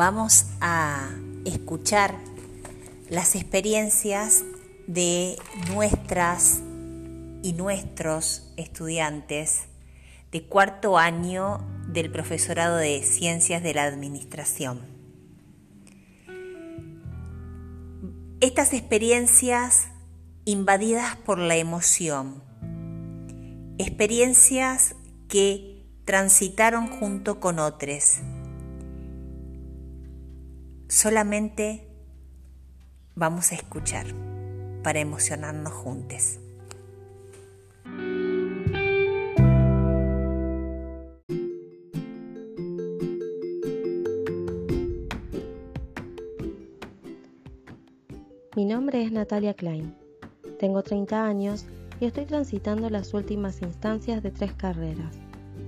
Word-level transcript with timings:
vamos 0.00 0.46
a 0.62 1.10
escuchar 1.44 2.14
las 3.10 3.34
experiencias 3.34 4.44
de 4.86 5.36
nuestras 5.74 6.60
y 7.42 7.52
nuestros 7.52 8.50
estudiantes 8.56 9.64
de 10.32 10.42
cuarto 10.46 10.96
año 10.96 11.60
del 11.86 12.10
profesorado 12.10 12.78
de 12.78 13.02
Ciencias 13.02 13.62
de 13.62 13.74
la 13.74 13.84
Administración. 13.84 14.80
Estas 18.40 18.72
experiencias 18.72 19.88
invadidas 20.46 21.14
por 21.16 21.38
la 21.38 21.56
emoción, 21.56 22.42
experiencias 23.76 24.96
que 25.28 25.84
transitaron 26.06 26.88
junto 26.88 27.38
con 27.38 27.58
otros. 27.58 28.20
Solamente 30.90 31.86
vamos 33.14 33.52
a 33.52 33.54
escuchar 33.54 34.06
para 34.82 34.98
emocionarnos 34.98 35.72
juntos. 35.72 36.40
Mi 48.56 48.64
nombre 48.64 49.04
es 49.04 49.12
Natalia 49.12 49.54
Klein. 49.54 49.94
Tengo 50.58 50.82
30 50.82 51.24
años 51.24 51.66
y 52.00 52.06
estoy 52.06 52.24
transitando 52.24 52.90
las 52.90 53.14
últimas 53.14 53.62
instancias 53.62 54.24
de 54.24 54.32
tres 54.32 54.54
carreras, 54.54 55.16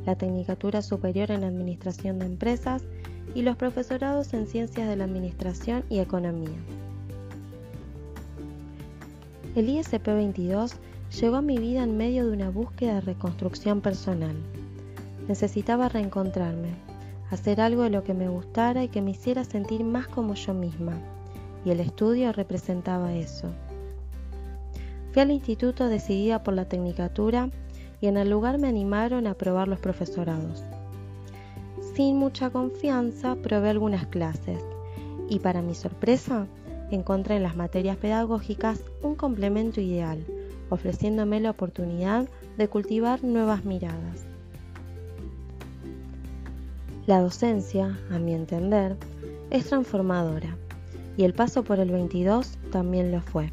la 0.06 0.16
Tecnicatura 0.16 0.82
Superior 0.82 1.30
en 1.30 1.44
Administración 1.44 2.18
de 2.18 2.26
Empresas 2.26 2.82
y 3.34 3.42
los 3.42 3.56
profesorados 3.56 4.34
en 4.34 4.46
Ciencias 4.46 4.88
de 4.88 4.96
la 4.96 5.04
Administración 5.04 5.84
y 5.88 6.00
Economía. 6.00 6.58
El 9.54 9.68
ISP 9.68 10.06
22 10.06 10.76
llegó 11.20 11.36
a 11.36 11.42
mi 11.42 11.58
vida 11.58 11.82
en 11.82 11.96
medio 11.96 12.26
de 12.26 12.32
una 12.32 12.50
búsqueda 12.50 12.94
de 12.94 13.00
reconstrucción 13.02 13.80
personal. 13.80 14.34
Necesitaba 15.28 15.88
reencontrarme, 15.88 16.70
hacer 17.30 17.60
algo 17.60 17.82
de 17.82 17.90
lo 17.90 18.02
que 18.02 18.14
me 18.14 18.28
gustara 18.28 18.82
y 18.82 18.88
que 18.88 19.02
me 19.02 19.12
hiciera 19.12 19.44
sentir 19.44 19.84
más 19.84 20.08
como 20.08 20.34
yo 20.34 20.54
misma, 20.54 20.94
y 21.64 21.70
el 21.70 21.80
estudio 21.80 22.32
representaba 22.32 23.14
eso. 23.14 23.48
Fui 25.12 25.22
al 25.22 25.30
instituto 25.30 25.88
decidida 25.88 26.42
por 26.42 26.54
la 26.54 26.64
tecnicatura 26.64 27.50
y 28.02 28.08
en 28.08 28.18
el 28.18 28.28
lugar 28.28 28.58
me 28.58 28.68
animaron 28.68 29.26
a 29.26 29.34
probar 29.34 29.68
los 29.68 29.78
profesorados. 29.78 30.62
Sin 31.94 32.18
mucha 32.18 32.50
confianza 32.50 33.36
probé 33.36 33.70
algunas 33.70 34.06
clases 34.08 34.60
y 35.28 35.38
para 35.38 35.62
mi 35.62 35.74
sorpresa 35.74 36.46
encontré 36.90 37.36
en 37.36 37.44
las 37.44 37.56
materias 37.56 37.96
pedagógicas 37.96 38.82
un 39.02 39.14
complemento 39.14 39.80
ideal, 39.80 40.26
ofreciéndome 40.68 41.40
la 41.40 41.50
oportunidad 41.50 42.28
de 42.58 42.68
cultivar 42.68 43.22
nuevas 43.22 43.64
miradas. 43.64 44.26
La 47.06 47.20
docencia, 47.20 47.98
a 48.10 48.18
mi 48.18 48.34
entender, 48.34 48.96
es 49.50 49.66
transformadora 49.66 50.56
y 51.16 51.22
el 51.22 51.34
paso 51.34 51.62
por 51.62 51.78
el 51.78 51.90
22 51.90 52.58
también 52.72 53.12
lo 53.12 53.20
fue 53.20 53.52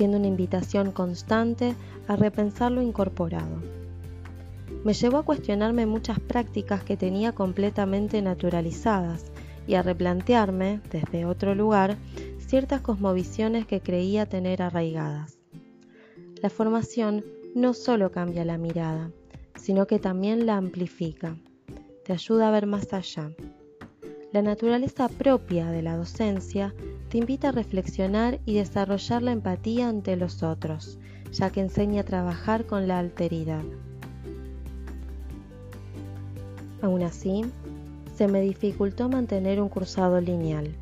siendo 0.00 0.16
una 0.16 0.28
invitación 0.28 0.92
constante 0.92 1.74
a 2.08 2.16
repensar 2.16 2.72
lo 2.72 2.80
incorporado. 2.80 3.79
Me 4.82 4.94
llevó 4.94 5.18
a 5.18 5.24
cuestionarme 5.24 5.84
muchas 5.84 6.18
prácticas 6.20 6.82
que 6.82 6.96
tenía 6.96 7.32
completamente 7.32 8.22
naturalizadas 8.22 9.30
y 9.66 9.74
a 9.74 9.82
replantearme, 9.82 10.80
desde 10.90 11.26
otro 11.26 11.54
lugar, 11.54 11.98
ciertas 12.38 12.80
cosmovisiones 12.80 13.66
que 13.66 13.80
creía 13.80 14.26
tener 14.26 14.62
arraigadas. 14.62 15.38
La 16.42 16.48
formación 16.48 17.24
no 17.54 17.74
solo 17.74 18.10
cambia 18.10 18.44
la 18.44 18.56
mirada, 18.56 19.10
sino 19.54 19.86
que 19.86 19.98
también 19.98 20.46
la 20.46 20.56
amplifica, 20.56 21.36
te 22.04 22.14
ayuda 22.14 22.48
a 22.48 22.50
ver 22.50 22.66
más 22.66 22.92
allá. 22.94 23.30
La 24.32 24.42
naturaleza 24.42 25.08
propia 25.08 25.70
de 25.70 25.82
la 25.82 25.96
docencia 25.96 26.74
te 27.10 27.18
invita 27.18 27.50
a 27.50 27.52
reflexionar 27.52 28.40
y 28.46 28.54
desarrollar 28.54 29.22
la 29.22 29.32
empatía 29.32 29.88
ante 29.88 30.16
los 30.16 30.42
otros, 30.42 30.98
ya 31.32 31.50
que 31.50 31.60
enseña 31.60 32.00
a 32.00 32.04
trabajar 32.04 32.66
con 32.66 32.88
la 32.88 32.98
alteridad. 32.98 33.64
Aún 36.82 37.02
así, 37.02 37.44
se 38.16 38.28
me 38.28 38.40
dificultó 38.40 39.08
mantener 39.08 39.60
un 39.60 39.68
cursado 39.68 40.20
lineal. 40.20 40.74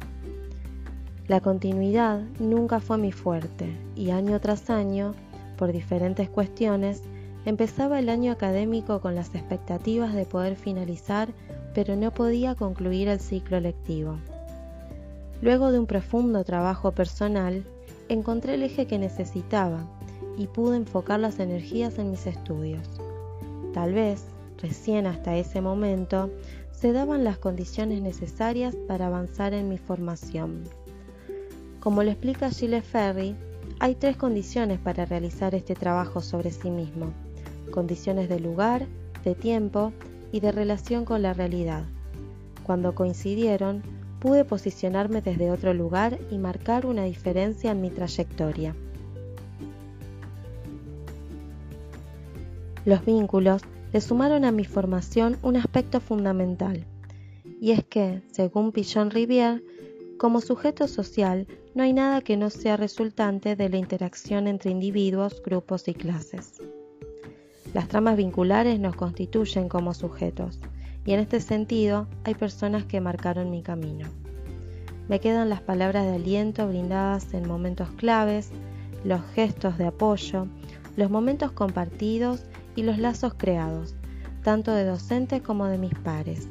La 1.27 1.41
continuidad 1.41 2.23
nunca 2.39 2.81
fue 2.81 2.99
mi 2.99 3.13
fuerte 3.13 3.77
y 3.95 4.11
año 4.11 4.41
tras 4.41 4.71
año, 4.71 5.15
por 5.57 5.73
diferentes 5.73 6.29
cuestiones, 6.31 7.03
empezaba 7.45 7.99
el 7.99 8.09
año 8.09 8.33
académico 8.33 9.01
con 9.01 9.15
las 9.15 9.35
expectativas 9.35 10.15
de 10.15 10.25
poder 10.25 10.57
finalizar 10.57 11.29
pero 11.75 11.95
no 11.95 12.13
podía 12.13 12.57
concluir 12.57 13.07
el 13.07 13.21
ciclo 13.21 13.61
lectivo. 13.61 14.19
Luego 15.41 15.71
de 15.71 15.79
un 15.79 15.87
profundo 15.87 16.43
trabajo 16.43 16.91
personal, 16.91 17.65
encontré 18.09 18.55
el 18.55 18.65
eje 18.65 18.87
que 18.87 18.99
necesitaba 18.99 19.87
y 20.37 20.49
pude 20.49 20.77
enfocar 20.77 21.21
las 21.21 21.39
energías 21.39 21.99
en 22.01 22.11
mis 22.11 22.27
estudios. 22.27 22.83
Tal 23.75 23.93
vez, 23.93 24.25
recién 24.61 25.07
hasta 25.07 25.37
ese 25.37 25.61
momento, 25.61 26.31
se 26.73 26.93
daban 26.93 27.25
las 27.25 27.39
condiciones 27.39 28.03
necesarias 28.03 28.77
para 28.87 29.07
avanzar 29.07 29.55
en 29.55 29.69
mi 29.69 29.79
formación. 29.79 30.65
Como 31.81 32.03
lo 32.03 32.11
explica 32.11 32.51
Gilles 32.51 32.85
Ferry, 32.85 33.35
hay 33.81 33.95
tres 33.95 34.17
condiciones 34.17 34.79
para 34.79 35.05
realizar 35.05 35.55
este 35.55 35.75
trabajo 35.75 36.21
sobre 36.21 36.51
sí 36.51 36.71
mismo. 36.71 37.13
Condiciones 37.71 38.29
de 38.29 38.41
lugar, 38.41 38.87
de 39.25 39.35
tiempo 39.35 39.93
y 40.33 40.41
de 40.41 40.53
relación 40.53 41.05
con 41.05 41.23
la 41.23 41.35
realidad. 41.35 41.85
Cuando 42.65 42.95
coincidieron, 42.95 43.83
pude 44.21 44.45
posicionarme 44.45 45.23
desde 45.23 45.51
otro 45.51 45.75
lugar 45.75 46.19
y 46.31 46.39
marcar 46.39 46.87
una 46.87 47.05
diferencia 47.05 47.71
en 47.71 47.81
mi 47.81 47.91
trayectoria. 47.91 48.75
Los 52.85 53.05
vínculos 53.05 53.63
le 53.93 54.01
sumaron 54.01 54.45
a 54.45 54.53
mi 54.53 54.65
formación 54.65 55.39
un 55.43 55.57
aspecto 55.57 56.01
fundamental, 56.01 56.87
y 57.61 57.73
es 57.73 57.85
que, 57.85 58.23
según 58.31 58.73
Pichon 58.73 59.11
Rivière, 59.11 59.63
como 60.19 60.41
sujeto 60.41 60.89
social 60.89 61.47
no 61.75 61.85
hay 61.85 61.93
nada 61.93 62.21
que 62.21 62.37
no 62.37 62.51
sea 62.51 62.77
resultante 62.77 63.55
de 63.55 63.69
la 63.69 63.77
interacción 63.77 64.49
entre 64.49 64.71
individuos, 64.71 65.41
grupos 65.45 65.87
y 65.87 65.95
clases. 65.95 66.61
Las 67.73 67.87
tramas 67.87 68.17
vinculares 68.17 68.81
nos 68.81 68.97
constituyen 68.97 69.69
como 69.69 69.95
sujetos 69.95 70.59
y 71.05 71.13
en 71.13 71.21
este 71.21 71.41
sentido 71.41 72.09
hay 72.25 72.35
personas 72.35 72.85
que 72.85 73.01
marcaron 73.01 73.51
mi 73.51 73.63
camino. 73.63 74.09
Me 75.09 75.21
quedan 75.21 75.49
las 75.49 75.61
palabras 75.61 76.05
de 76.05 76.17
aliento 76.17 76.67
brindadas 76.67 77.33
en 77.33 77.47
momentos 77.47 77.89
claves, 77.93 78.51
los 79.05 79.21
gestos 79.35 79.79
de 79.79 79.87
apoyo, 79.87 80.49
los 80.97 81.11
momentos 81.11 81.53
compartidos 81.53 82.45
y 82.79 82.83
los 82.85 82.99
lazos 82.99 83.35
creados, 83.37 83.97
tanto 84.45 84.71
de 84.71 84.85
docentes 84.85 85.43
como 85.43 85.67
de 85.67 85.79
mis 85.79 85.95
pares, 85.97 86.47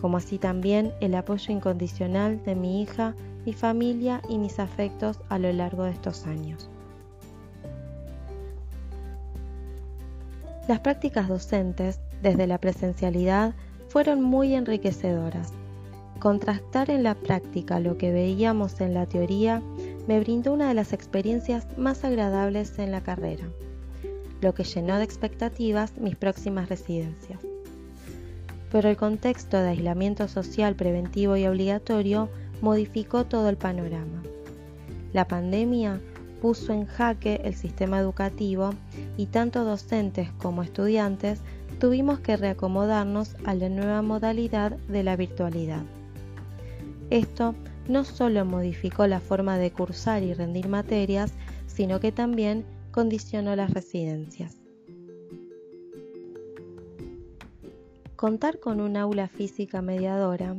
como 0.00 0.16
así 0.16 0.36
también 0.36 0.92
el 1.00 1.14
apoyo 1.14 1.54
incondicional 1.54 2.42
de 2.42 2.56
mi 2.56 2.82
hija, 2.82 3.14
mi 3.46 3.52
familia 3.52 4.20
y 4.28 4.38
mis 4.38 4.58
afectos 4.58 5.20
a 5.28 5.38
lo 5.38 5.52
largo 5.52 5.84
de 5.84 5.92
estos 5.92 6.26
años. 6.26 6.68
Las 10.66 10.80
prácticas 10.80 11.28
docentes, 11.28 12.00
desde 12.20 12.48
la 12.48 12.58
presencialidad, 12.58 13.54
fueron 13.86 14.22
muy 14.22 14.54
enriquecedoras. 14.54 15.52
Contrastar 16.18 16.90
en 16.90 17.04
la 17.04 17.14
práctica 17.14 17.78
lo 17.78 17.96
que 17.96 18.10
veíamos 18.10 18.80
en 18.80 18.92
la 18.92 19.06
teoría 19.06 19.62
me 20.08 20.18
brindó 20.18 20.52
una 20.52 20.66
de 20.66 20.74
las 20.74 20.92
experiencias 20.92 21.68
más 21.78 22.02
agradables 22.02 22.76
en 22.80 22.90
la 22.90 23.02
carrera, 23.02 23.44
lo 24.44 24.54
que 24.54 24.62
llenó 24.62 24.98
de 24.98 25.04
expectativas 25.04 25.96
mis 25.98 26.14
próximas 26.14 26.68
residencias. 26.68 27.40
Pero 28.70 28.88
el 28.88 28.96
contexto 28.96 29.56
de 29.56 29.70
aislamiento 29.70 30.28
social 30.28 30.76
preventivo 30.76 31.36
y 31.36 31.46
obligatorio 31.46 32.28
modificó 32.60 33.24
todo 33.24 33.48
el 33.48 33.56
panorama. 33.56 34.22
La 35.12 35.26
pandemia 35.26 36.00
puso 36.40 36.72
en 36.72 36.86
jaque 36.86 37.40
el 37.44 37.54
sistema 37.54 37.98
educativo 37.98 38.70
y 39.16 39.26
tanto 39.26 39.64
docentes 39.64 40.30
como 40.38 40.62
estudiantes 40.62 41.40
tuvimos 41.78 42.20
que 42.20 42.36
reacomodarnos 42.36 43.36
a 43.44 43.54
la 43.54 43.68
nueva 43.68 44.02
modalidad 44.02 44.72
de 44.88 45.02
la 45.02 45.16
virtualidad. 45.16 45.82
Esto 47.10 47.54
no 47.88 48.04
solo 48.04 48.44
modificó 48.44 49.06
la 49.06 49.20
forma 49.20 49.56
de 49.56 49.70
cursar 49.70 50.22
y 50.22 50.34
rendir 50.34 50.68
materias, 50.68 51.32
sino 51.66 52.00
que 52.00 52.12
también 52.12 52.64
condicionó 52.94 53.56
las 53.56 53.74
residencias. 53.74 54.54
Contar 58.14 58.60
con 58.60 58.80
un 58.80 58.96
aula 58.96 59.26
física 59.26 59.82
mediadora, 59.82 60.56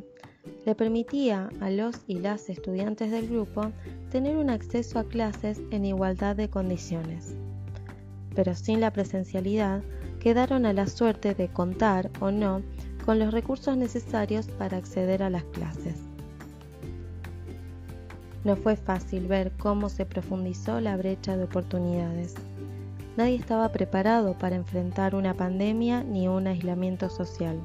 le 0.66 0.76
permitía 0.76 1.50
a 1.62 1.70
los 1.70 2.02
y 2.08 2.20
las 2.20 2.50
estudiantes 2.50 3.10
del 3.10 3.30
grupo 3.30 3.72
tener 4.12 4.36
un 4.36 4.50
acceso 4.50 5.00
a 5.00 5.06
clases 5.06 5.62
en 5.72 5.86
igualdad 5.86 6.36
de 6.36 6.50
condiciones. 6.50 7.38
Pero 8.36 8.54
sin 8.54 8.82
la 8.82 8.92
presencialidad, 8.92 9.82
quedaron 10.20 10.66
a 10.66 10.74
la 10.74 10.88
suerte 10.88 11.36
de 11.36 11.48
contar 11.48 12.12
o 12.20 12.32
no 12.32 12.62
con 13.06 13.18
los 13.18 13.34
recursos 13.34 13.78
necesarios 13.78 14.48
para 14.48 14.76
acceder 14.76 15.24
a 15.24 15.30
las 15.30 15.46
clases. 15.46 16.15
No 18.46 18.56
fue 18.56 18.76
fácil 18.76 19.28
ver 19.28 19.52
cómo 19.58 19.90
se 19.90 20.06
profundizó 20.06 20.80
la 20.80 20.96
brecha 20.96 21.36
de 21.36 21.46
oportunidades. 21.46 22.36
Nadie 23.18 23.36
estaba 23.36 23.70
preparado 23.72 24.38
para 24.38 24.56
enfrentar 24.56 25.16
una 25.16 25.34
pandemia 25.34 26.04
ni 26.04 26.28
un 26.28 26.46
aislamiento 26.46 27.10
social. 27.10 27.60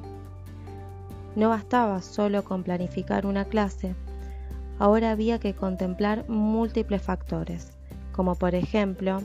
No 1.35 1.49
bastaba 1.49 2.01
solo 2.01 2.43
con 2.43 2.63
planificar 2.63 3.27
una 3.27 3.45
clase, 3.45 3.95
ahora 4.79 5.11
había 5.11 5.39
que 5.39 5.53
contemplar 5.53 6.27
múltiples 6.27 7.03
factores, 7.03 7.73
como 8.11 8.33
por 8.33 8.55
ejemplo 8.55 9.21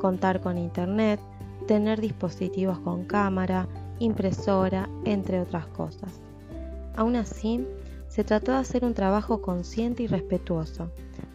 contar 0.00 0.40
con 0.40 0.58
Internet, 0.58 1.20
tener 1.68 2.00
dispositivos 2.00 2.80
con 2.80 3.04
cámara, 3.04 3.68
impresora, 4.00 4.88
entre 5.04 5.40
otras 5.40 5.66
cosas. 5.68 6.20
Aún 6.96 7.14
así, 7.14 7.64
se 8.10 8.24
trató 8.24 8.52
de 8.52 8.58
hacer 8.58 8.84
un 8.84 8.92
trabajo 8.92 9.40
consciente 9.40 10.02
y 10.02 10.06
respetuoso, 10.08 10.90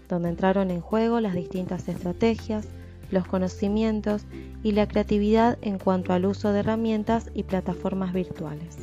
donde 0.10 0.30
entraron 0.30 0.70
en 0.72 0.82
juego 0.82 1.22
las 1.22 1.34
distintas 1.34 1.88
estrategias, 1.88 2.68
los 3.12 3.26
conocimientos 3.26 4.26
y 4.62 4.74
la 4.74 4.88
creatividad 4.88 5.58
en 5.62 5.80
cuanto 5.80 6.12
al 6.12 6.26
uso 6.26 6.52
de 6.52 6.60
herramientas 6.60 7.32
y 7.34 7.44
plataformas 7.44 8.14
virtuales. 8.14 8.78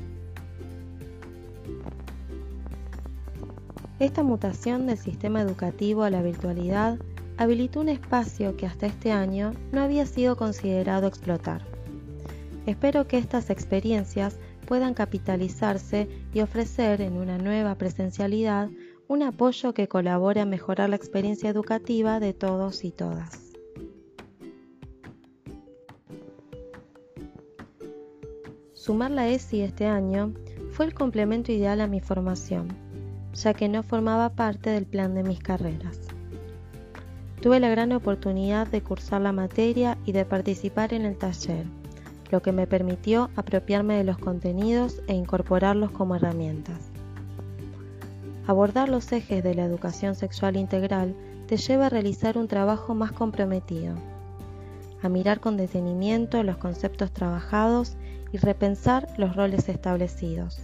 Esta 3.99 4.23
mutación 4.23 4.87
del 4.87 4.97
sistema 4.97 5.43
educativo 5.43 6.03
a 6.03 6.11
la 6.11 6.23
virtualidad 6.23 6.99
habilitó 7.37 7.81
un 7.81 7.91
espacio 7.91 8.57
que 8.57 8.67
hasta 8.67 8.87
este 8.87 9.13
año 9.13 9.53
no 9.71 9.83
había 9.83 10.07
sido 10.07 10.37
considerado 10.37 11.07
explotar. 11.07 11.63
Espero 12.65 13.07
que 13.07 13.19
estas 13.19 13.51
experiencias 13.51 14.39
puedan 14.73 14.95
capitalizarse 14.95 16.09
y 16.33 16.41
ofrecer 16.41 17.03
en 17.03 17.19
una 17.19 17.37
nueva 17.37 17.75
presencialidad 17.75 18.71
un 19.07 19.23
apoyo 19.23 19.75
que 19.75 19.87
colabore 19.87 20.41
a 20.41 20.47
mejorar 20.47 20.89
la 20.89 20.97
experiencia 20.97 21.51
educativa 21.51 22.21
de 22.21 22.33
todos 22.33 22.83
y 22.83 22.91
todas. 22.91 23.53
Sumar 28.73 29.11
la 29.11 29.29
ESI 29.29 29.61
este 29.61 29.85
año 29.85 30.33
fue 30.71 30.87
el 30.87 30.95
complemento 30.95 31.53
ideal 31.53 31.83
a 31.83 31.87
mi 31.87 32.01
formación 32.01 32.69
ya 33.35 33.53
que 33.53 33.69
no 33.69 33.83
formaba 33.83 34.31
parte 34.31 34.71
del 34.71 34.87
plan 34.87 35.15
de 35.15 35.23
mis 35.23 35.41
carreras. 35.41 36.01
Tuve 37.43 37.61
la 37.61 37.69
gran 37.69 37.93
oportunidad 37.93 38.69
de 38.69 38.83
cursar 38.83 39.21
la 39.21 39.33
materia 39.33 39.99
y 40.07 40.13
de 40.13 40.25
participar 40.25 40.95
en 40.95 41.05
el 41.05 41.19
taller, 41.19 41.67
lo 42.33 42.41
que 42.41 42.51
me 42.51 42.67
permitió 42.67 43.31
apropiarme 43.37 43.99
de 43.99 44.05
los 44.05 44.19
contenidos 44.19 45.03
e 45.07 45.15
incorporarlos 45.15 45.91
como 45.91 46.17
herramientas. 46.17 46.91
Abordar 48.47 48.89
los 48.89 49.13
ejes 49.13 49.45
de 49.45 49.55
la 49.55 49.65
educación 49.65 50.15
sexual 50.15 50.57
integral 50.57 51.15
te 51.47 51.59
lleva 51.59 51.87
a 51.87 51.91
realizar 51.91 52.39
un 52.39 52.49
trabajo 52.49 52.95
más 52.95 53.13
comprometido, 53.13 53.95
a 55.03 55.09
mirar 55.11 55.41
con 55.41 55.59
detenimiento 55.59 56.43
los 56.43 56.57
conceptos 56.57 57.13
trabajados 57.13 57.97
y 58.33 58.39
repensar 58.39 59.09
los 59.19 59.37
roles 59.37 59.69
establecidos. 59.69 60.63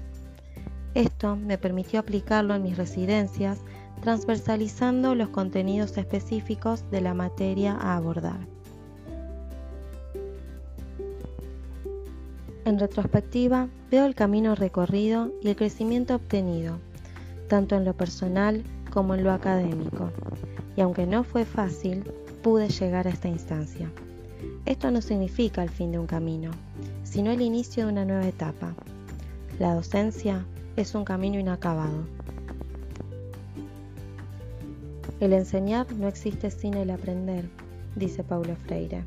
Esto 0.94 1.36
me 1.36 1.58
permitió 1.58 2.00
aplicarlo 2.00 2.54
en 2.54 2.62
mis 2.62 2.78
residencias, 2.78 3.60
transversalizando 4.00 5.14
los 5.14 5.28
contenidos 5.28 5.98
específicos 5.98 6.90
de 6.90 7.02
la 7.02 7.12
materia 7.12 7.76
a 7.78 7.94
abordar. 7.94 8.57
En 12.68 12.78
retrospectiva, 12.78 13.66
veo 13.90 14.04
el 14.04 14.14
camino 14.14 14.54
recorrido 14.54 15.32
y 15.40 15.48
el 15.48 15.56
crecimiento 15.56 16.16
obtenido, 16.16 16.78
tanto 17.48 17.76
en 17.76 17.86
lo 17.86 17.94
personal 17.94 18.62
como 18.92 19.14
en 19.14 19.24
lo 19.24 19.32
académico, 19.32 20.10
y 20.76 20.82
aunque 20.82 21.06
no 21.06 21.24
fue 21.24 21.46
fácil, 21.46 22.04
pude 22.42 22.68
llegar 22.68 23.06
a 23.06 23.10
esta 23.10 23.26
instancia. 23.26 23.90
Esto 24.66 24.90
no 24.90 25.00
significa 25.00 25.62
el 25.62 25.70
fin 25.70 25.92
de 25.92 25.98
un 25.98 26.06
camino, 26.06 26.50
sino 27.04 27.30
el 27.30 27.40
inicio 27.40 27.86
de 27.86 27.92
una 27.92 28.04
nueva 28.04 28.28
etapa. 28.28 28.74
La 29.58 29.72
docencia 29.72 30.44
es 30.76 30.94
un 30.94 31.06
camino 31.06 31.38
inacabado. 31.38 32.04
El 35.20 35.32
enseñar 35.32 35.90
no 35.94 36.06
existe 36.06 36.50
sin 36.50 36.74
el 36.74 36.90
aprender, 36.90 37.48
dice 37.96 38.22
Paulo 38.22 38.54
Freire, 38.66 39.04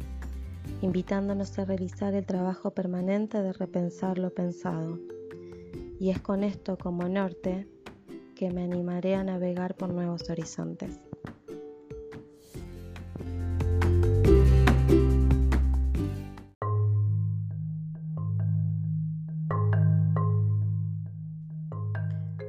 invitándonos 0.82 1.58
a 1.60 1.66
realizar 1.66 2.16
el 2.16 2.26
trabajo 2.26 2.72
permanente 2.72 3.42
de 3.42 3.54
repensar 3.54 4.18
lo 4.18 4.34
pensado. 4.34 5.00
Y 6.00 6.10
es 6.10 6.20
con 6.20 6.44
esto 6.44 6.78
como 6.78 7.08
norte 7.08 7.68
que 8.36 8.50
me 8.50 8.64
animaré 8.64 9.16
a 9.16 9.24
navegar 9.24 9.76
por 9.76 9.94
nuevos 9.94 10.28
horizontes. 10.30 11.00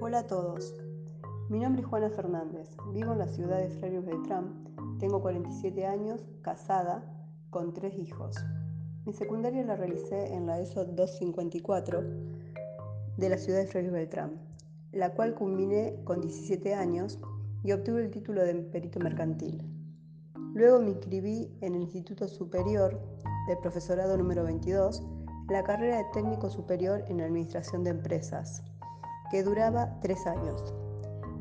Hola 0.00 0.20
a 0.20 0.26
todos, 0.26 0.74
mi 1.50 1.58
nombre 1.58 1.82
es 1.82 1.88
Juana 1.88 2.10
Fernández, 2.10 2.68
vivo 2.92 3.12
en 3.12 3.18
la 3.18 3.28
ciudad 3.28 3.58
de 3.58 3.68
Freire 3.68 4.00
Beltrán, 4.00 4.64
tengo 4.98 5.20
47 5.20 5.86
años, 5.86 6.20
casada, 6.42 7.21
con 7.52 7.74
tres 7.74 7.96
hijos. 7.98 8.34
Mi 9.04 9.12
secundaria 9.12 9.62
la 9.62 9.76
realicé 9.76 10.32
en 10.34 10.46
la 10.46 10.58
ESO 10.58 10.86
254 10.86 12.02
de 13.18 13.28
la 13.28 13.36
ciudad 13.36 13.58
de 13.58 13.66
Freire 13.66 13.90
Beltrán, 13.90 14.40
la 14.90 15.12
cual 15.12 15.34
culminé 15.34 15.94
con 16.04 16.22
17 16.22 16.74
años 16.74 17.18
y 17.62 17.72
obtuve 17.72 18.02
el 18.02 18.10
título 18.10 18.42
de 18.42 18.54
perito 18.54 18.98
mercantil. 19.00 19.62
Luego 20.54 20.80
me 20.80 20.90
inscribí 20.90 21.54
en 21.60 21.74
el 21.74 21.82
Instituto 21.82 22.26
Superior 22.26 22.98
del 23.46 23.58
Profesorado 23.58 24.16
número 24.16 24.44
22, 24.44 25.02
en 25.48 25.52
la 25.52 25.62
carrera 25.62 25.98
de 25.98 26.06
técnico 26.14 26.48
superior 26.48 27.04
en 27.08 27.20
Administración 27.20 27.84
de 27.84 27.90
Empresas 27.90 28.62
que 29.30 29.42
duraba 29.42 29.98
tres 30.00 30.26
años. 30.26 30.74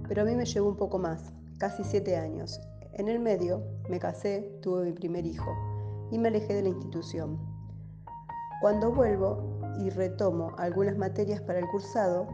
Pero 0.09 0.23
a 0.23 0.25
mí 0.25 0.35
me 0.35 0.45
llevó 0.45 0.69
un 0.69 0.77
poco 0.77 0.99
más, 0.99 1.31
casi 1.57 1.85
siete 1.85 2.17
años. 2.17 2.59
En 2.93 3.07
el 3.07 3.19
medio 3.19 3.63
me 3.89 3.99
casé, 3.99 4.59
tuve 4.61 4.83
mi 4.83 4.91
primer 4.91 5.25
hijo 5.25 5.70
y 6.11 6.17
me 6.17 6.27
alejé 6.27 6.53
de 6.53 6.63
la 6.63 6.69
institución. 6.69 7.39
Cuando 8.61 8.91
vuelvo 8.91 9.59
y 9.79 9.89
retomo 9.89 10.51
algunas 10.57 10.97
materias 10.97 11.41
para 11.41 11.59
el 11.59 11.67
cursado, 11.67 12.27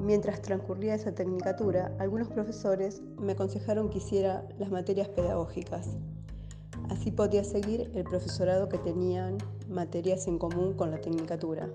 mientras 0.00 0.42
transcurría 0.42 0.94
esa 0.94 1.14
tecnicatura, 1.14 1.94
algunos 1.98 2.28
profesores 2.28 3.02
me 3.20 3.32
aconsejaron 3.32 3.90
que 3.90 3.98
hiciera 3.98 4.44
las 4.58 4.70
materias 4.70 5.08
pedagógicas. 5.08 5.88
Así 6.90 7.10
podía 7.10 7.44
seguir 7.44 7.90
el 7.94 8.04
profesorado 8.04 8.68
que 8.68 8.78
tenían 8.78 9.38
materias 9.68 10.26
en 10.26 10.38
común 10.38 10.74
con 10.74 10.90
la 10.90 11.00
tecnicatura 11.00 11.68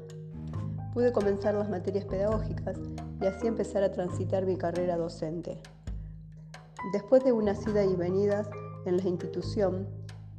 pude 0.93 1.11
comenzar 1.11 1.55
las 1.55 1.69
materias 1.69 2.05
pedagógicas 2.05 2.77
y 3.19 3.25
así 3.25 3.47
empezar 3.47 3.83
a 3.83 3.91
transitar 3.91 4.45
mi 4.45 4.55
carrera 4.55 4.95
docente. 4.95 5.59
Después 6.93 7.23
de 7.23 7.31
unas 7.31 7.65
idas 7.65 7.87
y 7.91 7.95
venidas 7.95 8.47
en 8.85 8.97
la 8.97 9.07
institución 9.07 9.87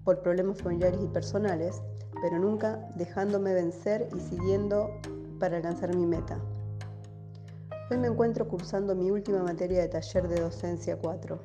por 0.05 0.21
problemas 0.21 0.61
familiares 0.61 1.01
y 1.03 1.07
personales, 1.09 1.83
pero 2.23 2.39
nunca 2.39 2.79
dejándome 2.97 3.55
vencer 3.55 4.09
y 4.15 4.21
siguiendo 4.21 4.91
para 5.39 5.57
alcanzar 5.57 5.95
mi 5.97 6.07
meta. 6.07 6.39
Hoy 7.91 7.99
me 7.99 8.09
encuentro 8.09 8.49
cursando 8.49 8.95
mi 8.95 9.11
última 9.11 9.43
materia 9.43 9.81
de 9.81 9.89
taller 9.89 10.29
de 10.29 10.41
docencia 10.41 10.99
4. 10.99 11.39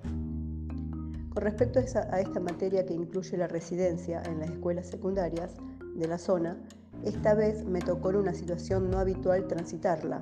Con 1.34 1.44
respecto 1.44 1.80
a 1.80 2.20
esta 2.20 2.40
materia 2.40 2.86
que 2.86 2.94
incluye 2.94 3.38
la 3.38 3.48
residencia 3.48 4.22
en 4.24 4.40
las 4.40 4.50
escuelas 4.50 4.88
secundarias 4.88 5.56
de 5.96 6.08
la 6.08 6.18
zona, 6.18 6.58
esta 7.04 7.34
vez 7.34 7.64
me 7.66 7.80
tocó 7.80 8.10
en 8.10 8.18
una 8.18 8.34
situación 8.34 8.90
no 8.90 9.00
habitual 9.00 9.48
transitarla. 9.48 10.22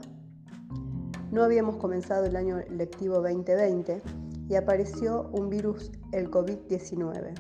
No 1.32 1.44
habíamos 1.44 1.78
comenzado 1.78 2.26
el 2.26 2.36
año 2.36 2.60
lectivo 2.70 3.16
2020 3.16 4.02
y 4.50 4.56
apareció 4.56 5.30
un 5.34 5.50
virus, 5.50 5.92
el 6.12 6.32
COVID-19, 6.32 7.34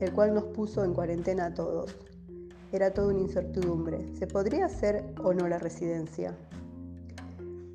el 0.00 0.12
cual 0.12 0.34
nos 0.34 0.44
puso 0.44 0.84
en 0.84 0.94
cuarentena 0.94 1.46
a 1.46 1.54
todos. 1.54 1.96
Era 2.70 2.92
toda 2.92 3.08
una 3.08 3.20
incertidumbre. 3.20 4.14
¿Se 4.14 4.26
podría 4.26 4.66
hacer 4.66 5.14
o 5.22 5.32
no 5.32 5.48
la 5.48 5.58
residencia? 5.58 6.36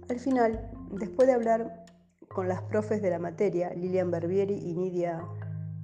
Al 0.09 0.19
final, 0.19 0.69
después 0.91 1.27
de 1.27 1.33
hablar 1.33 1.85
con 2.27 2.47
las 2.47 2.61
profes 2.63 3.01
de 3.01 3.09
la 3.09 3.19
materia, 3.19 3.73
Lilian 3.73 4.11
Barbieri 4.11 4.55
y 4.55 4.73
Nidia 4.73 5.23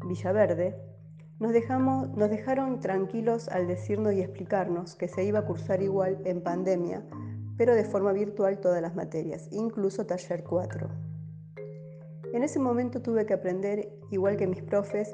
Villaverde, 0.05 0.75
nos, 1.39 1.53
nos 2.15 2.29
dejaron 2.29 2.79
tranquilos 2.79 3.47
al 3.47 3.67
decirnos 3.67 4.13
y 4.13 4.21
explicarnos 4.21 4.95
que 4.95 5.07
se 5.07 5.23
iba 5.23 5.39
a 5.39 5.45
cursar 5.45 5.81
igual 5.81 6.21
en 6.25 6.41
pandemia, 6.41 7.03
pero 7.57 7.73
de 7.73 7.83
forma 7.83 8.11
virtual 8.11 8.59
todas 8.59 8.81
las 8.81 8.95
materias, 8.95 9.47
incluso 9.51 10.05
taller 10.05 10.43
4. 10.43 11.08
En 12.31 12.43
ese 12.43 12.59
momento 12.59 13.01
tuve 13.01 13.25
que 13.25 13.33
aprender, 13.33 13.89
igual 14.11 14.37
que 14.37 14.45
mis 14.45 14.61
profes 14.61 15.11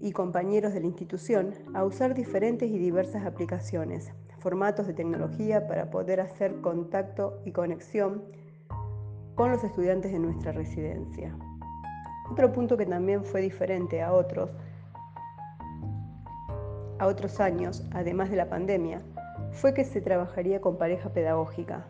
y 0.00 0.12
compañeros 0.12 0.72
de 0.72 0.80
la 0.80 0.86
institución, 0.86 1.52
a 1.74 1.84
usar 1.84 2.14
diferentes 2.14 2.70
y 2.70 2.78
diversas 2.78 3.26
aplicaciones, 3.26 4.10
formatos 4.38 4.86
de 4.86 4.94
tecnología 4.94 5.66
para 5.66 5.90
poder 5.90 6.22
hacer 6.22 6.62
contacto 6.62 7.42
y 7.44 7.52
conexión 7.52 8.22
con 9.34 9.50
los 9.50 9.62
estudiantes 9.62 10.10
de 10.10 10.18
nuestra 10.18 10.52
residencia. 10.52 11.36
Otro 12.30 12.52
punto 12.52 12.78
que 12.78 12.86
también 12.86 13.22
fue 13.22 13.42
diferente 13.42 14.00
a 14.00 14.14
otros, 14.14 14.50
a 16.98 17.06
otros 17.06 17.38
años, 17.38 17.86
además 17.92 18.30
de 18.30 18.36
la 18.36 18.48
pandemia, 18.48 19.02
fue 19.52 19.74
que 19.74 19.84
se 19.84 20.00
trabajaría 20.00 20.62
con 20.62 20.78
pareja 20.78 21.10
pedagógica. 21.10 21.84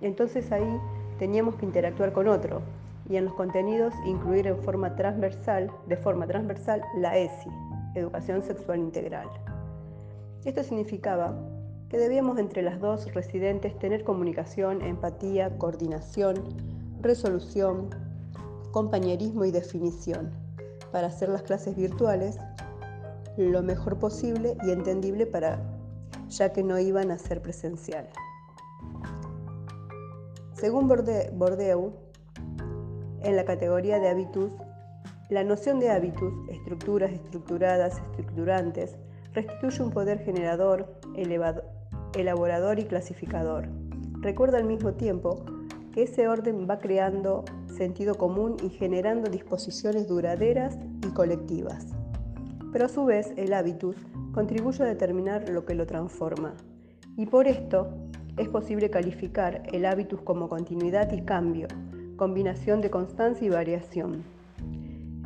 Entonces 0.00 0.52
ahí 0.52 0.80
teníamos 1.18 1.56
que 1.56 1.66
interactuar 1.66 2.12
con 2.12 2.28
otro 2.28 2.62
y 3.08 3.16
en 3.16 3.26
los 3.26 3.34
contenidos 3.34 3.94
incluir 4.06 4.46
en 4.46 4.58
forma 4.62 4.94
transversal, 4.96 5.70
de 5.86 5.96
forma 5.96 6.26
transversal, 6.26 6.82
la 6.96 7.16
ESI, 7.16 7.50
Educación 7.94 8.42
Sexual 8.42 8.78
Integral. 8.78 9.28
Esto 10.44 10.62
significaba 10.62 11.34
que 11.88 11.98
debíamos 11.98 12.38
entre 12.38 12.62
las 12.62 12.80
dos 12.80 13.12
residentes 13.14 13.78
tener 13.78 14.04
comunicación, 14.04 14.82
empatía, 14.82 15.56
coordinación, 15.58 16.42
resolución, 17.00 17.90
compañerismo 18.72 19.44
y 19.44 19.50
definición 19.50 20.32
para 20.90 21.06
hacer 21.08 21.28
las 21.28 21.42
clases 21.42 21.76
virtuales 21.76 22.38
lo 23.36 23.62
mejor 23.62 23.98
posible 23.98 24.56
y 24.64 24.70
entendible 24.70 25.26
para 25.26 25.60
ya 26.28 26.52
que 26.52 26.62
no 26.62 26.78
iban 26.78 27.10
a 27.10 27.18
ser 27.18 27.42
presencial. 27.42 28.08
Según 30.54 30.88
Bordeaux, 30.88 31.92
en 33.24 33.36
la 33.36 33.44
categoría 33.44 33.98
de 33.98 34.08
habitus, 34.08 34.50
la 35.30 35.42
noción 35.42 35.80
de 35.80 35.90
habitus, 35.90 36.32
estructuras 36.50 37.10
estructuradas, 37.10 37.98
estructurantes, 38.10 38.96
restituye 39.32 39.82
un 39.82 39.90
poder 39.90 40.18
generador, 40.20 41.00
elaborador 42.14 42.78
y 42.78 42.84
clasificador. 42.84 43.68
Recuerda 44.20 44.58
al 44.58 44.64
mismo 44.64 44.92
tiempo 44.92 45.44
que 45.92 46.02
ese 46.02 46.28
orden 46.28 46.68
va 46.68 46.78
creando 46.78 47.44
sentido 47.66 48.16
común 48.16 48.56
y 48.62 48.68
generando 48.68 49.30
disposiciones 49.30 50.06
duraderas 50.06 50.76
y 51.06 51.10
colectivas. 51.12 51.86
Pero 52.72 52.86
a 52.86 52.88
su 52.88 53.04
vez 53.04 53.32
el 53.36 53.54
habitus 53.54 53.96
contribuye 54.32 54.82
a 54.82 54.86
determinar 54.86 55.48
lo 55.48 55.64
que 55.64 55.74
lo 55.74 55.86
transforma. 55.86 56.54
Y 57.16 57.26
por 57.26 57.46
esto 57.46 57.88
es 58.36 58.48
posible 58.48 58.90
calificar 58.90 59.62
el 59.72 59.86
hábitus 59.86 60.20
como 60.22 60.48
continuidad 60.48 61.12
y 61.12 61.22
cambio, 61.22 61.68
combinación 62.16 62.80
de 62.80 62.90
constancia 62.90 63.46
y 63.46 63.50
variación. 63.50 64.24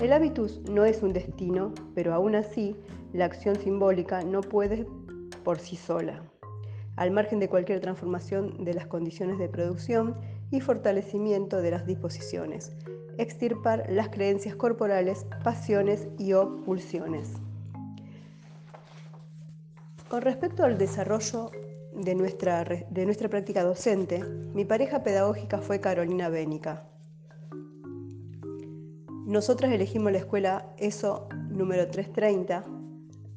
El 0.00 0.12
hábitus 0.12 0.60
no 0.70 0.84
es 0.84 1.02
un 1.02 1.12
destino, 1.12 1.72
pero 1.94 2.14
aún 2.14 2.34
así 2.34 2.76
la 3.12 3.24
acción 3.24 3.56
simbólica 3.56 4.22
no 4.22 4.40
puede 4.40 4.86
por 5.44 5.58
sí 5.58 5.76
sola, 5.76 6.22
al 6.96 7.10
margen 7.10 7.40
de 7.40 7.48
cualquier 7.48 7.80
transformación 7.80 8.64
de 8.64 8.74
las 8.74 8.86
condiciones 8.86 9.38
de 9.38 9.48
producción 9.48 10.16
y 10.50 10.60
fortalecimiento 10.60 11.60
de 11.60 11.70
las 11.70 11.86
disposiciones, 11.86 12.76
extirpar 13.18 13.86
las 13.88 14.08
creencias 14.08 14.54
corporales, 14.54 15.26
pasiones 15.42 16.08
y 16.18 16.32
o 16.32 16.62
pulsiones. 16.64 17.34
Con 20.08 20.22
respecto 20.22 20.64
al 20.64 20.78
desarrollo 20.78 21.50
de 21.98 22.14
nuestra, 22.14 22.64
de 22.64 23.04
nuestra 23.04 23.28
práctica 23.28 23.64
docente, 23.64 24.22
mi 24.54 24.64
pareja 24.64 25.02
pedagógica 25.02 25.58
fue 25.58 25.80
Carolina 25.80 26.28
Bénica. 26.28 26.84
Nosotras 29.26 29.72
elegimos 29.72 30.12
la 30.12 30.18
escuela 30.18 30.72
ESO 30.78 31.28
número 31.50 31.88
330, 31.88 32.64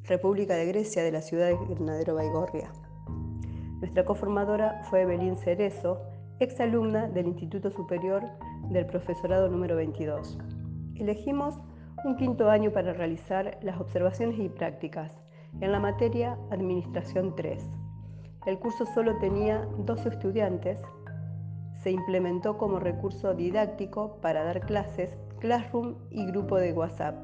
República 0.04 0.54
de 0.54 0.66
Grecia 0.66 1.02
de 1.02 1.12
la 1.12 1.22
ciudad 1.22 1.48
de 1.48 1.74
Granadero 1.74 2.14
Baigorria. 2.14 2.70
Nuestra 3.80 4.04
coformadora 4.04 4.82
fue 4.88 5.02
Evelyn 5.02 5.36
Cerezo, 5.36 6.00
exalumna 6.38 7.08
del 7.08 7.26
Instituto 7.26 7.70
Superior 7.70 8.22
del 8.70 8.86
Profesorado 8.86 9.48
número 9.48 9.76
22. 9.76 10.38
Elegimos 10.94 11.58
un 12.04 12.16
quinto 12.16 12.48
año 12.48 12.70
para 12.70 12.92
realizar 12.92 13.58
las 13.60 13.80
observaciones 13.80 14.38
y 14.38 14.48
prácticas 14.48 15.12
en 15.60 15.72
la 15.72 15.80
materia 15.80 16.38
Administración 16.50 17.34
3. 17.34 17.81
El 18.44 18.58
curso 18.58 18.86
solo 18.86 19.16
tenía 19.18 19.66
12 19.78 20.08
estudiantes. 20.08 20.78
Se 21.82 21.90
implementó 21.90 22.58
como 22.58 22.80
recurso 22.80 23.34
didáctico 23.34 24.16
para 24.20 24.42
dar 24.42 24.60
clases, 24.66 25.16
Classroom 25.38 25.94
y 26.10 26.26
grupo 26.26 26.56
de 26.56 26.72
WhatsApp. 26.72 27.16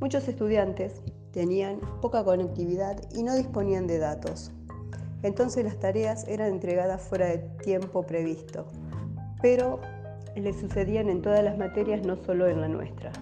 Muchos 0.00 0.28
estudiantes 0.28 1.02
tenían 1.32 1.80
poca 2.00 2.24
conectividad 2.24 3.00
y 3.14 3.22
no 3.22 3.34
disponían 3.34 3.86
de 3.86 3.98
datos. 3.98 4.52
Entonces 5.22 5.64
las 5.64 5.78
tareas 5.78 6.26
eran 6.28 6.48
entregadas 6.52 7.02
fuera 7.02 7.26
de 7.26 7.38
tiempo 7.62 8.02
previsto, 8.02 8.66
pero 9.42 9.80
le 10.36 10.52
sucedían 10.52 11.08
en 11.08 11.22
todas 11.22 11.42
las 11.42 11.58
materias, 11.58 12.06
no 12.06 12.16
solo 12.16 12.48
en 12.48 12.60
la 12.60 12.68
nuestra. 12.68 13.12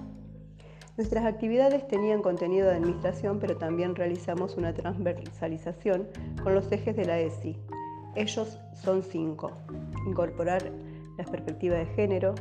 Nuestras 0.96 1.26
actividades 1.26 1.86
tenían 1.88 2.22
contenido 2.22 2.68
de 2.68 2.76
administración, 2.76 3.38
pero 3.38 3.58
también 3.58 3.94
realizamos 3.94 4.56
una 4.56 4.72
transversalización 4.72 6.08
con 6.42 6.54
los 6.54 6.72
ejes 6.72 6.96
de 6.96 7.04
la 7.04 7.20
ESI. 7.20 7.58
Ellos 8.14 8.58
son 8.72 9.02
cinco. 9.02 9.52
Incorporar 10.06 10.72
las 11.18 11.28
perspectivas 11.28 11.80
de 11.80 11.86
género, 11.94 12.34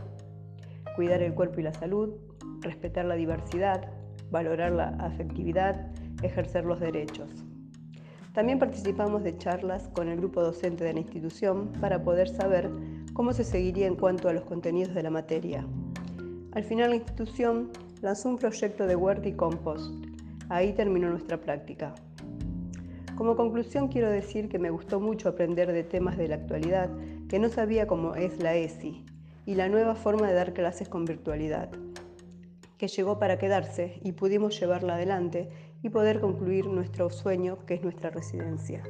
cuidar 0.96 1.22
el 1.22 1.34
cuerpo 1.34 1.60
y 1.60 1.64
la 1.64 1.74
salud, 1.74 2.14
respetar 2.62 3.04
la 3.04 3.16
diversidad, 3.16 3.92
valorar 4.32 4.72
la 4.72 4.88
afectividad, 5.00 5.92
ejercer 6.24 6.64
los 6.64 6.80
derechos. 6.80 7.30
También 8.32 8.58
participamos 8.58 9.24
de 9.24 9.38
charlas 9.38 9.90
con 9.90 10.08
el 10.08 10.18
grupo 10.18 10.42
docente 10.42 10.86
de 10.86 10.94
la 10.94 11.00
institución 11.02 11.74
para 11.82 12.04
poder 12.04 12.30
saber 12.30 12.70
cómo 13.12 13.34
se 13.34 13.44
seguiría 13.44 13.88
en 13.88 13.96
cuanto 13.96 14.30
a 14.30 14.34
los 14.34 14.44
contenidos 14.44 14.94
de 14.96 15.04
la 15.04 15.10
materia. 15.10 15.66
Al 16.54 16.64
final 16.64 16.92
la 16.92 16.96
institución 16.96 17.70
lanzó 18.06 18.30
un 18.30 18.38
proyecto 18.38 18.86
de 18.86 18.96
huerta 18.96 19.28
y 19.28 19.34
compost. 19.34 19.92
Ahí 20.50 20.74
terminó 20.74 21.10
nuestra 21.10 21.42
práctica. 21.42 21.96
Como 23.18 23.36
conclusión 23.36 23.88
quiero 23.88 24.12
decir 24.12 24.48
que 24.48 24.60
me 24.60 24.70
gustó 24.70 25.00
mucho 25.00 25.28
aprender 25.28 25.72
de 25.72 25.84
temas 25.84 26.16
de 26.16 26.28
la 26.28 26.36
actualidad 26.36 26.92
que 27.28 27.40
no 27.40 27.50
sabía 27.50 27.88
cómo 27.88 28.14
es 28.14 28.40
la 28.44 28.54
ESI 28.54 29.04
y 29.48 29.56
la 29.56 29.70
nueva 29.70 29.96
forma 29.96 30.28
de 30.28 30.36
dar 30.36 30.54
clases 30.54 30.88
con 30.88 31.06
virtualidad, 31.06 31.72
que 32.78 32.90
llegó 32.90 33.18
para 33.18 33.40
quedarse 33.40 34.00
y 34.04 34.12
pudimos 34.12 34.60
llevarla 34.60 34.94
adelante 34.94 35.50
y 35.82 35.90
poder 35.90 36.22
concluir 36.22 36.68
nuestro 36.68 37.10
sueño 37.10 37.66
que 37.66 37.74
es 37.74 37.82
nuestra 37.82 38.12
residencia. 38.12 38.84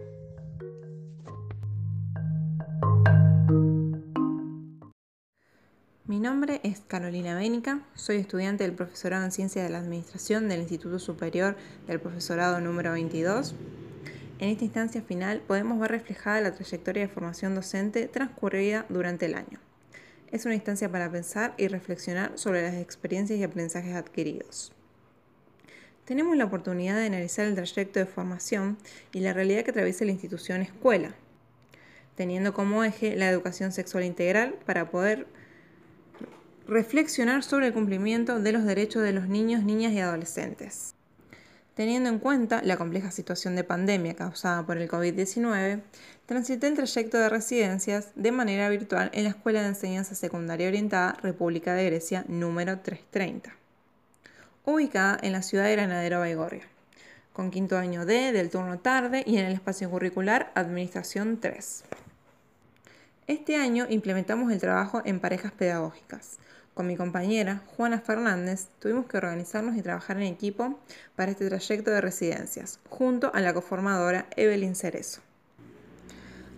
Nombre 6.25 6.59
es 6.63 6.81
Carolina 6.87 7.35
Bénica, 7.35 7.81
soy 7.93 8.15
estudiante 8.15 8.63
del 8.63 8.73
profesorado 8.73 9.23
en 9.23 9.31
Ciencia 9.31 9.61
de 9.61 9.69
la 9.69 9.77
Administración 9.77 10.49
del 10.49 10.61
Instituto 10.61 10.97
Superior 10.97 11.55
del 11.85 11.99
Profesorado 11.99 12.59
número 12.59 12.93
22. 12.93 13.53
En 14.39 14.49
esta 14.49 14.63
instancia 14.63 15.03
final 15.03 15.43
podemos 15.45 15.79
ver 15.79 15.91
reflejada 15.91 16.41
la 16.41 16.51
trayectoria 16.51 17.03
de 17.03 17.13
formación 17.13 17.53
docente 17.53 18.07
transcurrida 18.07 18.87
durante 18.89 19.27
el 19.27 19.35
año. 19.35 19.59
Es 20.31 20.45
una 20.45 20.55
instancia 20.55 20.91
para 20.91 21.11
pensar 21.11 21.53
y 21.59 21.67
reflexionar 21.67 22.31
sobre 22.39 22.63
las 22.63 22.73
experiencias 22.73 23.37
y 23.37 23.43
aprendizajes 23.43 23.93
adquiridos. 23.93 24.73
Tenemos 26.05 26.35
la 26.35 26.45
oportunidad 26.45 26.95
de 26.95 27.05
analizar 27.05 27.45
el 27.45 27.53
trayecto 27.53 27.99
de 27.99 28.07
formación 28.07 28.79
y 29.13 29.19
la 29.19 29.33
realidad 29.33 29.63
que 29.63 29.69
atraviesa 29.69 30.05
la 30.05 30.11
institución 30.11 30.63
escuela, 30.63 31.13
teniendo 32.15 32.55
como 32.55 32.83
eje 32.83 33.15
la 33.15 33.29
educación 33.29 33.71
sexual 33.71 34.03
integral 34.03 34.55
para 34.65 34.89
poder 34.89 35.27
reflexionar 36.67 37.43
sobre 37.43 37.67
el 37.67 37.73
cumplimiento 37.73 38.39
de 38.39 38.51
los 38.51 38.65
derechos 38.65 39.03
de 39.03 39.13
los 39.13 39.27
niños, 39.27 39.63
niñas 39.63 39.93
y 39.93 39.99
adolescentes. 39.99 40.95
Teniendo 41.75 42.09
en 42.09 42.19
cuenta 42.19 42.61
la 42.63 42.77
compleja 42.77 43.11
situación 43.11 43.55
de 43.55 43.65
pandemia 43.65 44.15
causada 44.15 44.65
por 44.65 44.77
el 44.77 44.89
COVID-19, 44.89 45.81
transité 46.25 46.67
el 46.67 46.75
trayecto 46.75 47.17
de 47.17 47.29
residencias 47.29 48.11
de 48.15 48.31
manera 48.31 48.69
virtual 48.69 49.11
en 49.13 49.25
la 49.25 49.31
Escuela 49.31 49.61
de 49.61 49.67
Enseñanza 49.67 50.15
Secundaria 50.15 50.69
Orientada 50.69 51.17
República 51.21 51.73
de 51.73 51.85
Grecia 51.85 52.23
número 52.29 52.79
330, 52.79 53.53
ubicada 54.63 55.19
en 55.21 55.33
la 55.33 55.41
ciudad 55.41 55.65
de 55.65 55.73
Granadero 55.73 56.19
Baigorria, 56.19 56.63
con 57.33 57.51
quinto 57.51 57.77
año 57.77 58.05
D 58.05 58.31
del 58.31 58.49
turno 58.49 58.79
tarde 58.79 59.23
y 59.27 59.37
en 59.37 59.45
el 59.45 59.53
espacio 59.53 59.89
curricular 59.89 60.53
Administración 60.55 61.39
3. 61.41 61.83
Este 63.27 63.57
año 63.57 63.85
implementamos 63.89 64.51
el 64.51 64.61
trabajo 64.61 65.01
en 65.03 65.19
parejas 65.19 65.51
pedagógicas, 65.51 66.37
con 66.75 66.87
mi 66.87 66.97
compañera, 66.97 67.61
Juana 67.77 68.01
Fernández, 68.01 68.67
tuvimos 68.79 69.05
que 69.05 69.15
organizarnos 69.15 69.77
y 69.77 69.81
trabajar 69.81 70.17
en 70.17 70.23
equipo 70.23 70.77
para 71.15 71.31
este 71.31 71.47
trayecto 71.47 71.89
de 71.89 72.01
residencias, 72.01 72.81
junto 72.89 73.33
a 73.33 73.39
la 73.39 73.53
coformadora 73.53 74.27
Evelyn 74.35 74.75
Cerezo. 74.75 75.21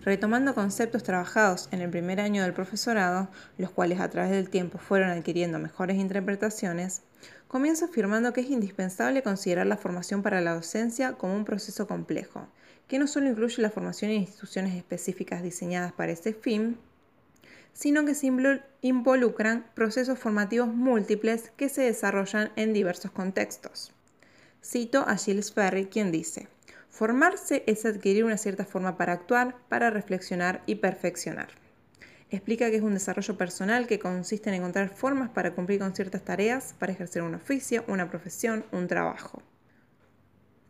retomando 0.04 0.54
conceptos 0.54 1.02
trabajados 1.02 1.68
en 1.70 1.82
el 1.82 1.90
primer 1.90 2.18
año 2.18 2.42
del 2.42 2.54
profesorado, 2.54 3.28
los 3.58 3.70
cuales 3.70 4.00
a 4.00 4.08
través 4.08 4.30
del 4.32 4.48
tiempo 4.48 4.78
fueron 4.78 5.10
adquiriendo 5.10 5.58
mejores 5.58 5.98
interpretaciones, 5.98 7.02
comienzo 7.46 7.84
afirmando 7.84 8.32
que 8.32 8.40
es 8.40 8.50
indispensable 8.50 9.22
considerar 9.22 9.66
la 9.66 9.76
formación 9.76 10.22
para 10.22 10.40
la 10.40 10.54
docencia 10.54 11.12
como 11.12 11.36
un 11.36 11.44
proceso 11.44 11.86
complejo, 11.86 12.48
que 12.88 12.98
no 12.98 13.06
solo 13.06 13.28
incluye 13.28 13.62
la 13.62 13.70
formación 13.70 14.10
en 14.10 14.22
instituciones 14.22 14.74
específicas 14.74 15.42
diseñadas 15.42 15.92
para 15.92 16.10
ese 16.10 16.32
fin, 16.32 16.78
sino 17.78 18.04
que 18.04 18.16
se 18.16 18.26
involucran 18.80 19.64
procesos 19.74 20.18
formativos 20.18 20.66
múltiples 20.66 21.52
que 21.56 21.68
se 21.68 21.82
desarrollan 21.82 22.50
en 22.56 22.72
diversos 22.72 23.12
contextos. 23.12 23.92
Cito 24.64 25.04
a 25.06 25.16
Gilles 25.16 25.52
Ferry, 25.52 25.86
quien 25.86 26.10
dice, 26.10 26.48
Formarse 26.90 27.62
es 27.68 27.86
adquirir 27.86 28.24
una 28.24 28.36
cierta 28.36 28.64
forma 28.64 28.96
para 28.96 29.12
actuar, 29.12 29.54
para 29.68 29.90
reflexionar 29.90 30.60
y 30.66 30.74
perfeccionar. 30.74 31.50
Explica 32.30 32.68
que 32.68 32.78
es 32.78 32.82
un 32.82 32.94
desarrollo 32.94 33.38
personal 33.38 33.86
que 33.86 34.00
consiste 34.00 34.50
en 34.50 34.56
encontrar 34.56 34.88
formas 34.88 35.30
para 35.30 35.54
cumplir 35.54 35.78
con 35.78 35.94
ciertas 35.94 36.24
tareas, 36.24 36.74
para 36.80 36.90
ejercer 36.90 37.22
un 37.22 37.36
oficio, 37.36 37.84
una 37.86 38.10
profesión, 38.10 38.64
un 38.72 38.88
trabajo. 38.88 39.40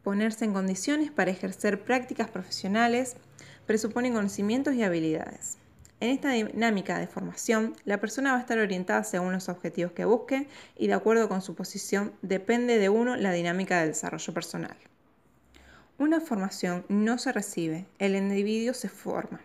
Ponerse 0.03 0.45
en 0.45 0.53
condiciones 0.53 1.11
para 1.11 1.31
ejercer 1.31 1.83
prácticas 1.83 2.29
profesionales 2.29 3.17
presupone 3.65 4.13
conocimientos 4.13 4.75
y 4.75 4.83
habilidades. 4.83 5.57
En 6.01 6.11
esta 6.11 6.31
dinámica 6.31 6.99
de 6.99 7.09
formación, 7.09 7.75
la 7.85 7.99
persona 7.99 8.33
va 8.33 8.39
a 8.39 8.41
estar 8.41 8.59
orientada 8.59 9.03
según 9.03 9.33
los 9.33 9.49
objetivos 9.49 9.93
que 9.93 10.05
busque 10.05 10.47
y 10.77 10.87
de 10.87 10.95
acuerdo 10.95 11.29
con 11.29 11.43
su 11.43 11.57
posición 11.57 12.13
depende 12.23 12.79
de 12.79 12.89
uno 12.89 13.17
la 13.17 13.33
dinámica 13.33 13.81
del 13.81 13.89
desarrollo 13.89 14.33
personal. 14.33 14.77
Una 15.99 16.21
formación 16.21 16.85
no 16.89 17.19
se 17.19 17.33
recibe, 17.33 17.87
el 17.99 18.15
individuo 18.15 18.75
se 18.75 18.89
forma. 18.89 19.41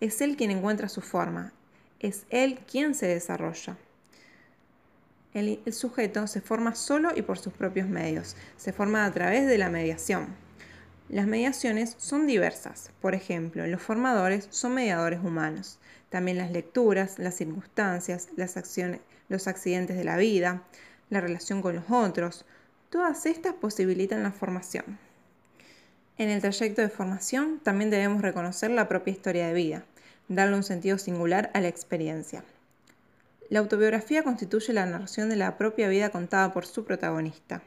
Es 0.00 0.20
él 0.20 0.36
quien 0.36 0.50
encuentra 0.50 0.88
su 0.88 1.00
forma, 1.00 1.52
es 2.00 2.26
él 2.30 2.58
quien 2.66 2.96
se 2.96 3.06
desarrolla. 3.06 3.76
El, 5.34 5.62
sujeto 5.72 6.26
se 6.26 6.40
forma 6.40 6.74
solo 6.74 7.12
y 7.14 7.22
por 7.22 7.38
sus 7.38 7.52
propios 7.52 7.88
medios, 7.88 8.36
se 8.56 8.72
forma 8.72 9.06
a 9.06 9.12
través 9.12 9.46
de 9.46 9.56
la 9.56 9.70
mediación. 9.70 10.34
Las 11.08 11.28
mediaciones 11.28 11.94
son 11.98 12.26
diversas, 12.26 12.90
por 13.00 13.14
ejemplo, 13.14 13.64
los 13.66 13.80
formadores 13.80 14.48
son 14.50 14.74
mediadores 14.74 15.20
humanos, 15.20 15.78
también 16.12 16.36
las 16.36 16.52
lecturas, 16.52 17.18
las 17.18 17.36
circunstancias, 17.36 18.28
las 18.36 18.58
acciones, 18.58 19.00
los 19.30 19.48
accidentes 19.48 19.96
de 19.96 20.04
la 20.04 20.18
vida, 20.18 20.62
la 21.08 21.22
relación 21.22 21.62
con 21.62 21.74
los 21.74 21.90
otros, 21.90 22.44
todas 22.90 23.24
estas 23.24 23.54
posibilitan 23.54 24.22
la 24.22 24.30
formación. 24.30 24.98
En 26.18 26.28
el 26.28 26.42
trayecto 26.42 26.82
de 26.82 26.90
formación 26.90 27.60
también 27.60 27.88
debemos 27.90 28.20
reconocer 28.20 28.70
la 28.70 28.88
propia 28.88 29.12
historia 29.12 29.46
de 29.46 29.54
vida, 29.54 29.84
darle 30.28 30.54
un 30.54 30.62
sentido 30.62 30.98
singular 30.98 31.50
a 31.54 31.62
la 31.62 31.68
experiencia. 31.68 32.44
La 33.48 33.60
autobiografía 33.60 34.22
constituye 34.22 34.74
la 34.74 34.84
narración 34.84 35.30
de 35.30 35.36
la 35.36 35.56
propia 35.56 35.88
vida 35.88 36.10
contada 36.10 36.52
por 36.52 36.66
su 36.66 36.84
protagonista. 36.84 37.62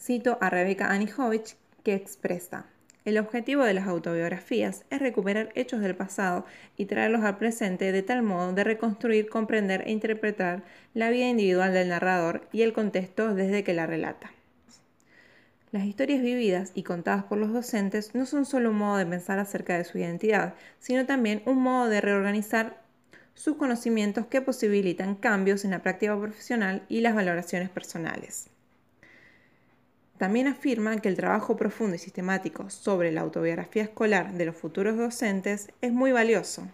Cito 0.00 0.38
a 0.40 0.50
Rebecca 0.50 0.86
Anihovich 0.86 1.56
que 1.82 1.94
expresa, 1.94 2.66
el 3.06 3.18
objetivo 3.18 3.62
de 3.62 3.72
las 3.72 3.86
autobiografías 3.86 4.84
es 4.90 4.98
recuperar 4.98 5.50
hechos 5.54 5.80
del 5.80 5.94
pasado 5.94 6.44
y 6.76 6.86
traerlos 6.86 7.22
al 7.22 7.38
presente 7.38 7.92
de 7.92 8.02
tal 8.02 8.22
modo 8.22 8.52
de 8.52 8.64
reconstruir, 8.64 9.28
comprender 9.28 9.84
e 9.86 9.92
interpretar 9.92 10.64
la 10.92 11.08
vida 11.10 11.28
individual 11.28 11.72
del 11.72 11.88
narrador 11.88 12.48
y 12.52 12.62
el 12.62 12.72
contexto 12.72 13.32
desde 13.32 13.62
que 13.62 13.74
la 13.74 13.86
relata. 13.86 14.32
Las 15.70 15.84
historias 15.84 16.20
vividas 16.20 16.72
y 16.74 16.82
contadas 16.82 17.22
por 17.22 17.38
los 17.38 17.52
docentes 17.52 18.12
no 18.12 18.26
son 18.26 18.44
solo 18.44 18.70
un 18.70 18.78
modo 18.78 18.96
de 18.96 19.06
pensar 19.06 19.38
acerca 19.38 19.78
de 19.78 19.84
su 19.84 19.98
identidad, 19.98 20.54
sino 20.80 21.06
también 21.06 21.42
un 21.46 21.62
modo 21.62 21.88
de 21.88 22.00
reorganizar 22.00 22.82
sus 23.34 23.56
conocimientos 23.56 24.26
que 24.26 24.40
posibilitan 24.40 25.14
cambios 25.14 25.64
en 25.64 25.70
la 25.70 25.82
práctica 25.82 26.18
profesional 26.18 26.82
y 26.88 27.02
las 27.02 27.14
valoraciones 27.14 27.70
personales. 27.70 28.50
También 30.18 30.46
afirma 30.46 30.96
que 30.98 31.08
el 31.08 31.16
trabajo 31.16 31.56
profundo 31.56 31.96
y 31.96 31.98
sistemático 31.98 32.70
sobre 32.70 33.12
la 33.12 33.20
autobiografía 33.20 33.82
escolar 33.82 34.32
de 34.32 34.46
los 34.46 34.56
futuros 34.56 34.96
docentes 34.96 35.70
es 35.82 35.92
muy 35.92 36.10
valioso, 36.10 36.66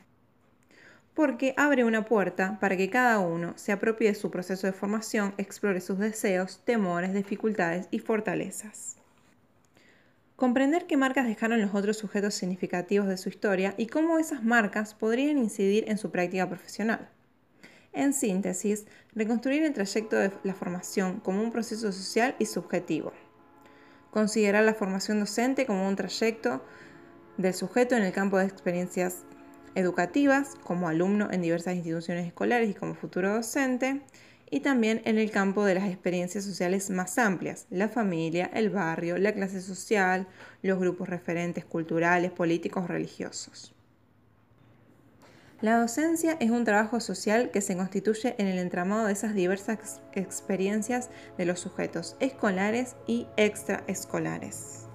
porque 1.14 1.52
abre 1.56 1.84
una 1.84 2.04
puerta 2.04 2.58
para 2.60 2.76
que 2.76 2.88
cada 2.88 3.18
uno 3.18 3.52
se 3.56 3.72
apropie 3.72 4.08
de 4.08 4.14
su 4.14 4.30
proceso 4.30 4.68
de 4.68 4.72
formación, 4.72 5.34
explore 5.38 5.80
sus 5.80 5.98
deseos, 5.98 6.62
temores, 6.64 7.12
dificultades 7.14 7.88
y 7.90 7.98
fortalezas. 7.98 8.96
Comprender 10.36 10.86
qué 10.86 10.96
marcas 10.96 11.26
dejaron 11.26 11.60
los 11.60 11.74
otros 11.74 11.96
sujetos 11.96 12.34
significativos 12.34 13.08
de 13.08 13.16
su 13.16 13.28
historia 13.28 13.74
y 13.76 13.86
cómo 13.86 14.18
esas 14.18 14.42
marcas 14.44 14.94
podrían 14.94 15.38
incidir 15.38 15.84
en 15.88 15.98
su 15.98 16.10
práctica 16.10 16.48
profesional. 16.48 17.08
En 17.92 18.12
síntesis, 18.12 18.86
reconstruir 19.14 19.64
el 19.64 19.72
trayecto 19.72 20.16
de 20.16 20.32
la 20.44 20.54
formación 20.54 21.20
como 21.20 21.42
un 21.42 21.52
proceso 21.52 21.92
social 21.92 22.34
y 22.38 22.46
subjetivo. 22.46 23.12
Considerar 24.12 24.62
la 24.64 24.74
formación 24.74 25.20
docente 25.20 25.64
como 25.64 25.88
un 25.88 25.96
trayecto 25.96 26.62
del 27.38 27.54
sujeto 27.54 27.96
en 27.96 28.02
el 28.02 28.12
campo 28.12 28.36
de 28.36 28.44
experiencias 28.44 29.24
educativas, 29.74 30.54
como 30.62 30.86
alumno 30.86 31.30
en 31.30 31.40
diversas 31.40 31.76
instituciones 31.76 32.26
escolares 32.26 32.68
y 32.68 32.74
como 32.74 32.94
futuro 32.94 33.32
docente, 33.32 34.02
y 34.50 34.60
también 34.60 35.00
en 35.06 35.16
el 35.16 35.30
campo 35.30 35.64
de 35.64 35.76
las 35.76 35.88
experiencias 35.88 36.44
sociales 36.44 36.90
más 36.90 37.16
amplias, 37.16 37.66
la 37.70 37.88
familia, 37.88 38.50
el 38.52 38.68
barrio, 38.68 39.16
la 39.16 39.32
clase 39.32 39.62
social, 39.62 40.28
los 40.60 40.78
grupos 40.78 41.08
referentes 41.08 41.64
culturales, 41.64 42.32
políticos, 42.32 42.88
religiosos. 42.88 43.71
La 45.62 45.78
docencia 45.78 46.36
es 46.40 46.50
un 46.50 46.64
trabajo 46.64 46.98
social 46.98 47.52
que 47.52 47.60
se 47.60 47.76
constituye 47.76 48.34
en 48.38 48.48
el 48.48 48.58
entramado 48.58 49.06
de 49.06 49.12
esas 49.12 49.32
diversas 49.32 50.00
experiencias 50.12 51.08
de 51.38 51.44
los 51.44 51.60
sujetos 51.60 52.16
escolares 52.18 52.96
y 53.06 53.28
extraescolares. 53.36 54.88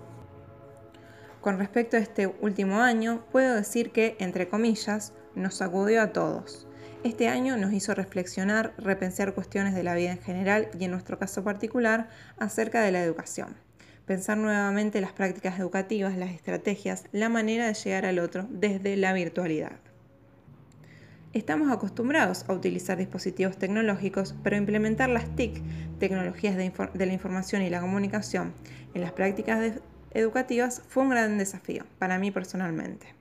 Con 1.40 1.58
respecto 1.58 1.96
a 1.96 2.02
este 2.02 2.28
último 2.28 2.82
año, 2.82 3.24
puedo 3.32 3.56
decir 3.56 3.94
que, 3.94 4.18
entre 4.20 4.50
comillas, 4.50 5.14
nos 5.36 5.56
sacudió 5.56 6.02
a 6.02 6.12
todos. 6.12 6.68
Este 7.06 7.30
año 7.30 7.56
nos 7.56 7.72
hizo 7.72 7.96
reflexionar, 7.96 8.74
repensar 8.78 9.34
cuestiones 9.34 9.74
de 9.74 9.84
la 9.84 9.96
vida 9.96 10.12
en 10.12 10.22
general 10.22 10.68
y 10.78 10.84
en 10.84 10.92
nuestro 10.92 11.18
caso 11.18 11.46
particular 11.46 12.10
acerca 12.40 12.82
de 12.82 12.92
la 12.92 13.02
educación. 13.02 13.56
Pensar 14.06 14.38
nuevamente 14.38 15.00
las 15.00 15.14
prácticas 15.14 15.60
educativas, 15.60 16.18
las 16.18 16.32
estrategias, 16.32 17.06
la 17.14 17.30
manera 17.30 17.68
de 17.68 17.74
llegar 17.74 18.06
al 18.06 18.20
otro 18.20 18.46
desde 18.50 18.98
la 18.98 19.14
virtualidad. 19.14 19.87
Estamos 21.38 21.72
acostumbrados 21.72 22.46
a 22.48 22.54
utilizar 22.54 22.98
dispositivos 22.98 23.58
tecnológicos, 23.58 24.34
pero 24.42 24.56
implementar 24.56 25.08
las 25.08 25.36
TIC, 25.36 25.62
tecnologías 26.00 26.56
de, 26.56 26.74
de 26.96 27.06
la 27.06 27.14
información 27.14 27.62
y 27.62 27.70
la 27.70 27.80
comunicación, 27.80 28.54
en 28.96 29.02
las 29.02 29.12
prácticas 29.12 29.74
educativas 30.16 30.82
fue 30.88 31.04
un 31.04 31.10
gran 31.10 31.38
desafío 31.38 31.86
para 32.00 32.18
mí 32.18 32.32
personalmente. 32.32 33.14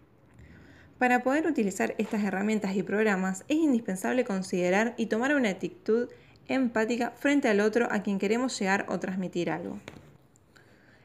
Para 0.97 1.23
poder 1.23 1.47
utilizar 1.47 1.95
estas 1.99 2.25
herramientas 2.25 2.75
y 2.75 2.83
programas 2.83 3.45
es 3.49 3.59
indispensable 3.59 4.25
considerar 4.25 4.95
y 4.97 5.07
tomar 5.07 5.37
una 5.37 5.51
actitud 5.51 6.09
empática 6.49 7.11
frente 7.19 7.51
al 7.51 7.61
otro 7.61 7.87
a 7.91 8.03
quien 8.03 8.19
queremos 8.19 8.59
llegar 8.59 8.87
o 8.89 8.99
transmitir 8.99 9.51
algo. 9.51 9.79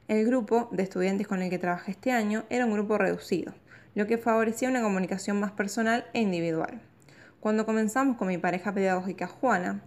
El 0.08 0.26
grupo 0.26 0.70
de 0.72 0.84
estudiantes 0.84 1.28
con 1.28 1.42
el 1.42 1.50
que 1.50 1.60
trabajé 1.60 1.92
este 1.92 2.14
año 2.14 2.46
era 2.50 2.66
un 2.66 2.72
grupo 2.72 2.98
reducido, 2.98 3.54
lo 3.96 4.08
que 4.08 4.18
favorecía 4.18 4.70
una 4.70 4.82
comunicación 4.82 5.42
más 5.42 5.52
personal 5.52 6.06
e 6.14 6.22
individual. 6.22 6.82
Cuando 7.42 7.66
comenzamos 7.66 8.16
con 8.16 8.30
mi 8.30 8.38
pareja 8.38 8.74
pedagógica 8.74 9.28
Juana, 9.28 9.84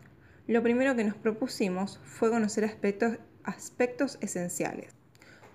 lo 0.46 0.62
primero 0.62 0.94
que 0.94 1.04
nos 1.04 1.14
propusimos 1.14 1.98
fue 2.04 2.28
conocer 2.28 2.64
aspectos, 2.66 3.16
aspectos 3.44 4.18
esenciales 4.20 4.94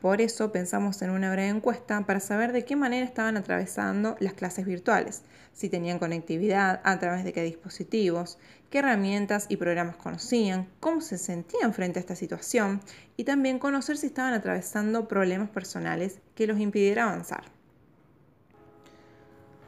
por 0.02 0.22
eso 0.22 0.54
pensamos 0.54 1.02
en 1.02 1.10
una 1.10 1.32
breve 1.32 1.50
encuesta 1.50 2.06
para 2.06 2.22
saber 2.22 2.54
de 2.54 2.64
qué 2.64 2.78
manera 2.78 3.06
estaban 3.06 3.36
atravesando 3.36 4.16
las 4.22 4.34
clases 4.34 4.66
virtuales, 4.66 5.24
si 5.52 5.68
tenían 5.68 6.00
conectividad, 6.00 6.80
a 6.86 7.00
través 7.00 7.26
de 7.26 7.34
qué 7.34 7.44
dispositivos, 7.44 8.38
qué 8.70 8.80
herramientas 8.80 9.48
y 9.50 9.58
programas 9.58 9.98
conocían, 9.98 10.70
cómo 10.80 11.02
se 11.02 11.18
sentían 11.18 11.74
frente 11.74 12.00
a 12.00 12.02
esta 12.02 12.16
situación 12.16 12.80
y 13.18 13.26
también 13.26 13.60
conocer 13.60 13.98
si 13.98 14.08
estaban 14.08 14.34
atravesando 14.34 15.10
problemas 15.10 15.50
personales 15.50 16.22
que 16.34 16.48
los 16.48 16.60
impidiera 16.60 17.04
avanzar. 17.04 17.59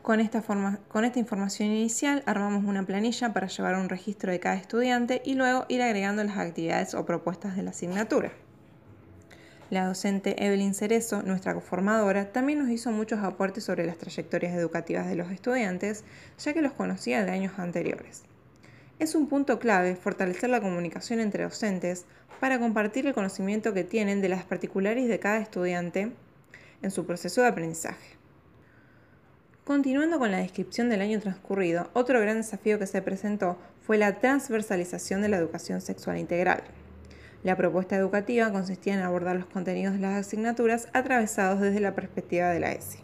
Con 0.02 0.20
esta, 0.20 0.42
con 0.42 1.06
esta, 1.06 1.20
información 1.20 1.70
inicial 1.70 2.24
armamos 2.26 2.66
una 2.66 2.84
planilla 2.84 3.34
para 3.34 3.48
llevar 3.48 3.76
un 3.76 3.88
registro 3.88 4.32
de 4.32 4.40
cada 4.40 4.56
estudiante 4.56 5.22
y 5.24 5.36
luego 5.36 5.66
ir 5.70 5.84
agregando 5.84 6.24
las 6.24 6.38
actividades 6.38 6.96
o 6.96 7.06
propuestas 7.06 7.56
de 7.56 7.62
la 7.62 7.70
asignatura. 7.70 8.32
La 9.70 9.86
docente 9.86 10.44
Evelyn 10.44 10.74
Cerezo, 10.74 11.22
nuestra 11.22 11.60
formadora, 11.62 12.32
también 12.32 12.58
nos 12.58 12.70
hizo 12.70 12.92
muchos 12.92 13.20
aportes 13.20 13.64
sobre 13.64 13.86
las 13.86 14.00
trayectorias 14.00 14.56
educativas 14.56 15.08
de 15.08 15.16
los 15.16 15.30
estudiantes, 15.30 16.04
ya 16.40 16.54
que 16.54 16.64
los 16.64 16.74
conocía 16.74 17.24
de 17.24 17.32
años 17.32 17.54
anteriores. 17.60 18.24
Es 18.98 19.14
un 19.14 19.28
punto 19.28 19.60
clave 19.60 19.96
fortalecer 19.96 20.50
la 20.50 20.62
comunicación 20.62 21.20
entre 21.20 21.44
docentes 21.44 22.06
para 22.40 22.58
compartir 22.58 23.06
el 23.06 23.14
conocimiento 23.14 23.74
que 23.76 23.84
tienen 23.84 24.20
de 24.20 24.30
las 24.30 24.46
particulares 24.46 25.08
de 25.08 25.20
cada 25.20 25.38
estudiante 25.38 26.12
en 26.82 26.92
su 26.92 27.06
proceso 27.06 27.42
de 27.42 27.48
aprendizaje. 27.48 28.21
Continuando 29.64 30.18
con 30.18 30.32
la 30.32 30.40
descripción 30.40 30.90
del 30.90 31.02
año 31.02 31.20
transcurrido, 31.20 31.92
otro 31.94 32.20
gran 32.20 32.38
desafío 32.38 32.80
que 32.80 32.88
se 32.88 33.04
presentó 33.04 33.60
fue 33.86 34.00
la 34.00 34.20
transversalización 34.20 35.22
de 35.22 35.30
la 35.30 35.38
educación 35.38 35.82
sexual 35.82 36.18
integral. 36.18 36.64
La 37.44 37.56
propuesta 37.56 37.96
educativa 37.96 38.52
consistía 38.52 38.96
en 38.96 39.02
abordar 39.02 39.36
los 39.36 39.46
contenidos 39.46 39.94
de 39.94 40.00
las 40.00 40.26
asignaturas 40.26 40.88
atravesados 40.94 41.62
desde 41.62 41.80
la 41.80 41.94
perspectiva 41.94 42.50
de 42.50 42.60
la 42.60 42.72
ESI. 42.72 43.00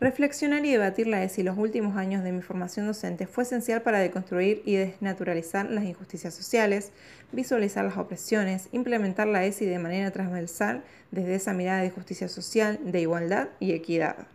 Reflexionar 0.00 0.64
y 0.64 0.72
debatir 0.72 1.06
la 1.06 1.22
ESI 1.22 1.42
los 1.42 1.58
últimos 1.58 1.98
años 1.98 2.24
de 2.24 2.32
mi 2.32 2.40
formación 2.40 2.86
docente 2.86 3.26
fue 3.26 3.44
esencial 3.44 3.82
para 3.82 3.98
deconstruir 3.98 4.62
y 4.64 4.76
desnaturalizar 4.76 5.70
las 5.70 5.84
injusticias 5.84 6.34
sociales, 6.34 6.92
visualizar 7.32 7.84
las 7.84 7.98
opresiones, 7.98 8.70
implementar 8.72 9.26
la 9.26 9.44
ESI 9.44 9.66
de 9.66 9.78
manera 9.78 10.10
transversal 10.12 10.82
desde 11.10 11.34
esa 11.34 11.52
mirada 11.52 11.82
de 11.82 11.90
justicia 11.90 12.28
social, 12.28 12.80
de 12.82 13.02
igualdad 13.02 13.48
y 13.60 13.72
equidad. 13.72 14.28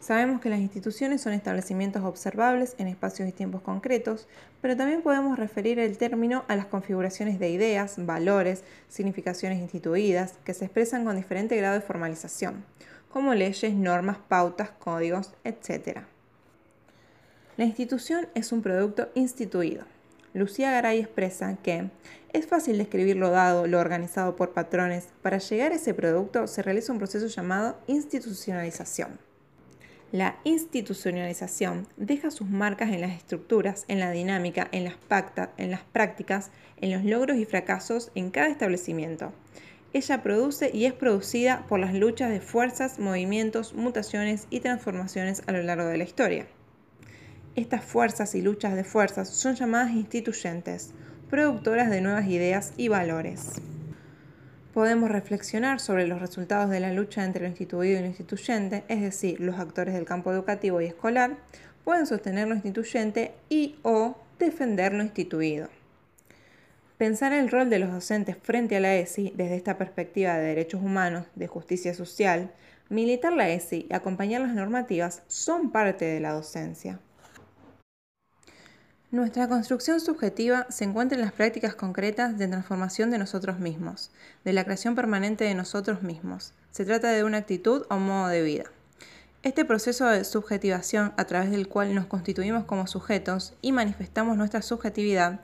Sabemos 0.00 0.40
que 0.40 0.48
las 0.48 0.60
instituciones 0.60 1.20
son 1.20 1.32
establecimientos 1.32 2.04
observables 2.04 2.76
en 2.78 2.86
espacios 2.86 3.28
y 3.28 3.32
tiempos 3.32 3.62
concretos, 3.62 4.28
pero 4.62 4.76
también 4.76 5.02
podemos 5.02 5.36
referir 5.38 5.80
el 5.80 5.98
término 5.98 6.44
a 6.46 6.54
las 6.54 6.66
configuraciones 6.66 7.40
de 7.40 7.50
ideas, 7.50 7.94
valores, 7.98 8.62
significaciones 8.88 9.58
instituidas, 9.58 10.34
que 10.44 10.54
se 10.54 10.66
expresan 10.66 11.04
con 11.04 11.16
diferente 11.16 11.56
grado 11.56 11.74
de 11.74 11.80
formalización, 11.80 12.64
como 13.12 13.34
leyes, 13.34 13.74
normas, 13.74 14.18
pautas, 14.28 14.70
códigos, 14.70 15.32
etc. 15.42 16.02
La 17.56 17.64
institución 17.64 18.28
es 18.36 18.52
un 18.52 18.62
producto 18.62 19.08
instituido. 19.16 19.84
Lucía 20.32 20.70
Garay 20.70 21.00
expresa 21.00 21.56
que 21.62 21.90
es 22.32 22.46
fácil 22.46 22.78
describir 22.78 23.16
lo 23.16 23.30
dado, 23.30 23.66
lo 23.66 23.80
organizado 23.80 24.36
por 24.36 24.52
patrones. 24.52 25.08
Para 25.22 25.38
llegar 25.38 25.72
a 25.72 25.74
ese 25.74 25.92
producto 25.92 26.46
se 26.46 26.62
realiza 26.62 26.92
un 26.92 26.98
proceso 26.98 27.26
llamado 27.26 27.76
institucionalización. 27.88 29.27
La 30.10 30.38
institucionalización 30.44 31.86
deja 31.98 32.30
sus 32.30 32.48
marcas 32.48 32.88
en 32.92 33.02
las 33.02 33.12
estructuras, 33.12 33.84
en 33.88 34.00
la 34.00 34.10
dinámica, 34.10 34.66
en 34.72 34.84
las, 34.84 34.94
en 35.58 35.70
las 35.70 35.82
prácticas, 35.82 36.50
en 36.80 36.92
los 36.92 37.04
logros 37.04 37.36
y 37.36 37.44
fracasos 37.44 38.10
en 38.14 38.30
cada 38.30 38.48
establecimiento. 38.48 39.34
Ella 39.92 40.22
produce 40.22 40.70
y 40.72 40.86
es 40.86 40.94
producida 40.94 41.66
por 41.68 41.78
las 41.78 41.92
luchas 41.92 42.30
de 42.30 42.40
fuerzas, 42.40 42.98
movimientos, 42.98 43.74
mutaciones 43.74 44.46
y 44.48 44.60
transformaciones 44.60 45.42
a 45.46 45.52
lo 45.52 45.62
largo 45.62 45.84
de 45.84 45.98
la 45.98 46.04
historia. 46.04 46.46
Estas 47.54 47.84
fuerzas 47.84 48.34
y 48.34 48.40
luchas 48.40 48.76
de 48.76 48.84
fuerzas 48.84 49.28
son 49.28 49.56
llamadas 49.56 49.90
instituyentes, 49.90 50.94
productoras 51.28 51.90
de 51.90 52.00
nuevas 52.00 52.28
ideas 52.28 52.72
y 52.78 52.88
valores 52.88 53.60
podemos 54.72 55.10
reflexionar 55.10 55.80
sobre 55.80 56.06
los 56.06 56.20
resultados 56.20 56.70
de 56.70 56.80
la 56.80 56.92
lucha 56.92 57.24
entre 57.24 57.42
lo 57.42 57.48
instituido 57.48 57.98
y 57.98 58.02
lo 58.02 58.06
instituyente, 58.06 58.84
es 58.88 59.00
decir, 59.00 59.40
los 59.40 59.58
actores 59.58 59.94
del 59.94 60.04
campo 60.04 60.32
educativo 60.32 60.80
y 60.80 60.86
escolar, 60.86 61.36
pueden 61.84 62.06
sostener 62.06 62.48
lo 62.48 62.54
instituyente 62.54 63.32
y 63.48 63.76
o 63.82 64.16
defender 64.38 64.92
lo 64.92 65.02
instituido. 65.02 65.68
Pensar 66.98 67.32
el 67.32 67.48
rol 67.48 67.70
de 67.70 67.78
los 67.78 67.92
docentes 67.92 68.36
frente 68.36 68.76
a 68.76 68.80
la 68.80 68.96
ESI 68.96 69.32
desde 69.36 69.56
esta 69.56 69.78
perspectiva 69.78 70.36
de 70.36 70.44
derechos 70.44 70.82
humanos, 70.82 71.26
de 71.36 71.46
justicia 71.46 71.94
social, 71.94 72.50
militar 72.88 73.32
la 73.32 73.48
ESI 73.50 73.86
y 73.88 73.94
acompañar 73.94 74.40
las 74.40 74.54
normativas 74.54 75.22
son 75.28 75.70
parte 75.70 76.04
de 76.04 76.20
la 76.20 76.32
docencia. 76.32 77.00
Nuestra 79.10 79.48
construcción 79.48 80.00
subjetiva 80.00 80.66
se 80.68 80.84
encuentra 80.84 81.16
en 81.16 81.24
las 81.24 81.32
prácticas 81.32 81.74
concretas 81.74 82.36
de 82.36 82.46
transformación 82.46 83.10
de 83.10 83.16
nosotros 83.16 83.58
mismos, 83.58 84.10
de 84.44 84.52
la 84.52 84.64
creación 84.64 84.94
permanente 84.94 85.44
de 85.44 85.54
nosotros 85.54 86.02
mismos. 86.02 86.52
Se 86.72 86.84
trata 86.84 87.08
de 87.12 87.24
una 87.24 87.38
actitud 87.38 87.86
o 87.88 87.96
modo 87.96 88.28
de 88.28 88.42
vida. 88.42 88.64
Este 89.42 89.64
proceso 89.64 90.04
de 90.04 90.24
subjetivación 90.24 91.14
a 91.16 91.24
través 91.24 91.50
del 91.50 91.68
cual 91.68 91.94
nos 91.94 92.04
constituimos 92.04 92.66
como 92.66 92.86
sujetos 92.86 93.54
y 93.62 93.72
manifestamos 93.72 94.36
nuestra 94.36 94.60
subjetividad 94.60 95.40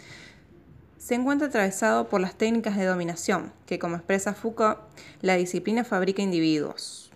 se 0.98 1.14
encuentra 1.14 1.48
atravesado 1.48 2.10
por 2.10 2.20
las 2.20 2.34
técnicas 2.34 2.76
de 2.76 2.84
dominación, 2.84 3.50
que 3.64 3.78
como 3.78 3.96
expresa 3.96 4.34
Foucault, 4.34 4.78
la 5.22 5.36
disciplina 5.36 5.84
fabrica 5.84 6.20
individuos. 6.20 7.10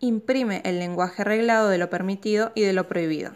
Imprime 0.00 0.60
el 0.64 0.80
lenguaje 0.80 1.22
arreglado 1.22 1.68
de 1.68 1.78
lo 1.78 1.88
permitido 1.88 2.50
y 2.56 2.62
de 2.62 2.72
lo 2.72 2.88
prohibido. 2.88 3.30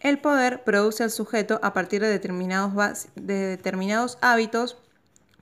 El 0.00 0.18
poder 0.18 0.64
produce 0.64 1.04
al 1.04 1.10
sujeto 1.10 1.60
a 1.62 1.74
partir 1.74 2.00
de 2.00 2.08
determinados, 2.08 3.08
de 3.16 3.34
determinados 3.34 4.16
hábitos, 4.22 4.78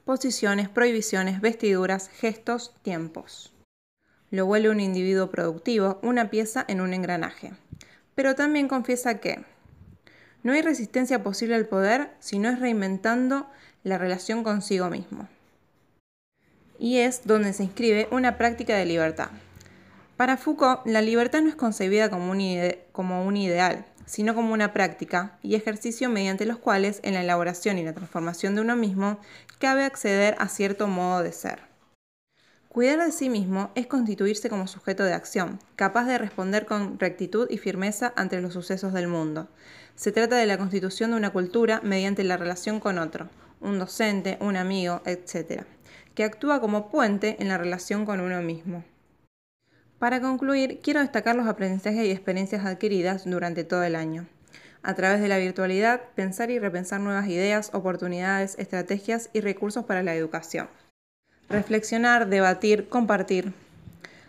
posiciones, 0.05 0.69
prohibiciones, 0.69 1.41
vestiduras, 1.41 2.09
gestos, 2.09 2.75
tiempos. 2.83 3.53
Lo 4.33 4.47
vuelve 4.47 4.71
un 4.71 4.81
individuo 4.81 5.31
productivo, 5.31 6.01
una 6.03 6.29
pieza 6.29 6.65
en 6.67 6.81
un 6.81 6.93
engranaje. 6.93 7.53
Pero 8.17 8.35
también 8.35 8.67
confiesa 8.67 9.21
que 9.21 9.45
no 10.43 10.53
hay 10.53 10.63
resistencia 10.63 11.23
posible 11.23 11.55
al 11.55 11.67
poder 11.67 12.11
si 12.19 12.41
no 12.41 12.49
es 12.49 12.59
reinventando 12.59 13.49
la 13.85 13.97
relación 13.97 14.43
consigo 14.43 14.91
mismo. 14.91 15.29
Y 16.81 16.99
es 16.99 17.27
donde 17.27 17.53
se 17.53 17.63
inscribe 17.63 18.09
una 18.11 18.37
práctica 18.39 18.75
de 18.75 18.87
libertad. 18.87 19.31
Para 20.17 20.37
Foucault, 20.37 20.85
la 20.85 21.01
libertad 21.01 21.43
no 21.43 21.49
es 21.49 21.55
concebida 21.55 22.11
como 22.11 22.33
un 22.33 23.37
ideal, 23.37 23.87
sino 24.09 24.35
como 24.35 24.55
una 24.55 24.73
práctica 24.73 25.39
y 25.43 25.55
ejercicio 25.55 26.09
mediante 26.09 26.47
los 26.47 26.57
cuales 26.57 27.01
en 27.03 27.15
la 27.15 27.21
elaboración 27.21 27.77
y 27.79 27.85
la 27.85 27.93
transformación 27.93 28.55
de 28.55 28.63
uno 28.63 28.75
mismo 28.75 29.21
cabe 29.59 29.85
acceder 29.85 30.35
a 30.39 30.49
cierto 30.49 30.89
modo 30.89 31.23
de 31.23 31.33
ser. 31.33 31.61
Cuidar 32.71 33.05
de 33.05 33.13
sí 33.13 33.29
mismo 33.29 33.71
es 33.75 33.87
constituirse 33.87 34.49
como 34.49 34.67
sujeto 34.67 35.05
de 35.05 35.13
acción, 35.13 35.59
capaz 35.77 36.07
de 36.07 36.17
responder 36.17 36.65
con 36.65 36.99
rectitud 36.99 37.49
y 37.51 37.59
firmeza 37.59 38.13
ante 38.17 38.41
los 38.41 38.55
sucesos 38.55 38.93
del 38.93 39.09
mundo. 39.09 39.49
Se 39.95 40.13
trata 40.13 40.37
de 40.37 40.47
la 40.47 40.59
constitución 40.59 41.11
de 41.11 41.17
una 41.17 41.31
cultura 41.31 41.81
mediante 41.83 42.25
la 42.25 42.37
relación 42.37 42.81
con 42.81 42.99
otro, 42.99 43.29
un 43.61 43.79
docente, 43.79 44.39
un 44.41 44.57
amigo, 44.57 45.03
etc., 45.05 45.65
que 46.15 46.25
actúa 46.25 46.61
como 46.61 46.91
puente 46.91 47.37
en 47.41 47.49
la 47.49 47.59
relación 47.59 48.07
con 48.07 48.21
uno 48.21 48.41
mismo. 48.43 48.85
Para 49.99 50.21
concluir, 50.21 50.79
quiero 50.81 51.01
destacar 51.01 51.35
los 51.35 51.49
aprendizajes 51.49 52.05
y 52.07 52.13
experiencias 52.13 52.65
adquiridas 52.65 53.25
durante 53.25 53.65
todo 53.65 53.83
el 53.83 53.97
año. 53.97 54.27
A 54.85 54.95
través 54.95 55.21
de 55.21 55.27
la 55.27 55.39
virtualidad, 55.39 56.03
pensar 56.15 56.53
y 56.53 56.61
repensar 56.61 57.01
nuevas 57.01 57.27
ideas, 57.27 57.71
oportunidades, 57.75 58.57
estrategias 58.59 59.29
y 59.33 59.41
recursos 59.41 59.85
para 59.85 60.05
la 60.05 60.15
educación. 60.15 60.69
Reflexionar, 61.49 62.29
debatir, 62.29 62.89
compartir. 62.89 63.53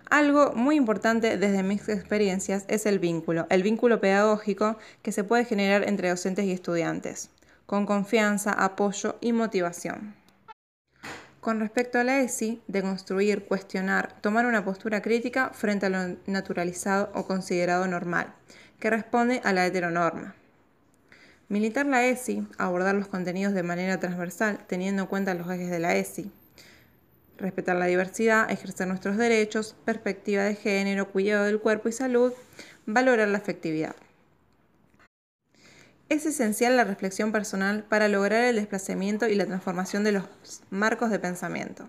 Algo 0.09 0.53
muy 0.55 0.75
importante 0.75 1.37
desde 1.37 1.61
mis 1.61 1.87
experiencias 1.87 2.65
es 2.67 2.87
el 2.87 2.97
vínculo, 2.97 3.45
el 3.51 3.61
vínculo 3.61 4.01
pedagógico 4.01 4.79
que 5.03 5.11
se 5.11 5.23
puede 5.23 5.45
generar 5.45 5.87
entre 5.87 6.09
docentes 6.09 6.45
y 6.45 6.51
estudiantes, 6.51 7.29
con 7.67 7.85
confianza, 7.85 8.51
apoyo 8.53 9.17
y 9.21 9.33
motivación. 9.33 10.18
Con 11.49 11.61
respecto 11.61 11.97
a 11.97 12.03
la 12.03 12.19
ESI, 12.19 12.61
de 12.67 12.83
construir, 12.83 13.45
cuestionar, 13.45 14.21
tomar 14.21 14.45
una 14.45 14.63
postura 14.63 15.01
crítica 15.01 15.49
frente 15.49 15.87
a 15.87 15.89
lo 15.89 16.15
naturalizado 16.27 17.09
o 17.15 17.25
considerado 17.25 17.87
normal, 17.87 18.35
que 18.79 18.91
responde 18.91 19.41
a 19.43 19.51
la 19.51 19.65
heteronorma. 19.65 20.35
Militar 21.47 21.87
la 21.87 22.05
ESI, 22.05 22.47
abordar 22.59 22.93
los 22.93 23.07
contenidos 23.07 23.55
de 23.55 23.63
manera 23.63 23.99
transversal, 23.99 24.59
teniendo 24.67 25.01
en 25.01 25.07
cuenta 25.07 25.33
los 25.33 25.49
ejes 25.49 25.71
de 25.71 25.79
la 25.79 25.95
ESI. 25.95 26.31
Respetar 27.39 27.77
la 27.77 27.87
diversidad, 27.87 28.51
ejercer 28.51 28.87
nuestros 28.87 29.17
derechos, 29.17 29.75
perspectiva 29.85 30.43
de 30.43 30.53
género, 30.53 31.09
cuidado 31.09 31.45
del 31.45 31.59
cuerpo 31.59 31.89
y 31.89 31.93
salud, 31.93 32.31
valorar 32.85 33.27
la 33.27 33.39
afectividad. 33.39 33.95
Es 36.09 36.25
esencial 36.25 36.75
la 36.75 36.85
reflexión 36.85 37.31
personal 37.31 37.83
para 37.83 38.07
lograr 38.07 38.43
el 38.45 38.55
desplazamiento 38.55 39.27
y 39.27 39.35
la 39.35 39.45
transformación 39.45 40.03
de 40.03 40.13
los 40.13 40.23
marcos 40.71 41.11
de 41.11 41.19
pensamiento, 41.19 41.87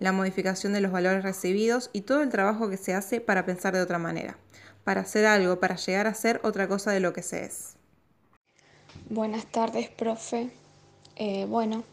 la 0.00 0.12
modificación 0.12 0.74
de 0.74 0.82
los 0.82 0.92
valores 0.92 1.22
recibidos 1.22 1.88
y 1.94 2.02
todo 2.02 2.20
el 2.20 2.28
trabajo 2.28 2.68
que 2.68 2.76
se 2.76 2.92
hace 2.92 3.22
para 3.22 3.46
pensar 3.46 3.72
de 3.72 3.80
otra 3.80 3.98
manera, 3.98 4.36
para 4.84 5.00
hacer 5.00 5.24
algo, 5.24 5.60
para 5.60 5.76
llegar 5.76 6.06
a 6.06 6.12
ser 6.12 6.42
otra 6.44 6.68
cosa 6.68 6.92
de 6.92 7.00
lo 7.00 7.14
que 7.14 7.22
se 7.22 7.46
es. 7.46 7.76
Buenas 9.08 9.46
tardes, 9.46 9.88
profe. 9.88 10.50
Eh, 11.16 11.46
bueno, 11.48 11.84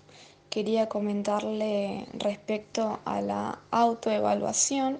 quería 0.50 0.90
comentarle 0.90 2.06
respecto 2.12 3.00
a 3.06 3.22
la 3.22 3.60
autoevaluación 3.72 5.00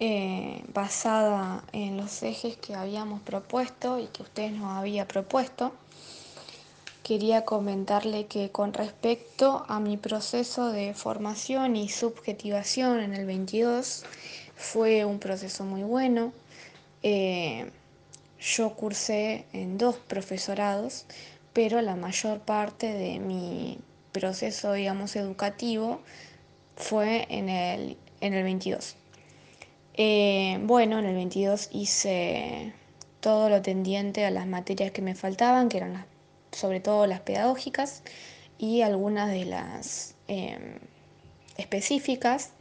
eh, 0.00 0.62
basada 0.72 1.64
en 1.72 1.96
los 1.96 2.22
ejes 2.22 2.56
que 2.56 2.74
habíamos 2.74 3.20
propuesto 3.22 3.98
y 3.98 4.06
que 4.06 4.22
usted 4.22 4.50
nos 4.52 4.76
había 4.76 5.08
propuesto. 5.08 5.72
Quería 7.02 7.44
comentarle 7.44 8.26
que 8.26 8.50
con 8.50 8.74
respecto 8.74 9.64
a 9.66 9.80
mi 9.80 9.96
proceso 9.96 10.70
de 10.70 10.94
formación 10.94 11.74
y 11.74 11.88
subjetivación 11.88 13.00
en 13.00 13.14
el 13.14 13.26
22, 13.26 14.04
fue 14.54 15.04
un 15.04 15.18
proceso 15.18 15.64
muy 15.64 15.82
bueno. 15.82 16.32
Eh, 17.02 17.70
yo 18.38 18.74
cursé 18.74 19.46
en 19.52 19.78
dos 19.78 19.96
profesorados, 19.96 21.06
pero 21.52 21.80
la 21.80 21.96
mayor 21.96 22.40
parte 22.40 22.92
de 22.92 23.18
mi 23.18 23.78
proceso, 24.12 24.74
digamos, 24.74 25.16
educativo 25.16 26.00
fue 26.76 27.26
en 27.30 27.48
el, 27.48 27.96
en 28.20 28.34
el 28.34 28.44
22. 28.44 28.97
Eh, 30.00 30.60
bueno, 30.62 31.00
en 31.00 31.06
el 31.06 31.14
22 31.16 31.70
hice 31.72 32.72
todo 33.18 33.48
lo 33.48 33.62
tendiente 33.62 34.24
a 34.24 34.30
las 34.30 34.46
materias 34.46 34.92
que 34.92 35.02
me 35.02 35.16
faltaban, 35.16 35.68
que 35.68 35.78
eran 35.78 36.06
sobre 36.52 36.78
todo 36.78 37.08
las 37.08 37.20
pedagógicas 37.20 38.04
y 38.58 38.82
algunas 38.82 39.28
de 39.28 39.44
las 39.44 40.14
em, 40.28 40.78
específicas. 41.56 42.52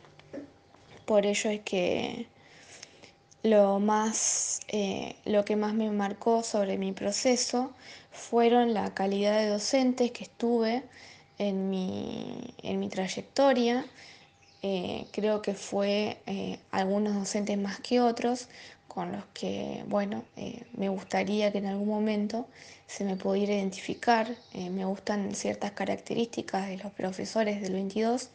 Por 1.05 1.27
ello 1.27 1.51
es 1.51 1.61
que 1.61 2.25
lo, 3.43 3.79
más, 3.79 4.61
eh, 4.67 5.15
lo 5.25 5.45
que 5.45 5.55
más 5.55 5.75
me 5.75 5.91
marcó 5.91 6.41
sobre 6.41 6.79
mi 6.79 6.91
proceso 6.91 7.71
fueron 8.11 8.73
la 8.73 8.95
calidad 8.95 9.37
de 9.37 9.49
docentes 9.49 10.11
que 10.11 10.23
estuve 10.23 10.83
en 11.37 11.69
mi, 11.69 12.55
en 12.63 12.79
mi 12.79 12.89
trayectoria. 12.89 13.85
Eh, 14.63 15.05
creo 15.11 15.41
que 15.41 15.53
fue 15.53 16.17
eh, 16.25 16.59
algunos 16.71 17.13
docentes 17.15 17.57
más 17.57 17.79
que 17.79 18.01
otros 18.01 18.47
con 18.87 19.11
los 19.11 19.23
que, 19.33 19.83
bueno, 19.87 20.23
me 20.75 20.89
gustaría 20.89 21.51
que 21.51 21.59
en 21.59 21.67
algún 21.67 21.87
momento 21.87 22.47
se 22.87 23.03
me 23.03 23.15
pudiera 23.15 23.53
identificar. 23.53 24.27
me 24.55 24.85
gustan 24.85 25.35
ciertas 25.35 25.71
características 25.71 26.67
de 26.67 26.77
los 26.77 26.91
profesores 26.93 27.61
del 27.61 27.73
22 27.73 28.29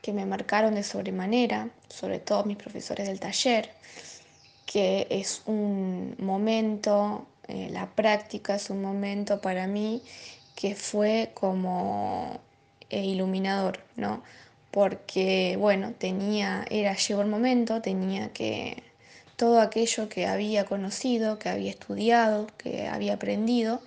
que 0.00 0.12
me 0.12 0.26
marcaron 0.26 0.76
de 0.76 0.84
sobremanera, 0.84 1.70
sobre 1.88 2.20
todo 2.20 2.44
mis 2.44 2.56
profesores 2.56 3.08
del 3.08 3.18
taller 3.18 3.70
que 4.70 5.08
es 5.10 5.42
un 5.46 6.14
momento, 6.18 7.26
eh, 7.48 7.68
la 7.72 7.86
práctica 7.86 8.54
es 8.54 8.70
un 8.70 8.80
momento 8.80 9.40
para 9.40 9.66
mí 9.66 10.00
que 10.54 10.76
fue 10.76 11.32
como 11.34 12.38
eh, 12.88 13.04
iluminador, 13.04 13.80
¿no? 13.96 14.22
Porque, 14.70 15.56
bueno, 15.58 15.92
tenía, 15.98 16.64
era, 16.70 16.94
llegó 16.94 17.22
el 17.22 17.28
momento, 17.28 17.82
tenía 17.82 18.32
que 18.32 18.82
todo 19.36 19.60
aquello 19.60 20.08
que 20.08 20.26
había 20.26 20.64
conocido, 20.64 21.38
que 21.38 21.48
había 21.48 21.70
estudiado, 21.70 22.46
que 22.58 22.86
había 22.86 23.14
aprendido, 23.14 23.80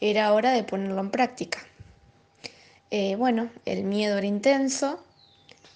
era 0.00 0.32
hora 0.32 0.52
de 0.52 0.62
ponerlo 0.62 1.00
en 1.00 1.10
práctica. 1.10 1.66
Eh, 2.90 3.16
bueno, 3.16 3.50
el 3.64 3.84
miedo 3.84 4.18
era 4.18 4.26
intenso, 4.26 5.02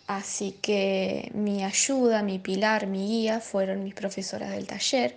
Así 0.07 0.53
que 0.61 1.31
mi 1.35 1.64
ayuda, 1.64 2.22
mi 2.22 2.38
pilar, 2.38 2.87
mi 2.87 3.07
guía 3.07 3.40
fueron 3.40 3.85
mis 3.85 3.94
profesoras 3.94 4.50
del 4.50 4.66
taller 4.66 5.16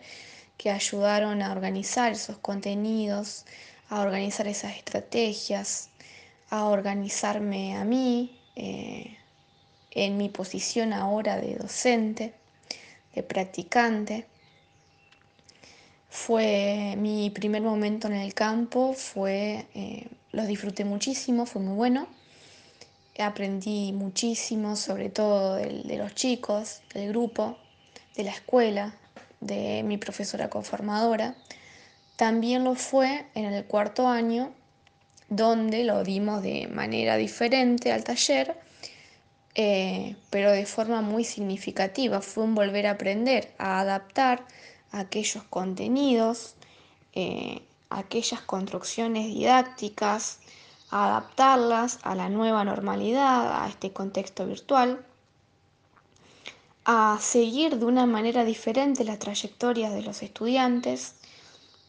que 0.58 0.72
ayudaron 0.72 1.42
a 1.42 1.52
organizar 1.52 2.14
esos 2.14 2.38
contenidos, 2.38 3.46
a 3.90 4.00
organizar 4.02 4.48
esas 4.48 4.78
estrategias, 4.78 5.90
a 6.50 6.66
organizarme 6.66 7.76
a 7.76 7.84
mí 7.84 8.37
eh, 8.58 9.18
en 9.92 10.18
mi 10.18 10.30
posición 10.30 10.92
ahora 10.92 11.38
de 11.38 11.56
docente, 11.56 12.34
de 13.16 13.24
practicante. 13.24 14.26
Fue 16.10 16.96
mi 16.98 17.30
primer 17.30 17.62
momento 17.62 18.08
en 18.08 18.14
el 18.16 18.34
campo, 18.34 18.94
fue, 18.94 19.68
eh, 19.76 20.08
los 20.32 20.48
disfruté 20.48 20.84
muchísimo, 20.84 21.46
fue 21.46 21.62
muy 21.62 21.76
bueno 21.76 22.08
aprendí 23.24 23.94
muchísimo, 23.94 24.76
sobre 24.76 25.10
todo 25.10 25.56
de, 25.56 25.98
los 25.98 26.14
chicos, 26.16 26.82
del 26.94 27.10
grupo, 27.10 27.58
de 28.16 28.24
la 28.24 28.32
escuela, 28.32 28.94
de 29.40 29.84
mi 29.84 29.98
profesora 29.98 30.50
conformadora. 30.50 31.36
También 32.16 32.64
lo 32.64 32.76
fue 32.76 33.26
en 33.36 33.46
el 33.46 33.66
cuarto 33.66 34.08
año, 34.08 34.52
donde 35.30 35.84
lo 35.84 36.04
dimos 36.04 36.42
de 36.42 36.68
manera 36.68 37.18
diferente 37.18 37.92
al 37.92 38.04
taller, 38.04 38.58
eh, 39.56 40.16
pero 40.30 40.52
de 40.52 40.66
forma 40.66 41.02
muy 41.02 41.24
significativa. 41.24 42.22
Fue 42.22 42.44
un 42.44 42.56
volver 42.56 42.88
a 42.88 42.92
aprender, 42.92 43.54
a 43.58 43.80
adaptar 43.80 44.46
aquellos 44.92 45.44
contenidos, 45.44 46.56
eh, 47.14 47.62
aquellas 47.90 48.42
construcciones 48.42 49.26
didácticas, 49.26 50.40
adaptarlas 50.90 52.00
a 52.04 52.16
la 52.16 52.30
nueva 52.30 52.64
normalidad, 52.64 53.64
a 53.64 53.68
este 53.68 53.92
contexto 53.92 54.46
virtual, 54.46 55.06
a 56.86 57.18
seguir 57.20 57.80
de 57.80 57.86
una 57.86 58.06
manera 58.06 58.46
diferente 58.46 59.04
las 59.04 59.20
trayectorias 59.20 59.94
de 59.94 60.04
los 60.04 60.24
estudiantes. 60.24 61.16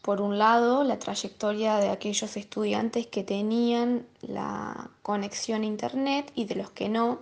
Por 0.09 0.21
un 0.21 0.39
lado, 0.39 0.83
la 0.83 0.97
trayectoria 0.97 1.77
de 1.77 1.89
aquellos 1.89 2.35
estudiantes 2.35 3.05
que 3.05 3.23
tenían 3.23 4.07
la 4.21 4.89
conexión 5.03 5.61
a 5.61 5.67
Internet 5.67 6.31
y 6.33 6.45
de 6.45 6.55
los 6.55 6.71
que 6.71 6.89
no, 6.89 7.19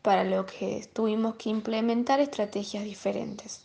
para 0.00 0.24
lo 0.24 0.46
que 0.46 0.88
tuvimos 0.94 1.34
que 1.34 1.50
implementar 1.50 2.20
estrategias 2.20 2.84
diferentes. 2.84 3.60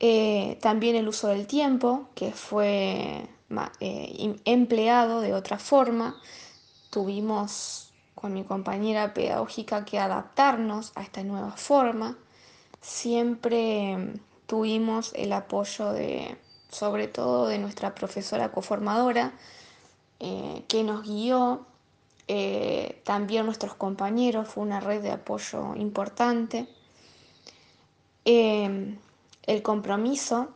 Eh, 0.00 0.58
también 0.60 0.96
el 0.96 1.08
uso 1.08 1.28
del 1.28 1.46
tiempo, 1.46 2.10
que 2.14 2.32
fue 2.32 3.26
eh, 3.80 4.36
empleado 4.44 5.22
de 5.22 5.32
otra 5.32 5.58
forma. 5.58 6.20
Tuvimos 6.90 7.90
con 8.14 8.34
mi 8.34 8.44
compañera 8.44 9.14
pedagógica 9.14 9.86
que 9.86 9.98
adaptarnos 9.98 10.92
a 10.94 11.00
esta 11.00 11.22
nueva 11.22 11.52
forma. 11.52 12.18
Siempre 12.82 13.96
mm, 13.96 14.20
tuvimos 14.46 15.14
el 15.14 15.32
apoyo 15.32 15.94
de, 15.94 16.36
sobre 16.70 17.08
todo 17.08 17.46
de 17.46 17.58
nuestra 17.58 17.94
profesora 17.94 18.52
coformadora, 18.52 19.32
eh, 20.20 20.64
que 20.68 20.82
nos 20.82 21.02
guió. 21.02 21.66
Eh, 22.28 23.02
también 23.04 23.44
nuestros 23.44 23.74
compañeros, 23.74 24.48
fue 24.48 24.62
una 24.62 24.80
red 24.80 25.02
de 25.02 25.10
apoyo 25.10 25.74
importante. 25.74 26.68
el 28.24 29.62
compromiso 29.62 30.50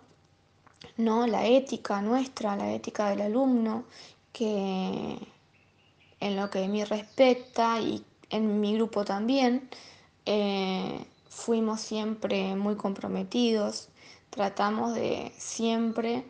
¿no? 0.97 1.27
la 1.27 1.47
ética 1.47 2.01
nuestra, 2.03 2.57
la 2.57 2.73
ética 2.73 3.11
del 3.11 3.23
alumno, 3.23 3.85
que 4.33 5.19
en 6.21 6.37
lo 6.37 6.51
que 6.51 6.65
a 6.65 6.69
mí 6.69 6.85
respecta 6.85 7.81
y 7.81 8.05
en 8.31 8.61
mi 8.61 8.75
grupo 8.75 9.05
también, 9.05 9.69
eh, 10.27 11.05
fuimos 11.29 11.81
siempre 11.81 12.55
muy 12.57 12.77
comprometidos, 12.77 13.89
tratamos 14.35 14.95
de 14.95 15.33
siempre 15.39 16.25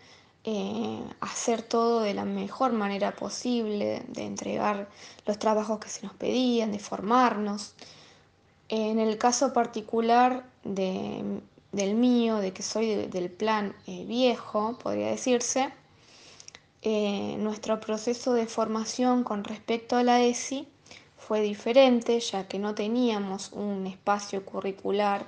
eh, 0.44 1.00
hacer 1.20 1.62
todo 1.62 2.00
de 2.00 2.14
la 2.14 2.24
mejor 2.24 2.72
manera 2.72 3.16
posible, 3.16 4.02
de 4.08 4.24
entregar 4.24 4.88
los 5.26 5.38
trabajos 5.38 5.78
que 5.78 5.88
se 5.88 6.06
nos 6.06 6.14
pedían, 6.14 6.72
de 6.72 6.78
formarnos. 6.78 7.74
En 8.68 8.98
el 8.98 9.18
caso 9.18 9.52
particular 9.52 10.44
de 10.64 11.40
del 11.74 11.94
mío, 11.94 12.36
de 12.36 12.52
que 12.52 12.62
soy 12.62 12.94
del 13.06 13.30
plan 13.30 13.74
eh, 13.86 14.04
viejo, 14.06 14.78
podría 14.78 15.08
decirse, 15.08 15.72
eh, 16.82 17.36
nuestro 17.38 17.80
proceso 17.80 18.32
de 18.32 18.46
formación 18.46 19.24
con 19.24 19.44
respecto 19.44 19.96
a 19.96 20.04
la 20.04 20.22
ESI 20.22 20.68
fue 21.18 21.40
diferente, 21.40 22.20
ya 22.20 22.46
que 22.46 22.58
no 22.58 22.74
teníamos 22.74 23.50
un 23.52 23.86
espacio 23.86 24.44
curricular 24.44 25.26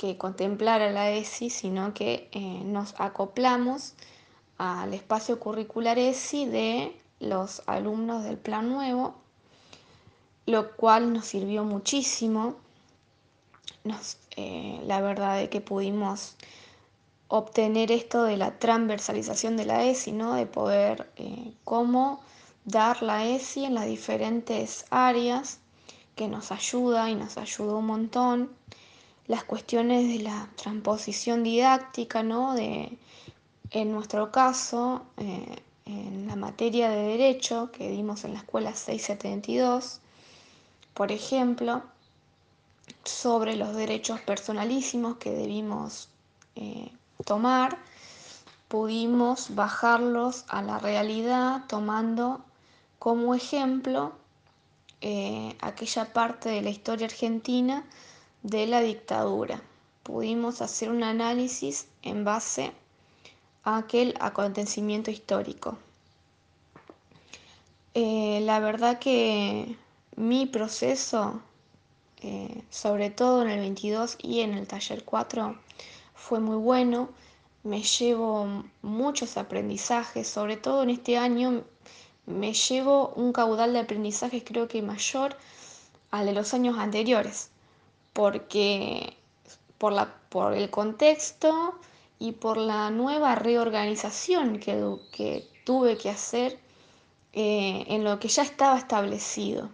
que 0.00 0.16
contemplara 0.16 0.90
la 0.90 1.10
ESI, 1.10 1.50
sino 1.50 1.92
que 1.92 2.30
eh, 2.32 2.62
nos 2.64 2.94
acoplamos 2.96 3.92
al 4.56 4.94
espacio 4.94 5.38
curricular 5.38 5.98
ESI 5.98 6.46
de 6.46 6.96
los 7.18 7.62
alumnos 7.66 8.24
del 8.24 8.38
plan 8.38 8.70
nuevo, 8.70 9.14
lo 10.46 10.74
cual 10.74 11.12
nos 11.12 11.26
sirvió 11.26 11.64
muchísimo 11.64 12.56
eh, 14.36 14.80
la 14.86 15.02
verdad 15.02 15.36
de 15.36 15.50
que 15.50 15.60
pudimos 15.60 16.34
obtener 17.28 17.92
esto 17.92 18.22
de 18.22 18.38
la 18.38 18.58
transversalización 18.58 19.58
de 19.58 19.66
la 19.66 19.84
ESI, 19.84 20.12
¿no? 20.12 20.32
de 20.32 20.46
poder 20.46 21.12
eh, 21.16 21.52
cómo 21.64 22.22
dar 22.64 23.02
la 23.02 23.26
ESI 23.26 23.66
en 23.66 23.74
las 23.74 23.84
diferentes 23.84 24.86
áreas 24.88 25.58
que 26.16 26.26
nos 26.26 26.52
ayuda 26.52 27.10
y 27.10 27.16
nos 27.16 27.36
ayudó 27.36 27.76
un 27.76 27.86
montón. 27.86 28.60
Las 29.30 29.44
cuestiones 29.44 30.08
de 30.08 30.24
la 30.24 30.48
transposición 30.56 31.44
didáctica, 31.44 32.24
¿no? 32.24 32.52
de, 32.54 32.98
en 33.70 33.92
nuestro 33.92 34.32
caso, 34.32 35.06
eh, 35.18 35.62
en 35.86 36.26
la 36.26 36.34
materia 36.34 36.90
de 36.90 37.16
derecho 37.16 37.70
que 37.70 37.88
dimos 37.90 38.24
en 38.24 38.32
la 38.32 38.40
escuela 38.40 38.74
672, 38.74 40.00
por 40.94 41.12
ejemplo, 41.12 41.84
sobre 43.04 43.54
los 43.54 43.76
derechos 43.76 44.18
personalísimos 44.20 45.18
que 45.18 45.30
debimos 45.30 46.08
eh, 46.56 46.90
tomar, 47.24 47.78
pudimos 48.66 49.54
bajarlos 49.54 50.44
a 50.48 50.60
la 50.60 50.80
realidad 50.80 51.66
tomando 51.68 52.40
como 52.98 53.36
ejemplo 53.36 54.10
eh, 55.00 55.56
aquella 55.60 56.12
parte 56.12 56.48
de 56.48 56.62
la 56.62 56.70
historia 56.70 57.06
argentina 57.06 57.84
de 58.42 58.66
la 58.66 58.80
dictadura. 58.80 59.62
Pudimos 60.02 60.62
hacer 60.62 60.90
un 60.90 61.02
análisis 61.02 61.86
en 62.02 62.24
base 62.24 62.72
a 63.64 63.78
aquel 63.78 64.14
acontecimiento 64.20 65.10
histórico. 65.10 65.78
Eh, 67.94 68.40
la 68.42 68.60
verdad 68.60 68.98
que 68.98 69.76
mi 70.16 70.46
proceso 70.46 71.40
eh, 72.22 72.62
sobre 72.68 73.08
todo 73.08 73.42
en 73.42 73.48
el 73.48 73.60
22 73.60 74.18
y 74.20 74.40
en 74.40 74.52
el 74.52 74.66
taller 74.66 75.04
4, 75.04 75.56
fue 76.14 76.38
muy 76.38 76.56
bueno. 76.56 77.08
Me 77.62 77.82
llevo 77.82 78.64
muchos 78.82 79.36
aprendizajes, 79.38 80.28
sobre 80.28 80.56
todo 80.56 80.82
en 80.82 80.90
este 80.90 81.16
año 81.16 81.64
me 82.26 82.52
llevo 82.52 83.08
un 83.16 83.32
caudal 83.32 83.72
de 83.72 83.80
aprendizajes 83.80 84.44
creo 84.44 84.68
que 84.68 84.82
mayor 84.82 85.36
al 86.10 86.26
de 86.26 86.32
los 86.32 86.54
años 86.54 86.78
anteriores, 86.78 87.49
porque 88.12 89.16
por, 89.78 89.92
la, 89.92 90.14
por 90.28 90.54
el 90.54 90.70
contexto 90.70 91.74
y 92.18 92.32
por 92.32 92.56
la 92.56 92.90
nueva 92.90 93.34
reorganización 93.34 94.58
que, 94.58 94.96
que 95.12 95.48
tuve 95.64 95.96
que 95.96 96.10
hacer 96.10 96.58
eh, 97.32 97.84
en 97.86 98.04
lo 98.04 98.18
que 98.18 98.28
ya 98.28 98.42
estaba 98.42 98.76
establecido. 98.76 99.70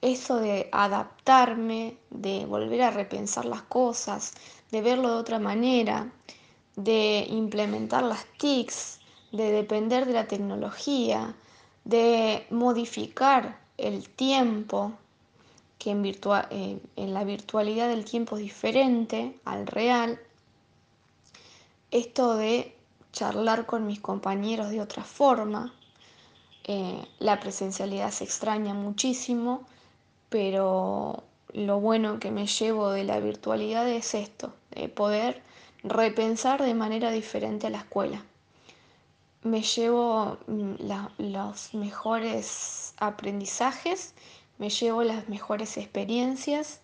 Eso 0.00 0.36
de 0.36 0.68
adaptarme, 0.72 1.96
de 2.10 2.46
volver 2.46 2.82
a 2.82 2.90
repensar 2.90 3.44
las 3.44 3.62
cosas, 3.62 4.34
de 4.70 4.82
verlo 4.82 5.10
de 5.10 5.16
otra 5.16 5.38
manera, 5.38 6.10
de 6.74 7.26
implementar 7.28 8.02
las 8.02 8.24
TICs, 8.38 9.00
de 9.32 9.50
depender 9.50 10.06
de 10.06 10.12
la 10.12 10.26
tecnología, 10.26 11.34
de 11.84 12.46
modificar 12.50 13.58
el 13.76 14.08
tiempo, 14.08 14.92
que 15.78 15.90
en, 15.90 16.80
en 16.96 17.14
la 17.14 17.24
virtualidad 17.24 17.88
del 17.88 18.04
tiempo 18.04 18.36
es 18.36 18.42
diferente 18.42 19.38
al 19.44 19.66
real. 19.66 20.20
Esto 21.90 22.36
de 22.36 22.74
charlar 23.12 23.66
con 23.66 23.86
mis 23.86 24.00
compañeros 24.00 24.70
de 24.70 24.80
otra 24.80 25.02
forma, 25.02 25.72
eh, 26.64 27.06
la 27.20 27.38
presencialidad 27.38 28.10
se 28.10 28.24
extraña 28.24 28.74
muchísimo, 28.74 29.64
pero 30.28 31.22
lo 31.52 31.80
bueno 31.80 32.18
que 32.18 32.30
me 32.30 32.46
llevo 32.46 32.90
de 32.90 33.04
la 33.04 33.20
virtualidad 33.20 33.88
es 33.88 34.14
esto, 34.14 34.52
de 34.72 34.88
poder 34.88 35.42
repensar 35.84 36.62
de 36.62 36.74
manera 36.74 37.10
diferente 37.12 37.68
a 37.68 37.70
la 37.70 37.78
escuela. 37.78 38.24
Me 39.44 39.62
llevo 39.62 40.38
mm, 40.48 40.74
los 41.18 41.72
mejores 41.72 42.94
aprendizajes, 42.98 44.12
me 44.58 44.70
llevo 44.70 45.02
las 45.02 45.28
mejores 45.28 45.76
experiencias, 45.76 46.80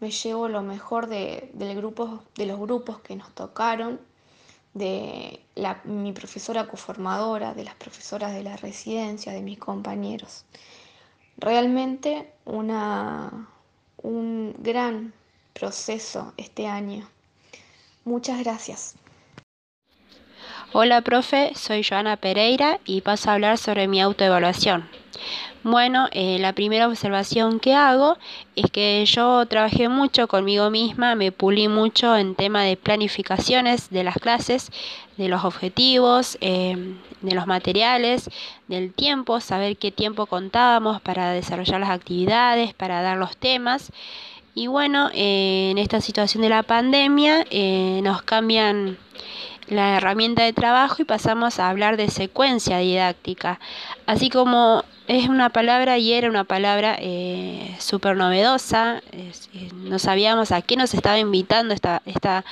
me 0.00 0.10
llevo 0.10 0.48
lo 0.48 0.62
mejor 0.62 1.06
de, 1.06 1.50
del 1.54 1.76
grupo, 1.76 2.22
de 2.36 2.46
los 2.46 2.58
grupos 2.58 3.00
que 3.00 3.16
nos 3.16 3.30
tocaron, 3.34 4.00
de 4.74 5.40
mi 5.84 6.12
profesora 6.12 6.66
coformadora, 6.66 7.54
de 7.54 7.64
las 7.64 7.76
profesoras 7.76 8.34
de 8.34 8.42
la 8.42 8.56
residencia, 8.56 9.32
de 9.32 9.40
mis 9.40 9.58
compañeros. 9.58 10.44
Realmente 11.36 12.32
una, 12.44 13.48
un 14.02 14.54
gran 14.58 15.12
proceso 15.52 16.32
este 16.36 16.66
año. 16.66 17.08
Muchas 18.04 18.40
gracias. 18.40 18.96
Hola, 20.72 21.02
profe, 21.02 21.52
soy 21.54 21.84
Joana 21.84 22.16
Pereira 22.16 22.80
y 22.84 23.00
paso 23.00 23.30
a 23.30 23.34
hablar 23.34 23.58
sobre 23.58 23.86
mi 23.86 24.00
autoevaluación. 24.00 24.88
Bueno, 25.62 26.08
eh, 26.12 26.38
la 26.40 26.52
primera 26.52 26.86
observación 26.86 27.58
que 27.58 27.74
hago 27.74 28.18
es 28.54 28.70
que 28.70 29.04
yo 29.06 29.46
trabajé 29.46 29.88
mucho 29.88 30.28
conmigo 30.28 30.70
misma, 30.70 31.14
me 31.14 31.32
pulí 31.32 31.68
mucho 31.68 32.16
en 32.16 32.34
tema 32.34 32.62
de 32.62 32.76
planificaciones 32.76 33.90
de 33.90 34.04
las 34.04 34.16
clases, 34.16 34.70
de 35.16 35.28
los 35.28 35.44
objetivos, 35.44 36.36
em, 36.40 36.98
de 37.22 37.34
los 37.34 37.46
materiales, 37.46 38.30
del 38.68 38.92
tiempo, 38.92 39.40
saber 39.40 39.76
qué 39.76 39.90
tiempo 39.90 40.26
contábamos 40.26 41.00
para 41.00 41.32
desarrollar 41.32 41.80
las 41.80 41.90
actividades, 41.90 42.74
para 42.74 43.00
dar 43.00 43.16
los 43.16 43.36
temas. 43.36 43.92
Y 44.54 44.68
bueno, 44.68 45.10
eh, 45.14 45.70
en 45.70 45.78
esta 45.78 46.00
situación 46.00 46.42
de 46.42 46.48
la 46.48 46.62
pandemia 46.62 47.44
eh, 47.50 48.00
nos 48.04 48.22
cambian 48.22 48.98
la 49.68 49.96
herramienta 49.96 50.42
de 50.42 50.52
trabajo 50.52 50.96
y 51.00 51.04
pasamos 51.04 51.58
a 51.58 51.68
hablar 51.68 51.96
de 51.96 52.08
secuencia 52.08 52.78
didáctica. 52.78 53.60
Así 54.06 54.30
como 54.30 54.84
es 55.08 55.28
una 55.28 55.50
palabra 55.50 55.98
y 55.98 56.12
era 56.12 56.28
una 56.28 56.44
palabra 56.44 56.96
eh, 56.98 57.74
súper 57.78 58.16
novedosa, 58.16 59.02
eh, 59.12 59.32
no 59.74 59.98
sabíamos 59.98 60.52
a 60.52 60.62
qué 60.62 60.76
nos 60.76 60.94
estaba 60.94 61.18
invitando 61.18 61.74
esta, 61.74 62.02
esta, 62.06 62.44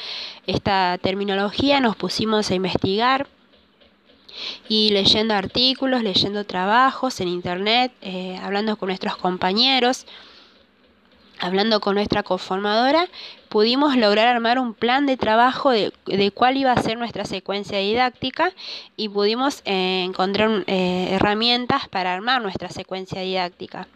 esta 0.46 0.98
terminología, 1.00 1.80
nos 1.80 1.96
pusimos 1.96 2.50
a 2.50 2.54
investigar 2.54 3.26
y 4.68 4.90
leyendo 4.90 5.34
artículos, 5.34 6.02
leyendo 6.02 6.44
trabajos 6.44 7.20
en 7.20 7.28
internet, 7.28 7.92
eh, 8.00 8.38
hablando 8.42 8.76
con 8.76 8.88
nuestros 8.88 9.16
compañeros 9.16 10.06
hablando 11.42 11.80
con 11.80 11.96
nuestra 11.96 12.22
conformadora, 12.22 13.08
pudimos 13.48 13.96
lograr 13.96 14.28
armar 14.28 14.60
un 14.60 14.74
plan 14.74 15.06
de 15.06 15.16
trabajo 15.16 15.70
de, 15.70 15.92
cuál 16.32 16.56
iba 16.56 16.70
a 16.70 16.80
ser 16.80 16.96
nuestra 16.96 17.24
secuencia 17.24 17.78
didáctica 17.78 18.52
y 18.96 19.08
pudimos 19.08 19.60
eh, 19.64 20.04
encontrar 20.04 20.64
eh, 20.68 21.08
herramientas 21.10 21.88
para 21.88 22.14
armar 22.14 22.40
nuestra 22.42 22.70
secuencia 22.70 23.22
didáctica. 23.22 23.88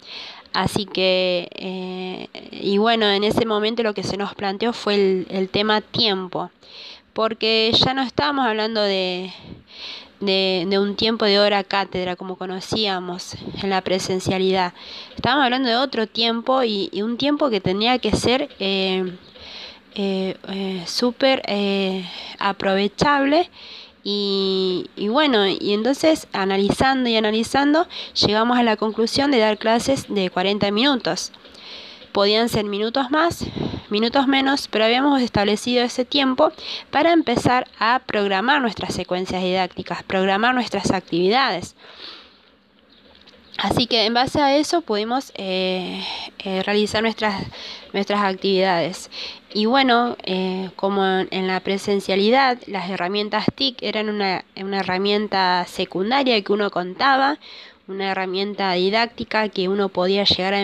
Así 0.52 0.86
que, 0.86 1.48
eh, 1.52 2.28
y 2.50 2.78
bueno, 2.78 3.08
en 3.08 3.22
ese 3.22 3.46
momento 3.46 3.84
lo 3.84 3.94
que 3.94 4.02
se 4.02 4.16
nos 4.16 4.34
planteó 4.34 4.72
fue 4.72 4.94
el, 4.94 5.26
el 5.30 5.48
tema 5.48 5.80
tiempo, 5.82 6.50
porque 7.12 7.70
ya 7.72 7.94
no 7.94 8.02
estábamos 8.02 8.44
hablando 8.44 8.82
de, 8.82 9.32
de, 10.20 10.78
un 10.80 10.96
tiempo 10.96 11.24
de 11.24 11.38
hora 11.38 11.64
cátedra 11.64 12.16
como 12.16 12.36
conocíamos 12.36 13.34
en 13.62 13.70
la 13.70 13.80
presencialidad. 13.80 14.72
Estábamos 15.14 15.44
hablando 15.44 15.68
de 15.68 15.76
otro 15.76 16.06
tiempo 16.06 16.62
y, 16.62 16.90
un 17.02 17.16
tiempo 17.16 17.50
que 17.50 17.60
tenía 17.60 17.98
que 17.98 18.12
ser 18.12 18.48
eh, 18.58 19.16
eh, 19.94 20.36
eh, 20.48 20.82
súper 20.86 21.42
aprovechable. 22.38 23.50
Y, 24.08 24.88
y, 24.94 25.08
bueno, 25.08 25.46
y 25.48 25.72
entonces 25.72 26.28
analizando 26.32 27.10
y 27.10 27.16
analizando 27.16 27.88
llegamos 28.14 28.56
a 28.56 28.62
la 28.62 28.76
conclusión 28.76 29.32
de 29.32 29.38
dar 29.38 29.58
clases 29.58 30.06
de 30.08 30.30
40 30.30 30.70
minutos. 30.70 31.32
Podían 32.16 32.48
ser 32.48 32.64
minutos 32.64 33.10
más, 33.10 33.44
minutos 33.90 34.26
menos, 34.26 34.68
pero 34.68 34.86
habíamos 34.86 35.20
establecido 35.20 35.84
ese 35.84 36.06
tiempo 36.06 36.50
para 36.90 37.12
empezar 37.12 37.68
a 37.78 38.00
programar 38.06 38.62
nuestras 38.62 38.94
secuencias 38.94 39.42
didácticas, 39.42 40.02
programar 40.02 40.54
nuestras 40.54 40.92
actividades. 40.92 41.76
Así 43.58 43.86
que 43.86 44.06
en 44.06 44.14
base 44.14 44.40
a 44.40 44.56
eso 44.56 44.80
pudimos 44.80 45.30
eh, 45.34 46.02
eh, 46.38 46.62
realizar 46.62 47.02
nuestras, 47.02 47.42
nuestras 47.92 48.22
actividades. 48.22 49.10
Y 49.52 49.66
bueno, 49.66 50.16
eh, 50.22 50.70
como 50.74 51.04
en 51.04 51.46
la 51.46 51.60
presencialidad, 51.60 52.56
las 52.66 52.88
herramientas 52.88 53.44
TIC 53.54 53.82
eran 53.82 54.08
una, 54.08 54.42
una 54.56 54.80
herramienta 54.80 55.66
secundaria 55.68 56.42
que 56.42 56.52
uno 56.54 56.70
contaba, 56.70 57.38
una 57.88 58.10
herramienta 58.10 58.72
didáctica 58.72 59.48
que 59.48 59.68
uno 59.68 59.88
podía 59.88 60.24
llegar 60.24 60.54
a, 60.54 60.60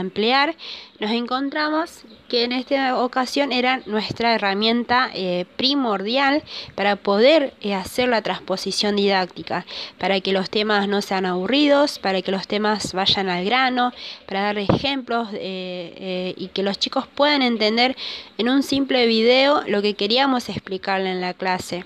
emplear, 0.00 0.56
nos 0.98 1.10
encontramos 1.10 2.04
que 2.28 2.44
en 2.44 2.52
esta 2.52 2.98
ocasión 3.02 3.52
era 3.52 3.82
nuestra 3.84 4.34
herramienta 4.34 5.10
eh, 5.12 5.44
primordial 5.56 6.42
para 6.74 6.96
poder 6.96 7.52
eh, 7.60 7.74
hacer 7.74 8.08
la 8.08 8.22
transposición 8.22 8.96
didáctica, 8.96 9.66
para 9.98 10.20
que 10.20 10.32
los 10.32 10.48
temas 10.48 10.88
no 10.88 11.02
sean 11.02 11.26
aburridos, 11.26 11.98
para 11.98 12.22
que 12.22 12.32
los 12.32 12.48
temas 12.48 12.94
vayan 12.94 13.28
al 13.28 13.44
grano, 13.44 13.92
para 14.26 14.40
dar 14.40 14.58
ejemplos 14.58 15.28
eh, 15.34 16.32
y 16.36 16.48
que 16.48 16.62
los 16.62 16.78
chicos 16.78 17.06
puedan 17.06 17.42
entender 17.42 17.94
en 18.38 18.48
un 18.48 18.62
simple 18.62 19.06
video 19.06 19.62
lo 19.66 19.82
que 19.82 19.94
queríamos 19.94 20.48
explicarle 20.48 21.10
en 21.10 21.20
la 21.20 21.34
clase. 21.34 21.84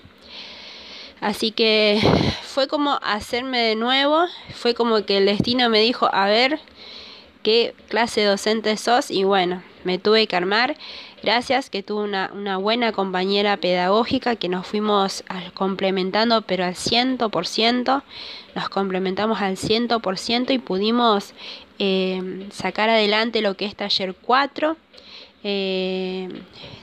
Así 1.21 1.51
que 1.51 1.99
fue 2.43 2.67
como 2.67 2.99
hacerme 3.01 3.59
de 3.59 3.75
nuevo, 3.75 4.25
fue 4.53 4.73
como 4.73 5.05
que 5.05 5.17
el 5.17 5.25
destino 5.25 5.69
me 5.69 5.81
dijo, 5.81 6.09
a 6.13 6.27
ver, 6.27 6.59
qué 7.43 7.73
clase 7.89 8.23
docente 8.23 8.77
sos 8.77 9.11
y 9.11 9.23
bueno, 9.23 9.61
me 9.83 9.97
tuve 9.97 10.27
que 10.27 10.35
armar. 10.35 10.77
Gracias 11.21 11.69
que 11.69 11.83
tuve 11.83 12.03
una, 12.03 12.57
buena 12.57 12.93
compañera 12.93 13.57
pedagógica 13.57 14.37
que 14.37 14.47
nos 14.47 14.65
fuimos 14.65 15.23
complementando 15.53 16.41
pero 16.43 16.63
al 16.63 16.75
100%, 16.75 18.03
nos 18.55 18.69
complementamos 18.69 19.41
al 19.41 19.57
100% 19.57 20.51
y 20.51 20.59
pudimos 20.59 21.33
eh, 21.77 22.47
sacar 22.51 22.89
adelante 22.89 23.41
lo 23.41 23.55
que 23.55 23.65
es 23.65 23.75
taller 23.75 24.15
4 24.15 24.77
eh, 25.43 26.27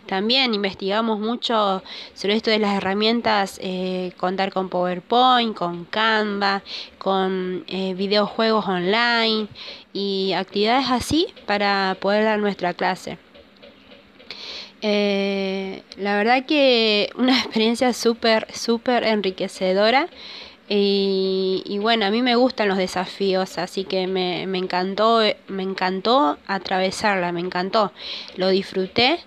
también 0.07 0.55
investigamos 0.55 1.19
mucho 1.19 1.83
sobre 2.15 2.35
esto 2.37 2.51
de 2.51 2.59
las 2.59 2.77
herramientas, 2.77 3.59
eh, 3.63 4.13
contar 4.17 4.53
con 4.53 4.69
PowerPoint, 4.69 5.57
con 5.57 5.85
Canva, 5.85 6.63
con 6.99 7.65
eh, 7.69 7.95
videojuegos 7.95 8.67
online 8.67 9.49
y 9.93 10.33
actividades 10.33 10.91
así 10.91 11.29
para 11.47 11.97
poder 12.01 12.25
dar 12.25 12.39
nuestra 12.39 12.75
clase. 12.75 13.19
la 14.83 16.17
verdad 16.17 16.47
que 16.47 17.11
una 17.17 17.37
experiencia 17.39 17.93
súper, 17.93 18.47
súper 18.55 19.05
enriquecedora. 19.05 20.09
Y, 20.69 21.79
bueno, 21.81 22.07
a 22.07 22.11
mí 22.11 22.23
me 22.23 22.35
gustan 22.35 22.69
los 22.69 22.79
desafíos, 22.79 23.59
así 23.59 23.85
que 23.85 24.07
me, 24.09 24.43
encantó, 24.43 25.21
me 25.47 25.63
encantó 25.63 26.39
atravesarla, 26.47 27.31
me 27.33 27.41
encantó. 27.41 27.93
Lo 28.37 28.49
disfruté, 28.49 29.21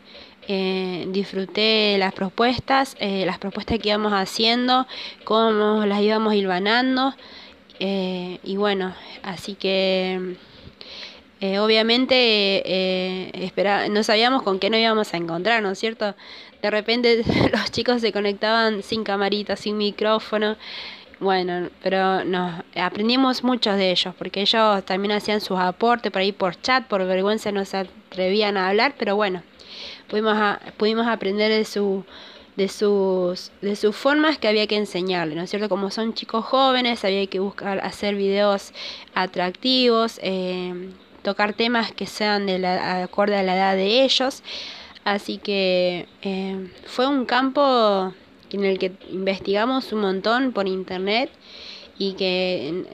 eh, 0.52 1.06
disfruté 1.10 1.96
las 2.00 2.12
propuestas, 2.12 2.98
eh, 3.00 3.24
las 3.24 3.38
propuestas 3.38 3.78
que 3.78 3.90
íbamos 3.90 4.14
haciendo, 4.14 4.88
cómo 5.24 5.86
las 5.86 6.02
íbamos 6.02 6.34
hilvanando. 6.34 7.14
Eh, 7.80 8.40
y 8.44 8.58
bueno, 8.58 8.96
así 9.22 9.54
que 9.54 10.38
obviamente 11.60 13.54
no 13.92 14.02
sabíamos 14.02 14.42
con 14.42 14.58
qué 14.58 14.72
nos 14.72 14.80
íbamos 14.80 15.14
a 15.14 15.18
encontrar, 15.18 15.62
¿no 15.62 15.70
es 15.70 15.78
cierto? 15.78 16.16
De 16.64 16.72
repente 16.72 17.22
los 17.54 17.72
chicos 17.72 18.02
se 18.02 18.12
conectaban 18.12 18.82
sin 18.82 19.04
camarita, 19.04 19.56
sin 19.56 19.78
micrófono. 19.78 20.58
Bueno, 21.20 21.70
pero 21.84 22.24
nos 22.26 22.64
aprendimos 22.76 23.44
muchos 23.44 23.76
de 23.78 23.92
ellos, 23.92 24.16
porque 24.18 24.42
ellos 24.42 24.84
también 24.84 25.12
hacían 25.12 25.42
sus 25.42 25.60
aportes 25.60 26.12
por 26.12 26.24
ahí 26.24 26.32
por 26.32 26.60
chat, 26.60 26.88
por 26.88 27.06
vergüenza 27.06 27.52
no 27.52 27.64
se 27.66 27.78
atrevían 27.78 28.58
a 28.58 28.70
hablar, 28.70 28.96
pero 28.98 29.16
bueno, 29.16 29.44
pudimos, 30.10 30.38
pudimos 30.78 31.08
aprender 31.08 31.52
de 31.52 31.66
su 31.66 32.04
de 32.60 32.68
sus, 32.68 33.54
de 33.62 33.78
sus 33.78 33.96
formas 33.96 34.38
que 34.38 34.50
había 34.50 34.68
que 34.68 34.76
enseñarle, 34.76 35.34
¿no 35.34 35.44
es 35.44 35.50
cierto? 35.50 35.70
Como 35.70 35.92
son 35.92 36.14
chicos 36.14 36.44
jóvenes, 36.44 37.06
había 37.06 37.26
que 37.28 37.40
buscar 37.40 37.80
hacer 37.80 38.16
videos 38.16 38.74
atractivos, 39.14 40.20
eh, 40.22 40.90
tocar 41.22 41.54
temas 41.54 41.94
que 41.94 42.06
sean 42.06 42.46
de 42.48 42.60
la, 42.60 43.04
acorde 43.04 43.38
a 43.38 43.44
la 43.44 43.56
edad 43.56 43.76
de 43.76 44.04
ellos. 44.04 44.44
Así 45.06 45.38
que 45.38 46.08
eh, 46.22 46.70
fue 46.86 47.08
un 47.08 47.26
campo 47.26 48.14
en 48.52 48.66
el 48.66 48.78
que 48.78 48.92
investigamos 49.10 49.94
un 49.94 50.02
montón 50.02 50.52
por 50.52 50.68
internet 50.68 51.32
y 51.98 52.14
que 52.14 52.86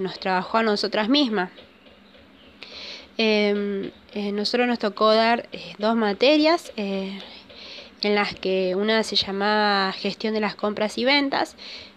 nos, 0.00 0.18
trabajó 0.20 0.58
a 0.58 0.62
nosotras 0.62 1.08
mismas. 1.08 1.50
Em, 3.16 3.90
eh, 4.12 4.32
nosotros 4.32 4.66
nos 4.66 4.78
tocó 4.78 5.12
dar 5.12 5.48
eh, 5.52 5.74
dos 5.78 5.94
materias 5.96 6.72
en 6.76 7.20
las 8.02 8.34
que 8.34 8.74
una 8.74 9.02
se 9.02 9.16
llamaba 9.16 9.92
gestión 9.92 10.34
de 10.34 10.40
las 10.40 10.56
compras 10.56 10.98
y 10.98 11.04
ventas 11.04 11.56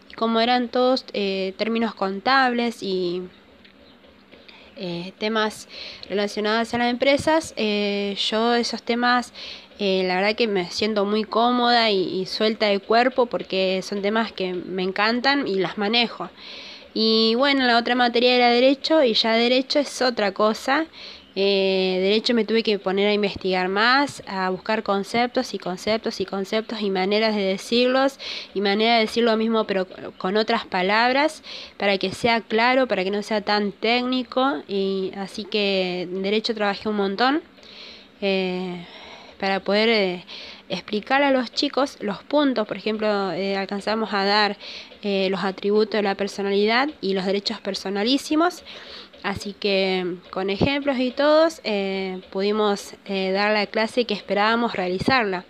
y 0.09 0.13
como 0.13 0.39
eran 0.39 0.70
todos 0.70 1.05
términos 1.05 1.93
contables 1.95 2.82
y 2.82 3.24
temas 5.18 5.68
relacionados 6.07 6.74
a 6.74 6.78
las 6.78 6.91
empresas, 6.91 7.55
yo 7.57 8.53
esos 8.53 8.84
temas 8.84 9.34
eh, 9.80 10.03
la 10.07 10.15
verdad 10.15 10.36
que 10.36 10.47
me 10.47 10.70
siento 10.72 11.05
muy 11.05 11.24
cómoda 11.24 11.91
y, 11.91 12.26
suelta 12.26 12.65
de 12.65 12.80
cuerpo 12.80 13.28
porque 13.28 13.82
son 13.84 14.01
temas 14.01 14.32
que 14.32 14.53
me 14.53 14.82
encantan 14.84 15.47
y 15.47 15.55
las 15.55 15.78
manejo. 15.78 16.30
Y 16.99 17.35
bueno, 17.35 17.67
la 17.67 17.77
otra 17.77 17.93
materia 17.93 18.35
era 18.35 18.49
derecho 18.49 19.03
y 19.03 19.13
ya 19.13 19.33
derecho 19.33 19.77
es 19.77 20.01
otra 20.01 20.31
cosa. 20.31 20.87
Eh, 21.35 21.99
derecho 22.01 22.33
me 22.33 22.43
tuve 22.43 22.63
que 22.63 22.79
poner 22.79 23.07
a 23.07 23.13
investigar 23.13 23.69
más, 23.69 24.23
a 24.25 24.49
buscar 24.49 24.81
conceptos 24.81 25.53
y 25.53 25.59
conceptos 25.59 26.19
y 26.21 26.25
conceptos 26.25 26.81
y 26.81 26.89
maneras 26.89 27.35
de 27.35 27.43
decirlos 27.43 28.17
y 28.55 28.61
manera 28.61 28.95
de 28.95 29.01
decir 29.01 29.23
lo 29.23 29.37
mismo 29.37 29.65
pero 29.65 29.85
con 30.17 30.37
otras 30.37 30.65
palabras 30.65 31.43
para 31.77 31.99
que 31.99 32.11
sea 32.13 32.41
claro, 32.41 32.87
para 32.87 33.03
que 33.03 33.11
no 33.11 33.21
sea 33.21 33.41
tan 33.41 33.73
técnico 33.73 34.63
y 34.67 35.11
así 35.17 35.43
que 35.43 36.01
en 36.01 36.23
derecho 36.23 36.55
trabajé 36.55 36.89
un 36.89 36.95
montón. 36.95 37.43
Eh, 38.21 38.87
para 39.39 39.59
poder 39.59 39.89
eh, 39.89 40.25
explicar 40.70 41.24
a 41.24 41.32
los 41.32 41.51
chicos 41.51 41.97
los 42.01 42.24
puntos, 42.24 42.68
por 42.68 42.78
ejemplo, 42.78 43.32
eh, 43.32 43.55
alcanzamos 43.55 44.13
a 44.13 44.26
dar 44.26 44.57
eh, 45.01 45.28
los 45.30 45.43
atributos 45.43 45.93
de 45.93 46.03
la 46.03 46.15
personalidad 46.15 46.89
y 47.01 47.13
los 47.13 47.26
derechos 47.26 47.59
personalísimos. 47.61 48.63
Así 49.24 49.53
que 49.53 50.18
con 50.30 50.49
ejemplos 50.49 50.99
y 50.99 51.11
todos 51.11 51.59
pudimos 52.30 52.93
dar 53.07 53.51
la 53.51 53.65
clase 53.65 54.05
que 54.05 54.13
esperábamos 54.13 54.76
realizarla. 54.76 55.43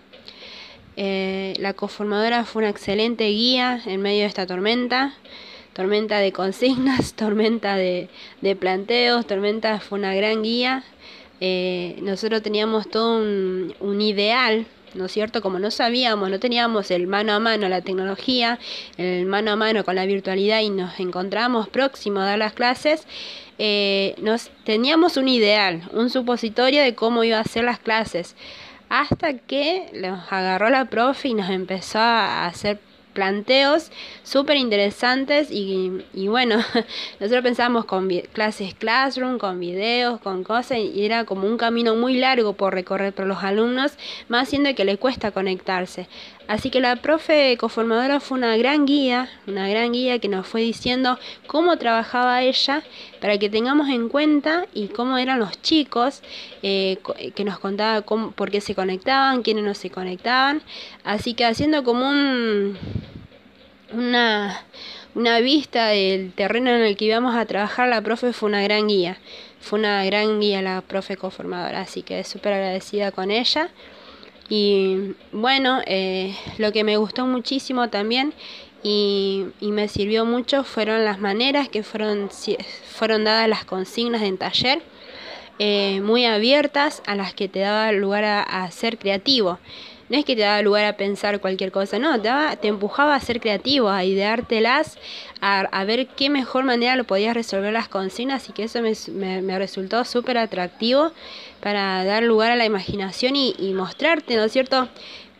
la 0.96 1.74
conformadora 1.74 2.44
fue 2.44 2.62
una 2.62 2.70
excelente 2.70 3.28
guía 3.28 3.80
en 3.84 4.00
medio 4.00 4.22
de 4.22 4.26
esta 4.26 4.46
tormenta 4.46 5.14
tormenta 5.74 6.18
de 6.18 6.32
consignas, 6.32 7.12
tormenta 7.14 7.76
de, 7.76 8.08
de, 8.40 8.56
planteos, 8.56 9.26
tormenta 9.26 9.78
fue 9.80 9.98
una 9.98 10.14
gran 10.14 10.42
guía 10.42 10.82
eh, 11.40 11.96
nosotros 12.02 12.42
teníamos 12.42 12.88
todo 12.90 13.18
un, 13.18 14.00
ideal, 14.00 14.66
¿no 14.94 15.06
es 15.06 15.12
cierto? 15.12 15.42
Como 15.42 15.58
no 15.58 15.70
sabíamos, 15.70 16.30
no 16.30 16.38
teníamos 16.38 16.90
el 16.90 17.06
mano 17.06 17.32
a 17.32 17.38
mano, 17.38 17.68
la 17.68 17.80
tecnología, 17.80 18.58
el 18.96 19.26
mano 19.26 19.52
a 19.52 19.56
mano 19.56 19.84
con 19.84 19.94
la 19.94 20.06
virtualidad 20.06 20.60
y 20.60 20.70
nos 20.70 20.98
encontramos 21.00 21.68
próximos 21.68 22.22
a 22.22 22.26
dar 22.26 22.38
las 22.38 22.52
clases, 22.52 23.06
eh, 23.58 24.14
nos, 24.20 24.50
teníamos 24.64 25.16
un 25.16 25.28
ideal, 25.28 25.82
un 25.92 26.10
supositorio 26.10 26.82
de 26.82 26.94
cómo 26.94 27.24
iba 27.24 27.40
a 27.40 27.44
ser 27.44 27.64
las 27.64 27.78
clases. 27.78 28.36
Hasta 28.88 29.34
que 29.34 29.90
nos 29.92 30.32
agarró 30.32 30.70
la 30.70 30.86
profe 30.86 31.28
y 31.28 31.34
nos 31.34 31.50
empezó 31.50 31.98
a 31.98 32.46
hacer 32.46 32.80
planteos 33.18 33.90
súper 34.22 34.56
interesantes 34.58 35.50
y, 35.50 36.04
y, 36.14 36.28
bueno, 36.28 36.58
nosotros 37.18 37.42
pensábamos 37.42 37.84
con 37.84 38.08
clases 38.32 38.74
classroom, 38.74 39.38
con 39.38 39.58
videos, 39.58 40.20
con 40.20 40.44
cosas 40.44 40.78
y 40.78 41.04
era 41.04 41.24
como 41.24 41.48
un 41.48 41.56
camino 41.56 41.96
muy 41.96 42.16
largo 42.16 42.52
por 42.52 42.74
recorrer 42.74 43.12
por 43.12 43.26
los 43.26 43.42
alumnos, 43.42 43.98
más 44.28 44.50
siendo 44.50 44.72
que 44.76 44.84
le 44.84 44.98
cuesta 44.98 45.32
conectarse. 45.32 46.06
Así 46.48 46.70
que 46.70 46.80
la 46.80 46.96
profe 46.96 47.56
conformadora 47.58 48.20
fue 48.20 48.38
una 48.38 48.56
gran 48.56 48.86
guía, 48.86 49.28
una 49.46 49.68
gran 49.68 49.92
guía 49.92 50.18
que 50.18 50.28
nos 50.28 50.46
fue 50.46 50.62
diciendo 50.62 51.18
cómo 51.46 51.76
trabajaba 51.76 52.42
ella 52.42 52.82
para 53.20 53.36
que 53.36 53.50
tengamos 53.50 53.90
en 53.90 54.08
cuenta 54.08 54.64
y 54.72 54.88
cómo 54.88 55.18
eran 55.18 55.40
los 55.40 55.60
chicos, 55.60 56.22
eh, 56.62 56.96
que 57.34 57.44
nos 57.44 57.58
contaba 57.58 58.00
cómo, 58.00 58.30
por 58.32 58.50
qué 58.50 58.62
se 58.62 58.74
conectaban, 58.74 59.42
quiénes 59.42 59.62
no 59.62 59.74
se 59.74 59.90
conectaban. 59.90 60.62
Así 61.04 61.34
que 61.34 61.44
haciendo 61.44 61.84
como 61.84 62.08
un, 62.08 62.78
una, 63.92 64.64
una 65.14 65.40
vista 65.40 65.88
del 65.88 66.32
terreno 66.32 66.70
en 66.70 66.80
el 66.80 66.96
que 66.96 67.04
íbamos 67.04 67.36
a 67.36 67.44
trabajar, 67.44 67.90
la 67.90 68.00
profe 68.00 68.32
fue 68.32 68.48
una 68.48 68.62
gran 68.62 68.88
guía. 68.88 69.18
Fue 69.60 69.78
una 69.78 70.02
gran 70.06 70.40
guía 70.40 70.62
la 70.62 70.80
profe 70.80 71.18
conformadora, 71.18 71.82
así 71.82 72.02
que 72.02 72.24
súper 72.24 72.54
agradecida 72.54 73.12
con 73.12 73.30
ella. 73.30 73.68
Y 74.48 75.14
bueno, 75.32 75.80
eh, 75.86 76.34
lo 76.56 76.72
que 76.72 76.84
me 76.84 76.96
gustó 76.96 77.26
muchísimo 77.26 77.90
también 77.90 78.32
y, 78.82 79.46
me 79.60 79.88
sirvió 79.88 80.24
mucho 80.24 80.64
fueron 80.64 81.04
las 81.04 81.18
maneras 81.20 81.68
que 81.68 81.82
fueron, 81.82 82.30
fueron 82.90 83.24
dadas 83.24 83.48
las 83.48 83.64
consignas 83.64 84.22
en 84.22 84.38
taller, 84.38 84.80
eh, 85.58 86.00
muy 86.02 86.24
abiertas 86.24 87.02
a 87.06 87.14
las 87.14 87.34
que 87.34 87.48
te 87.48 87.60
daba 87.60 87.92
lugar 87.92 88.24
a 88.24 88.70
ser 88.70 88.98
creativo 88.98 89.58
no 90.08 90.16
es 90.16 90.24
que 90.24 90.34
te 90.34 90.42
daba 90.42 90.62
lugar 90.62 90.84
a 90.84 90.96
pensar 90.96 91.40
cualquier 91.40 91.72
cosa, 91.72 91.98
no, 91.98 92.20
te, 92.20 92.30
te 92.60 92.68
empujaba 92.68 93.14
a 93.14 93.20
ser 93.20 93.40
creativo, 93.40 93.88
a 93.88 94.04
ideártelas, 94.04 94.98
a, 95.40 95.60
a, 95.60 95.84
ver 95.84 96.06
qué 96.08 96.30
mejor 96.30 96.64
manera 96.64 96.96
lo 96.96 97.04
podías 97.04 97.34
resolver 97.34 97.72
las 97.72 97.88
consignas 97.88 98.48
y 98.48 98.52
que 98.52 98.64
eso 98.64 98.80
me, 98.82 99.42
me, 99.42 99.58
resultó 99.58 100.04
súper 100.04 100.38
atractivo 100.38 101.12
para 101.60 102.04
dar 102.04 102.22
lugar 102.22 102.50
a 102.50 102.56
la 102.56 102.64
imaginación 102.64 103.36
y, 103.36 103.54
mostrarte, 103.74 104.36
¿no 104.36 104.44
es 104.44 104.52
cierto? 104.52 104.88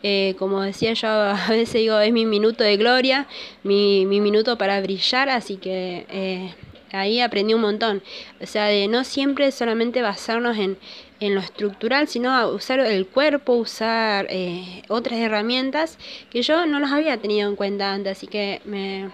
Eh, 0.01 0.35
como 0.39 0.61
decía 0.61 0.93
yo, 0.93 1.07
a 1.09 1.47
veces 1.49 1.73
digo, 1.73 1.99
es 1.99 2.13
mi 2.13 2.25
minuto 2.25 2.63
de 2.63 2.77
gloria, 2.77 3.27
mi, 3.63 4.05
mi 4.05 4.21
minuto 4.21 4.57
para 4.57 4.79
brillar, 4.81 5.29
así 5.29 5.57
que 5.57 6.05
eh, 6.09 6.53
ahí 6.91 7.19
aprendí 7.21 7.53
un 7.53 7.61
montón. 7.61 8.03
O 8.41 8.45
sea, 8.45 8.65
de 8.65 8.87
no 8.87 9.03
siempre 9.03 9.51
solamente 9.51 10.01
basarnos 10.01 10.57
en, 10.57 10.77
en 11.19 11.35
lo 11.35 11.41
estructural, 11.41 12.07
sino 12.07 12.49
usar 12.49 12.79
el 12.79 13.05
cuerpo, 13.07 13.53
usar 13.53 14.27
eh, 14.29 14.83
otras 14.87 15.19
herramientas 15.19 15.97
que 16.29 16.41
yo 16.41 16.65
no 16.65 16.79
las 16.79 16.91
había 16.91 17.17
tenido 17.17 17.49
en 17.49 17.55
cuenta 17.55 17.93
antes, 17.93 18.17
así 18.17 18.27
que 18.27 18.61
me, 18.65 19.09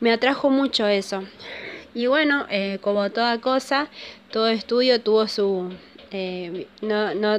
me 0.00 0.12
atrajo 0.12 0.50
mucho 0.50 0.86
eso. 0.86 1.22
Y 1.94 2.06
bueno, 2.06 2.46
eh, 2.50 2.78
como 2.80 3.10
toda 3.10 3.40
cosa, 3.40 3.88
todo 4.30 4.48
estudio 4.48 5.00
tuvo 5.00 5.28
su... 5.28 5.72
Eh, 6.10 6.66
no, 6.80 7.14
no 7.14 7.38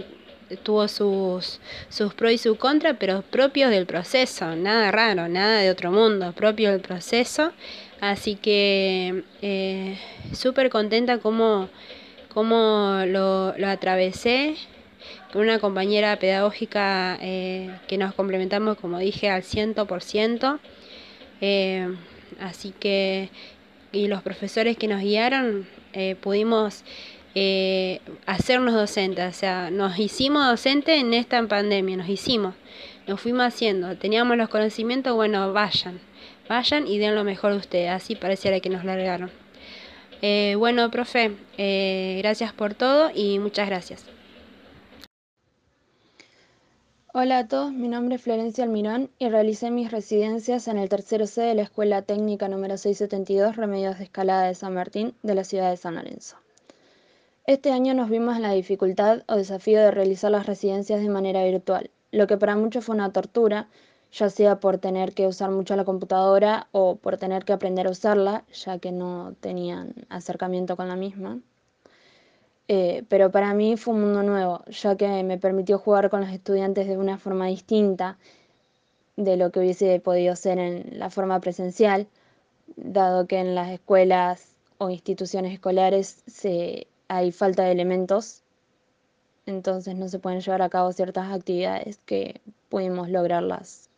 tuvo 0.64 0.88
sus, 0.88 1.60
sus 1.90 2.14
pros 2.16 2.32
y 2.32 2.38
sus 2.40 2.58
contras, 2.58 2.96
pero 3.00 3.22
propios 3.22 3.70
del 3.70 3.86
proceso, 3.86 4.56
nada 4.56 4.92
raro, 4.92 5.28
nada 5.28 5.60
de 5.60 5.70
otro 5.70 5.92
mundo, 5.92 6.34
propio 6.34 6.72
del 6.72 6.82
proceso. 6.82 7.52
Así 8.02 8.36
que 8.36 9.24
súper 10.34 10.70
contenta 10.70 11.20
como 11.20 11.70
cómo 12.34 13.04
lo, 13.06 13.58
lo 13.58 13.68
atravesé 13.68 14.56
con 15.32 15.44
una 15.44 15.60
compañera 15.60 16.18
pedagógica 16.18 17.18
eh, 17.22 17.70
que 17.88 17.98
nos 17.98 18.14
complementamos, 18.14 18.78
como 18.78 19.00
dije, 19.00 19.30
al 19.30 19.44
100%. 19.44 20.60
Eh, 21.42 21.96
así 22.40 22.74
que, 22.80 23.30
y 23.92 24.08
los 24.08 24.22
profesores 24.22 24.78
que 24.78 24.88
nos 24.88 25.02
guiaron, 25.02 25.68
eh, 25.94 26.16
pudimos 26.20 26.84
eh, 27.36 28.02
hacernos 28.26 28.74
docentes, 28.74 29.36
o 29.36 29.38
sea, 29.38 29.72
nos 29.72 29.98
hicimos 29.98 30.46
docentes 30.46 31.00
en 31.00 31.14
esta 31.14 31.42
pandemia, 31.48 31.98
nos 31.98 32.10
hicimos, 32.10 32.56
nos 33.08 33.22
fuimos 33.22 33.44
haciendo, 33.44 33.96
teníamos 33.98 34.36
los 34.38 34.50
conocimientos, 34.50 35.16
bueno, 35.16 35.54
vayan, 35.54 36.00
vayan 36.48 36.88
y 36.88 36.98
den 36.98 37.16
lo 37.16 37.24
mejor 37.24 37.52
de 37.54 37.58
ustedes, 37.58 37.92
así 37.92 38.16
pareciera 38.16 38.60
que 38.60 38.70
nos 38.70 38.84
largaron. 38.84 39.32
Eh, 40.22 40.56
bueno, 40.58 40.92
profe, 40.92 41.38
eh, 41.58 42.18
gracias 42.20 42.52
por 42.52 42.74
todo 42.74 43.10
y 43.14 43.40
muchas 43.40 43.68
gracias. 43.68 44.06
Hola 47.12 47.40
a 47.40 47.48
todos, 47.48 47.72
mi 47.72 47.88
nombre 47.88 48.16
es 48.16 48.22
Florencia 48.22 48.64
Almirón 48.64 49.10
y 49.18 49.30
realicé 49.30 49.72
mis 49.72 49.92
residencias 49.92 50.68
en 50.68 50.78
el 50.78 50.90
tercero 50.90 51.26
C 51.26 51.42
de 51.42 51.56
la 51.56 51.64
Escuela 51.64 52.04
Técnica 52.04 52.48
número 52.48 52.78
672 52.78 53.56
Remedios 53.56 53.98
de 53.98 54.04
Escalada 54.04 54.48
de 54.48 54.56
San 54.56 54.76
Martín 54.76 55.16
de 55.24 55.36
la 55.36 55.44
ciudad 55.44 55.72
de 55.72 55.78
San 55.78 55.96
Lorenzo. 55.96 56.38
Este 57.48 57.72
año 57.72 57.96
nos 57.96 58.10
vimos 58.10 58.36
en 58.36 58.44
la 58.44 58.52
dificultad 58.52 59.24
o 59.28 59.38
desafío 59.38 59.80
de 59.80 59.90
realizar 59.90 60.30
las 60.30 60.46
residencias 60.46 61.02
de 61.02 61.10
manera 61.10 61.44
virtual, 61.44 61.90
lo 62.12 62.28
que 62.28 62.38
para 62.38 62.56
muchos 62.56 62.86
fue 62.86 62.96
una 62.96 63.12
tortura, 63.12 63.70
ya 64.12 64.30
sea 64.30 64.60
por 64.60 64.78
tener 64.80 65.14
que 65.14 65.28
usar 65.28 65.52
mucho 65.52 65.76
la 65.76 65.86
computadora 65.86 66.68
o 66.72 66.96
por 66.96 67.18
tener 67.18 67.46
que 67.46 67.54
aprender 67.54 67.88
a 67.88 67.92
usarla, 67.92 68.44
ya 68.54 68.80
que 68.80 68.92
no 68.92 69.36
tenían 69.40 69.94
acercamiento 70.10 70.76
con 70.76 70.88
la 70.88 70.96
misma. 70.96 71.40
Eh, 72.68 73.04
pero 73.10 73.32
para 73.32 73.54
mí 73.54 73.78
fue 73.78 73.94
un 73.96 74.02
mundo 74.02 74.24
nuevo, 74.24 74.64
ya 74.68 74.96
que 74.96 75.24
me 75.24 75.38
permitió 75.38 75.80
jugar 75.80 76.10
con 76.10 76.22
los 76.22 76.30
estudiantes 76.32 76.88
de 76.88 76.98
una 76.98 77.18
forma 77.18 77.48
distinta 77.48 78.18
de 79.16 79.38
lo 79.38 79.52
que 79.52 79.60
hubiese 79.60 80.00
podido 80.00 80.36
ser 80.36 80.60
en 80.60 81.00
la 81.00 81.10
forma 81.10 81.40
presencial, 81.42 82.08
dado 82.76 83.28
que 83.28 83.40
en 83.40 83.56
las 83.56 83.70
escuelas 83.72 84.56
o 84.78 84.90
instituciones 84.90 85.54
escolares 85.54 86.24
se 86.28 86.88
hay 87.08 87.32
falta 87.32 87.64
de 87.64 87.72
elementos, 87.72 88.44
entonces 89.46 89.96
no 89.96 90.08
se 90.08 90.20
pueden 90.20 90.42
llevar 90.42 90.62
a 90.62 90.70
cabo 90.70 90.94
ciertas 90.94 91.32
actividades 91.34 91.98
que 92.06 92.40
pudimos 92.70 93.10
lograrlas 93.10 93.89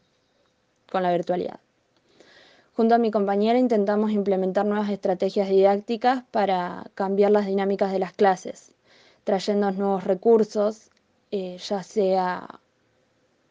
con 0.92 1.02
la 1.02 1.12
virtualidad. 1.12 1.60
Junto 2.76 2.96
a 2.96 3.00
mi 3.00 3.12
compañera 3.12 3.58
intentamos 3.58 4.12
implementar 4.12 4.66
nuevas 4.66 4.90
estrategias 4.90 5.50
didácticas 5.50 6.24
para 6.32 6.86
cambiar 6.96 7.32
las 7.32 7.46
dinámicas 7.46 7.92
de 7.92 8.00
las 8.00 8.14
clases, 8.14 8.74
trayendo 9.24 9.72
nuevos 9.72 10.04
recursos, 10.04 10.90
eh, 11.32 11.58
ya 11.58 11.84
sea 11.84 12.60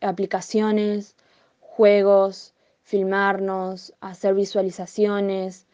aplicaciones, 0.01 1.16
juegos, 1.61 2.55
filmarnos, 2.82 3.95
hacer 4.01 4.34
visualizaciones, 4.34 5.66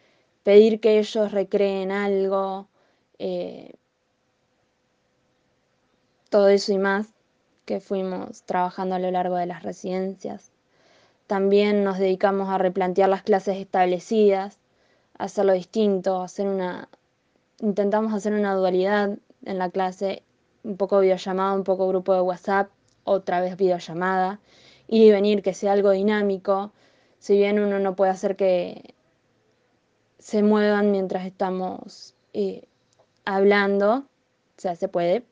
pedir 0.42 0.80
que 0.80 0.98
ellos 0.98 1.32
recreen 1.32 1.90
algo, 1.90 2.68
eh, 3.18 3.74
todo 6.28 6.48
eso 6.48 6.72
y 6.72 6.78
más 6.78 7.06
que 7.64 7.80
fuimos 7.80 8.42
trabajando 8.42 8.94
a 8.94 8.98
lo 8.98 9.10
largo 9.10 9.36
de 9.36 9.46
las 9.46 9.62
residencias. 9.62 10.52
También 11.26 11.82
nos 11.82 11.98
dedicamos 11.98 12.48
a 12.48 12.58
replantear 12.58 13.08
las 13.08 13.22
clases 13.22 13.56
establecidas, 13.56 14.58
hacerlo 15.18 15.52
distinto, 15.52 16.22
hacer 16.22 16.46
una, 16.46 16.88
intentamos 17.60 18.12
hacer 18.12 18.32
una 18.32 18.54
dualidad 18.54 19.18
en 19.44 19.58
la 19.58 19.70
clase, 19.70 20.22
un 20.62 20.76
poco 20.76 21.00
videollamada, 21.00 21.54
un 21.54 21.64
poco 21.64 21.88
grupo 21.88 22.14
de 22.14 22.20
WhatsApp, 22.20 22.70
otra 23.04 23.40
vez 23.40 23.56
videollamada, 23.56 24.40
ir 24.88 25.02
y 25.02 25.10
venir, 25.10 25.42
que 25.42 25.54
sea 25.54 25.72
algo 25.72 25.90
dinámico, 25.90 26.72
si 27.18 27.36
bien 27.36 27.58
uno 27.58 27.78
no 27.78 27.96
puede 27.96 28.12
hacer 28.12 28.36
que 28.36 28.94
se 30.18 30.42
muevan 30.42 30.90
mientras 30.90 31.26
estamos 31.26 32.14
eh, 32.32 32.66
hablando, 33.24 33.94
o 33.96 34.04
sea, 34.60 34.76
se 34.76 34.88
puede, 34.88 35.24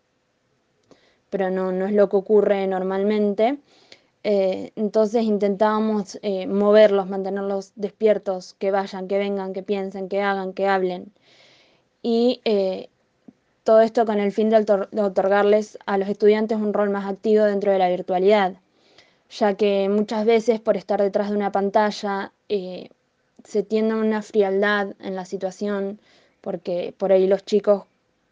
pero 1.30 1.50
no, 1.50 1.72
no 1.72 1.86
es 1.86 1.92
lo 1.92 2.08
que 2.08 2.16
ocurre 2.16 2.66
normalmente. 2.66 3.58
Eh, 4.24 4.72
entonces 4.76 5.22
intentábamos 5.24 6.18
eh, 6.22 6.46
moverlos, 6.46 7.08
mantenerlos 7.08 7.72
despiertos, 7.76 8.54
que 8.54 8.70
vayan, 8.70 9.06
que 9.06 9.18
vengan, 9.18 9.52
que 9.52 9.62
piensen, 9.62 10.08
que 10.08 10.22
hagan, 10.22 10.54
que 10.54 10.66
hablen. 10.66 11.12
Y 12.02 12.40
eh, 12.44 12.88
todo 13.64 13.80
esto 13.82 14.06
con 14.06 14.20
el 14.20 14.32
fin 14.32 14.50
de, 14.50 14.64
de, 14.64 15.02
otorgarles 15.02 15.78
a 15.86 15.98
los 15.98 16.08
estudiantes 16.08 16.58
un 16.58 16.72
rol 16.72 16.90
más 16.90 17.06
activo 17.06 17.44
dentro 17.44 17.72
de 17.72 17.78
la 17.78 17.88
virtualidad, 17.90 18.54
ya 19.30 19.54
que 19.54 19.88
muchas 19.90 20.24
veces 20.26 20.60
por 20.60 20.76
estar 20.76 21.02
detrás 21.02 21.30
de 21.30 21.36
una 21.36 21.52
pantalla 21.52 22.32
se 22.48 23.62
tiende 23.62 23.94
a 23.94 23.96
una 23.96 24.22
frialdad 24.22 24.94
en 25.00 25.14
la 25.14 25.24
situación, 25.24 26.00
porque 26.40 26.94
por 26.96 27.12
ahí 27.12 27.26
los 27.26 27.44
chicos 27.44 27.84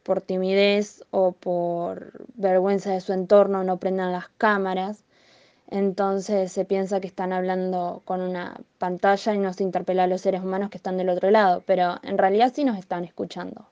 por 0.02 0.20
timidez 0.20 1.04
o 1.10 1.32
por 1.32 2.12
vergüenza 2.34 2.92
de 2.92 3.00
su 3.00 3.12
entorno 3.12 3.64
no 3.64 3.78
prendan 3.78 4.12
las 4.12 4.28
cámaras. 4.38 5.04
Entonces 5.72 6.52
se 6.52 6.66
piensa 6.66 7.00
que 7.00 7.06
están 7.06 7.32
hablando 7.32 8.02
con 8.04 8.20
una 8.20 8.60
pantalla 8.76 9.34
y 9.34 9.38
no 9.38 9.54
se 9.54 9.62
interpela 9.62 10.04
a 10.04 10.06
los 10.06 10.20
seres 10.20 10.42
humanos 10.42 10.68
que 10.68 10.76
están 10.76 10.98
del 10.98 11.08
otro 11.08 11.30
lado, 11.30 11.62
pero 11.64 11.98
en 12.02 12.18
realidad 12.18 12.52
sí 12.54 12.62
nos 12.62 12.78
están 12.78 13.04
escuchando. 13.04 13.66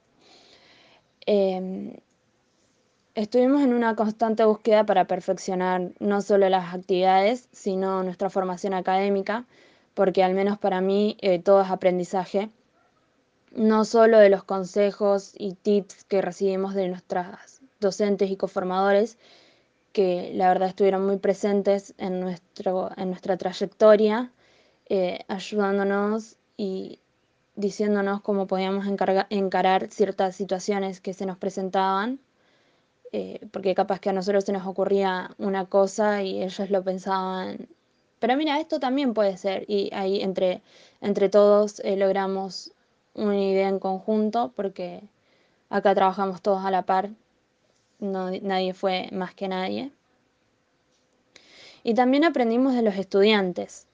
Em, 1.27 1.93
estuvimos 3.15 3.61
en 3.61 3.75
una 3.75 3.95
constante 3.97 4.47
búsqueda 4.47 4.87
para 4.87 5.05
perfeccionar 5.05 5.91
no 5.99 6.23
solo 6.23 6.49
las 6.49 6.75
actividades, 6.75 7.51
sino 7.53 8.03
nuestra 8.03 8.31
formación 8.31 8.73
académica, 8.73 9.45
porque 9.93 10.25
al 10.25 10.33
menos 10.33 10.57
para 10.59 10.81
mí 10.81 11.19
eh, 11.21 11.39
todo 11.39 11.61
es 11.61 11.71
aprendizaje 11.71 12.49
no 13.51 13.85
solo 13.85 14.19
de 14.19 14.31
los 14.31 14.45
consejos 14.45 15.33
y 15.37 15.53
tips 15.53 16.05
que 16.05 16.23
recibimos 16.23 16.75
de 16.75 16.89
nuestras 16.89 17.61
docentes 17.79 18.31
y 18.31 18.37
coformadores, 18.37 19.19
que 19.93 20.33
la 20.35 20.49
verdad 20.49 20.69
estuvieron 20.69 21.07
muy 21.07 21.19
presentes 21.19 21.95
en, 21.99 22.21
nuestro, 22.21 22.91
en 22.97 23.09
nuestra 23.11 23.37
trayectoria, 23.37 24.33
eh, 24.89 25.21
ayudándonos 25.29 26.37
y 26.57 27.01
diciéndonos 27.57 28.21
cómo 28.23 28.47
podíamos 28.47 28.87
encarar 28.87 29.89
ciertas 29.91 30.37
situaciones 30.37 31.01
que 31.01 31.15
se 31.15 31.27
nos 31.27 31.37
presentaban, 31.39 32.21
eh, 33.13 33.41
porque 33.53 33.75
capaz 33.75 34.01
que 34.01 34.11
a 34.11 34.13
nosotros 34.13 34.45
se 34.45 34.53
nos 34.53 34.67
ocurría 34.67 35.31
una 35.39 35.67
cosa 35.67 36.23
y 36.23 36.43
ellos 36.43 36.71
lo 36.71 36.83
pensaban, 36.85 37.69
pero 38.21 38.37
mira, 38.37 38.61
esto 38.61 38.81
también 38.81 39.15
puede 39.15 39.37
ser, 39.37 39.65
y 39.69 39.91
ahí 39.93 40.23
entre, 40.23 40.63
entre 41.01 41.29
todos 41.29 41.81
eh, 41.81 41.97
logramos 41.97 42.73
una 43.15 43.37
idea 43.37 43.69
en 43.69 43.79
conjunto 43.81 44.53
porque 44.55 45.03
acá 45.71 45.95
trabajamos 45.95 46.43
todos 46.43 46.65
a 46.65 46.71
la 46.71 46.83
par, 46.83 47.11
nadie 48.01 48.75
fue 48.75 49.09
más 49.13 49.35
que 49.35 49.49
nadie. 49.49 49.93
Y 51.83 51.95
también 51.95 52.25
aprendimos 52.25 52.75
de 52.75 52.83
los 52.83 52.97
estudiantes, 52.97 53.87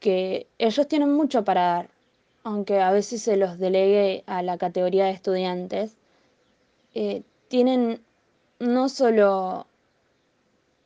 que 0.00 0.48
ellos 0.58 0.88
tienen 0.88 1.12
mucho 1.12 1.44
para 1.44 1.60
dar, 1.62 1.90
aunque 2.42 2.80
a 2.80 2.90
veces 2.90 3.22
se 3.22 3.36
los 3.36 3.58
delegue 3.58 4.24
a 4.26 4.42
la 4.42 4.58
categoría 4.58 5.06
de 5.06 5.12
estudiantes, 5.12 5.96
eh, 6.94 7.22
tienen 7.48 8.00
no 8.58 8.88
solo 8.88 9.66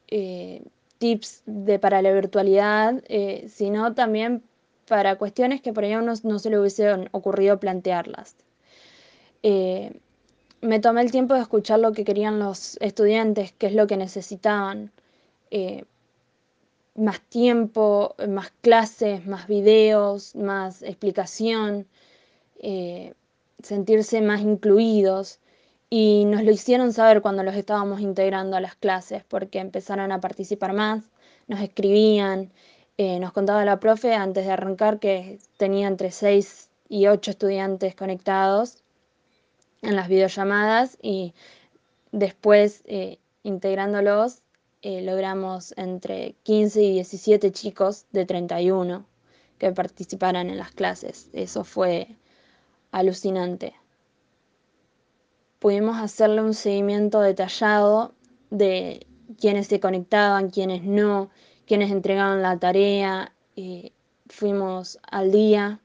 eh, 0.08 0.62
tips 0.98 1.42
de, 1.46 1.78
para 1.78 2.02
la 2.02 2.12
virtualidad, 2.12 3.02
eh, 3.08 3.46
sino 3.48 3.94
también 3.94 4.42
para 4.88 5.16
cuestiones 5.16 5.62
que 5.62 5.72
por 5.72 5.84
ahí 5.84 5.94
no, 5.94 6.12
no 6.22 6.38
se 6.38 6.50
le 6.50 6.58
hubiese 6.58 7.08
ocurrido 7.12 7.60
plantearlas. 7.60 8.36
Me 10.60 10.80
tomé 10.80 11.02
el 11.02 11.10
tiempo 11.10 11.34
de 11.34 11.40
escuchar 11.40 11.80
lo 11.80 11.92
que 11.92 12.04
querían 12.04 12.38
los 12.38 12.76
estudiantes, 12.80 13.52
qué 13.52 13.66
es 13.68 13.74
lo 13.74 13.86
que 13.86 13.96
necesitaban. 13.96 14.92
Eh, 15.50 15.84
más 16.94 17.20
tiempo, 17.22 18.14
más 18.28 18.52
clases, 18.60 19.26
más 19.26 19.46
videos, 19.46 20.34
más 20.36 20.82
explicación, 20.82 21.86
eh, 22.60 23.14
sentirse 23.62 24.20
más 24.20 24.42
incluidos. 24.42 25.40
Y 25.88 26.24
nos 26.26 26.44
lo 26.44 26.50
hicieron 26.52 26.92
saber 26.92 27.22
cuando 27.22 27.42
los 27.42 27.54
estábamos 27.56 28.00
integrando 28.00 28.56
a 28.56 28.60
las 28.60 28.76
clases, 28.76 29.24
porque 29.24 29.58
empezaron 29.60 30.12
a 30.12 30.20
participar 30.20 30.72
más, 30.72 31.02
nos 31.48 31.60
escribían, 31.60 32.52
eh, 32.98 33.18
nos 33.18 33.32
contaba 33.32 33.64
la 33.64 33.80
profe 33.80 34.14
antes 34.14 34.46
de 34.46 34.52
arrancar 34.52 35.00
que 35.00 35.38
tenía 35.56 35.88
entre 35.88 36.10
6 36.12 36.70
y 36.88 37.06
8 37.08 37.30
estudiantes 37.32 37.94
conectados 37.94 38.82
en 39.82 39.96
las 39.96 40.08
videollamadas 40.08 40.98
y 41.02 41.34
después 42.12 42.82
eh, 42.86 43.18
integrándolos 43.42 44.42
eh, 44.82 45.02
logramos 45.02 45.74
entre 45.76 46.34
15 46.42 46.82
y 46.82 46.92
17 46.94 47.52
chicos 47.52 48.06
de 48.12 48.24
31 48.24 49.04
que 49.58 49.72
participaran 49.72 50.48
en 50.48 50.56
las 50.56 50.70
clases. 50.70 51.28
Eso 51.34 51.64
fue 51.64 52.16
alucinante. 52.90 53.74
Pudimos 55.58 55.98
hacerle 55.98 56.40
un 56.40 56.54
seguimiento 56.54 57.20
detallado 57.20 58.14
de 58.48 59.06
quienes 59.38 59.66
se 59.66 59.80
conectaban, 59.80 60.48
quienes 60.48 60.82
no, 60.82 61.30
quienes 61.66 61.90
entregaban 61.90 62.40
la 62.40 62.58
tarea, 62.58 63.32
eh, 63.56 63.92
fuimos 64.28 64.98
al 65.02 65.30
día 65.30 65.80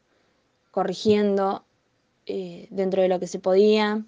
corrigiendo 0.71 1.64
eh, 2.27 2.67
dentro 2.71 3.01
de 3.01 3.07
lo 3.09 3.19
que 3.19 3.27
se 3.27 3.39
podía. 3.39 4.03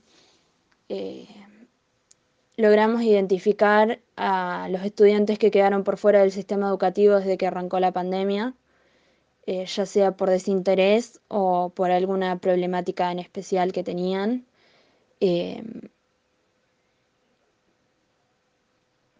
Eh, 0.90 1.28
logramos 2.58 3.02
identificar 3.04 4.00
a 4.16 4.68
los 4.72 4.84
estudiantes 4.84 5.40
que 5.40 5.52
quedaron 5.52 5.84
por 5.84 5.98
fuera 5.98 6.22
del 6.22 6.32
sistema 6.32 6.68
educativo 6.70 7.16
desde 7.16 7.38
que 7.38 7.48
arrancó 7.48 7.80
la 7.80 7.92
pandemia. 7.92 8.56
eh, 9.48 9.66
ya 9.66 9.86
sea 9.86 10.12
por 10.18 10.30
desinterés 10.30 11.22
o 11.30 11.70
por 11.70 11.92
alguna 11.92 12.40
problemática 12.40 13.12
en 13.12 13.20
especial 13.20 13.72
que 13.74 13.84
tenían. 13.84 14.46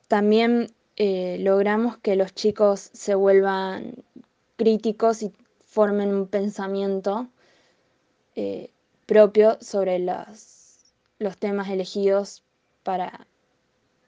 También 0.08 0.70
logramos 0.98 1.98
que 1.98 2.16
los 2.16 2.34
chicos 2.34 2.90
se 2.94 3.16
vuelvan 3.16 4.04
críticos 4.58 5.24
y 5.24 5.32
formen 5.66 6.14
un 6.14 6.28
pensamiento 6.28 7.30
propio 9.08 9.58
sobre 9.60 9.98
los, 9.98 10.94
los, 11.18 11.38
temas 11.40 11.70
elegidos 11.70 12.44
para 12.84 13.28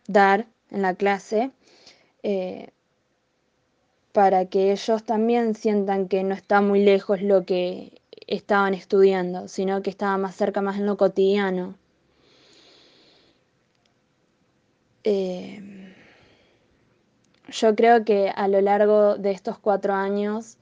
dar 0.07 0.45
en 0.69 0.83
la 0.83 0.93
clase 0.93 1.51
para 4.11 4.45
que 4.45 4.71
ellos 4.71 5.03
también 5.03 5.55
sientan 5.55 6.07
que 6.07 6.23
no 6.23 6.33
está 6.33 6.61
muy 6.61 6.83
lejos 6.83 7.21
lo 7.21 7.45
que 7.45 8.01
estaban 8.27 8.73
estudiando, 8.73 9.47
sino 9.47 9.81
que 9.81 9.89
estaba 9.89 10.17
más 10.17 10.35
cerca, 10.35 10.61
más 10.61 10.77
en 10.77 10.85
lo 10.85 10.97
cotidiano. 10.97 11.75
Eh, 15.03 15.93
yo 17.49 17.75
creo 17.75 18.03
que 18.03 18.29
a 18.29 18.47
lo 18.47 18.61
largo 18.61 19.17
de 19.17 19.31
estos 19.31 19.57
cuatro 19.57 19.93
años 19.93 20.57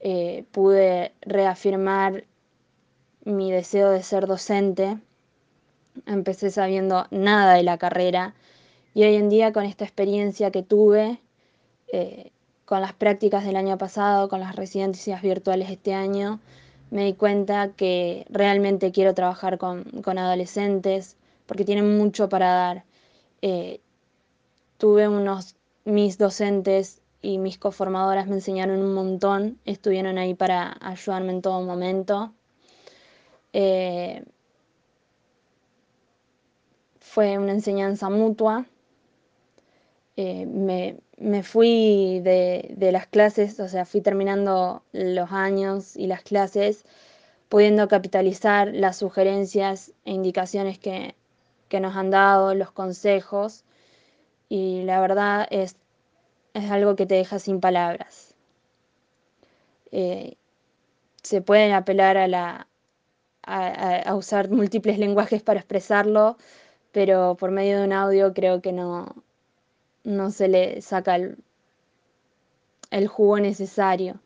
eh, 0.00 0.44
pude 0.50 1.12
reafirmar 1.20 2.24
mi 3.24 3.50
deseo 3.50 3.90
de 3.90 4.02
ser 4.02 4.26
docente. 4.26 4.98
Empecé 6.06 6.50
sabiendo 6.50 7.06
nada 7.10 7.54
de 7.54 7.62
la 7.62 7.78
carrera 7.78 8.34
y 8.94 9.04
hoy 9.04 9.16
en 9.16 9.28
día 9.28 9.52
con 9.52 9.64
esta 9.64 9.84
experiencia 9.84 10.50
que 10.50 10.62
tuve, 10.62 11.20
eh, 11.92 12.30
con 12.64 12.80
las 12.80 12.92
prácticas 12.92 13.44
del 13.44 13.56
año 13.56 13.76
pasado, 13.78 14.28
con 14.28 14.40
las 14.40 14.56
residencias 14.56 15.20
virtuales 15.22 15.70
este 15.70 15.94
año, 15.94 16.40
me 16.90 17.04
di 17.04 17.14
cuenta 17.14 17.72
que 17.72 18.24
realmente 18.30 18.92
quiero 18.92 19.14
trabajar 19.14 19.58
con, 19.58 19.84
adolescentes 20.18 21.16
porque 21.46 21.64
tienen 21.64 21.98
mucho 21.98 22.28
para 22.28 22.52
dar. 22.52 22.84
Eh, 23.42 23.80
tuve 24.78 25.08
unos, 25.08 25.56
mis 25.84 26.18
docentes 26.18 27.02
y 27.20 27.38
mis 27.38 27.58
coformadoras 27.58 28.26
me 28.28 28.36
enseñaron 28.36 28.80
un 28.80 28.94
montón, 28.94 29.58
estuvieron 29.64 30.18
ahí 30.18 30.34
para 30.34 30.76
ayudarme 30.80 31.32
en 31.32 31.42
todo 31.42 31.62
momento. 31.62 32.32
Eh, 33.54 34.24
fue 36.98 37.38
una 37.38 37.52
enseñanza 37.52 38.10
mutua. 38.10 38.66
Eh, 40.16 40.46
me, 40.46 40.98
me 41.18 41.42
fui 41.44 42.20
de, 42.20 42.76
las 42.92 43.06
clases, 43.06 43.60
o 43.60 43.68
sea, 43.68 43.84
fui 43.86 44.00
terminando 44.00 44.82
los 44.92 45.30
años 45.32 45.96
y 45.96 46.08
las 46.08 46.22
clases, 46.22 46.84
pudiendo 47.48 47.88
capitalizar 47.88 48.68
las 48.74 48.96
sugerencias 48.98 49.92
e 50.04 50.12
indicaciones 50.12 50.78
que, 50.78 51.14
nos 51.80 51.96
han 51.96 52.10
dado, 52.10 52.54
los 52.54 52.70
consejos, 52.70 53.64
y 54.48 54.82
la 54.84 55.00
verdad 55.00 55.48
es, 55.50 55.76
es 56.54 56.70
algo 56.70 56.94
que 56.96 57.06
te 57.06 57.16
deja 57.16 57.40
sin 57.40 57.60
palabras. 57.60 58.34
Eh, 59.90 60.36
se 61.22 61.42
pueden 61.42 61.72
apelar 61.72 62.16
a, 62.16 62.28
la, 62.28 62.68
a 63.46 64.14
usar 64.14 64.50
múltiples 64.50 64.98
lenguajes 64.98 65.42
para 65.42 65.60
expresarlo, 65.60 66.36
pero 66.92 67.36
por 67.36 67.50
medio 67.50 67.78
de 67.78 67.84
un 67.84 67.92
audio 67.92 68.32
creo 68.34 68.62
que 68.62 68.72
no, 68.72 69.24
no 70.04 70.30
se 70.30 70.48
le 70.48 70.80
saca 70.82 71.16
el, 71.16 71.36
jugo 73.08 73.40
necesario, 73.40 74.20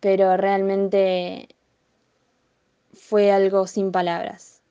pero 0.00 0.36
realmente 0.36 1.48
fue 2.94 3.30
algo 3.30 3.66
sin 3.66 3.92
palabras. 3.92 4.62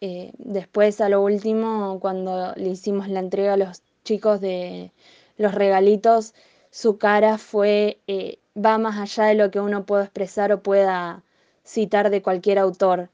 Eh, 0.00 0.32
después, 0.38 1.00
a 1.00 1.08
lo 1.08 1.22
último, 1.22 1.98
cuando 2.00 2.54
le 2.56 2.70
hicimos 2.70 3.08
la 3.08 3.20
entrega 3.20 3.54
a 3.54 3.56
los 3.58 3.82
chicos 4.04 4.40
de 4.40 4.92
los 5.36 5.54
regalitos, 5.54 6.34
su 6.70 6.96
cara 6.98 7.36
fue, 7.36 8.00
eh, 8.06 8.38
va 8.56 8.78
más 8.78 8.98
allá 8.98 9.28
de 9.28 9.34
lo 9.34 9.50
que 9.50 9.60
uno 9.60 9.84
pueda 9.84 10.04
expresar 10.04 10.52
o 10.52 10.62
pueda 10.62 11.22
citar 11.64 12.10
de 12.10 12.22
cualquier 12.22 12.58
autor, 12.58 13.10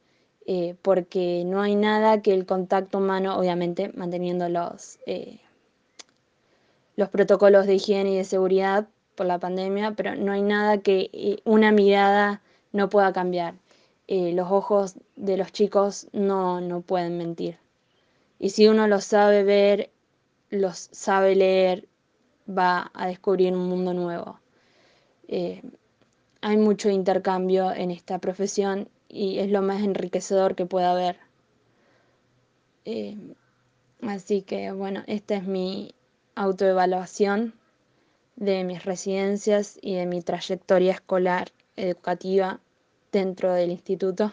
eh, 0.47 0.77
porque 0.83 1.45
no 1.45 1.61
hay 1.61 1.75
nada 1.75 2.23
que 2.23 2.33
el 2.33 2.47
contacto 2.47 2.99
humano, 2.99 3.39
obviamente 3.39 3.93
manteniendo 3.95 4.49
los, 4.49 4.99
los 6.97 7.09
protocolos 7.11 7.67
de 7.67 7.75
higiene 7.75 8.13
y 8.13 8.17
de 8.17 8.25
seguridad 8.25 8.89
por 9.19 9.27
la 9.27 9.39
pandemia, 9.39 9.93
pero 9.93 10.15
no 10.15 10.33
hay 10.33 10.43
nada 10.43 10.79
que 10.79 11.11
eh, 11.13 11.41
una 11.45 11.73
mirada 11.73 12.41
no 12.73 12.89
pueda 12.89 13.13
cambiar. 13.13 13.55
Eh, 14.07 14.33
los 14.33 14.51
ojos 14.51 14.95
de 15.17 15.37
los 15.37 15.53
chicos 15.53 16.07
no, 16.13 16.61
no 16.61 16.81
pueden 16.81 17.19
mentir. 17.19 17.59
Y 18.39 18.51
si 18.51 18.69
uno 18.69 18.87
los 18.87 19.05
sabe 19.05 19.43
ver, 19.43 19.91
los 20.51 20.89
sabe 20.93 21.35
leer, 21.35 21.87
va 22.49 22.91
a 22.95 23.09
descubrir 23.09 23.53
un 23.53 23.69
mundo 23.69 23.93
nuevo. 23.93 24.41
Eh, 25.27 25.63
hay 26.41 26.57
mucho 26.57 26.91
intercambio 26.91 27.73
en 27.73 27.91
esta 27.91 28.19
profesión 28.19 28.89
y 29.09 29.39
es 29.39 29.51
lo 29.51 29.63
más 29.63 29.83
enriquecedor 29.83 30.55
que 30.55 30.67
pueda 30.67 30.93
haber. 30.93 31.19
así 34.03 34.43
que 34.43 34.73
bueno, 34.73 35.03
esta 35.07 35.37
es 35.37 35.45
mi, 35.45 35.95
autoevaluación 36.39 37.53
de 38.37 38.63
mis 38.63 38.85
residencias 38.85 39.77
y 39.83 39.97
de 39.97 40.07
mi 40.07 40.23
trayectoria 40.23 40.93
escolar 40.93 41.51
educativa 41.75 42.61
dentro 43.11 43.53
del 43.53 43.73
instituto. 43.73 44.33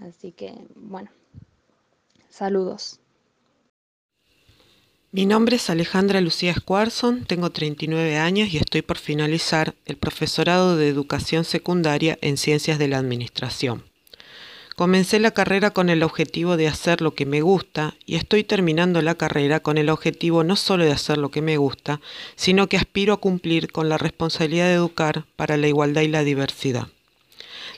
Así 0.00 0.32
que, 0.32 0.54
bueno, 0.74 1.10
saludos. 2.30 3.00
Mi 5.10 5.24
nombre 5.24 5.56
es 5.56 5.70
Alejandra 5.70 6.20
Lucía 6.20 6.52
Squarson, 6.52 7.24
tengo 7.24 7.48
39 7.48 8.18
años 8.18 8.52
y 8.52 8.58
estoy 8.58 8.82
por 8.82 8.98
finalizar 8.98 9.74
el 9.86 9.96
profesorado 9.96 10.76
de 10.76 10.86
educación 10.88 11.44
secundaria 11.44 12.18
en 12.20 12.36
ciencias 12.36 12.78
de 12.78 12.88
la 12.88 12.98
administración. 12.98 13.84
Comencé 14.76 15.18
la 15.18 15.30
carrera 15.30 15.70
con 15.70 15.88
el 15.88 16.02
objetivo 16.02 16.58
de 16.58 16.68
hacer 16.68 17.00
lo 17.00 17.14
que 17.14 17.24
me 17.24 17.40
gusta 17.40 17.94
y 18.04 18.16
estoy 18.16 18.44
terminando 18.44 19.00
la 19.00 19.14
carrera 19.14 19.60
con 19.60 19.78
el 19.78 19.88
objetivo 19.88 20.44
no 20.44 20.56
solo 20.56 20.84
de 20.84 20.92
hacer 20.92 21.16
lo 21.16 21.30
que 21.30 21.40
me 21.40 21.56
gusta, 21.56 22.02
sino 22.36 22.66
que 22.66 22.76
aspiro 22.76 23.14
a 23.14 23.16
cumplir 23.16 23.72
con 23.72 23.88
la 23.88 23.96
responsabilidad 23.96 24.66
de 24.66 24.74
educar 24.74 25.24
para 25.36 25.56
la 25.56 25.68
igualdad 25.68 26.02
y 26.02 26.08
la 26.08 26.22
diversidad. 26.22 26.88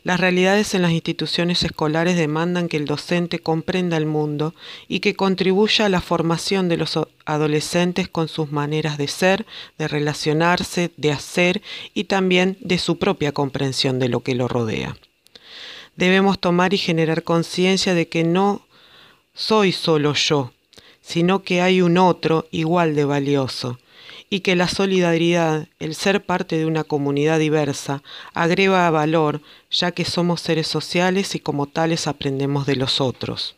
Las 0.05 0.21
realidades 0.21 0.75
en 0.75 0.83
las 0.83 0.93
instituciones 0.93 1.63
escolares 1.63 2.17
demandan 2.17 2.69
que 2.69 2.77
el 2.77 2.85
docente 2.85 3.39
comprenda 3.39 3.97
el 3.97 4.07
mundo 4.07 4.55
y 4.89 5.01
que 5.01 5.17
contribuya 5.17 5.87
a 5.87 5.89
la 5.89 6.01
formación 6.01 6.69
de 6.69 6.77
los 6.77 6.99
adolescentes 7.25 8.09
con 8.09 8.29
sus 8.29 8.53
maneras 8.53 8.99
de 8.99 9.09
ser, 9.09 9.47
de 9.79 9.89
relacionarse, 9.89 10.91
de 10.97 11.13
hacer 11.13 11.63
y 11.95 12.05
también 12.05 12.57
de 12.61 12.79
su 12.79 12.99
propia 12.99 13.33
comprensión 13.33 13.99
de 13.99 14.09
lo 14.09 14.21
que 14.21 14.35
lo 14.35 14.49
rodea. 14.49 14.97
Debemos 15.97 16.39
tomar 16.39 16.73
y 16.73 16.79
generar 16.79 17.25
conciencia 17.25 17.95
de 17.95 18.09
que 18.09 18.25
no 18.25 18.63
soy 19.35 19.73
solo 19.73 20.15
yo, 20.15 20.53
sino 21.03 21.43
que 21.43 21.61
hay 21.61 21.83
un 21.83 21.99
otro 21.99 22.47
igual 22.53 22.95
de 22.95 23.05
valioso, 23.05 23.80
y 24.33 24.41
que 24.41 24.55
la 24.55 24.69
solidaridad, 24.69 25.67
el 25.81 25.97
ser 25.97 26.25
parte 26.25 26.57
de 26.57 26.65
una 26.65 26.85
comunidad 26.85 27.41
diversa, 27.41 28.05
agrega 28.33 28.89
valor, 28.91 29.43
ya 29.73 29.91
que 29.91 30.05
somos 30.05 30.41
seres 30.41 30.69
sociales 30.69 31.35
y 31.35 31.41
como 31.41 31.67
tales 31.67 32.07
aprendemos 32.07 32.65
de 32.65 32.77
los 32.77 33.01
otros. 33.01 33.57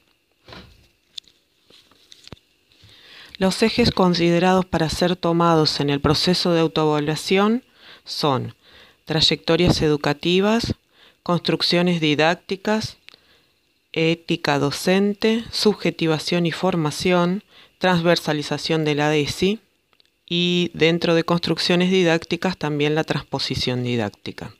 Los 3.36 3.62
ejes 3.62 3.90
considerados 3.90 4.64
para 4.64 4.88
ser 4.88 5.14
tomados 5.14 5.78
en 5.80 5.90
el 5.90 6.00
proceso 6.00 6.52
de 6.52 6.60
autoevaluación 6.60 7.64
son 8.04 8.54
trayectorias 9.04 9.82
educativas, 9.82 10.74
construcciones 11.22 12.00
didácticas, 12.00 12.96
ética 13.92 14.58
docente, 14.58 15.44
subjetivación 15.50 16.46
y 16.46 16.52
formación, 16.52 17.44
transversalización 17.78 18.86
de 18.86 18.94
la 18.94 19.10
DESI 19.10 19.60
y 20.34 20.70
dentro 20.72 21.14
de 21.14 21.24
construcciones 21.24 21.90
didácticas 21.90 22.56
también 22.56 22.94
la 22.94 23.04
transposición 23.04 23.82
didáctica. 23.82 24.54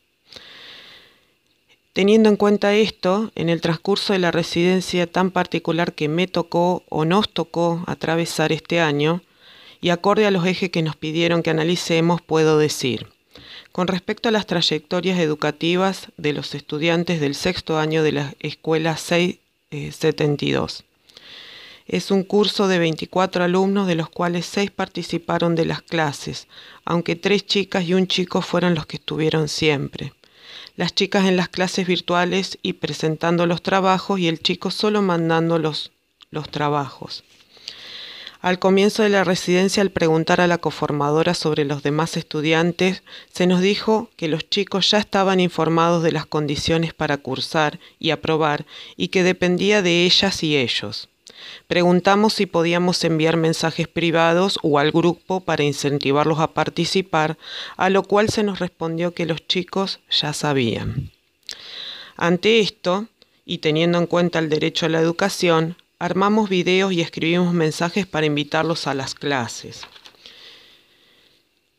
Teniendo 1.95 2.29
en 2.29 2.37
cuenta 2.37 2.75
esto, 2.75 3.33
en 3.37 3.49
el 3.49 3.63
transcurso 3.63 4.13
de 4.13 4.19
la 4.19 4.31
residencia 4.31 5.07
tan 5.07 5.31
particular 5.31 5.95
que 5.95 6.09
me 6.09 6.27
tocó 6.27 6.83
o 6.91 7.07
nos 7.07 7.33
tocó 7.33 7.85
atravesar 7.87 8.53
este 8.53 8.81
año, 8.81 9.23
y 9.81 9.89
acorde 9.89 10.27
a 10.27 10.31
los 10.31 10.45
ejes 10.45 10.69
que 10.69 10.83
nos 10.83 10.95
pidieron 10.95 11.43
que 11.43 11.49
analicemos, 11.49 12.21
puedo 12.21 12.59
decir, 12.59 13.07
con 13.73 13.89
respecto 13.89 14.29
a 14.29 14.33
las 14.33 14.47
trayectorias 14.47 15.19
educativas 15.19 16.09
de 16.19 16.35
los 16.35 16.55
estudiantes 16.55 17.19
del 17.19 17.35
sexto 17.35 17.79
año 17.79 18.03
de 18.03 18.13
la 18.13 18.35
escuela 18.41 18.99
672. 18.99 20.85
Es 21.87 22.11
un 22.11 22.23
curso 22.23 22.69
de 22.69 22.79
24 22.79 23.45
alumnos, 23.45 23.87
de 23.87 23.95
los 23.95 24.09
cuales 24.09 24.47
6 24.47 24.71
participaron 24.71 25.55
de 25.55 25.65
las 25.65 25.83
clases, 25.83 26.47
aunque 26.85 27.17
3 27.17 27.45
chicas 27.45 27.85
y 27.85 27.95
un 27.95 28.07
chico 28.07 28.41
fueron 28.41 28.75
los 28.75 28.87
que 28.87 28.97
estuvieron 28.97 29.49
siempre. 29.49 30.13
Las 30.77 30.95
chicas 30.95 31.27
en 31.27 31.37
las 31.37 31.49
clases 31.49 31.87
virtuales 31.87 32.59
y 32.63 32.75
presentando 32.75 33.47
los 33.47 33.63
trabajos 33.63 34.21
y 34.21 34.29
el 34.29 34.41
chico 34.41 34.71
solo 34.71 35.03
mandando 35.03 35.59
los, 35.59 35.93
los 36.31 36.49
trabajos. 36.49 37.25
Al 38.43 38.59
comienzo 38.59 39.05
de 39.05 39.09
la 39.09 39.23
residencia, 39.23 39.83
al 39.83 39.91
preguntar 39.91 40.41
a 40.41 40.49
la 40.49 40.59
coformadora 40.59 41.33
sobre 41.33 41.65
los 41.65 41.85
demás 41.85 42.17
estudiantes, 42.17 43.05
se 43.33 43.47
nos 43.47 43.61
dijo 43.61 44.11
que 44.17 44.27
los 44.27 44.51
chicos 44.51 44.91
ya 44.91 44.99
estaban 44.99 45.39
informados 45.39 46.03
de 46.03 46.11
las 46.11 46.27
condiciones 46.27 46.93
para 46.93 47.19
cursar 47.19 47.79
y 48.01 48.11
aprobar 48.11 48.67
y 48.97 49.09
que 49.09 49.23
dependía 49.23 49.81
de 49.81 50.05
ellas 50.05 50.43
y 50.43 50.57
ellos. 50.57 51.09
Preguntamos 51.67 52.35
si 52.35 52.47
podíamos 52.47 53.03
enviar 53.05 53.37
mensajes 53.37 53.89
privados 53.89 54.59
o 54.63 54.79
al 54.79 54.93
grupo 54.93 55.41
para 55.41 55.65
incentivarlos 55.65 56.41
a 56.41 56.53
participar, 56.55 57.39
a 57.77 57.91
lo 57.91 58.03
cual 58.03 58.29
se 58.29 58.43
nos 58.43 58.59
respondió 58.59 59.15
que 59.15 59.27
los 59.27 59.47
chicos 59.47 60.01
ya 60.11 60.33
sabían. 60.33 61.11
Ante 62.17 62.61
esto, 62.61 63.07
y 63.45 63.59
teniendo 63.59 63.99
en 63.99 64.07
cuenta 64.07 64.39
el 64.39 64.49
derecho 64.49 64.87
a 64.87 64.89
la 64.89 65.01
educación, 65.01 65.77
armamos 65.99 66.49
videos 66.49 66.93
y 66.93 67.01
escribimos 67.01 67.55
mensajes 67.55 68.07
para 68.07 68.27
invitarlos 68.27 68.87
a 68.87 68.95
las 68.95 69.15
clases. 69.15 69.83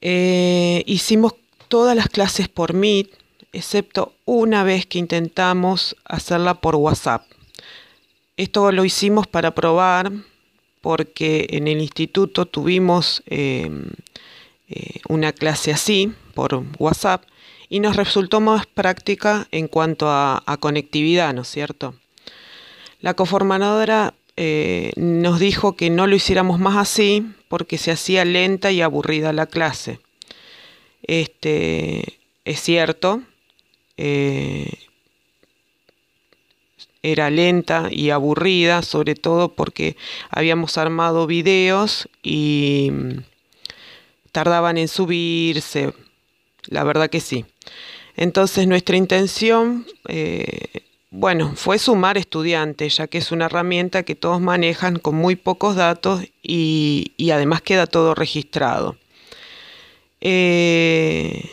Eh, 0.02 0.84
hicimos 0.86 1.34
todas 1.68 1.96
las 1.96 2.10
clases 2.10 2.50
por 2.50 2.74
Meet, 2.74 3.10
excepto 3.54 4.14
una 4.26 4.64
vez 4.64 4.86
que 4.86 5.00
intentamos 5.00 5.96
hacerla 6.06 6.56
por 6.56 6.76
WhatsApp. 6.76 7.33
Esto 8.36 8.72
lo 8.72 8.84
hicimos 8.84 9.28
para 9.28 9.54
probar 9.54 10.12
porque 10.82 11.48
en 11.52 11.68
el 11.68 11.82
instituto 11.82 12.46
tuvimos 12.46 13.24
eh, 13.28 13.70
eh, 14.70 15.02
una 15.08 15.34
clase 15.34 15.72
así 15.72 16.12
por 16.34 16.64
WhatsApp 16.80 17.24
y 17.70 17.80
nos 17.80 17.96
resultó 17.96 18.42
más 18.42 18.66
práctica 18.66 19.48
en 19.52 19.68
cuanto 19.68 20.08
a, 20.10 20.44
conectividad, 20.60 21.34
¿no 21.34 21.42
es 21.42 21.48
cierto? 21.48 21.96
La 23.02 23.14
coformadora 23.14 24.14
eh, 24.36 24.92
nos 24.96 25.40
dijo 25.40 25.76
que 25.76 25.90
no 25.90 26.08
lo 26.08 26.16
hiciéramos 26.16 26.60
más 26.60 26.78
así 26.78 27.26
porque 27.48 27.78
se 27.78 27.92
hacía 27.92 28.26
lenta 28.26 28.72
y 28.72 28.82
aburrida 28.82 29.34
la 29.34 29.46
clase. 29.46 30.00
Este, 31.04 32.20
es 32.46 32.60
cierto, 32.62 33.22
eh, 33.98 34.72
era 37.04 37.30
lenta 37.30 37.90
y 37.92 38.10
aburrida, 38.10 38.82
sobre 38.82 39.16
todo 39.16 39.50
porque 39.50 39.96
habíamos 40.30 40.78
armado 40.78 41.28
videos 41.28 42.10
y 42.24 42.92
tardaban 44.32 44.78
en 44.78 44.88
subirse, 44.88 45.94
la 46.66 46.84
verdad 46.84 47.10
que 47.10 47.20
sí. 47.20 47.46
Entonces 48.16 48.68
nuestra 48.68 48.98
intención 48.98 49.86
eh, 50.08 50.84
bueno, 51.16 51.54
fue 51.56 51.78
sumar 51.78 52.18
estudiantes, 52.18 52.98
ya 52.98 53.06
que 53.06 53.20
es 53.20 53.32
una 53.32 53.46
herramienta 53.46 54.02
que 54.02 54.16
todos 54.16 54.42
manejan 54.42 54.98
con 54.98 55.14
muy 55.14 55.36
pocos 55.36 55.76
datos 55.76 56.24
y, 56.42 57.14
además 57.32 57.62
queda 57.62 57.86
todo 57.86 58.16
registrado. 58.16 58.98
Eh, 60.22 61.52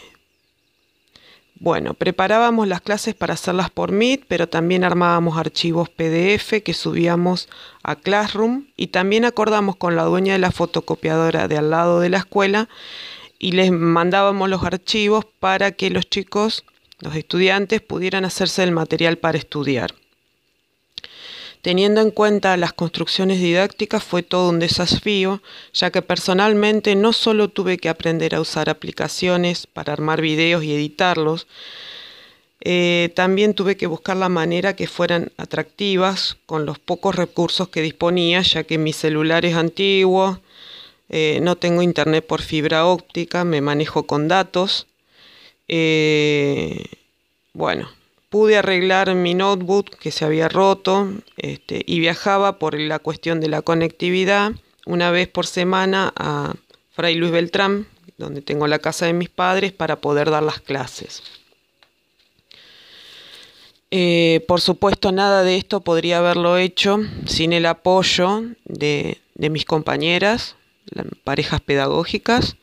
bueno, 1.60 1.92
preparábamos 1.92 2.66
las 2.68 2.80
clases 2.80 3.14
para 3.14 3.34
hacerlas 3.34 3.68
por 3.68 3.92
Meet, 3.92 4.24
pero 4.26 4.48
también 4.48 4.82
armábamos 4.82 5.36
archivos 5.36 5.90
PDF 5.90 6.62
que 6.64 6.72
subíamos 6.72 7.50
a 7.82 7.96
Classroom 7.96 8.64
y 8.76 8.86
también 8.86 9.26
acordamos 9.26 9.76
con 9.76 9.94
la 9.94 10.04
dueña 10.04 10.32
de 10.32 10.38
la 10.38 10.52
fotocopiadora 10.52 11.48
de 11.48 11.58
al 11.58 11.68
lado 11.68 12.00
de 12.00 12.08
la 12.08 12.16
escuela 12.16 12.70
y 13.38 13.52
les 13.52 13.70
mandábamos 13.72 14.48
los 14.48 14.64
archivos 14.64 15.26
para 15.38 15.72
que 15.72 15.90
los 15.90 16.08
chicos 16.08 16.64
los 16.98 17.14
estudiantes 17.14 17.82
pudieran 17.82 18.24
hacerse 18.24 18.62
el 18.62 18.72
material 18.72 19.18
para 19.18 19.36
estudiar. 19.36 19.92
Teniendo 21.62 22.00
en 22.00 22.10
cuenta 22.10 22.56
las 22.56 22.72
construcciones 22.72 23.40
didácticas 23.40 24.02
fue 24.02 24.22
todo 24.22 24.48
un 24.48 24.58
desafío, 24.58 25.42
ya 25.72 25.90
que 25.90 26.02
personalmente 26.02 26.94
no 26.94 27.12
solo 27.12 27.48
tuve 27.48 27.78
que 27.78 27.88
aprender 27.88 28.34
a 28.34 28.40
usar 28.40 28.70
aplicaciones 28.70 29.66
para 29.66 29.92
armar 29.92 30.20
videos 30.20 30.64
y 30.64 30.74
editarlos, 30.74 31.46
eh, 32.62 33.10
también 33.14 33.54
tuve 33.54 33.76
que 33.76 33.86
buscar 33.86 34.16
la 34.16 34.28
manera 34.28 34.76
que 34.76 34.86
fueran 34.86 35.32
atractivas 35.36 36.36
con 36.46 36.66
los 36.66 36.78
pocos 36.78 37.14
recursos 37.14 37.68
que 37.68 37.82
disponía, 37.82 38.42
ya 38.42 38.64
que 38.64 38.78
mi 38.78 38.92
celular 38.92 39.44
es 39.44 39.54
antiguo, 39.54 40.40
eh, 41.08 41.40
no 41.42 41.56
tengo 41.56 41.82
internet 41.82 42.26
por 42.26 42.42
fibra 42.42 42.86
óptica, 42.86 43.44
me 43.44 43.60
manejo 43.60 44.06
con 44.06 44.28
datos 44.28 44.86
eh, 45.72 46.84
bueno, 47.52 47.88
pude 48.30 48.56
arreglar 48.56 49.14
mi 49.14 49.34
notebook 49.34 49.98
que 49.98 50.12
se 50.12 50.24
había 50.24 50.48
roto 50.48 51.12
este, 51.36 51.82
y 51.84 51.98
viajaba 51.98 52.58
por 52.58 52.78
la 52.78 53.00
cuestión 53.00 53.40
de 53.40 53.48
la 53.48 53.60
conectividad 53.60 54.52
una 54.86 55.10
vez 55.10 55.28
por 55.28 55.46
semana 55.46 56.12
a 56.16 56.54
Fray 56.92 57.16
Luis 57.16 57.32
Beltrán, 57.32 57.86
donde 58.16 58.40
tengo 58.40 58.66
la 58.66 58.78
casa 58.78 59.06
de 59.06 59.12
mis 59.12 59.28
padres, 59.28 59.72
para 59.72 59.96
poder 59.96 60.30
dar 60.30 60.42
las 60.42 60.60
clases. 60.60 61.22
Eh, 63.90 64.44
por 64.46 64.60
supuesto, 64.60 65.10
nada 65.10 65.42
de 65.42 65.56
esto 65.56 65.80
podría 65.80 66.18
haberlo 66.18 66.56
hecho 66.56 67.00
sin 67.26 67.52
el 67.52 67.66
apoyo 67.66 68.44
de, 68.64 69.20
de 69.34 69.50
mis 69.50 69.64
compañeras, 69.64 70.54
parejas 71.24 71.60
pedagógicas, 71.60 72.56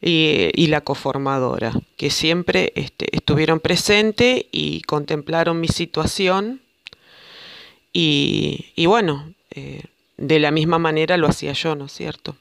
y, 0.00 0.66
la 0.68 0.80
coformadora, 0.82 1.72
que 1.96 2.10
siempre 2.10 2.72
este, 2.76 3.14
estuvieron 3.16 3.60
presentes 3.60 4.44
y 4.52 4.82
contemplaron 4.82 5.60
mi 5.60 5.68
situación 5.68 6.60
y, 7.92 8.86
bueno, 8.86 9.34
eh, 9.50 9.82
de 10.16 10.38
la 10.38 10.52
misma 10.52 10.78
manera 10.78 11.16
lo 11.16 11.26
hacía 11.26 11.52
yo, 11.52 11.74
¿no 11.74 11.86
es 11.86 11.92
cierto? 11.92 12.36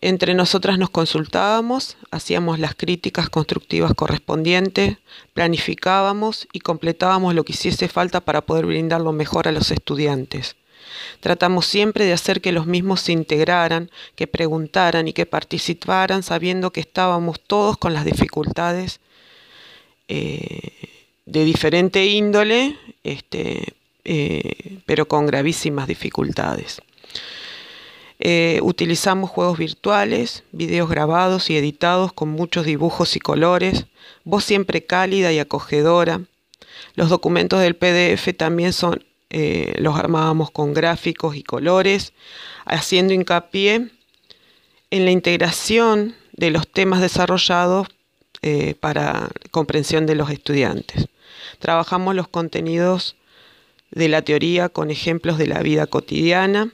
Entre 0.00 0.34
nosotras 0.34 0.78
nos 0.78 0.90
consultábamos, 0.90 1.96
hacíamos 2.10 2.58
las 2.58 2.74
críticas 2.74 3.28
constructivas 3.28 3.94
correspondientes, 3.94 4.98
planificábamos 5.32 6.48
y 6.52 6.58
completábamos 6.58 7.36
lo 7.36 7.44
que 7.44 7.52
hiciese 7.52 7.86
falta 7.86 8.20
para 8.20 8.40
poder 8.40 8.66
brindar 8.66 9.00
lo 9.00 9.12
mejor 9.12 9.46
a 9.46 9.52
los 9.52 9.70
estudiantes. 9.70 10.56
Tratamos 11.20 11.66
siempre 11.66 12.04
de 12.04 12.12
hacer 12.12 12.40
que 12.40 12.52
los 12.52 12.66
mismos 12.66 13.00
se 13.00 13.12
integraran, 13.12 13.90
que 14.14 14.26
preguntaran 14.26 15.08
y 15.08 15.12
que 15.12 15.26
participaran 15.26 16.22
sabiendo 16.22 16.72
que 16.72 16.80
estábamos 16.80 17.40
todos 17.40 17.76
con 17.76 17.94
las 17.94 18.04
dificultades 18.04 19.00
eh, 20.08 20.72
de 21.26 21.44
diferente 21.44 22.06
índole, 22.06 22.76
este, 23.04 23.74
eh, 24.04 24.78
pero 24.84 25.06
con 25.06 25.26
gravísimas 25.26 25.86
dificultades. 25.86 26.82
Eh, 28.18 28.60
utilizamos 28.62 29.30
juegos 29.30 29.58
virtuales, 29.58 30.44
videos 30.52 30.88
grabados 30.88 31.50
y 31.50 31.56
editados 31.56 32.12
con 32.12 32.28
muchos 32.28 32.64
dibujos 32.66 33.16
y 33.16 33.20
colores, 33.20 33.86
voz 34.22 34.44
siempre 34.44 34.84
cálida 34.84 35.32
y 35.32 35.38
acogedora. 35.38 36.20
Los 36.94 37.08
documentos 37.08 37.60
del 37.60 37.74
PDF 37.74 38.36
también 38.36 38.72
son 38.72 39.04
eh, 39.34 39.76
los 39.78 39.96
armábamos 39.96 40.50
con 40.50 40.74
gráficos 40.74 41.36
y 41.36 41.42
colores, 41.42 42.12
haciendo 42.66 43.14
hincapié 43.14 43.88
en 44.90 45.04
la 45.06 45.10
integración 45.10 46.14
de 46.32 46.50
los 46.50 46.68
temas 46.68 47.00
desarrollados 47.00 47.88
eh, 48.42 48.74
para 48.78 49.30
comprensión 49.50 50.04
de 50.04 50.16
los 50.16 50.28
estudiantes. 50.28 51.08
Trabajamos 51.60 52.14
los 52.14 52.28
contenidos 52.28 53.16
de 53.90 54.10
la 54.10 54.20
teoría 54.20 54.68
con 54.68 54.90
ejemplos 54.90 55.38
de 55.38 55.46
la 55.46 55.62
vida 55.62 55.86
cotidiana. 55.86 56.70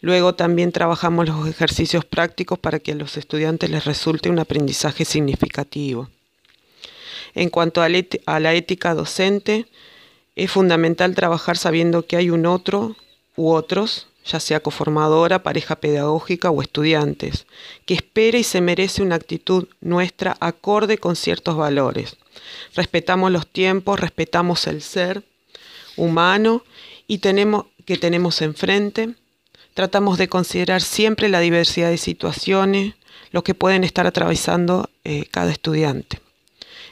Luego 0.00 0.36
también 0.36 0.70
trabajamos 0.70 1.26
los 1.26 1.48
ejercicios 1.48 2.04
prácticos 2.04 2.60
para 2.60 2.78
que 2.78 2.92
a 2.92 2.94
los 2.94 3.16
estudiantes 3.16 3.68
les 3.68 3.84
resulte 3.84 4.30
un 4.30 4.38
aprendizaje 4.38 5.04
significativo. 5.04 6.08
En 7.34 7.50
cuanto 7.50 7.82
a 7.82 7.88
la 7.88 8.54
ética 8.54 8.94
docente, 8.94 9.66
es 10.36 10.50
fundamental 10.50 11.14
trabajar 11.14 11.56
sabiendo 11.56 12.06
que 12.06 12.16
hay 12.16 12.30
un 12.30 12.44
otro 12.44 12.94
u 13.36 13.50
otros, 13.50 14.06
ya 14.24 14.38
sea 14.38 14.60
coformadora, 14.60 15.42
pareja 15.42 15.76
pedagógica 15.76 16.50
o 16.50 16.60
estudiantes, 16.60 17.46
que 17.86 17.94
espera 17.94 18.38
y 18.38 18.44
se 18.44 18.60
merece 18.60 19.02
una 19.02 19.14
actitud 19.14 19.68
nuestra 19.80 20.36
acorde 20.40 20.98
con 20.98 21.16
ciertos 21.16 21.56
valores. 21.56 22.16
Respetamos 22.74 23.32
los 23.32 23.46
tiempos, 23.46 23.98
respetamos 23.98 24.66
el 24.66 24.82
ser 24.82 25.22
humano 25.96 26.62
y 27.08 27.18
tenemos 27.18 27.66
que 27.86 27.96
tenemos 27.96 28.42
enfrente. 28.42 29.14
Tratamos 29.72 30.18
de 30.18 30.28
considerar 30.28 30.82
siempre 30.82 31.28
la 31.28 31.40
diversidad 31.40 31.88
de 31.88 31.98
situaciones, 31.98 32.94
lo 33.30 33.42
que 33.44 33.54
pueden 33.54 33.84
estar 33.84 34.06
atravesando 34.06 34.90
eh, 35.04 35.26
cada 35.30 35.52
estudiante. 35.52 36.20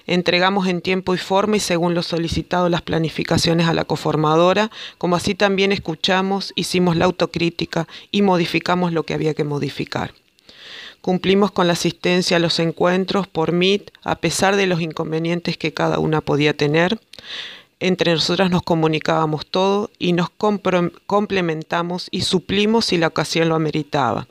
Entregamos 0.06 0.66
en 0.68 0.82
tiempo 0.82 1.14
y 1.14 1.18
forma 1.18 1.56
y 1.56 1.60
según 1.60 1.94
lo 1.94 2.02
solicitado 2.02 2.68
las 2.68 2.82
planificaciones 2.82 3.66
a 3.66 3.74
la 3.74 3.84
coformadora, 3.84 4.70
como 4.98 5.16
así 5.16 5.34
también 5.34 5.72
escuchamos, 5.72 6.52
hicimos 6.56 6.96
la 6.96 7.06
autocrítica 7.06 7.88
y 8.10 8.22
modificamos 8.22 8.92
lo 8.92 9.04
que 9.04 9.14
había 9.14 9.34
que 9.34 9.44
modificar. 9.44 10.12
Cumplimos 11.00 11.50
con 11.50 11.66
la 11.66 11.74
asistencia 11.74 12.36
a 12.36 12.40
los 12.40 12.58
encuentros 12.58 13.26
por 13.26 13.52
Meet, 13.52 13.90
a 14.02 14.16
pesar 14.16 14.56
de 14.56 14.66
los 14.66 14.80
inconvenientes 14.80 15.56
que 15.58 15.74
cada 15.74 15.98
una 15.98 16.20
podía 16.20 16.56
tener. 16.56 16.98
Entre 17.80 18.12
nosotras 18.12 18.50
nos 18.50 18.62
comunicábamos 18.62 19.46
todo 19.46 19.90
y 19.98 20.14
nos 20.14 20.28
complementamos 21.06 22.08
y 22.10 22.22
suplimos 22.22 22.86
si 22.86 22.96
la 22.96 23.08
ocasión 23.08 23.48
lo 23.50 23.54
ameritaba, 23.54 24.28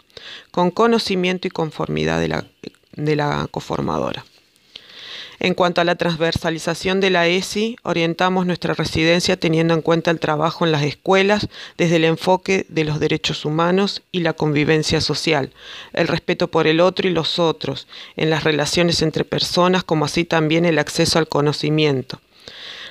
con 0.49 0.71
conocimiento 0.71 1.47
y 1.47 1.51
conformidad 1.51 2.19
de 2.19 2.29
la, 2.29 2.45
de 2.93 3.15
la 3.15 3.47
coformadora. 3.51 4.25
En 5.39 5.55
cuanto 5.55 5.81
a 5.81 5.83
la 5.83 5.95
transversalización 5.95 6.99
de 6.99 7.09
la 7.09 7.27
ESI, 7.27 7.77
orientamos 7.83 8.45
nuestra 8.45 8.73
residencia 8.73 9.37
teniendo 9.37 9.73
en 9.73 9.81
cuenta 9.81 10.11
el 10.11 10.19
trabajo 10.19 10.65
en 10.65 10.71
las 10.71 10.83
escuelas 10.83 11.47
desde 11.77 11.95
el 11.95 12.05
enfoque 12.05 12.65
de 12.69 12.83
los 12.83 12.99
derechos 12.99 13.45
humanos 13.45 14.03
y 14.11 14.19
la 14.19 14.33
convivencia 14.33 15.01
social, 15.01 15.51
el 15.93 16.07
respeto 16.07 16.49
por 16.49 16.67
el 16.67 16.79
otro 16.79 17.07
y 17.07 17.11
los 17.11 17.39
otros, 17.39 17.87
en 18.15 18.29
las 18.29 18.43
relaciones 18.43 19.01
entre 19.01 19.25
personas, 19.25 19.83
como 19.83 20.05
así 20.05 20.23
también 20.23 20.65
el 20.65 20.79
acceso 20.79 21.17
al 21.17 21.27
conocimiento. 21.27 22.19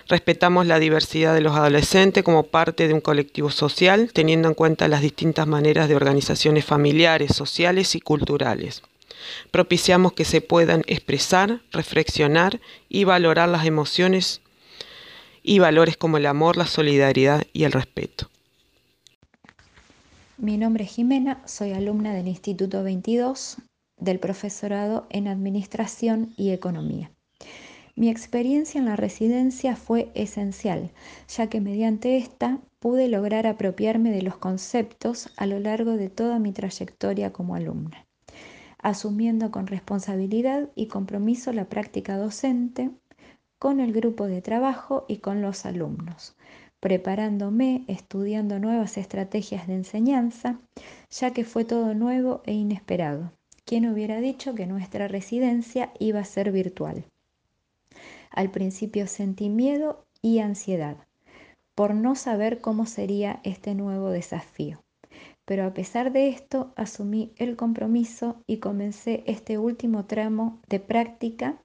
Respetamos 0.08 0.66
la 0.66 0.80
diversidad 0.80 1.34
de 1.34 1.42
los 1.42 1.56
adolescentes 1.56 2.24
como 2.24 2.42
parte 2.42 2.88
de 2.88 2.94
un 2.94 3.00
colectivo 3.00 3.50
social, 3.50 4.10
teniendo 4.12 4.48
en 4.48 4.54
cuenta 4.54 4.88
las 4.88 5.00
distintas 5.00 5.46
maneras 5.46 5.88
de 5.88 5.94
organizaciones 5.94 6.64
familiares, 6.64 7.34
sociales 7.36 7.94
y 7.94 8.00
culturales 8.00 8.82
propiciamos 9.50 10.12
que 10.12 10.24
se 10.24 10.40
puedan 10.40 10.82
expresar, 10.86 11.60
reflexionar 11.72 12.60
y 12.88 13.04
valorar 13.04 13.48
las 13.48 13.66
emociones 13.66 14.42
y 15.42 15.58
valores 15.58 15.96
como 15.96 16.16
el 16.16 16.26
amor, 16.26 16.56
la 16.56 16.66
solidaridad 16.66 17.44
y 17.52 17.64
el 17.64 17.72
respeto. 17.72 18.28
Mi 20.38 20.56
nombre 20.56 20.84
es 20.84 20.90
Jimena, 20.90 21.42
soy 21.46 21.72
alumna 21.72 22.14
del 22.14 22.28
Instituto 22.28 22.82
22 22.82 23.58
del 23.98 24.18
profesorado 24.18 25.06
en 25.10 25.28
Administración 25.28 26.34
y 26.36 26.50
Economía. 26.50 27.12
Mi 27.94 28.08
experiencia 28.08 28.78
en 28.78 28.86
la 28.86 28.96
residencia 28.96 29.76
fue 29.76 30.10
esencial, 30.14 30.90
ya 31.28 31.48
que 31.48 31.60
mediante 31.60 32.16
esta 32.16 32.58
pude 32.80 33.06
lograr 33.08 33.46
apropiarme 33.46 34.10
de 34.10 34.22
los 34.22 34.36
conceptos 34.36 35.28
a 35.36 35.46
lo 35.46 35.60
largo 35.60 35.92
de 35.92 36.08
toda 36.08 36.38
mi 36.38 36.52
trayectoria 36.52 37.32
como 37.32 37.54
alumna 37.54 38.06
asumiendo 38.82 39.50
con 39.50 39.66
responsabilidad 39.66 40.68
y 40.74 40.86
compromiso 40.86 41.52
la 41.52 41.66
práctica 41.66 42.16
docente 42.16 42.90
con 43.58 43.78
el 43.78 43.92
grupo 43.92 44.26
de 44.26 44.42
trabajo 44.42 45.04
y 45.08 45.18
con 45.18 45.40
los 45.40 45.64
alumnos, 45.64 46.36
preparándome, 46.80 47.84
estudiando 47.86 48.58
nuevas 48.58 48.98
estrategias 48.98 49.68
de 49.68 49.74
enseñanza, 49.74 50.58
ya 51.10 51.32
que 51.32 51.44
fue 51.44 51.64
todo 51.64 51.94
nuevo 51.94 52.42
e 52.44 52.54
inesperado. 52.54 53.32
¿Quién 53.64 53.88
hubiera 53.88 54.20
dicho 54.20 54.56
que 54.56 54.66
nuestra 54.66 55.06
residencia 55.06 55.92
iba 56.00 56.18
a 56.18 56.24
ser 56.24 56.50
virtual? 56.50 57.04
Al 58.30 58.50
principio 58.50 59.06
sentí 59.06 59.48
miedo 59.48 60.04
y 60.20 60.40
ansiedad 60.40 60.96
por 61.76 61.94
no 61.94 62.16
saber 62.16 62.60
cómo 62.60 62.86
sería 62.86 63.40
este 63.44 63.74
nuevo 63.74 64.10
desafío 64.10 64.81
pero 65.52 65.66
a 65.66 65.74
pesar 65.74 66.12
de 66.12 66.28
esto 66.28 66.72
asumí 66.76 67.34
el 67.36 67.56
compromiso 67.56 68.42
y 68.46 68.56
comencé 68.56 69.22
este 69.26 69.58
último 69.58 70.06
tramo 70.06 70.62
de 70.66 70.80
práctica 70.80 71.62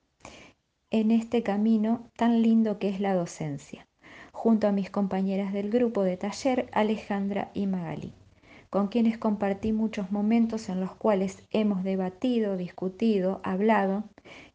en 0.92 1.10
este 1.10 1.42
camino 1.42 2.12
tan 2.18 2.42
lindo 2.42 2.80
que 2.80 2.90
es 2.90 3.00
la 3.00 3.14
docencia, 3.14 3.88
junto 4.34 4.68
a 4.68 4.74
mis 4.74 4.90
compañeras 4.90 5.54
del 5.54 5.70
grupo 5.70 6.04
de 6.04 6.18
taller 6.18 6.70
Alejandra 6.74 7.50
y 7.54 7.66
Magali, 7.66 8.12
con 8.70 8.90
quienes 8.90 9.18
compartí 9.18 9.72
muchos 9.72 10.12
momentos 10.12 10.68
en 10.68 10.82
los 10.82 10.94
cuales 10.94 11.48
hemos 11.52 11.86
debatido, 11.86 12.58
discutido, 12.58 13.40
hablado 13.42 14.04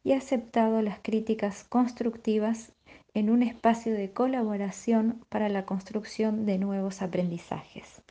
y 0.05 0.13
aceptado 0.13 0.83
las 0.83 0.99
críticas 0.99 1.65
constructivas 1.65 2.75
en 3.15 3.31
un 3.31 3.43
espacio 3.43 3.95
de 3.95 4.13
colaboración 4.13 5.25
para 5.31 5.49
la 5.49 5.65
construcción 5.65 6.45
de 6.45 6.59
nuevos 6.59 7.01
aprendizajes 7.01 8.02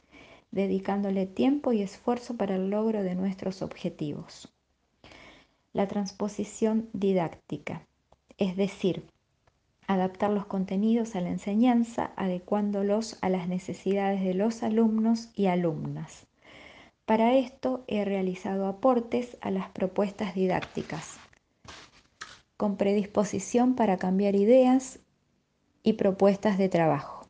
dedicándole 0.52 1.26
tiempo 1.26 1.72
y 1.72 1.82
esfuerzo 1.82 2.36
para 2.36 2.56
el 2.56 2.70
logro 2.70 3.04
de 3.04 3.16
nuestros 3.16 3.62
objetivos. 3.62 4.54
La 5.74 5.88
transposición 5.88 6.90
didáctica, 6.94 7.88
es 8.38 8.58
decir, 8.58 9.06
adaptar 9.88 10.32
los 10.32 10.46
contenidos 10.46 11.16
a 11.16 11.22
la 11.22 11.30
enseñanza 11.30 12.12
adecuándolos 12.18 13.18
a 13.22 13.30
las 13.30 13.48
necesidades 13.48 14.22
de 14.22 14.34
los 14.34 14.64
alumnos 14.64 15.30
y 15.36 15.48
alumnas. 15.48 16.28
Para 17.06 17.36
esto 17.36 17.84
he 17.88 18.06
realizado 18.06 18.68
aportes 18.68 19.38
a 19.42 19.52
las 19.52 19.70
propuestas 19.70 20.36
didácticas, 20.36 21.18
con 22.58 22.78
predisposición 22.78 23.76
para 23.76 23.98
cambiar 23.98 24.36
ideas 24.36 25.00
y 25.84 25.94
propuestas 25.94 26.58
de 26.58 26.70
trabajo 26.70 27.21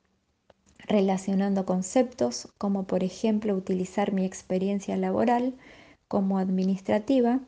relacionando 0.87 1.65
conceptos 1.65 2.47
como 2.57 2.85
por 2.85 3.03
ejemplo 3.03 3.55
utilizar 3.55 4.13
mi 4.13 4.25
experiencia 4.25 4.97
laboral 4.97 5.55
como 6.07 6.39
administrativa, 6.39 7.39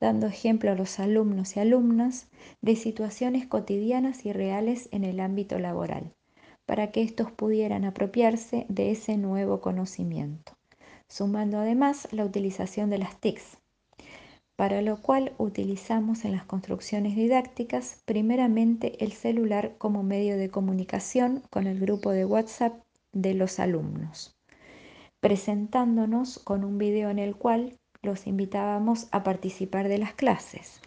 dando 0.00 0.26
ejemplo 0.26 0.70
a 0.70 0.74
los 0.74 0.98
alumnos 0.98 1.56
y 1.56 1.60
alumnas 1.60 2.28
de 2.60 2.76
situaciones 2.76 3.46
cotidianas 3.46 4.24
y 4.24 4.32
reales 4.32 4.88
en 4.92 5.04
el 5.04 5.20
ámbito 5.20 5.58
laboral, 5.58 6.12
para 6.66 6.90
que 6.90 7.02
estos 7.02 7.30
pudieran 7.32 7.84
apropiarse 7.84 8.66
de 8.68 8.90
ese 8.90 9.16
nuevo 9.16 9.60
conocimiento, 9.60 10.52
sumando 11.08 11.58
además 11.58 12.08
la 12.12 12.24
utilización 12.24 12.90
de 12.90 12.98
las 12.98 13.18
TICs, 13.20 13.58
para 14.58 14.82
lo 14.82 15.00
cual 15.00 15.34
utilizamos 15.38 16.24
en 16.24 16.32
las 16.32 16.44
construcciones 16.44 17.14
didácticas 17.14 18.02
primeramente 18.06 19.04
el 19.04 19.12
celular 19.12 19.76
como 19.78 20.02
medio 20.02 20.36
de 20.36 20.50
comunicación 20.50 21.44
con 21.48 21.68
el 21.68 21.78
grupo 21.78 22.10
de 22.10 22.24
WhatsApp 22.24 22.82
de 23.12 23.34
los 23.34 23.60
alumnos, 23.60 24.36
presentándonos 25.20 26.40
con 26.40 26.64
un 26.64 26.76
video 26.76 27.08
en 27.08 27.20
el 27.20 27.36
cual 27.36 27.78
los 28.02 28.26
invitábamos 28.26 29.06
a 29.12 29.22
participar 29.22 29.86
de 29.86 29.98
las 29.98 30.14
clases. 30.14 30.80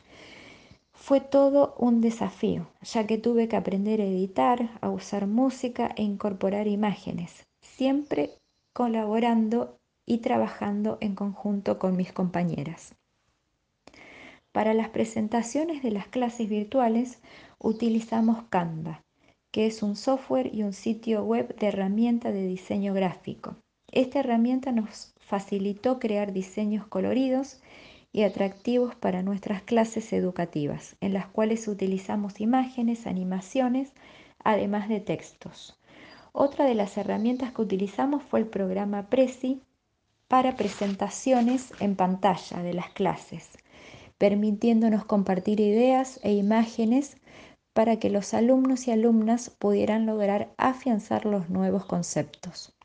Fue 0.91 1.21
todo 1.21 1.73
un 1.77 2.01
desafío, 2.01 2.67
ya 2.81 3.07
que 3.07 3.17
tuve 3.17 3.47
que 3.47 3.55
aprender 3.55 4.01
a 4.01 4.05
editar, 4.05 4.69
a 4.81 4.89
usar 4.89 5.27
música 5.27 5.93
e 5.95 6.03
incorporar 6.03 6.67
imágenes, 6.67 7.47
siempre 7.61 8.31
colaborando 8.73 9.77
y 10.05 10.17
trabajando 10.17 10.97
en 10.99 11.15
conjunto 11.15 11.79
con 11.79 11.95
mis 11.95 12.11
compañeras. 12.11 12.95
Para 14.51 14.73
las 14.73 14.89
presentaciones 14.89 15.81
de 15.81 15.91
las 15.91 16.07
clases 16.07 16.49
virtuales 16.49 17.21
utilizamos 17.57 18.43
Canva, 18.49 19.01
que 19.49 19.65
es 19.65 19.81
un 19.81 19.95
software 19.95 20.53
y 20.53 20.63
un 20.63 20.73
sitio 20.73 21.23
web 21.23 21.55
de 21.55 21.67
herramienta 21.67 22.33
de 22.33 22.45
diseño 22.45 22.93
gráfico. 22.93 23.55
Esta 23.93 24.19
herramienta 24.19 24.73
nos 24.73 25.13
facilitó 25.19 25.99
crear 25.99 26.33
diseños 26.33 26.85
coloridos 26.85 27.61
y 28.11 28.23
atractivos 28.23 28.93
para 28.93 29.23
nuestras 29.23 29.61
clases 29.61 30.11
educativas, 30.11 30.97
en 30.99 31.13
las 31.13 31.27
cuales 31.27 31.69
utilizamos 31.69 32.41
imágenes, 32.41 33.07
animaciones, 33.07 33.93
además 34.43 34.89
de 34.89 34.99
textos. 34.99 35.79
Otra 36.33 36.65
de 36.65 36.75
las 36.75 36.97
herramientas 36.97 37.53
que 37.53 37.61
utilizamos 37.61 38.21
fue 38.21 38.41
el 38.41 38.47
programa 38.47 39.09
Prezi 39.09 39.61
para 40.27 40.57
presentaciones 40.57 41.71
en 41.79 41.95
pantalla 41.95 42.61
de 42.61 42.73
las 42.73 42.89
clases 42.89 43.60
permitiéndonos 44.21 45.03
compartir 45.03 45.59
ideas 45.59 46.19
e 46.21 46.31
imágenes 46.31 47.17
para 47.73 47.97
que 47.97 48.11
los 48.11 48.35
alumnos 48.35 48.87
y 48.87 48.91
alumnas 48.91 49.49
pudieran 49.49 50.05
lograr 50.05 50.53
afianzar 50.57 51.25
los 51.25 51.49
nuevos 51.49 51.85
conceptos. 51.85 52.75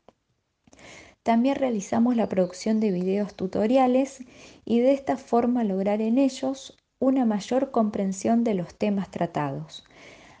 También 1.21 1.57
realizamos 1.57 2.15
la 2.15 2.27
producción 2.27 2.79
de 2.79 2.89
videos 2.89 3.35
tutoriales 3.35 4.23
y 4.65 4.79
de 4.79 4.93
esta 4.93 5.15
forma 5.15 5.63
lograr 5.63 6.01
en 6.01 6.17
ellos 6.17 6.75
una 6.97 7.23
mayor 7.23 7.69
comprensión 7.69 8.43
de 8.43 8.55
los 8.55 8.73
temas 8.73 9.11
tratados. 9.11 9.85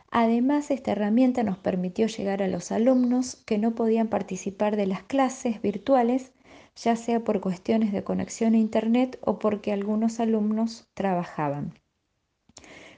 Además, 0.09 0.71
esta 0.71 0.93
herramienta 0.93 1.43
nos 1.43 1.59
permitió 1.59 2.07
llegar 2.07 2.41
a 2.41 2.47
los 2.47 2.71
alumnos 2.71 3.35
que 3.45 3.59
no 3.59 3.75
podían 3.75 4.07
participar 4.07 4.75
de 4.75 4.87
las 4.87 5.03
clases 5.03 5.61
virtuales 5.61 6.31
ya 6.77 6.95
sea 6.95 7.21
por 7.21 7.41
cuestiones 7.41 7.91
de 7.91 8.03
conexión 8.03 8.53
a 8.53 8.57
Internet 8.57 9.19
o 9.21 9.39
porque 9.39 9.73
algunos 9.73 10.19
alumnos 10.19 10.87
trabajaban. 10.93 11.73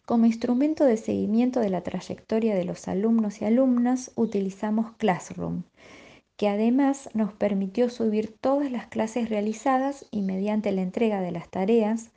Como 0.05 0.25
instrumento 0.25 0.85
de 0.85 0.97
seguimiento 0.97 1.59
de 1.59 1.69
la 1.69 1.81
trayectoria 1.81 2.55
de 2.55 2.65
los 2.65 2.87
alumnos 2.87 3.41
y 3.41 3.45
alumnas 3.45 4.11
utilizamos 4.15 4.93
Classroom, 4.97 5.63
que 6.35 6.49
además 6.49 7.09
nos 7.13 7.33
permitió 7.33 7.89
subir 7.89 8.35
todas 8.39 8.71
las 8.71 8.87
clases 8.87 9.29
realizadas 9.29 10.05
y 10.11 10.21
mediante 10.21 10.71
la 10.71 10.81
entrega 10.81 11.21
de 11.21 11.31
las 11.31 11.49
tareas 11.49 12.11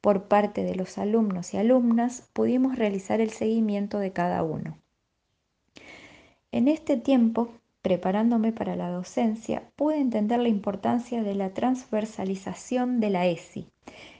por 0.00 0.28
parte 0.28 0.64
de 0.64 0.74
los 0.74 0.98
alumnos 0.98 1.54
y 1.54 1.56
alumnas, 1.56 2.28
pudimos 2.32 2.76
realizar 2.76 3.20
el 3.20 3.30
seguimiento 3.30 3.98
de 3.98 4.12
cada 4.12 4.42
uno. 4.42 4.78
En 6.52 6.68
este 6.68 6.96
tiempo, 6.96 7.50
preparándome 7.86 8.50
para 8.50 8.74
la 8.74 8.90
docencia, 8.90 9.70
pude 9.76 10.00
entender 10.00 10.40
la 10.40 10.48
importancia 10.48 11.22
de 11.22 11.36
la 11.36 11.54
transversalización 11.54 12.98
de 12.98 13.10
la 13.10 13.26
ESI, 13.26 13.68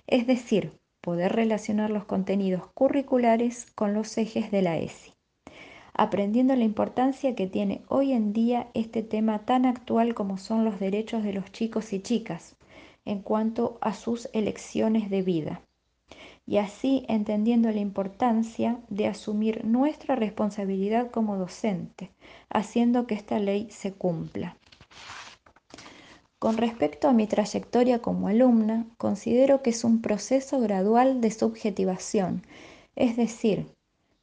es 0.06 0.24
decir, 0.28 0.78
poder 1.00 1.32
relacionar 1.32 1.90
los 1.90 2.04
contenidos 2.04 2.68
curriculares 2.74 3.66
con 3.74 3.92
los 3.92 4.16
ejes 4.18 4.52
de 4.52 4.62
la 4.62 4.78
ESI, 4.78 5.14
aprendiendo 5.94 6.54
la 6.54 6.62
importancia 6.62 7.34
que 7.34 7.48
tiene 7.48 7.82
hoy 7.88 8.12
en 8.12 8.32
día 8.32 8.68
este 8.74 9.02
tema 9.02 9.40
tan 9.40 9.66
actual 9.66 10.14
como 10.14 10.38
son 10.38 10.64
los 10.64 10.78
derechos 10.78 11.24
de 11.24 11.32
los 11.32 11.50
chicos 11.50 11.92
y 11.92 11.98
chicas 11.98 12.54
en 13.04 13.20
cuanto 13.20 13.78
a 13.80 13.94
sus 13.94 14.28
elecciones 14.32 15.10
de 15.10 15.22
vida 15.22 15.65
y 16.46 16.58
así 16.58 17.04
entendiendo 17.08 17.70
la 17.70 17.80
importancia 17.80 18.78
de 18.88 19.08
asumir 19.08 19.64
nuestra 19.64 20.14
responsabilidad 20.14 21.10
como 21.10 21.36
docente, 21.36 22.10
haciendo 22.48 23.06
que 23.06 23.16
esta 23.16 23.38
ley 23.40 23.68
se 23.70 23.92
cumpla. 23.92 24.56
Con 26.38 26.56
respecto 26.56 27.08
a 27.08 27.12
mi 27.12 27.26
trayectoria 27.26 28.00
como 28.00 28.28
alumna, 28.28 28.86
considero 28.98 29.62
que 29.62 29.70
es 29.70 29.82
un 29.82 30.00
proceso 30.00 30.60
gradual 30.60 31.20
de 31.20 31.30
subjetivación, 31.30 32.42
es 32.94 33.16
decir, 33.16 33.66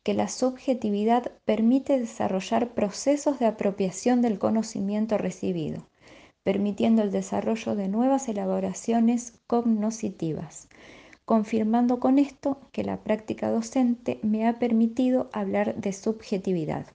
que 0.03 0.13
la 0.13 0.27
subjetividad 0.27 1.31
permite 1.45 1.99
desarrollar 1.99 2.73
procesos 2.73 3.39
de 3.39 3.47
apropiación 3.47 4.21
del 4.21 4.37
conocimiento 4.37 5.17
recibido, 5.17 5.87
permitiendo 6.43 7.01
el 7.01 7.11
desarrollo 7.11 7.75
de 7.75 7.87
nuevas 7.87 8.27
elaboraciones 8.27 9.39
cognoscitivas, 9.47 10.67
confirmando 11.25 11.99
con 11.99 12.19
esto 12.19 12.59
que 12.71 12.83
la 12.83 13.03
práctica 13.03 13.49
docente 13.49 14.19
me 14.23 14.47
ha 14.47 14.59
permitido 14.59 15.29
hablar 15.33 15.75
de 15.75 15.93
subjetividad. 15.93 16.87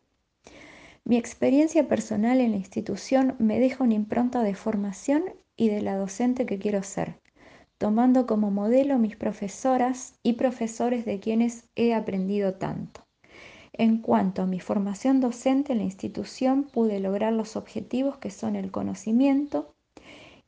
Mi 1.04 1.16
experiencia 1.16 1.88
personal 1.88 2.40
en 2.40 2.50
la 2.50 2.58
institución 2.58 3.34
me 3.38 3.58
deja 3.60 3.84
una 3.84 3.94
impronta 3.94 4.42
de 4.42 4.54
formación 4.54 5.22
y 5.56 5.68
de 5.68 5.80
la 5.80 5.96
docente 5.96 6.44
que 6.44 6.58
quiero 6.58 6.82
ser, 6.82 7.18
tomando 7.78 8.26
como 8.26 8.50
modelo 8.50 8.98
mis 8.98 9.16
profesoras 9.16 10.18
y 10.22 10.34
profesores 10.34 11.06
de 11.06 11.18
quienes 11.20 11.68
he 11.76 11.94
aprendido 11.94 12.54
tanto. 12.54 13.06
En 13.72 13.98
cuanto 13.98 14.42
a 14.42 14.46
mi 14.46 14.60
formación 14.60 15.20
docente 15.20 15.72
en 15.72 15.78
la 15.78 15.84
institución, 15.84 16.64
pude 16.64 17.00
lograr 17.00 17.32
los 17.32 17.56
objetivos 17.56 18.18
que 18.18 18.30
son 18.30 18.56
el 18.56 18.70
conocimiento, 18.70 19.74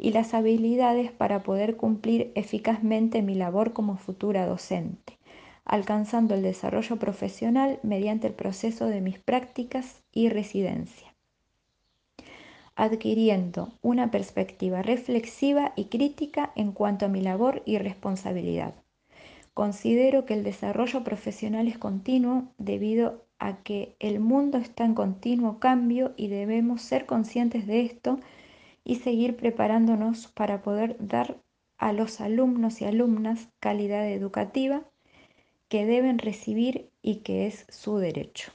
y 0.00 0.12
las 0.12 0.32
habilidades 0.32 1.12
para 1.12 1.42
poder 1.42 1.76
cumplir 1.76 2.32
eficazmente 2.34 3.20
mi 3.20 3.34
labor 3.34 3.74
como 3.74 3.98
futura 3.98 4.46
docente, 4.46 5.18
alcanzando 5.66 6.34
el 6.34 6.42
desarrollo 6.42 6.96
profesional 6.96 7.78
mediante 7.82 8.26
el 8.26 8.32
proceso 8.32 8.86
de 8.86 9.02
mis 9.02 9.18
prácticas 9.18 10.02
y 10.10 10.30
residencia, 10.30 11.14
adquiriendo 12.76 13.72
una 13.82 14.10
perspectiva 14.10 14.80
reflexiva 14.80 15.74
y 15.76 15.84
crítica 15.84 16.50
en 16.56 16.72
cuanto 16.72 17.04
a 17.04 17.08
mi 17.08 17.20
labor 17.20 17.62
y 17.66 17.76
responsabilidad. 17.76 18.74
Considero 19.52 20.24
que 20.24 20.32
el 20.32 20.44
desarrollo 20.44 21.04
profesional 21.04 21.68
es 21.68 21.76
continuo 21.76 22.44
debido 22.56 23.26
a 23.38 23.58
que 23.58 23.96
el 23.98 24.18
mundo 24.18 24.56
está 24.56 24.86
en 24.86 24.94
continuo 24.94 25.58
cambio 25.58 26.14
y 26.16 26.28
debemos 26.28 26.80
ser 26.80 27.04
conscientes 27.04 27.66
de 27.66 27.82
esto 27.82 28.18
y 28.84 28.96
seguir 28.96 29.36
preparándonos 29.36 30.28
para 30.28 30.62
poder 30.62 30.96
dar 30.98 31.40
a 31.78 31.92
los 31.92 32.20
alumnos 32.20 32.80
y 32.80 32.84
alumnas 32.84 33.48
calidad 33.58 34.06
educativa 34.08 34.82
que 35.68 35.86
deben 35.86 36.18
recibir 36.18 36.90
y 37.00 37.16
que 37.22 37.46
es 37.46 37.66
su 37.68 37.98
derecho. 37.98 38.52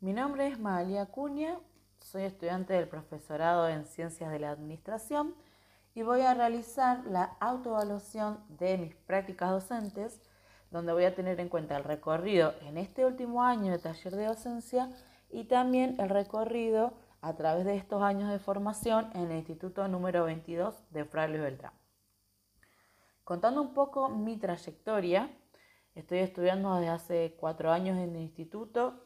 Mi 0.00 0.12
nombre 0.12 0.48
es 0.48 0.58
María 0.58 1.02
Acuña, 1.02 1.58
soy 2.00 2.22
estudiante 2.22 2.74
del 2.74 2.88
profesorado 2.88 3.68
en 3.68 3.84
Ciencias 3.84 4.30
de 4.30 4.38
la 4.38 4.50
Administración 4.50 5.34
y 5.94 6.02
voy 6.02 6.20
a 6.20 6.34
realizar 6.34 7.04
la 7.06 7.36
autoevaluación 7.40 8.38
de 8.58 8.78
mis 8.78 8.94
prácticas 8.94 9.50
docentes, 9.50 10.20
donde 10.70 10.92
voy 10.92 11.04
a 11.04 11.14
tener 11.14 11.40
en 11.40 11.48
cuenta 11.48 11.76
el 11.76 11.84
recorrido 11.84 12.54
en 12.62 12.76
este 12.78 13.04
último 13.04 13.42
año 13.42 13.72
de 13.72 13.78
taller 13.78 14.14
de 14.14 14.26
docencia 14.26 14.90
y 15.30 15.44
también 15.44 15.98
el 16.00 16.08
recorrido 16.08 16.94
a 17.20 17.34
través 17.34 17.64
de 17.64 17.76
estos 17.76 18.02
años 18.02 18.30
de 18.30 18.38
formación 18.38 19.10
en 19.14 19.30
el 19.30 19.38
Instituto 19.38 19.88
número 19.88 20.24
22 20.24 20.74
de 20.90 21.04
Fraile 21.04 21.38
Beltrán. 21.38 21.72
Contando 23.24 23.60
un 23.60 23.74
poco 23.74 24.08
mi 24.08 24.36
trayectoria, 24.36 25.28
estoy 25.96 26.18
estudiando 26.18 26.76
desde 26.76 26.90
hace 26.90 27.36
cuatro 27.40 27.72
años 27.72 27.98
en 27.98 28.14
el 28.14 28.22
instituto. 28.22 29.02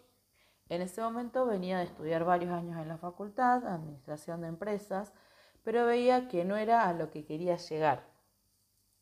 En 0.68 0.82
ese 0.82 1.00
momento 1.00 1.46
venía 1.46 1.78
de 1.78 1.84
estudiar 1.84 2.24
varios 2.24 2.52
años 2.52 2.78
en 2.78 2.88
la 2.88 2.98
facultad, 2.98 3.66
administración 3.66 4.42
de 4.42 4.48
empresas, 4.48 5.14
pero 5.62 5.86
veía 5.86 6.28
que 6.28 6.44
no 6.44 6.56
era 6.56 6.86
a 6.86 6.92
lo 6.92 7.10
que 7.10 7.24
quería 7.24 7.56
llegar. 7.56 8.10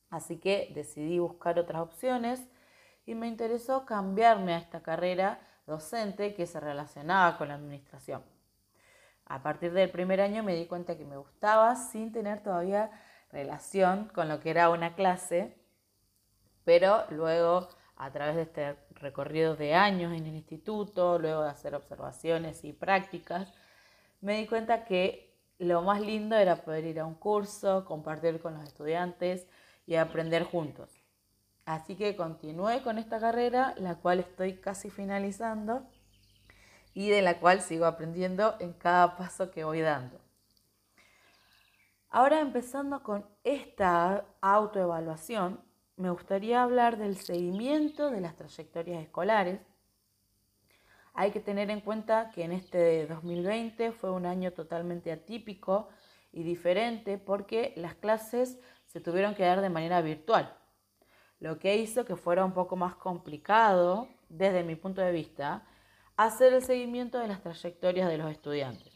Así 0.08 0.38
que 0.38 0.70
decidí 0.74 1.18
buscar 1.18 1.58
otras 1.58 1.82
opciones 1.82 2.48
y 3.04 3.16
me 3.16 3.26
interesó 3.26 3.84
cambiarme 3.86 4.54
a 4.54 4.58
esta 4.58 4.82
carrera 4.82 5.40
docente 5.68 6.34
que 6.34 6.46
se 6.46 6.58
relacionaba 6.58 7.38
con 7.38 7.48
la 7.48 7.54
administración. 7.54 8.24
A 9.26 9.42
partir 9.42 9.72
del 9.72 9.90
primer 9.90 10.20
año 10.20 10.42
me 10.42 10.56
di 10.56 10.66
cuenta 10.66 10.96
que 10.96 11.04
me 11.04 11.16
gustaba 11.16 11.76
sin 11.76 12.10
tener 12.10 12.42
todavía 12.42 12.90
relación 13.30 14.10
con 14.14 14.28
lo 14.28 14.40
que 14.40 14.50
era 14.50 14.70
una 14.70 14.94
clase, 14.94 15.54
pero 16.64 17.04
luego 17.10 17.68
a 17.96 18.10
través 18.10 18.36
de 18.36 18.42
este 18.42 18.76
recorrido 18.92 19.54
de 19.54 19.74
años 19.74 20.12
en 20.12 20.26
el 20.26 20.34
instituto, 20.34 21.18
luego 21.18 21.42
de 21.42 21.50
hacer 21.50 21.74
observaciones 21.74 22.64
y 22.64 22.72
prácticas, 22.72 23.52
me 24.20 24.38
di 24.38 24.46
cuenta 24.46 24.84
que 24.84 25.36
lo 25.58 25.82
más 25.82 26.00
lindo 26.00 26.36
era 26.36 26.56
poder 26.56 26.84
ir 26.84 27.00
a 27.00 27.06
un 27.06 27.14
curso, 27.14 27.84
compartir 27.84 28.40
con 28.40 28.54
los 28.54 28.64
estudiantes 28.64 29.46
y 29.86 29.96
aprender 29.96 30.44
juntos. 30.44 30.97
Así 31.68 31.96
que 31.96 32.16
continué 32.16 32.82
con 32.82 32.96
esta 32.96 33.20
carrera, 33.20 33.74
la 33.76 33.96
cual 33.96 34.20
estoy 34.20 34.54
casi 34.54 34.88
finalizando 34.88 35.86
y 36.94 37.10
de 37.10 37.20
la 37.20 37.40
cual 37.40 37.60
sigo 37.60 37.84
aprendiendo 37.84 38.56
en 38.58 38.72
cada 38.72 39.18
paso 39.18 39.50
que 39.50 39.64
voy 39.64 39.82
dando. 39.82 40.18
Ahora 42.08 42.40
empezando 42.40 43.02
con 43.02 43.26
esta 43.44 44.24
autoevaluación, 44.40 45.60
me 45.96 46.08
gustaría 46.08 46.62
hablar 46.62 46.96
del 46.96 47.18
seguimiento 47.18 48.10
de 48.10 48.22
las 48.22 48.34
trayectorias 48.34 49.02
escolares. 49.02 49.60
Hay 51.12 51.32
que 51.32 51.40
tener 51.40 51.68
en 51.68 51.82
cuenta 51.82 52.30
que 52.30 52.44
en 52.44 52.52
este 52.52 53.06
2020 53.08 53.92
fue 53.92 54.10
un 54.10 54.24
año 54.24 54.54
totalmente 54.54 55.12
atípico 55.12 55.90
y 56.32 56.44
diferente 56.44 57.18
porque 57.18 57.74
las 57.76 57.94
clases 57.94 58.58
se 58.86 59.02
tuvieron 59.02 59.34
que 59.34 59.42
dar 59.42 59.60
de 59.60 59.68
manera 59.68 60.00
virtual 60.00 60.57
lo 61.40 61.58
que 61.58 61.76
hizo 61.76 62.04
que 62.04 62.16
fuera 62.16 62.44
un 62.44 62.52
poco 62.52 62.76
más 62.76 62.94
complicado, 62.96 64.08
desde 64.28 64.64
mi 64.64 64.76
punto 64.76 65.00
de 65.00 65.12
vista, 65.12 65.64
hacer 66.16 66.52
el 66.52 66.62
seguimiento 66.62 67.18
de 67.18 67.28
las 67.28 67.40
trayectorias 67.40 68.08
de 68.08 68.18
los 68.18 68.30
estudiantes. 68.30 68.92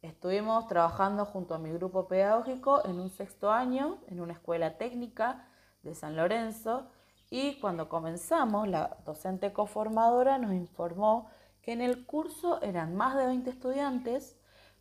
Estuvimos 0.00 0.66
trabajando 0.68 1.24
junto 1.24 1.54
a 1.54 1.58
mi 1.58 1.70
grupo 1.72 2.08
pedagógico 2.08 2.84
en 2.84 3.00
un 3.00 3.10
sexto 3.10 3.50
año 3.50 3.98
en 4.08 4.20
una 4.20 4.34
escuela 4.34 4.76
técnica 4.76 5.48
de 5.82 5.94
San 5.94 6.16
Lorenzo 6.16 6.90
y 7.30 7.58
cuando 7.60 7.88
comenzamos 7.88 8.68
la 8.68 8.98
docente 9.06 9.52
coformadora 9.52 10.38
nos 10.38 10.52
informó 10.52 11.30
que 11.62 11.72
en 11.72 11.80
el 11.80 12.04
curso 12.04 12.60
eran 12.60 12.94
más 12.94 13.16
de 13.16 13.26
20 13.26 13.48
estudiantes, 13.48 14.36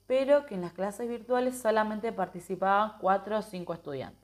pero 0.08 0.46
que 0.46 0.56
en 0.56 0.62
las 0.62 0.74
clases 0.74 1.08
virtuales 1.08 1.58
solamente 1.58 2.12
participaban 2.12 2.98
4 3.00 3.38
o 3.38 3.42
5 3.42 3.74
estudiantes. 3.74 4.23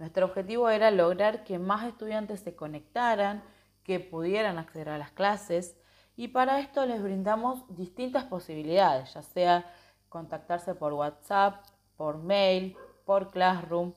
Nuestro 0.00 0.24
objetivo 0.24 0.70
era 0.70 0.90
lograr 0.90 1.44
que 1.44 1.58
más 1.58 1.86
estudiantes 1.86 2.40
se 2.40 2.56
conectaran, 2.56 3.44
que 3.84 4.00
pudieran 4.00 4.56
acceder 4.56 4.88
a 4.88 4.96
las 4.96 5.10
clases 5.10 5.76
y 6.16 6.28
para 6.28 6.58
esto 6.58 6.86
les 6.86 7.02
brindamos 7.02 7.66
distintas 7.76 8.24
posibilidades, 8.24 9.12
ya 9.12 9.20
sea 9.20 9.70
contactarse 10.08 10.74
por 10.74 10.94
WhatsApp, 10.94 11.66
por 11.98 12.16
mail, 12.16 12.78
por 13.04 13.30
Classroom 13.30 13.92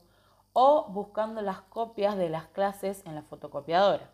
o 0.52 0.90
buscando 0.90 1.40
las 1.40 1.62
copias 1.62 2.18
de 2.18 2.28
las 2.28 2.48
clases 2.48 3.02
en 3.06 3.14
la 3.14 3.22
fotocopiadora. 3.22 4.10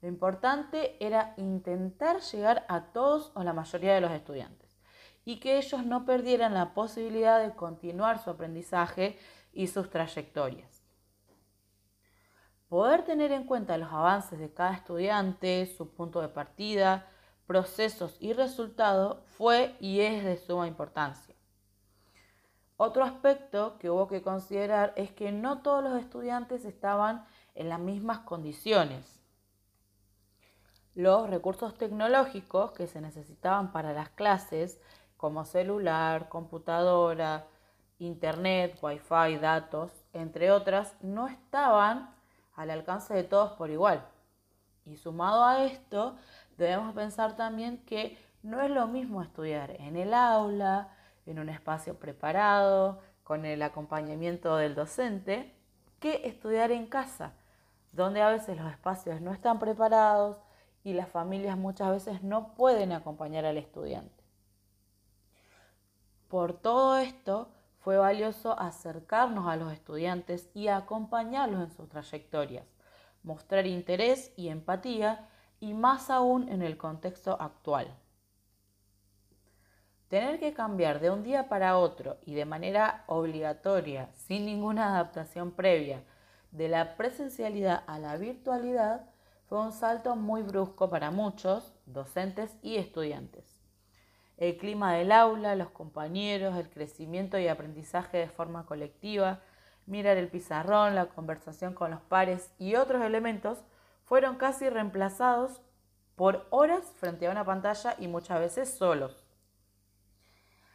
Lo 0.00 0.06
importante 0.06 1.04
era 1.04 1.34
intentar 1.36 2.20
llegar 2.20 2.64
a 2.68 2.92
todos 2.92 3.32
o 3.34 3.42
la 3.42 3.52
mayoría 3.52 3.92
de 3.92 4.02
los 4.02 4.12
estudiantes 4.12 4.78
y 5.24 5.40
que 5.40 5.58
ellos 5.58 5.84
no 5.84 6.04
perdieran 6.04 6.54
la 6.54 6.74
posibilidad 6.74 7.44
de 7.44 7.56
continuar 7.56 8.22
su 8.22 8.30
aprendizaje 8.30 9.18
y 9.52 9.66
sus 9.66 9.90
trayectorias. 9.90 10.77
Poder 12.68 13.02
tener 13.04 13.32
en 13.32 13.44
cuenta 13.44 13.78
los 13.78 13.90
avances 13.90 14.38
de 14.38 14.52
cada 14.52 14.74
estudiante, 14.74 15.64
su 15.76 15.88
punto 15.88 16.20
de 16.20 16.28
partida, 16.28 17.06
procesos 17.46 18.16
y 18.20 18.34
resultados 18.34 19.18
fue 19.38 19.74
y 19.80 20.00
es 20.00 20.22
de 20.22 20.36
suma 20.36 20.66
importancia. 20.66 21.34
Otro 22.76 23.04
aspecto 23.04 23.78
que 23.78 23.88
hubo 23.88 24.06
que 24.06 24.20
considerar 24.20 24.92
es 24.96 25.10
que 25.10 25.32
no 25.32 25.62
todos 25.62 25.82
los 25.82 25.98
estudiantes 25.98 26.66
estaban 26.66 27.24
en 27.54 27.70
las 27.70 27.80
mismas 27.80 28.20
condiciones. 28.20 29.18
Los 30.94 31.30
recursos 31.30 31.76
tecnológicos 31.78 32.72
que 32.72 32.86
se 32.86 33.00
necesitaban 33.00 33.72
para 33.72 33.94
las 33.94 34.10
clases, 34.10 34.78
como 35.16 35.46
celular, 35.46 36.28
computadora, 36.28 37.46
internet, 37.98 38.78
wifi, 38.82 39.38
datos, 39.38 39.90
entre 40.12 40.52
otras, 40.52 40.94
no 41.00 41.28
estaban 41.28 42.17
al 42.58 42.70
alcance 42.70 43.14
de 43.14 43.22
todos 43.22 43.52
por 43.52 43.70
igual. 43.70 44.04
Y 44.84 44.96
sumado 44.96 45.44
a 45.44 45.64
esto, 45.64 46.16
debemos 46.56 46.92
pensar 46.92 47.36
también 47.36 47.78
que 47.84 48.18
no 48.42 48.60
es 48.60 48.70
lo 48.70 48.88
mismo 48.88 49.22
estudiar 49.22 49.70
en 49.78 49.96
el 49.96 50.12
aula, 50.12 50.88
en 51.24 51.38
un 51.38 51.48
espacio 51.48 51.98
preparado, 51.98 53.00
con 53.22 53.44
el 53.44 53.62
acompañamiento 53.62 54.56
del 54.56 54.74
docente, 54.74 55.54
que 56.00 56.26
estudiar 56.26 56.72
en 56.72 56.86
casa, 56.86 57.32
donde 57.92 58.22
a 58.22 58.30
veces 58.30 58.56
los 58.56 58.70
espacios 58.72 59.20
no 59.20 59.32
están 59.32 59.60
preparados 59.60 60.38
y 60.82 60.94
las 60.94 61.08
familias 61.08 61.56
muchas 61.56 61.90
veces 61.90 62.22
no 62.24 62.54
pueden 62.54 62.90
acompañar 62.92 63.44
al 63.44 63.56
estudiante. 63.56 64.24
Por 66.28 66.54
todo 66.54 66.98
esto, 66.98 67.50
fue 67.88 67.96
valioso 67.96 68.52
acercarnos 68.60 69.48
a 69.48 69.56
los 69.56 69.72
estudiantes 69.72 70.50
y 70.52 70.68
acompañarlos 70.68 71.62
en 71.62 71.70
sus 71.70 71.88
trayectorias, 71.88 72.66
mostrar 73.22 73.66
interés 73.66 74.30
y 74.36 74.48
empatía 74.48 75.26
y 75.58 75.72
más 75.72 76.10
aún 76.10 76.50
en 76.50 76.60
el 76.60 76.76
contexto 76.76 77.40
actual. 77.40 77.96
Tener 80.08 80.38
que 80.38 80.52
cambiar 80.52 81.00
de 81.00 81.08
un 81.08 81.22
día 81.22 81.48
para 81.48 81.78
otro 81.78 82.18
y 82.26 82.34
de 82.34 82.44
manera 82.44 83.04
obligatoria, 83.06 84.10
sin 84.12 84.44
ninguna 84.44 84.90
adaptación 84.90 85.52
previa, 85.52 86.04
de 86.50 86.68
la 86.68 86.94
presencialidad 86.94 87.84
a 87.86 87.98
la 87.98 88.18
virtualidad 88.18 89.08
fue 89.46 89.62
un 89.62 89.72
salto 89.72 90.14
muy 90.14 90.42
brusco 90.42 90.90
para 90.90 91.10
muchos, 91.10 91.72
docentes 91.86 92.54
y 92.60 92.76
estudiantes. 92.76 93.47
El 94.38 94.56
clima 94.56 94.94
del 94.94 95.10
aula, 95.10 95.56
los 95.56 95.70
compañeros, 95.70 96.56
el 96.56 96.70
crecimiento 96.70 97.38
y 97.38 97.48
aprendizaje 97.48 98.18
de 98.18 98.28
forma 98.28 98.66
colectiva, 98.66 99.40
mirar 99.86 100.16
el 100.16 100.28
pizarrón, 100.28 100.94
la 100.94 101.06
conversación 101.06 101.74
con 101.74 101.90
los 101.90 102.00
pares 102.02 102.52
y 102.56 102.76
otros 102.76 103.02
elementos 103.02 103.58
fueron 104.04 104.36
casi 104.36 104.70
reemplazados 104.70 105.60
por 106.14 106.46
horas 106.50 106.84
frente 106.98 107.26
a 107.26 107.30
una 107.30 107.44
pantalla 107.44 107.96
y 107.98 108.06
muchas 108.06 108.38
veces 108.38 108.70
solos. 108.70 109.24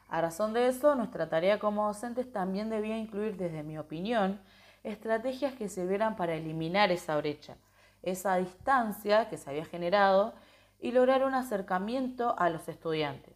A 0.09 0.21
razón 0.21 0.53
de 0.53 0.67
eso, 0.67 0.93
nuestra 0.95 1.29
tarea 1.29 1.57
como 1.57 1.87
docentes 1.87 2.31
también 2.31 2.69
debía 2.69 2.97
incluir, 2.97 3.37
desde 3.37 3.63
mi 3.63 3.77
opinión, 3.77 4.41
estrategias 4.83 5.53
que 5.53 5.69
sirvieran 5.69 6.17
para 6.17 6.35
eliminar 6.35 6.91
esa 6.91 7.15
brecha, 7.15 7.55
esa 8.01 8.35
distancia 8.35 9.29
que 9.29 9.37
se 9.37 9.49
había 9.49 9.65
generado 9.65 10.33
y 10.79 10.91
lograr 10.91 11.23
un 11.23 11.33
acercamiento 11.33 12.35
a 12.37 12.49
los 12.49 12.67
estudiantes. 12.67 13.32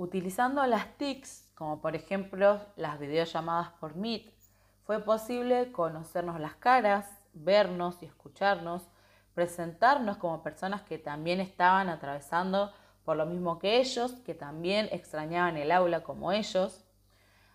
Utilizando 0.00 0.64
las 0.64 0.96
TICs, 0.96 1.50
como 1.54 1.82
por 1.82 1.94
ejemplo 1.94 2.58
las 2.76 2.98
videollamadas 2.98 3.68
por 3.72 3.96
Meet, 3.96 4.32
fue 4.86 4.98
posible 5.00 5.72
conocernos 5.72 6.40
las 6.40 6.54
caras, 6.54 7.06
vernos 7.34 8.02
y 8.02 8.06
escucharnos, 8.06 8.88
presentarnos 9.34 10.16
como 10.16 10.42
personas 10.42 10.80
que 10.80 10.96
también 10.96 11.38
estaban 11.38 11.90
atravesando 11.90 12.72
por 13.04 13.18
lo 13.18 13.26
mismo 13.26 13.58
que 13.58 13.76
ellos, 13.78 14.12
que 14.24 14.34
también 14.34 14.88
extrañaban 14.90 15.58
el 15.58 15.70
aula 15.70 16.02
como 16.02 16.32
ellos. 16.32 16.82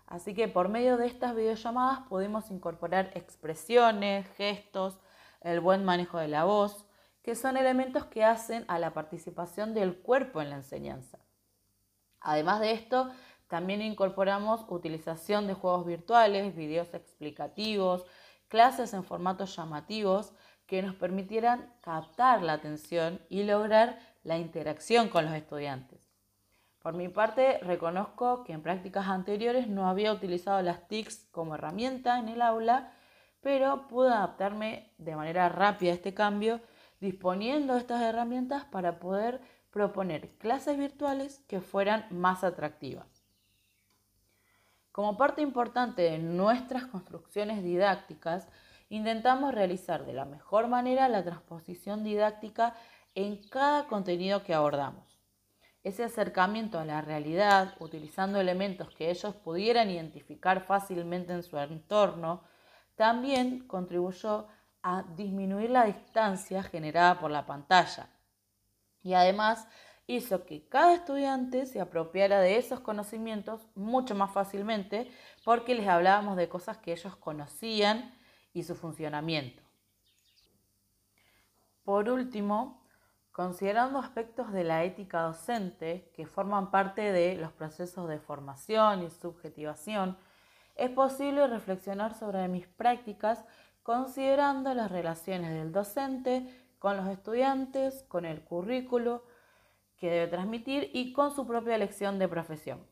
Así 0.06 0.36
que 0.36 0.48
por 0.48 0.70
medio 0.70 0.98
de 0.98 1.08
estas 1.08 1.36
videollamadas 1.36 2.02
pudimos 2.08 2.52
incorporar 2.52 3.10
expresiones, 3.16 4.28
gestos, 4.38 5.00
el 5.42 5.62
buen 5.62 5.84
manejo 5.84 6.20
de 6.20 6.28
la 6.28 6.44
voz, 6.44 6.86
que 7.24 7.34
son 7.34 7.58
elementos 7.58 8.06
que 8.06 8.24
hacen 8.24 8.66
a 8.68 8.78
la 8.78 8.94
participación 8.94 9.74
del 9.74 9.98
cuerpo 9.98 10.44
en 10.44 10.52
la 10.52 10.58
enseñanza. 10.58 11.25
Además 12.26 12.60
de 12.60 12.72
esto, 12.72 13.12
también 13.48 13.84
incorporamos 13.84 14.66
utilización 14.68 15.46
de 15.46 15.54
juegos 15.54 15.86
virtuales, 15.86 16.56
videos 16.56 16.92
explicativos, 16.96 18.04
clases 18.48 18.96
en 18.96 19.04
formatos 19.04 19.56
llamativos 19.56 20.34
que 20.66 20.82
nos 20.82 20.96
permitieran 20.96 21.72
captar 21.82 22.42
la 22.42 22.54
atención 22.54 23.22
y 23.30 23.44
lograr 23.44 24.00
la 24.24 24.40
interacción 24.40 25.10
con 25.10 25.26
los 25.26 25.36
estudiantes. 25.36 26.02
Por 26.82 26.96
mi 26.96 27.10
parte, 27.10 27.60
reconozco 27.60 28.44
que 28.44 28.54
en 28.54 28.64
prácticas 28.64 29.08
anteriores 29.08 29.68
no 29.68 29.88
había 29.88 30.12
utilizado 30.12 30.64
las 30.64 30.88
TICs 30.88 31.28
como 31.32 31.54
herramienta 31.54 32.18
en 32.18 32.30
el 32.30 32.42
aula, 32.42 32.92
pero 33.42 33.88
pude 33.88 34.10
adaptarme 34.10 34.92
de 34.98 35.16
manera 35.16 35.48
rápida 35.50 35.92
a 35.92 35.96
este 35.96 36.16
cambio, 36.16 36.60
disponiendo 37.00 37.74
de 37.74 37.82
estas 37.82 38.02
herramientas 38.02 38.66
para 38.66 39.00
poder 39.00 39.42
proponer 39.76 40.30
clases 40.38 40.78
virtuales 40.78 41.44
que 41.50 41.60
fueran 41.60 42.06
más 42.10 42.46
atractivas. 42.46 43.26
Como 44.94 45.18
parte 45.18 45.42
importante 45.42 46.04
de 46.04 46.18
nuestras 46.18 46.86
construcciones 46.86 47.62
didácticas, 47.62 48.48
intentamos 48.88 49.54
realizar 49.54 50.06
de 50.06 50.14
la 50.14 50.24
mejor 50.24 50.70
manera 50.70 51.10
la 51.10 51.26
transposición 51.26 52.06
didáctica 52.06 52.74
en 53.16 53.46
cada 53.50 53.88
contenido 53.88 54.44
que 54.44 54.54
abordamos. 54.54 55.20
Ese 55.84 56.06
acercamiento 56.06 56.80
a 56.80 56.86
la 56.86 57.02
realidad, 57.02 57.74
utilizando 57.82 58.40
elementos 58.40 58.96
que 58.96 59.10
ellos 59.10 59.36
pudieran 59.36 59.90
identificar 59.90 60.62
fácilmente 60.62 61.34
en 61.34 61.44
su 61.44 61.58
entorno, 61.58 62.44
también 62.96 63.68
contribuyó 63.68 64.48
a 64.82 65.04
disminuir 65.18 65.72
la 65.72 65.84
distancia 65.84 66.64
generada 66.64 67.20
por 67.20 67.30
la 67.30 67.46
pantalla. 67.46 68.08
Y 69.06 69.14
además 69.14 69.68
hizo 70.08 70.46
que 70.46 70.68
cada 70.68 70.96
estudiante 70.96 71.68
se 71.68 71.80
apropiara 71.80 72.40
de 72.40 72.58
esos 72.58 72.80
conocimientos 72.80 73.68
mucho 73.76 74.16
más 74.16 74.32
fácilmente 74.32 75.12
porque 75.44 75.76
les 75.76 75.88
hablábamos 75.88 76.38
de 76.38 76.50
cosas 76.50 76.80
que 76.80 76.92
ellos 76.92 77.16
conocían 77.16 78.12
y 78.52 78.64
su 78.64 78.74
funcionamiento. 78.74 79.62
Por 81.84 82.10
último, 82.10 82.84
considerando 83.32 84.00
aspectos 84.00 84.52
de 84.52 84.64
la 84.64 84.84
ética 84.84 85.22
docente 85.22 86.12
que 86.16 86.26
forman 86.26 86.72
parte 86.72 87.12
de 87.12 87.36
los 87.36 87.52
procesos 87.52 88.10
de 88.10 88.18
formación 88.18 89.04
y 89.04 89.12
subjetivación, 89.12 90.18
es 90.74 90.90
posible 90.90 91.46
reflexionar 91.46 92.16
sobre 92.16 92.48
mis 92.48 92.66
prácticas 92.66 93.46
considerando 93.84 94.74
las 94.74 94.90
relaciones 94.90 95.52
del 95.52 95.72
docente 95.72 96.65
con 96.80 96.98
los 96.98 97.08
estudiantes, 97.08 98.04
con 98.08 98.26
el 98.26 98.44
currículo 98.44 99.24
que 99.98 100.10
debe 100.10 100.28
transmitir 100.28 100.90
y 100.94 101.14
con 101.14 101.34
su 101.34 101.48
propia 101.48 101.76
elección 101.76 102.20
de 102.20 102.28
profesión. 102.28 102.86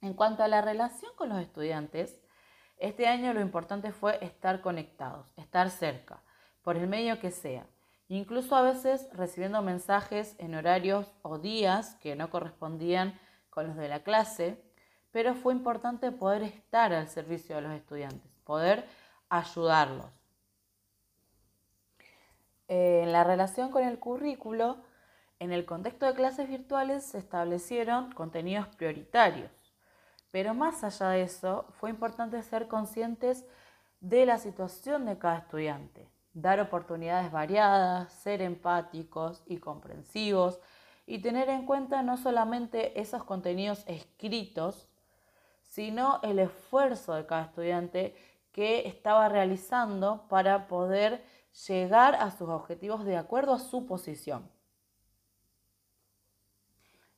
En 0.00 0.14
cuanto 0.14 0.42
a 0.42 0.48
la 0.48 0.62
relación 0.62 1.12
con 1.16 1.28
los 1.28 1.40
estudiantes, 1.40 2.20
este 2.78 3.06
año 3.06 3.34
lo 3.34 3.40
importante 3.40 3.92
fue 3.92 4.24
estar 4.24 4.60
conectados, 4.60 5.32
estar 5.36 5.70
cerca, 5.70 6.22
por 6.62 6.76
el 6.76 6.86
medio 6.86 7.18
que 7.18 7.30
sea 7.30 7.66
incluso 8.08 8.56
a 8.56 8.62
veces 8.62 9.08
recibiendo 9.12 9.62
mensajes 9.62 10.34
en 10.38 10.54
horarios 10.54 11.12
o 11.22 11.38
días 11.38 11.94
que 11.96 12.16
no 12.16 12.30
correspondían 12.30 13.18
con 13.50 13.68
los 13.68 13.76
de 13.76 13.88
la 13.88 14.02
clase, 14.02 14.62
pero 15.10 15.34
fue 15.34 15.52
importante 15.52 16.10
poder 16.10 16.42
estar 16.42 16.92
al 16.92 17.08
servicio 17.08 17.56
de 17.56 17.62
los 17.62 17.72
estudiantes, 17.72 18.30
poder 18.44 18.86
ayudarlos. 19.28 20.10
Eh, 22.68 23.00
en 23.02 23.12
la 23.12 23.24
relación 23.24 23.70
con 23.70 23.82
el 23.82 23.98
currículo, 23.98 24.76
en 25.38 25.52
el 25.52 25.64
contexto 25.64 26.06
de 26.06 26.14
clases 26.14 26.48
virtuales 26.48 27.02
se 27.04 27.18
establecieron 27.18 28.12
contenidos 28.12 28.68
prioritarios, 28.68 29.50
pero 30.30 30.52
más 30.52 30.84
allá 30.84 31.08
de 31.10 31.22
eso, 31.22 31.64
fue 31.80 31.90
importante 31.90 32.42
ser 32.42 32.68
conscientes 32.68 33.46
de 34.00 34.26
la 34.26 34.38
situación 34.38 35.06
de 35.06 35.18
cada 35.18 35.38
estudiante, 35.38 36.08
dar 36.34 36.60
oportunidades 36.60 37.32
variadas, 37.32 38.12
ser 38.12 38.42
empáticos 38.42 39.42
y 39.46 39.56
comprensivos 39.58 40.60
y 41.06 41.20
tener 41.20 41.48
en 41.48 41.64
cuenta 41.64 42.02
no 42.02 42.16
solamente 42.18 43.00
esos 43.00 43.24
contenidos 43.24 43.82
escritos, 43.86 44.88
sino 45.62 46.20
el 46.22 46.38
esfuerzo 46.38 47.14
de 47.14 47.24
cada 47.24 47.44
estudiante 47.44 48.14
que 48.52 48.86
estaba 48.86 49.28
realizando 49.28 50.26
para 50.28 50.68
poder 50.68 51.24
llegar 51.66 52.14
a 52.14 52.30
sus 52.30 52.48
objetivos 52.48 53.04
de 53.04 53.16
acuerdo 53.16 53.54
a 53.54 53.58
su 53.58 53.86
posición. 53.86 54.50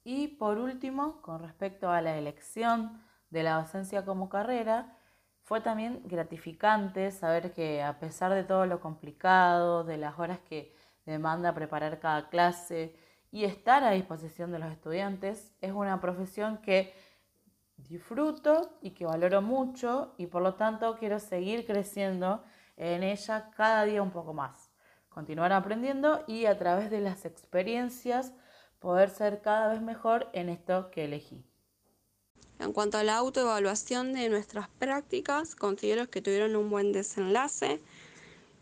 Y 0.05 0.29
por 0.29 0.59
último, 0.59 1.21
con 1.23 1.41
respecto 1.41 1.91
a 1.91 2.01
la 2.01 2.17
elección 2.17 3.03
de 3.31 3.43
la 3.43 3.61
docencia 3.61 4.05
como 4.05 4.29
carrera, 4.29 4.97
fue 5.43 5.61
también 5.61 6.03
gratificante 6.05 7.11
saber 7.11 7.53
que 7.53 7.83
a 7.83 7.99
pesar 7.99 8.33
de 8.33 8.45
todo 8.45 8.67
lo 8.67 8.81
complicado, 8.81 9.85
de 9.85 9.99
las 9.99 10.19
horas 10.19 10.39
que 10.41 10.75
demanda 11.05 11.55
preparar 11.55 11.99
cada 12.01 12.29
clase 12.29 12.97
y 13.31 13.45
estar 13.45 13.85
a 13.85 13.91
disposición 13.91 14.53
de 14.53 14.59
los 14.59 14.73
estudiantes. 14.73 15.53
Es 15.61 15.73
una 15.73 16.01
profesión 16.01 16.59
que 16.59 16.95
disfruto 17.77 18.79
y 18.81 18.91
que 18.91 19.07
valoro 19.07 19.43
mucho 19.43 20.15
y 20.19 20.27
por 20.27 20.43
lo 20.43 20.55
tanto 20.55 20.97
quiero 20.99 21.19
seguir 21.19 21.67
creciendo 21.67 22.45
en 22.81 23.03
ella 23.03 23.51
cada 23.57 23.85
día 23.85 24.03
un 24.03 24.11
poco 24.11 24.33
más. 24.33 24.71
Continuar 25.11 25.53
aprendiendo 25.53 26.25
y 26.27 26.47
a 26.47 26.59
través 26.59 26.91
de 26.91 27.01
las 27.01 27.27
experiencias 27.27 28.33
poder 28.79 29.11
ser 29.11 29.43
cada 29.43 29.69
vez 29.69 29.83
mejor 29.83 30.31
en 30.33 30.49
esto 30.49 30.91
que 30.91 31.05
elegí. 31.05 31.45
En 32.59 32.73
cuanto 32.73 32.97
a 32.97 33.05
la 33.05 33.17
autoevaluación 33.17 34.15
de 34.15 34.29
nuestras 34.31 34.69
prácticas, 34.69 35.55
considero 35.55 36.09
que 36.09 36.23
tuvieron 36.23 36.57
un 36.57 36.71
buen 36.71 36.93
desenlace, 36.93 37.81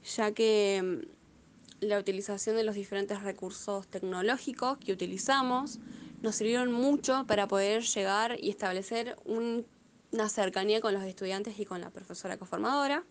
ya 0.05 0.33
que 0.33 0.83
mm, 0.83 1.87
la 1.87 1.99
utilización 1.99 2.57
de 2.57 2.65
los 2.65 2.75
diferentes 2.75 3.23
recursos 3.23 3.87
tecnológicos 3.87 4.79
que 4.79 4.93
utilizamos 4.93 5.79
nos 6.23 6.35
sirvieron 6.35 6.73
mucho 6.73 7.25
para 7.29 7.47
poder 7.47 7.83
llegar 7.83 8.37
y 8.41 8.51
establecer 8.51 9.17
una 9.25 10.29
cercanía 10.29 10.81
con 10.81 10.93
los 10.93 11.05
estudiantes 11.05 11.59
y 11.61 11.65
con 11.65 11.81
la 11.81 11.91
profesora 11.91 12.37
coformadora. 12.37 13.05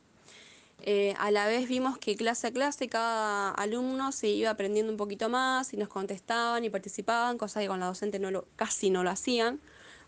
Eh, 0.84 1.16
a 1.18 1.32
la 1.32 1.48
vez 1.48 1.68
vimos 1.68 1.98
que 1.98 2.16
clase 2.16 2.48
a 2.48 2.52
clase 2.52 2.88
cada 2.88 3.52
alumno 3.52 4.12
se 4.12 4.30
iba 4.30 4.52
aprendiendo 4.52 4.92
un 4.92 4.98
poquito 4.98 5.28
más 5.28 5.74
y 5.74 5.78
nos 5.78 5.90
contestaban 5.90 6.64
y 6.64 6.70
participaban, 6.70 7.38
cosa 7.38 7.60
que 7.60 7.68
con 7.68 7.80
la 7.80 7.88
docente 7.88 8.20
no 8.20 8.46
casi 8.56 8.90
no 8.90 9.04
lo 9.04 9.10
hacían. 9.10 9.60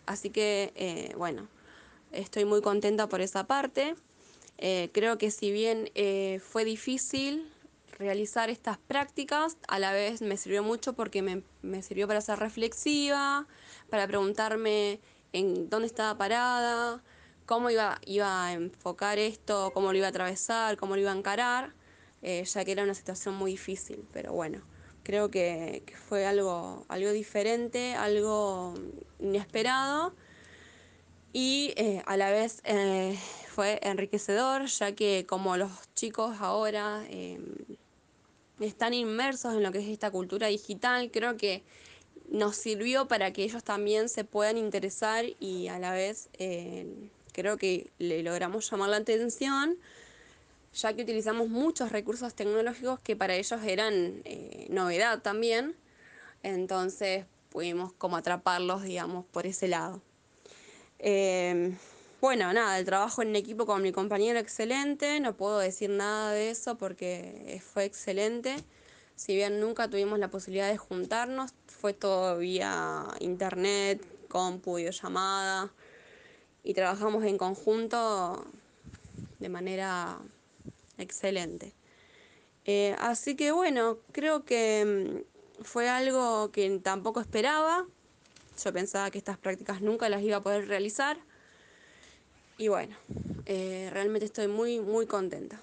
Así 0.06 0.30
que, 0.30 0.72
eh, 0.76 1.12
bueno, 1.16 1.48
estoy 2.12 2.44
muy 2.44 2.62
contenta 2.62 3.08
por 3.08 3.20
esa 3.20 3.46
parte. 3.46 3.94
Eh, 4.58 4.90
creo 4.92 5.18
que 5.18 5.30
si 5.30 5.50
bien 5.50 5.90
fue 6.40 6.64
difícil 6.64 7.50
realizar 7.98 8.48
estas 8.48 8.78
prácticas, 8.78 9.58
a 9.68 9.78
la 9.78 9.92
vez 9.92 10.22
me 10.22 10.36
sirvió 10.36 10.62
mucho 10.62 10.94
porque 10.94 11.20
me, 11.22 11.42
me 11.62 11.82
sirvió 11.82 12.08
para 12.08 12.20
ser 12.20 12.38
reflexiva, 12.38 13.46
para 13.90 14.06
preguntarme 14.06 15.00
en 15.32 15.68
dónde 15.68 15.86
estaba 15.86 16.16
parada, 16.16 17.02
cómo 17.50 17.68
iba, 17.68 17.98
iba 18.06 18.46
a 18.46 18.52
enfocar 18.52 19.18
esto, 19.18 19.72
cómo 19.74 19.90
lo 19.90 19.98
iba 19.98 20.06
a 20.06 20.10
atravesar, 20.10 20.76
cómo 20.76 20.94
lo 20.94 21.00
iba 21.00 21.10
a 21.10 21.16
encarar, 21.16 21.74
eh, 22.22 22.44
ya 22.44 22.64
que 22.64 22.70
era 22.70 22.84
una 22.84 22.94
situación 22.94 23.34
muy 23.34 23.50
difícil, 23.50 24.04
pero 24.12 24.32
bueno, 24.32 24.62
creo 25.02 25.32
que, 25.32 25.82
fue 26.08 26.26
algo, 26.26 26.86
algo 26.86 27.10
diferente, 27.10 27.96
algo 27.96 28.74
inesperado 29.18 30.14
y 31.32 31.74
eh, 31.76 32.04
a 32.06 32.16
la 32.16 32.30
vez 32.30 32.62
eh, 32.62 33.18
fue 33.48 33.80
enriquecedor, 33.82 34.66
ya 34.66 34.94
que 34.94 35.26
como 35.28 35.56
los 35.56 35.72
chicos 35.94 36.36
ahora 36.38 37.04
están 38.60 38.94
inmersos 38.94 39.54
en 39.54 39.64
lo 39.64 39.72
que 39.72 39.80
es 39.80 39.88
esta 39.88 40.12
cultura 40.12 40.46
digital, 40.46 41.10
creo 41.10 41.36
que 41.36 41.64
nos 42.28 42.54
sirvió 42.54 43.08
para 43.08 43.32
que 43.32 43.42
ellos 43.42 43.64
también 43.64 44.08
se 44.08 44.22
puedan 44.22 44.56
interesar 44.56 45.24
y 45.40 45.66
a 45.66 45.80
la 45.80 45.92
vez 45.92 46.28
creo 47.32 47.56
que 47.56 47.90
le 47.98 48.22
logramos 48.22 48.70
llamar 48.70 48.90
la 48.90 48.96
atención, 48.98 49.76
ya 50.72 50.94
que 50.94 51.02
utilizamos 51.02 51.48
muchos 51.48 51.90
recursos 51.90 52.34
tecnológicos 52.34 53.00
que 53.00 53.16
para 53.16 53.34
ellos 53.34 53.60
eran 53.64 54.22
eh, 54.24 54.66
novedad 54.70 55.20
también, 55.20 55.76
entonces 56.42 57.26
pudimos 57.50 57.92
como 57.92 58.16
atraparlos, 58.16 58.82
digamos, 58.82 59.24
por 59.26 59.46
ese 59.46 59.68
lado. 59.68 60.00
Em, 60.98 61.76
bueno, 62.20 62.52
nada, 62.52 62.78
el 62.78 62.84
trabajo 62.84 63.22
en 63.22 63.34
equipo 63.34 63.66
con 63.66 63.82
mi 63.82 63.92
compañero 63.92 64.38
excelente, 64.38 65.20
no 65.20 65.36
puedo 65.36 65.58
decir 65.58 65.90
nada 65.90 66.32
de 66.32 66.50
eso 66.50 66.76
porque 66.76 67.60
fue 67.72 67.84
excelente. 67.84 68.56
Si 69.16 69.34
bien 69.34 69.60
nunca 69.60 69.88
tuvimos 69.88 70.18
la 70.18 70.30
posibilidad 70.30 70.70
de 70.70 70.78
juntarnos, 70.78 71.52
fue 71.66 71.92
todo 71.92 72.38
vía 72.38 73.04
internet, 73.20 74.02
compu, 74.28 74.76
videollamada 74.76 75.72
y 76.62 76.74
trabajamos 76.74 77.24
en 77.24 77.38
conjunto 77.38 78.46
de 79.38 79.48
manera 79.48 80.18
excelente. 80.98 81.72
Eh, 82.66 82.94
así 82.98 83.36
que 83.36 83.52
bueno, 83.52 83.98
creo 84.12 84.44
que 84.44 85.22
mm, 85.58 85.64
fue 85.64 85.88
algo 85.88 86.50
que 86.52 86.78
tampoco 86.78 87.20
esperaba. 87.20 87.86
Yo 88.62 88.72
pensaba 88.72 89.10
que 89.10 89.18
estas 89.18 89.38
prácticas 89.38 89.80
nunca 89.80 90.08
las 90.08 90.22
iba 90.22 90.36
a 90.36 90.42
poder 90.42 90.68
realizar. 90.68 91.18
Y 92.58 92.68
bueno, 92.68 92.94
eh, 93.46 93.88
realmente 93.92 94.26
estoy 94.26 94.46
muy, 94.46 94.80
muy 94.80 95.06
contenta. 95.06 95.58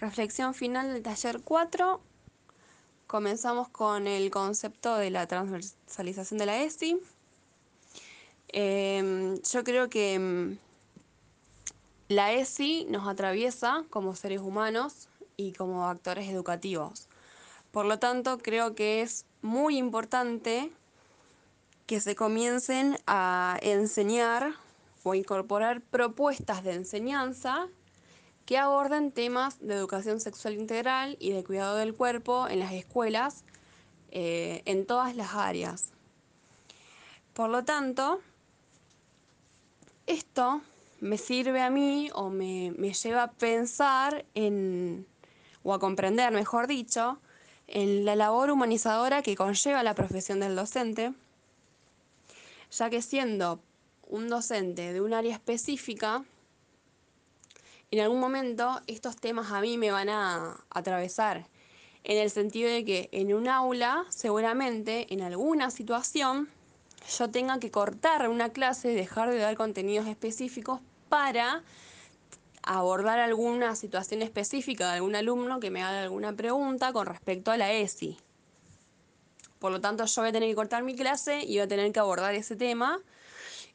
Reflexión 0.00 0.54
final 0.54 0.92
del 0.92 1.02
taller 1.02 1.40
4. 1.42 2.00
Comenzamos 3.06 3.68
con 3.68 4.08
el 4.08 4.30
concepto 4.32 4.96
de 4.96 5.10
la 5.10 5.28
transversalización 5.28 6.38
de 6.38 6.46
la 6.46 6.62
ESI. 6.62 7.00
Em, 8.48 9.40
yo 9.42 9.64
creo 9.64 9.88
que 9.88 10.14
em, 10.14 10.58
la 12.08 12.32
ESI 12.32 12.86
nos 12.88 13.08
atraviesa 13.08 13.84
como 13.90 14.14
seres 14.14 14.40
humanos 14.40 15.08
y 15.36 15.52
como 15.52 15.86
actores 15.88 16.28
educativos. 16.28 17.08
Por 17.72 17.84
lo 17.84 17.98
tanto, 17.98 18.38
creo 18.38 18.74
que 18.74 19.02
es 19.02 19.26
muy 19.42 19.76
importante 19.76 20.70
que 21.86 22.00
se 22.00 22.14
comiencen 22.14 22.98
a 23.06 23.58
enseñar 23.62 24.54
o 25.02 25.14
incorporar 25.14 25.80
propuestas 25.80 26.64
de 26.64 26.74
enseñanza 26.74 27.68
que 28.44 28.58
aborden 28.58 29.12
temas 29.12 29.58
de 29.60 29.74
educación 29.74 30.20
sexual 30.20 30.54
integral 30.54 31.16
y 31.20 31.32
de 31.32 31.44
cuidado 31.44 31.76
del 31.76 31.94
cuerpo 31.94 32.48
en 32.48 32.60
las 32.60 32.72
escuelas 32.72 33.44
eh, 34.10 34.62
en 34.64 34.86
todas 34.86 35.14
las 35.16 35.34
áreas. 35.34 35.90
Por 37.34 37.50
lo 37.50 37.64
tanto, 37.64 38.20
esto 40.06 40.62
me 41.00 41.18
sirve 41.18 41.60
a 41.60 41.70
mí 41.70 42.10
o 42.14 42.30
me, 42.30 42.72
lleva 42.72 43.24
a 43.24 43.30
pensar 43.32 44.24
en, 44.34 45.06
o 45.62 45.74
a 45.74 45.78
comprender, 45.78 46.32
mejor 46.32 46.66
dicho, 46.66 47.18
en 47.66 48.04
la 48.04 48.16
labor 48.16 48.50
humanizadora 48.50 49.22
que 49.22 49.36
conlleva 49.36 49.82
la 49.82 49.94
profesión 49.94 50.40
del 50.40 50.56
docente, 50.56 51.12
ya 52.70 52.90
que 52.90 53.02
siendo 53.02 53.60
un 54.08 54.28
docente 54.28 54.92
de 54.92 55.00
un 55.00 55.12
área 55.12 55.34
específica, 55.34 56.24
en 57.90 58.00
algún 58.00 58.20
momento 58.20 58.80
estos 58.86 59.16
temas 59.16 59.50
a 59.52 59.60
mí 59.60 59.78
me 59.78 59.90
van 59.90 60.08
a 60.08 60.64
atravesar, 60.70 61.46
en 62.04 62.18
el 62.18 62.30
sentido 62.30 62.70
de 62.70 62.84
que 62.84 63.08
en 63.10 63.34
un 63.34 63.48
aula, 63.48 64.04
seguramente, 64.10 65.12
en 65.12 65.22
alguna 65.22 65.72
situación, 65.72 66.48
yo 67.08 67.30
tenga 67.30 67.58
que 67.58 67.70
cortar 67.70 68.28
una 68.28 68.50
clase, 68.50 68.88
dejar 68.88 69.30
de 69.30 69.38
dar 69.38 69.56
contenidos 69.56 70.06
específicos 70.06 70.80
para 71.08 71.62
abordar 72.62 73.20
alguna 73.20 73.76
situación 73.76 74.22
específica 74.22 74.88
de 74.88 74.96
algún 74.96 75.14
alumno 75.14 75.60
que 75.60 75.70
me 75.70 75.82
haga 75.82 76.02
alguna 76.02 76.34
pregunta 76.34 76.92
con 76.92 77.06
respecto 77.06 77.50
a 77.52 77.56
la 77.56 77.72
ESI. 77.72 78.18
Por 79.60 79.72
lo 79.72 79.80
tanto, 79.80 80.04
yo 80.04 80.22
voy 80.22 80.30
a 80.30 80.32
tener 80.32 80.48
que 80.48 80.54
cortar 80.54 80.82
mi 80.82 80.94
clase 80.94 81.42
y 81.42 81.54
voy 81.54 81.60
a 81.60 81.68
tener 81.68 81.90
que 81.92 82.00
abordar 82.00 82.34
ese 82.34 82.56
tema 82.56 82.98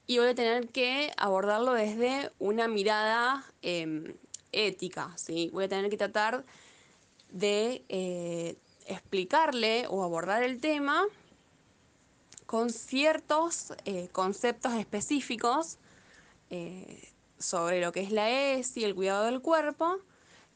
y 0.08 0.20
voy 0.20 0.28
a 0.28 0.36
tener 0.36 0.68
que 0.68 1.12
abordarlo 1.18 1.74
desde 1.74 2.32
una 2.38 2.68
mirada 2.68 3.46
em, 3.62 4.14
ética. 4.52 5.14
¿sí? 5.16 5.50
Voy 5.54 5.66
a 5.66 5.70
tener 5.70 5.90
que 5.90 5.98
tratar 5.98 6.44
de 7.30 7.84
eh, 7.88 8.58
explicarle 8.88 9.86
o 9.88 10.04
abordar 10.04 10.44
el 10.44 10.60
tema 10.60 11.06
con 12.52 12.70
ciertos 12.70 13.72
eh, 13.86 14.10
conceptos 14.12 14.74
específicos 14.74 15.78
eh, 16.50 17.08
sobre 17.40 17.80
lo 17.80 17.94
que 17.94 18.02
es 18.02 18.12
la 18.12 18.30
ESI, 18.30 18.84
el 18.84 18.94
cuidado 18.94 19.24
del 19.24 19.40
cuerpo, 19.40 20.00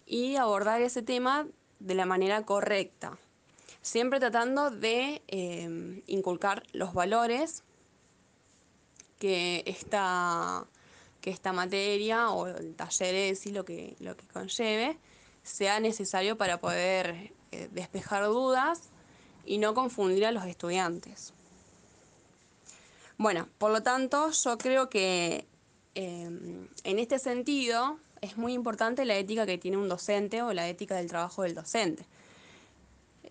y 0.06 0.36
abordar 0.36 0.82
ese 0.82 1.04
tema 1.04 1.48
de 1.80 1.96
la 1.96 2.06
manera 2.06 2.44
correcta, 2.44 3.18
siempre 3.82 4.20
tratando 4.20 4.72
de 4.72 5.22
eh, 5.30 6.04
inculcar 6.08 6.64
los 6.74 6.94
valores 6.94 7.64
que 9.18 9.64
esta, 9.66 10.66
que 11.22 11.30
esta 11.30 11.54
materia 11.54 12.30
o 12.30 12.48
el 12.48 12.76
taller 12.76 13.16
ESI, 13.16 13.52
lo 13.54 13.64
que, 13.64 13.96
lo 14.02 14.18
que 14.18 14.28
conlleve, 14.28 14.98
sea 15.44 15.80
necesario 15.80 16.38
para 16.38 16.60
poder 16.60 17.32
despejar 17.72 18.26
dudas 18.26 18.90
y 19.46 19.60
no 19.60 19.74
confundir 19.74 20.26
a 20.26 20.34
los 20.34 20.44
estudiantes. 20.44 21.34
Bueno, 23.18 23.48
por 23.58 23.72
lo 23.72 23.82
tanto, 23.82 24.32
yo 24.32 24.58
creo 24.58 24.90
que 24.90 25.46
em, 25.96 26.68
en 26.84 27.00
este 27.00 27.20
sentido 27.20 27.98
es 28.22 28.38
muy 28.38 28.54
importante 28.54 29.06
la 29.06 29.16
ética 29.16 29.46
que 29.46 29.58
tiene 29.58 29.78
un 29.78 29.88
docente 29.88 30.42
o 30.42 30.54
la 30.54 30.68
ética 30.68 30.96
del 30.96 31.08
trabajo 31.08 31.44
del 31.44 31.56
docente. 31.56 32.06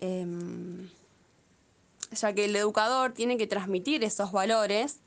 Em, 0.01 0.89
ya 2.13 2.33
que 2.33 2.47
el 2.47 2.57
educador 2.57 3.13
tiene 3.13 3.37
que 3.37 3.47
transmitir 3.47 4.05
esos 4.05 4.33
valores 4.33 5.01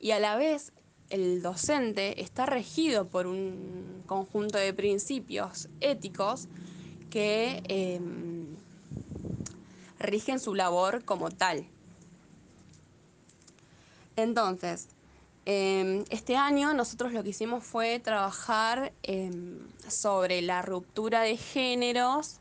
y 0.00 0.10
a 0.10 0.18
la 0.18 0.36
vez 0.36 0.72
el 1.10 1.40
docente 1.40 2.20
está 2.20 2.46
regido 2.46 3.08
por 3.08 3.26
un 3.26 4.02
conjunto 4.06 4.58
de 4.58 4.74
principios 4.74 5.68
éticos 5.80 6.48
que 7.10 7.62
em, 7.68 8.46
rigen 9.98 10.38
su 10.38 10.54
labor 10.54 11.04
como 11.04 11.30
tal. 11.30 11.66
Entonces, 14.18 14.88
em, 15.44 16.04
este 16.10 16.34
año 16.36 16.74
nosotros 16.74 17.12
lo 17.12 17.22
que 17.22 17.28
hicimos 17.28 17.62
fue 17.62 18.00
trabajar 18.00 18.92
em, 19.04 19.60
sobre 19.86 20.42
la 20.42 20.60
ruptura 20.60 21.20
de 21.20 21.36
géneros 21.36 22.40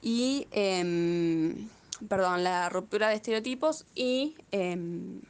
y, 0.00 0.46
em, 0.50 1.68
perdón, 2.08 2.42
la 2.42 2.70
ruptura 2.70 3.10
de 3.10 3.16
estereotipos 3.16 3.84
y 3.94 4.34
el 4.50 5.22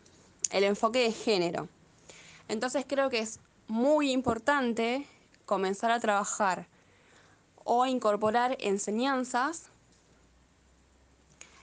enfoque 0.53 1.01
de 1.01 1.11
género. 1.11 1.69
Entonces 2.47 2.85
creo 2.87 3.11
que 3.11 3.19
es 3.19 3.41
muy 3.67 4.13
importante 4.13 5.09
comenzar 5.45 5.91
a 5.91 5.99
trabajar 5.99 6.69
o 7.65 7.85
incorporar 7.85 8.57
enseñanzas 8.61 9.72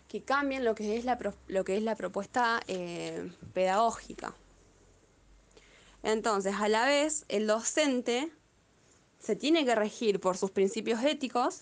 que 0.10 0.24
cambien 0.24 0.66
lo 0.66 0.76
que 0.76 0.98
es 0.98 1.06
la, 1.06 1.18
lo 1.48 1.64
que 1.64 1.78
es 1.78 1.84
la 1.84 1.96
propuesta 1.96 2.60
eh, 2.68 3.32
pedagógica. 3.54 4.34
Entonces, 6.02 6.56
a 6.60 6.68
la 6.68 6.86
vez, 6.86 7.26
el 7.30 7.46
docente 7.46 8.32
se 9.20 9.36
tiene 9.36 9.66
que 9.66 9.76
regir 9.76 10.20
por 10.20 10.36
sus 10.36 10.50
principios 10.50 11.04
éticos 11.04 11.62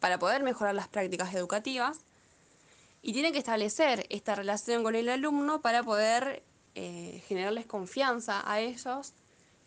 para 0.00 0.18
poder 0.18 0.42
mejorar 0.42 0.74
las 0.74 0.88
prácticas 0.88 1.32
educativas 1.34 1.98
y 3.00 3.12
tiene 3.12 3.30
que 3.30 3.38
establecer 3.38 4.06
esta 4.10 4.34
relación 4.34 4.82
con 4.82 4.96
el 4.96 5.08
alumno 5.08 5.60
para 5.60 5.84
poder 5.84 6.42
eh, 6.74 7.22
generarles 7.28 7.64
confianza 7.64 8.42
a 8.50 8.60
ellos 8.60 9.12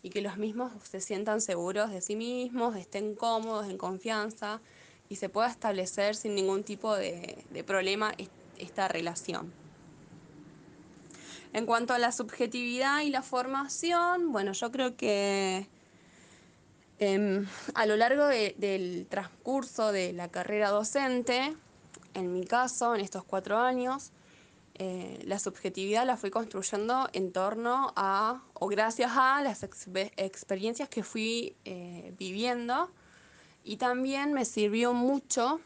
y 0.02 0.10
que 0.10 0.20
los 0.20 0.36
mismos 0.36 0.70
se 0.82 1.00
sientan 1.00 1.40
seguros 1.40 1.90
de 1.90 2.02
sí 2.02 2.14
mismos, 2.14 2.76
estén 2.76 3.14
cómodos, 3.14 3.68
en 3.68 3.78
confianza 3.78 4.60
y 5.08 5.16
se 5.16 5.28
pueda 5.28 5.48
establecer 5.48 6.16
sin 6.16 6.34
ningún 6.34 6.64
tipo 6.64 6.94
de, 6.96 7.44
problema 7.66 8.14
esta 8.58 8.88
relación. 8.88 9.52
En 11.52 11.66
cuanto 11.66 11.94
a 11.94 11.98
la 11.98 12.10
subjetividad 12.10 13.02
y 13.02 13.10
la 13.10 13.22
formación, 13.22 14.32
bueno, 14.32 14.52
yo 14.52 14.72
creo 14.72 14.96
que 14.96 15.68
em, 16.98 17.46
a 17.74 17.86
lo 17.86 17.96
largo 17.96 18.26
del 18.26 19.06
transcurso 19.08 19.92
de 19.92 20.12
la 20.12 20.28
carrera 20.28 20.70
docente, 20.70 21.54
en 22.14 22.32
mi 22.32 22.44
caso, 22.44 22.94
en 22.94 23.00
estos 23.00 23.24
cuatro 23.24 23.58
años, 23.58 24.10
eh, 24.76 25.22
la 25.24 25.38
subjetividad 25.38 26.04
la 26.04 26.16
fui 26.16 26.30
construyendo 26.30 27.08
en 27.12 27.30
torno 27.30 27.92
a, 27.94 28.42
o 28.54 28.66
gracias 28.66 29.12
a 29.14 29.40
las 29.40 29.62
experiencias 29.62 30.88
que 30.88 31.04
fui 31.04 31.54
eh, 31.64 32.12
viviendo 32.18 32.90
y 33.64 33.76
también 33.76 34.32
me 34.34 34.44
sirvió 34.44 34.92
mucho 34.92 35.60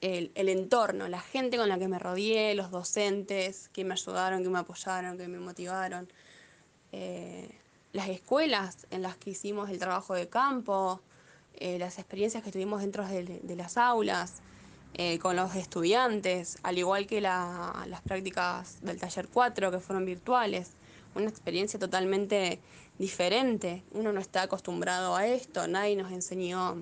el, 0.00 0.48
entorno, 0.48 1.08
la 1.08 1.20
gente 1.20 1.56
con 1.56 1.68
la 1.68 1.78
que 1.78 1.88
me 1.88 1.98
rodeé, 1.98 2.54
los 2.54 2.70
docentes 2.70 3.68
que 3.72 3.84
me 3.84 3.94
ayudaron, 3.94 4.42
que 4.42 4.48
me 4.48 4.58
apoyaron, 4.58 5.18
que 5.18 5.28
me 5.28 5.38
motivaron, 5.38 6.08
eh, 6.92 7.50
las 7.92 8.08
escuelas 8.08 8.86
en 8.90 9.02
las 9.02 9.16
que 9.16 9.30
hicimos 9.30 9.68
el 9.70 9.78
trabajo 9.78 10.14
de 10.14 10.28
campo, 10.28 11.00
eh, 11.54 11.78
las 11.78 11.98
experiencias 11.98 12.44
que 12.44 12.52
tuvimos 12.52 12.82
dentro 12.82 13.06
de, 13.06 13.56
las 13.56 13.76
aulas, 13.76 14.42
eh, 14.94 15.18
con 15.18 15.36
los 15.36 15.54
estudiantes, 15.56 16.58
al 16.62 16.78
igual 16.78 17.06
que 17.06 17.20
las 17.20 18.00
prácticas 18.04 18.80
del 18.82 18.98
taller 18.98 19.28
4 19.28 19.70
que 19.70 19.80
fueron 19.80 20.04
virtuales. 20.04 20.72
Una 21.14 21.28
experiencia 21.28 21.78
totalmente 21.78 22.60
diferente. 22.98 23.82
Uno 23.92 24.12
no 24.12 24.20
está 24.20 24.42
acostumbrado 24.42 25.16
a 25.16 25.26
esto, 25.26 25.66
nadie 25.66 25.96
nos 25.96 26.12
enseñó 26.12 26.76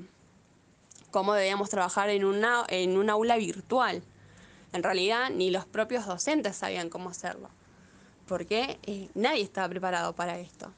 cómo 1.11 1.35
debíamos 1.35 1.71
trabajar 1.71 2.11
en 2.11 2.25
una, 2.25 2.65
en 2.69 2.97
un 2.97 3.11
aula 3.11 3.37
virtual. 3.37 4.03
En 4.73 4.83
realidad, 4.83 5.31
ni 5.31 5.51
los 5.51 5.67
propios 5.67 6.07
docentes 6.07 6.57
sabían 6.57 6.91
cómo 6.91 7.11
hacerlo, 7.11 7.49
porque 8.27 8.79
eh, 8.83 9.09
nadie 9.15 9.43
estaba 9.43 9.69
preparado 9.69 10.13
para 10.15 10.39
esto. 10.39 10.73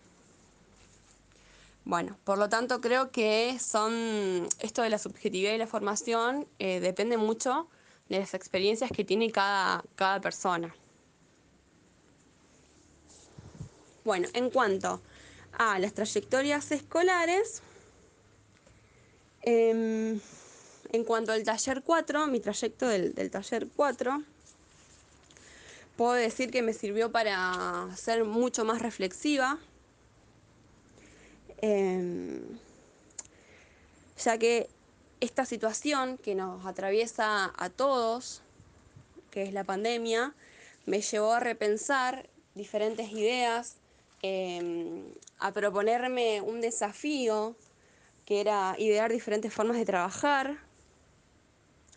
Bueno, 1.87 2.19
por 2.25 2.37
lo 2.37 2.49
tanto 2.49 2.81
creo 2.81 3.11
que 3.13 3.59
son 3.61 4.49
esto 4.59 4.83
de 4.83 4.91
la 4.91 4.99
subjetividad 4.99 5.55
y 5.55 5.59
la 5.59 5.69
formación 5.69 6.47
eh, 6.59 6.81
depende 6.81 7.17
mucho 7.17 7.69
de 8.09 8.19
las 8.19 8.35
experiencias 8.35 8.91
que 8.91 9.05
tiene 9.05 9.31
cada, 9.31 9.85
cada 9.95 10.21
persona. 10.21 10.75
Bueno, 14.05 14.29
en 14.35 14.51
cuanto 14.51 15.01
a 15.59 15.79
las 15.79 15.95
trayectorias 15.95 16.71
escolares, 16.71 17.63
em, 19.43 20.21
en 20.93 21.05
cuanto 21.05 21.33
al 21.33 21.45
taller 21.45 21.83
4, 21.83 22.27
mi 22.27 22.41
trayecto 22.41 22.87
del, 22.87 23.31
taller 23.31 23.67
4, 23.75 24.23
puedo 25.97 26.13
decir 26.13 26.51
que 26.51 26.63
me 26.63 26.73
sirvió 26.73 27.11
para 27.11 27.89
ser 27.97 28.25
mucho 28.25 28.65
más 28.65 28.83
reflexiva, 28.83 29.59
em, 31.63 32.43
ya 34.23 34.39
que 34.39 34.69
esta 35.21 35.47
situación 35.47 36.19
que 36.19 36.35
nos 36.35 36.67
atraviesa 36.67 37.53
a 37.57 37.71
todos, 37.71 38.43
que 39.31 39.45
es 39.45 39.53
la 39.55 39.65
pandemia, 39.65 40.35
me 40.85 41.01
llevó 41.01 41.33
a 41.33 41.41
repensar 41.41 42.29
diferentes 42.55 43.11
ideas 43.13 43.77
Em, 44.29 45.15
a 45.39 45.53
proponerme 45.53 46.41
un 46.41 46.61
desafío 46.61 47.55
que 48.25 48.41
era 48.41 48.75
idear 48.79 49.13
diferentes 49.13 49.53
formas 49.53 49.77
de 49.77 49.85
trabajar 49.85 50.59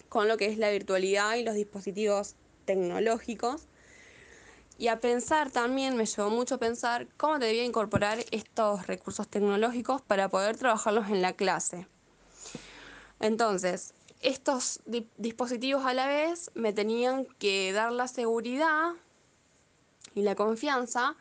con 0.10 0.27
lo 0.27 0.38
que 0.38 0.45
es 0.45 0.57
la 0.57 0.69
virtualidad 0.69 1.35
y 1.35 1.43
los 1.43 1.56
dispositivos 1.56 2.35
tecnológicos. 2.65 3.68
Y 4.77 4.88
a 4.89 4.99
pensar 4.99 5.49
también, 5.49 5.95
me 5.95 6.06
llevó 6.06 6.30
mucho 6.30 6.60
pensar 6.60 7.07
cómo 7.18 7.39
debía 7.39 7.64
incorporar 7.64 8.19
estos 8.31 8.85
recursos 8.85 9.27
tecnológicos 9.27 10.01
para 10.01 10.30
poder 10.30 10.56
trabajarlos 10.57 11.10
en 11.10 11.22
la 11.22 11.34
clase. 11.34 11.88
Entonces, 13.19 13.93
estos 14.22 14.81
dispositivos 15.18 15.85
a 15.85 15.93
la 15.93 16.07
vez 16.07 16.51
me 16.53 16.73
tenían 16.73 17.26
que 17.39 17.73
dar 17.73 17.91
la 17.91 18.07
seguridad 18.07 18.91
y 20.14 20.22
la 20.22 20.35
confianza 20.35 21.15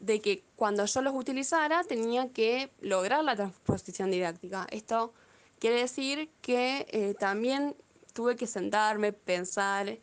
de 0.00 0.20
que 0.20 0.42
cuando 0.56 0.84
yo 0.86 1.02
los 1.02 1.14
utilizara 1.14 1.84
tenía 1.84 2.30
que 2.30 2.70
lograr 2.80 3.22
la 3.22 3.36
transposición 3.36 4.10
didáctica. 4.10 4.66
Esto 4.70 5.12
quiere 5.58 5.80
decir 5.80 6.30
que 6.40 6.86
eh, 6.90 7.14
también 7.18 7.76
tuve 8.12 8.34
que 8.34 8.46
sentarme, 8.46 9.12
pensar, 9.12 9.98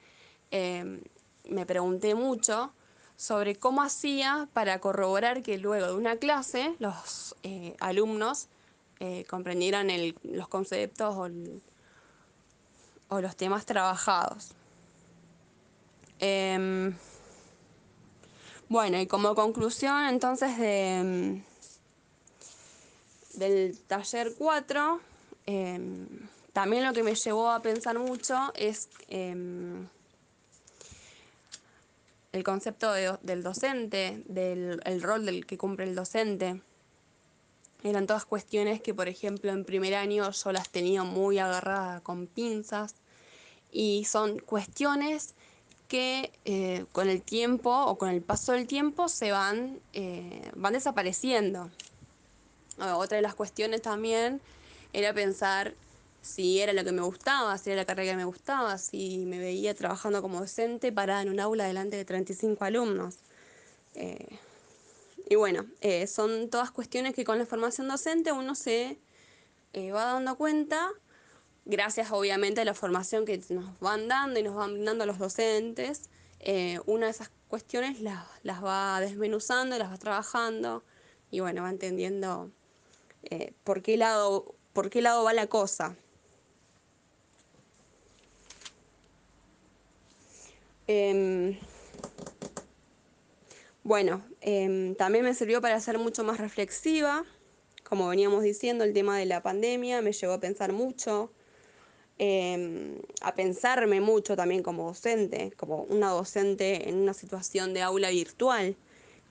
em, 0.51 1.01
me 1.49 1.65
pregunté 1.65 2.15
mucho 2.15 2.71
sobre 3.15 3.55
cómo 3.55 3.81
hacía 3.81 4.47
para 4.53 4.79
corroborar 4.79 5.41
que 5.41 5.57
luego 5.57 5.87
de 5.87 5.93
una 5.93 6.17
clase 6.17 6.75
los 6.77 7.35
eh, 7.41 7.75
alumnos 7.79 8.47
eh, 8.99 9.25
comprendieran 9.27 9.89
los 10.23 10.47
conceptos 10.47 11.15
o, 13.09 13.19
los 13.19 13.35
temas 13.35 13.65
trabajados. 13.65 14.51
Bueno, 18.69 18.99
y 18.99 19.07
como 19.07 19.33
conclusión 19.33 20.07
entonces 20.07 20.57
de, 20.57 21.41
mm, 23.33 23.39
del 23.39 23.79
taller 23.87 24.33
4, 24.37 24.99
em, 25.45 26.07
también 26.51 26.83
lo 26.83 26.91
que 26.91 27.01
me 27.01 27.15
llevó 27.15 27.49
a 27.49 27.61
pensar 27.61 27.97
mucho 27.97 28.51
es 28.55 28.89
em, 29.07 29.87
el 32.33 32.43
concepto 32.43 32.91
del 33.21 33.41
docente, 33.41 34.23
del 34.27 34.81
el 34.83 35.01
rol 35.01 35.25
del 35.25 35.45
que 35.45 35.57
cumple 35.57 35.85
el 35.85 35.95
docente. 35.95 36.61
Eran 37.83 38.05
todas 38.05 38.25
cuestiones 38.25 38.81
que, 38.81 38.93
por 38.93 39.07
ejemplo, 39.07 39.51
en 39.51 39.63
primer 39.63 39.95
año 39.95 40.29
yo 40.29 40.51
las 40.51 40.69
tenía 40.69 41.03
muy 41.03 41.39
agarradas 41.39 42.01
con 42.01 42.27
pinzas 42.27 42.95
y 43.71 44.05
son 44.05 44.39
cuestiones 44.39 45.35
que 45.87 46.31
eh, 46.45 46.85
con 46.91 47.07
el 47.09 47.21
tiempo 47.21 47.71
o 47.71 47.97
con 47.97 48.09
el 48.09 48.21
paso 48.21 48.51
del 48.51 48.67
tiempo 48.67 49.07
se 49.07 49.31
van, 49.31 49.79
eh, 49.93 50.51
van 50.55 50.73
desapareciendo. 50.73 51.69
Otra 52.79 53.15
de 53.15 53.23
las 53.23 53.33
cuestiones 53.33 53.81
también 53.81 54.39
era 54.93 55.13
pensar 55.13 55.73
si 56.21 56.59
era 56.59 56.73
lo 56.73 56.83
que 56.83 56.91
me 56.91 57.01
gustaba, 57.01 57.57
si 57.57 57.71
era 57.71 57.81
la 57.81 57.85
carrera 57.85 58.11
que 58.11 58.17
me 58.17 58.25
gustaba, 58.25 58.77
si 58.77 59.25
me 59.25 59.39
veía 59.39 59.73
trabajando 59.73 60.21
como 60.21 60.39
docente 60.39 60.91
parada 60.91 61.23
en 61.23 61.29
un 61.29 61.39
aula 61.39 61.65
delante 61.65 61.97
de 61.97 62.05
35 62.05 62.63
alumnos. 62.65 63.15
Eh, 63.95 64.37
y 65.29 65.35
bueno, 65.35 65.65
son 66.07 66.49
todas 66.49 66.69
cuestiones 66.69 67.15
que 67.15 67.23
con 67.23 67.39
la 67.39 67.45
formación 67.45 67.87
docente 67.87 68.31
uno 68.31 68.53
se 68.53 68.97
va 69.75 70.13
dando 70.13 70.35
cuenta 70.35 70.91
gracias 71.67 72.11
obviamente 72.11 72.61
a 72.61 72.65
la 72.65 72.73
formación 72.73 73.25
que 73.25 73.39
nos 73.49 73.79
van 73.79 74.07
dando 74.07 74.39
y 74.39 74.43
nos 74.43 74.55
van 74.55 74.83
dando 74.83 75.05
los 75.05 75.19
docentes, 75.19 76.09
eh, 76.39 76.79
una 76.85 77.05
de 77.05 77.11
esas 77.11 77.29
cuestiones 77.47 78.01
las, 78.01 78.25
las 78.43 78.63
va 78.63 78.99
desmenuzando, 78.99 79.77
las 79.77 79.91
va 79.91 79.97
trabajando 79.97 80.83
y 81.29 81.41
bueno, 81.41 81.63
va 81.63 81.69
entendiendo 81.69 82.51
eh, 83.23 83.53
por, 83.63 83.81
qué 83.81 83.97
lado, 83.97 84.55
por 84.73 84.89
qué 84.89 85.01
lado 85.01 85.23
va 85.23 85.33
la 85.33 85.47
cosa. 85.47 85.95
Em, 90.87 91.59
bueno, 93.83 94.23
em, 94.39 94.95
también 94.95 95.25
me 95.25 95.33
sirvió 95.33 95.61
para 95.61 95.79
ser 95.81 95.97
mucho 95.97 96.23
más 96.23 96.39
reflexiva 96.39 97.25
como 97.87 98.09
veníamos 98.09 98.43
diciendo, 98.43 98.83
el 98.83 98.91
tema 98.91 99.17
de 99.17 99.25
la 99.25 99.41
pandemia 99.41 100.01
me 100.01 100.11
llevó 100.11 100.33
a 100.33 100.39
pensar 100.41 100.73
mucho 100.73 101.31
em, 102.19 102.99
a 103.21 103.33
pensarme 103.35 104.01
mucho 104.01 104.35
también 104.35 104.63
como 104.63 104.85
docente, 104.87 105.51
como 105.57 105.83
una 105.83 106.09
docente 106.09 106.89
en 106.89 106.97
una 106.97 107.13
situación 107.13 107.73
de 107.73 107.81
aula 107.81 108.09
virtual. 108.09 108.75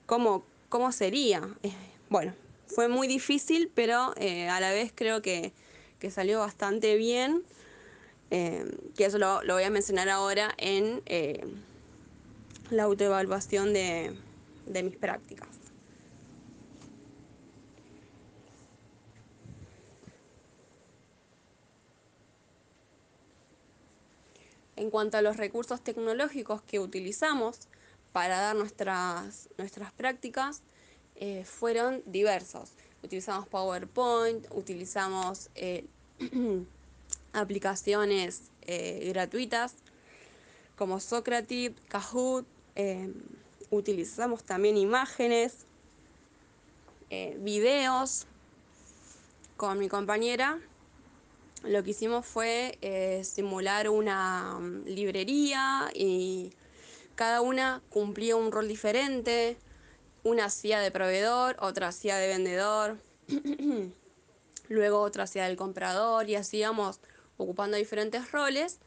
¿Cómo, 0.07 0.45
cómo 0.69 0.93
sería? 0.93 1.49
Eh, 1.63 1.73
bueno, 2.09 2.35
fue 2.67 2.89
muy 2.89 3.09
difícil, 3.09 3.71
pero 3.75 4.13
eh, 4.17 4.49
a 4.49 4.61
la 4.61 4.71
vez 4.71 4.93
creo 4.95 5.23
que, 5.23 5.53
que 5.99 6.11
salió 6.11 6.41
bastante 6.41 6.97
bien. 6.97 7.43
Eh, 8.31 8.65
que 8.97 9.05
eso 9.05 9.19
lo, 9.19 9.43
lo, 9.45 9.55
voy 9.55 9.63
a 9.63 9.71
mencionar 9.71 10.09
ahora 10.09 10.53
en 10.59 11.01
la 12.71 12.83
autoevaluación 12.83 13.73
de, 13.73 14.13
de 14.67 14.83
mis 14.83 14.97
prácticas. 14.97 15.56
En 24.77 24.91
cuanto 24.91 25.17
a 25.17 25.23
los 25.23 25.39
recursos 25.39 25.81
tecnológicos 25.81 26.61
que 26.63 26.79
utilizamos 26.79 27.69
para 28.13 28.39
dar 28.39 28.57
nuestras, 28.57 29.49
nuestras 29.59 29.93
prácticas, 29.93 30.63
eh, 31.17 31.45
fueron 31.45 32.03
diversos. 32.05 32.73
Utilizamos 33.03 33.49
PowerPoint, 33.49 34.47
utilizamos 34.51 35.49
eh, 35.55 35.87
aplicaciones 37.33 38.43
eh, 38.63 39.09
gratuitas 39.09 39.75
como 40.77 41.01
Socrative, 41.01 41.75
Kahoot, 41.89 42.47
utilizamos 43.71 44.45
también 44.45 44.77
imágenes, 44.77 45.65
videos 47.39 48.27
con 49.57 49.79
mi 49.79 49.89
compañera. 49.89 50.61
Lo 51.69 51.83
que 51.83 51.91
hicimos 51.91 52.25
fue 52.25 52.79
simular 53.25 53.89
una 53.89 54.57
mm, 54.61 54.85
librería 54.85 55.91
y 55.93 56.53
cada 57.17 57.41
una 57.41 57.83
cumplía 57.91 58.37
un 58.37 58.53
rol 58.53 58.69
diferente. 58.69 59.57
Una 60.23 60.47
hacía 60.47 60.81
de 60.81 60.91
proveedor, 60.91 61.57
otra 61.61 61.89
hacía 61.89 62.17
de 62.17 62.29
vendedor, 62.29 62.99
luego 64.69 65.01
otra 65.01 65.25
hacía 65.25 65.45
del 65.45 65.57
comprador 65.57 66.29
y 66.29 66.37
así 66.37 66.59
íbamos 66.59 67.01
ocupando 67.37 67.77
diferentes 67.77 68.31
roles. 68.33 68.79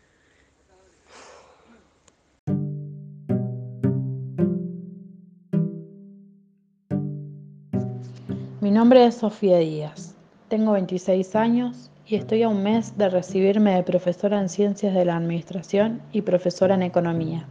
Mi 8.61 8.71
nombre 8.71 9.05
es 9.05 9.15
Sofía 9.15 9.57
Díaz, 9.57 10.13
tengo 10.49 10.73
26 10.73 11.35
años 11.35 11.88
y 12.09 12.15
estoy 12.15 12.41
a 12.41 12.49
un 12.49 12.63
mes 12.63 12.97
de 12.97 13.07
recibirme 13.07 13.75
de 13.75 13.83
profesora 13.83 14.41
en 14.41 14.49
Ciencias 14.49 14.95
de 14.95 15.05
la 15.05 15.15
Administración 15.15 16.01
y 16.11 16.23
profesora 16.23 16.73
en 16.73 16.81
Economía. 16.81 17.45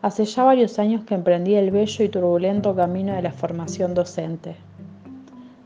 Hace 0.00 0.26
ya 0.26 0.44
varios 0.44 0.78
años 0.78 1.02
que 1.02 1.16
emprendí 1.16 1.56
el 1.56 1.72
bello 1.72 2.04
y 2.04 2.08
turbulento 2.08 2.76
camino 2.76 3.16
de 3.16 3.22
la 3.22 3.32
formación 3.32 3.94
docente. 3.94 4.54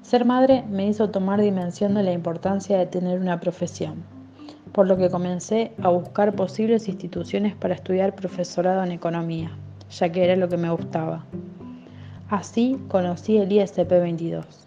Ser 0.01 0.25
madre 0.25 0.65
me 0.71 0.87
hizo 0.87 1.11
tomar 1.11 1.43
dimensión 1.43 1.93
de 1.93 2.03
la 2.03 2.13
importancia 2.13 2.79
de 2.79 2.87
tener 2.87 3.21
una 3.21 3.39
profesión, 3.41 4.03
por 4.73 4.87
lo 4.87 4.97
que 4.97 5.11
comencé 5.11 5.73
a 5.83 5.91
buscar 5.91 6.35
posibles 6.35 6.89
instituciones 6.89 7.55
para 7.55 7.75
estudiar 7.75 8.15
profesorado 8.15 8.83
en 8.83 8.93
economía, 8.93 9.51
ya 9.91 10.11
que 10.11 10.25
era 10.25 10.37
lo 10.37 10.49
que 10.49 10.57
me 10.57 10.71
gustaba. 10.71 11.27
Así 12.31 12.79
conocí 12.89 13.37
el 13.37 13.53
ISP 13.53 13.91
22. 13.91 14.67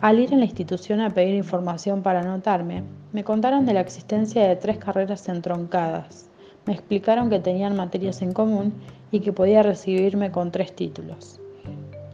Al 0.00 0.18
ir 0.18 0.32
en 0.32 0.38
la 0.38 0.46
institución 0.46 1.00
a 1.00 1.10
pedir 1.10 1.34
información 1.34 2.02
para 2.02 2.20
anotarme, 2.20 2.84
me 3.12 3.22
contaron 3.22 3.66
de 3.66 3.74
la 3.74 3.80
existencia 3.80 4.48
de 4.48 4.56
tres 4.56 4.78
carreras 4.78 5.28
entroncadas, 5.28 6.30
me 6.66 6.72
explicaron 6.72 7.28
que 7.28 7.38
tenían 7.38 7.76
materias 7.76 8.22
en 8.22 8.32
común 8.32 8.72
y 9.10 9.20
que 9.20 9.32
podía 9.32 9.62
recibirme 9.62 10.30
con 10.30 10.50
tres 10.52 10.74
títulos. 10.74 11.40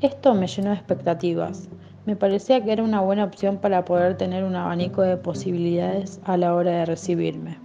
Esto 0.01 0.35
me 0.35 0.47
llenó 0.47 0.71
de 0.71 0.77
expectativas. 0.77 1.69
Me 2.07 2.17
parecía 2.17 2.63
que 2.65 2.73
era 2.73 2.83
una 2.83 3.01
buena 3.01 3.25
opción 3.25 3.59
para 3.59 3.85
poder 3.85 4.17
tener 4.17 4.45
un 4.45 4.57
abanico 4.57 5.03
de 5.03 5.17
posibilidades 5.17 6.21
a 6.25 6.37
la 6.37 6.55
hora 6.55 6.71
de 6.73 6.87
recibirme. 6.87 7.59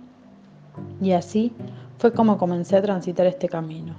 Y 1.00 1.14
así 1.14 1.52
fue 1.98 2.14
como 2.14 2.38
comencé 2.38 2.78
a 2.78 2.82
transitar 2.82 3.26
este 3.26 3.50
camino. 3.50 3.96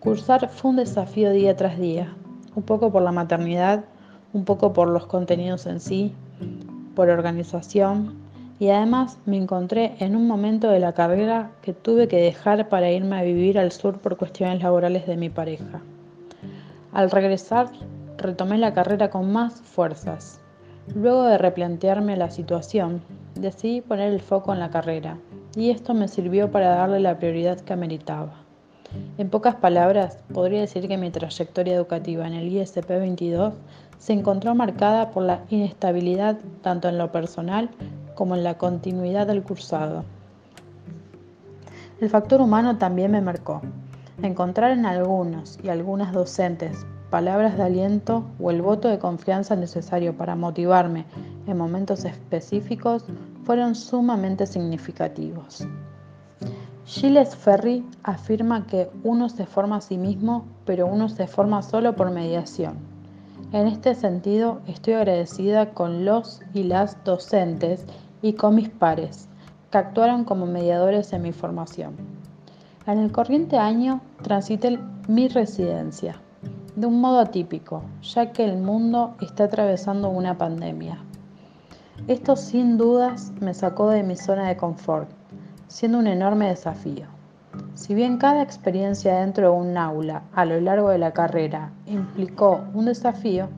Cursar 0.00 0.48
fue 0.48 0.70
un 0.70 0.76
desafío 0.76 1.30
día 1.30 1.56
tras 1.56 1.78
día, 1.78 2.14
un 2.54 2.62
poco 2.62 2.92
por 2.92 3.02
la 3.02 3.12
maternidad, 3.12 3.84
un 4.34 4.44
poco 4.44 4.74
por 4.74 4.88
los 4.88 5.06
contenidos 5.06 5.64
en 5.64 5.80
sí, 5.80 6.12
por 6.94 7.08
organización, 7.08 8.22
y 8.58 8.68
además 8.68 9.18
me 9.26 9.36
encontré 9.36 9.94
en 9.98 10.14
un 10.14 10.26
momento 10.26 10.68
de 10.68 10.80
la 10.80 10.92
carrera 10.92 11.50
que 11.62 11.72
tuve 11.72 12.08
que 12.08 12.20
dejar 12.20 12.68
para 12.68 12.90
irme 12.90 13.16
a 13.16 13.22
vivir 13.22 13.58
al 13.58 13.72
sur 13.72 13.98
por 13.98 14.16
cuestiones 14.16 14.62
laborales 14.62 15.06
de 15.06 15.16
mi 15.16 15.30
pareja. 15.30 15.80
Al 16.92 17.10
regresar, 17.10 17.70
retomé 18.18 18.58
la 18.58 18.74
carrera 18.74 19.10
con 19.10 19.32
más 19.32 19.60
fuerzas. 19.60 20.40
Luego 20.94 21.24
de 21.24 21.38
replantearme 21.38 22.16
la 22.16 22.30
situación, 22.30 23.02
decidí 23.34 23.80
poner 23.80 24.12
el 24.12 24.20
foco 24.20 24.52
en 24.52 24.60
la 24.60 24.70
carrera 24.70 25.18
y 25.56 25.70
esto 25.70 25.94
me 25.94 26.08
sirvió 26.08 26.50
para 26.50 26.70
darle 26.70 27.00
la 27.00 27.18
prioridad 27.18 27.60
que 27.60 27.72
ameritaba. 27.72 28.44
En 29.18 29.28
pocas 29.28 29.56
palabras, 29.56 30.18
podría 30.32 30.60
decir 30.60 30.86
que 30.86 30.96
mi 30.96 31.10
trayectoria 31.10 31.74
educativa 31.74 32.26
en 32.26 32.34
el 32.34 32.48
ISP 32.48 32.88
22 32.88 33.54
se 33.98 34.12
encontró 34.12 34.54
marcada 34.54 35.10
por 35.10 35.22
la 35.22 35.42
inestabilidad 35.50 36.36
tanto 36.62 36.88
en 36.88 36.98
lo 36.98 37.10
personal 37.12 37.70
como 38.14 38.34
en 38.34 38.44
la 38.44 38.58
continuidad 38.58 39.26
del 39.26 39.42
cursado. 39.42 40.04
El 42.00 42.10
factor 42.10 42.40
humano 42.40 42.76
también 42.78 43.10
me 43.10 43.20
marcó. 43.20 43.62
Encontrar 44.22 44.72
en 44.72 44.86
algunos 44.86 45.58
y 45.62 45.68
algunas 45.68 46.12
docentes 46.12 46.86
palabras 47.10 47.56
de 47.56 47.62
aliento 47.62 48.24
o 48.40 48.50
el 48.50 48.60
voto 48.60 48.88
de 48.88 48.98
confianza 48.98 49.54
necesario 49.54 50.16
para 50.16 50.34
motivarme 50.34 51.04
en 51.46 51.56
momentos 51.56 52.04
específicos 52.04 53.04
fueron 53.44 53.74
sumamente 53.74 54.46
significativos. 54.46 55.66
Gilles 56.86 57.36
Ferry 57.36 57.84
afirma 58.02 58.66
que 58.66 58.90
uno 59.04 59.28
se 59.28 59.46
forma 59.46 59.76
a 59.76 59.80
sí 59.80 59.96
mismo, 59.96 60.44
pero 60.66 60.86
uno 60.86 61.08
se 61.08 61.26
forma 61.26 61.62
solo 61.62 61.94
por 61.94 62.10
mediación. 62.10 62.93
En 63.54 63.68
este 63.68 63.94
sentido, 63.94 64.62
estoy 64.66 64.94
agradecida 64.94 65.70
con 65.74 66.04
los 66.04 66.42
y 66.54 66.64
las 66.64 67.04
docentes 67.04 67.86
y 68.20 68.32
con 68.32 68.56
mis 68.56 68.68
pares, 68.68 69.28
que 69.70 69.78
actuaron 69.78 70.24
como 70.24 70.44
mediadores 70.44 71.12
en 71.12 71.22
mi 71.22 71.30
formación. 71.30 71.94
En 72.84 72.98
el 72.98 73.12
corriente 73.12 73.56
año 73.56 74.00
transité 74.22 74.80
mi 75.06 75.28
residencia, 75.28 76.20
de 76.74 76.88
un 76.88 77.00
modo 77.00 77.20
atípico, 77.20 77.84
ya 78.02 78.32
que 78.32 78.44
el 78.44 78.56
mundo 78.56 79.14
está 79.20 79.44
atravesando 79.44 80.08
una 80.08 80.36
pandemia. 80.36 80.98
Esto 82.08 82.34
sin 82.34 82.76
dudas 82.76 83.30
me 83.40 83.54
sacó 83.54 83.88
de 83.88 84.02
mi 84.02 84.16
zona 84.16 84.48
de 84.48 84.56
confort, 84.56 85.08
siendo 85.68 85.98
un 85.98 86.08
enorme 86.08 86.48
desafío. 86.48 87.06
Si 87.74 87.94
bien 87.94 88.18
cada 88.18 88.42
experiencia 88.42 89.18
dentro 89.18 89.50
de 89.50 89.56
un 89.56 89.76
aula 89.76 90.22
a 90.34 90.44
lo 90.44 90.60
largo 90.60 90.90
de 90.90 90.98
la 90.98 91.12
carrera 91.12 91.70
implicó 91.86 92.64
un 92.74 92.86
desafío, 92.86 93.48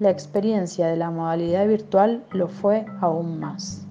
la 0.00 0.10
experiencia 0.10 0.86
de 0.86 0.96
la 0.96 1.10
modalidad 1.10 1.66
virtual 1.66 2.24
lo 2.32 2.48
fue 2.48 2.84
aún 3.00 3.40
más. 3.40 3.86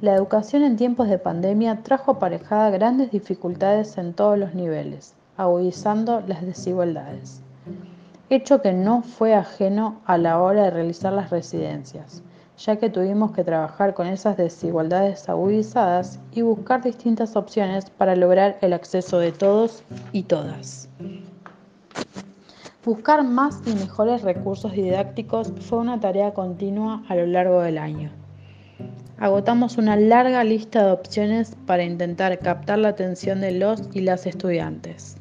La 0.00 0.14
educación 0.14 0.62
en 0.62 0.76
tiempos 0.76 1.08
de 1.08 1.18
pandemia 1.18 1.82
trajo 1.82 2.12
aparejada 2.12 2.70
grandes 2.70 3.10
dificultades 3.10 3.98
en 3.98 4.14
todos 4.14 4.38
los 4.38 4.54
niveles, 4.54 5.14
agudizando 5.36 6.22
las 6.26 6.42
desigualdades, 6.42 7.42
hecho 8.30 8.62
que 8.62 8.72
no 8.72 9.02
fue 9.02 9.34
ajeno 9.34 10.00
a 10.06 10.18
la 10.18 10.40
hora 10.40 10.64
de 10.64 10.70
realizar 10.70 11.12
las 11.12 11.30
residencias, 11.30 12.22
ya 12.64 12.76
que 12.76 12.90
tuvimos 12.90 13.32
que 13.32 13.44
trabajar 13.44 13.94
con 13.94 14.06
esas 14.06 14.36
desigualdades 14.36 15.28
agudizadas 15.28 16.20
y 16.32 16.42
buscar 16.42 16.82
distintas 16.82 17.36
opciones 17.36 17.90
para 17.90 18.14
lograr 18.14 18.58
el 18.60 18.72
acceso 18.72 19.18
de 19.18 19.32
todos 19.32 19.82
y 20.12 20.22
todas. 20.22 20.88
Buscar 22.84 23.24
más 23.24 23.60
y 23.66 23.74
mejores 23.74 24.22
recursos 24.22 24.72
didácticos 24.72 25.52
fue 25.60 25.78
una 25.78 26.00
tarea 26.00 26.32
continua 26.32 27.02
a 27.08 27.14
lo 27.16 27.26
largo 27.26 27.60
del 27.62 27.78
año 27.78 28.10
agotamos 29.20 29.76
una 29.76 29.96
larga 29.96 30.42
lista 30.44 30.82
de 30.84 30.92
opciones 30.92 31.54
para 31.66 31.84
intentar 31.84 32.38
captar 32.38 32.78
la 32.78 32.88
atención 32.88 33.42
de 33.42 33.52
los 33.52 33.82
y 33.92 34.00
las 34.00 34.26
estudiantes. 34.26 35.19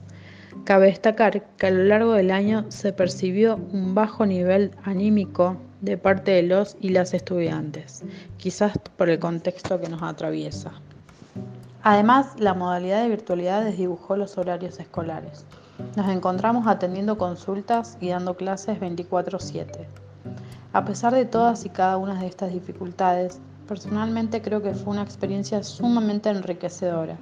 Cabe 0.64 0.88
destacar 0.88 1.44
que 1.57 1.68
a 1.68 1.72
lo 1.72 1.84
largo 1.84 2.14
del 2.14 2.31
año 2.31 2.65
se 2.69 2.94
percibió 2.94 3.56
un 3.56 3.95
bajo 3.95 4.26
nivel 4.26 4.72
anímico 4.84 5.57
de 5.81 5.98
parte 5.98 6.31
de 6.31 6.44
los 6.44 6.77
y 6.80 6.90
las 6.90 7.14
estudiantes, 7.14 8.03
quizás 8.38 8.77
por 8.98 9.10
el 9.10 9.19
contexto 9.19 9.80
que 9.80 9.90
nos 9.90 10.03
atraviesa. 10.03 10.72
Además, 11.81 12.36
la 12.38 12.53
modalidad 12.53 13.02
de 13.02 13.10
virtualidad 13.10 13.64
desdibujó 13.64 14.18
los 14.18 14.38
horarios 14.38 14.80
escolares. 14.80 15.45
Nos 15.95 16.10
encontramos 16.10 16.68
atendiendo 16.68 17.18
consultas 17.18 17.98
y 18.02 18.10
dando 18.10 18.36
clases 18.36 18.80
24/7. 18.80 19.88
A 20.73 20.86
pesar 20.86 21.14
de 21.14 21.26
todas 21.26 21.65
y 21.65 21.69
cada 21.69 21.98
una 21.98 22.19
de 22.19 22.27
estas 22.27 22.52
dificultades, 22.52 23.40
personalmente 23.68 24.41
creo 24.41 24.61
que 24.61 24.73
fue 24.73 24.94
una 24.94 25.03
experiencia 25.03 25.64
sumamente 25.64 26.30
enriquecedora, 26.30 27.18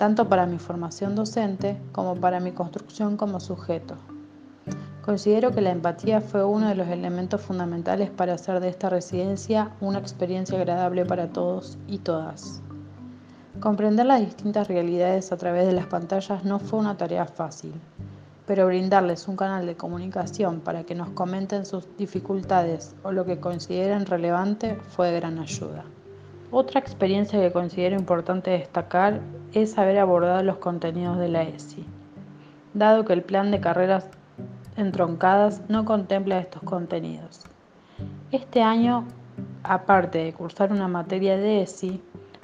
tanto 0.00 0.30
para 0.30 0.46
mi 0.46 0.58
formación 0.58 1.14
docente 1.14 1.78
como 1.92 2.16
para 2.16 2.40
mi 2.40 2.52
construcción 2.52 3.18
como 3.18 3.38
sujeto. 3.38 3.96
Considero 5.04 5.50
que 5.50 5.60
la 5.60 5.72
empatía 5.72 6.22
fue 6.22 6.42
uno 6.42 6.70
de 6.70 6.74
los 6.74 6.88
elementos 6.88 7.42
fundamentales 7.42 8.08
para 8.08 8.32
hacer 8.32 8.60
de 8.60 8.70
esta 8.70 8.88
residencia 8.88 9.72
una 9.82 9.98
experiencia 9.98 10.56
agradable 10.56 11.04
para 11.04 11.28
todos 11.28 11.76
y 11.86 11.98
todas. 11.98 12.62
Comprender 13.60 14.06
las 14.06 14.22
distintas 14.22 14.68
realidades 14.68 15.32
a 15.32 15.36
través 15.36 15.66
de 15.66 15.74
las 15.74 15.84
pantallas 15.84 16.46
no 16.46 16.60
fue 16.60 16.78
una 16.78 16.96
tarea 16.96 17.26
fácil, 17.26 17.74
pero 18.46 18.68
brindarles 18.68 19.28
un 19.28 19.36
canal 19.36 19.66
de 19.66 19.76
comunicación 19.76 20.60
para 20.60 20.84
que 20.84 20.94
nos 20.94 21.10
comenten 21.10 21.66
sus 21.66 21.86
dificultades 21.98 22.94
o 23.02 23.12
lo 23.12 23.26
que 23.26 23.38
consideren 23.38 24.06
relevante 24.06 24.76
fue 24.76 25.10
de 25.10 25.20
gran 25.20 25.38
ayuda. 25.38 25.84
Otra 26.52 26.80
experiencia 26.80 27.40
que 27.40 27.52
considero 27.52 27.96
importante 27.96 28.50
destacar 28.50 29.20
es 29.52 29.78
haber 29.78 29.98
abordado 29.98 30.42
los 30.42 30.58
contenidos 30.58 31.18
de 31.18 31.28
la 31.28 31.42
ESI, 31.42 31.86
dado 32.74 33.04
que 33.04 33.12
el 33.12 33.22
plan 33.22 33.50
de 33.50 33.60
carreras 33.60 34.08
entroncadas 34.76 35.62
no 35.68 35.84
contempla 35.84 36.38
estos 36.38 36.62
contenidos. 36.62 37.42
Este 38.32 38.62
año, 38.62 39.06
aparte 39.62 40.18
de 40.18 40.32
cursar 40.32 40.72
una 40.72 40.88
materia 40.88 41.36
de 41.36 41.62
ESI, 41.62 42.02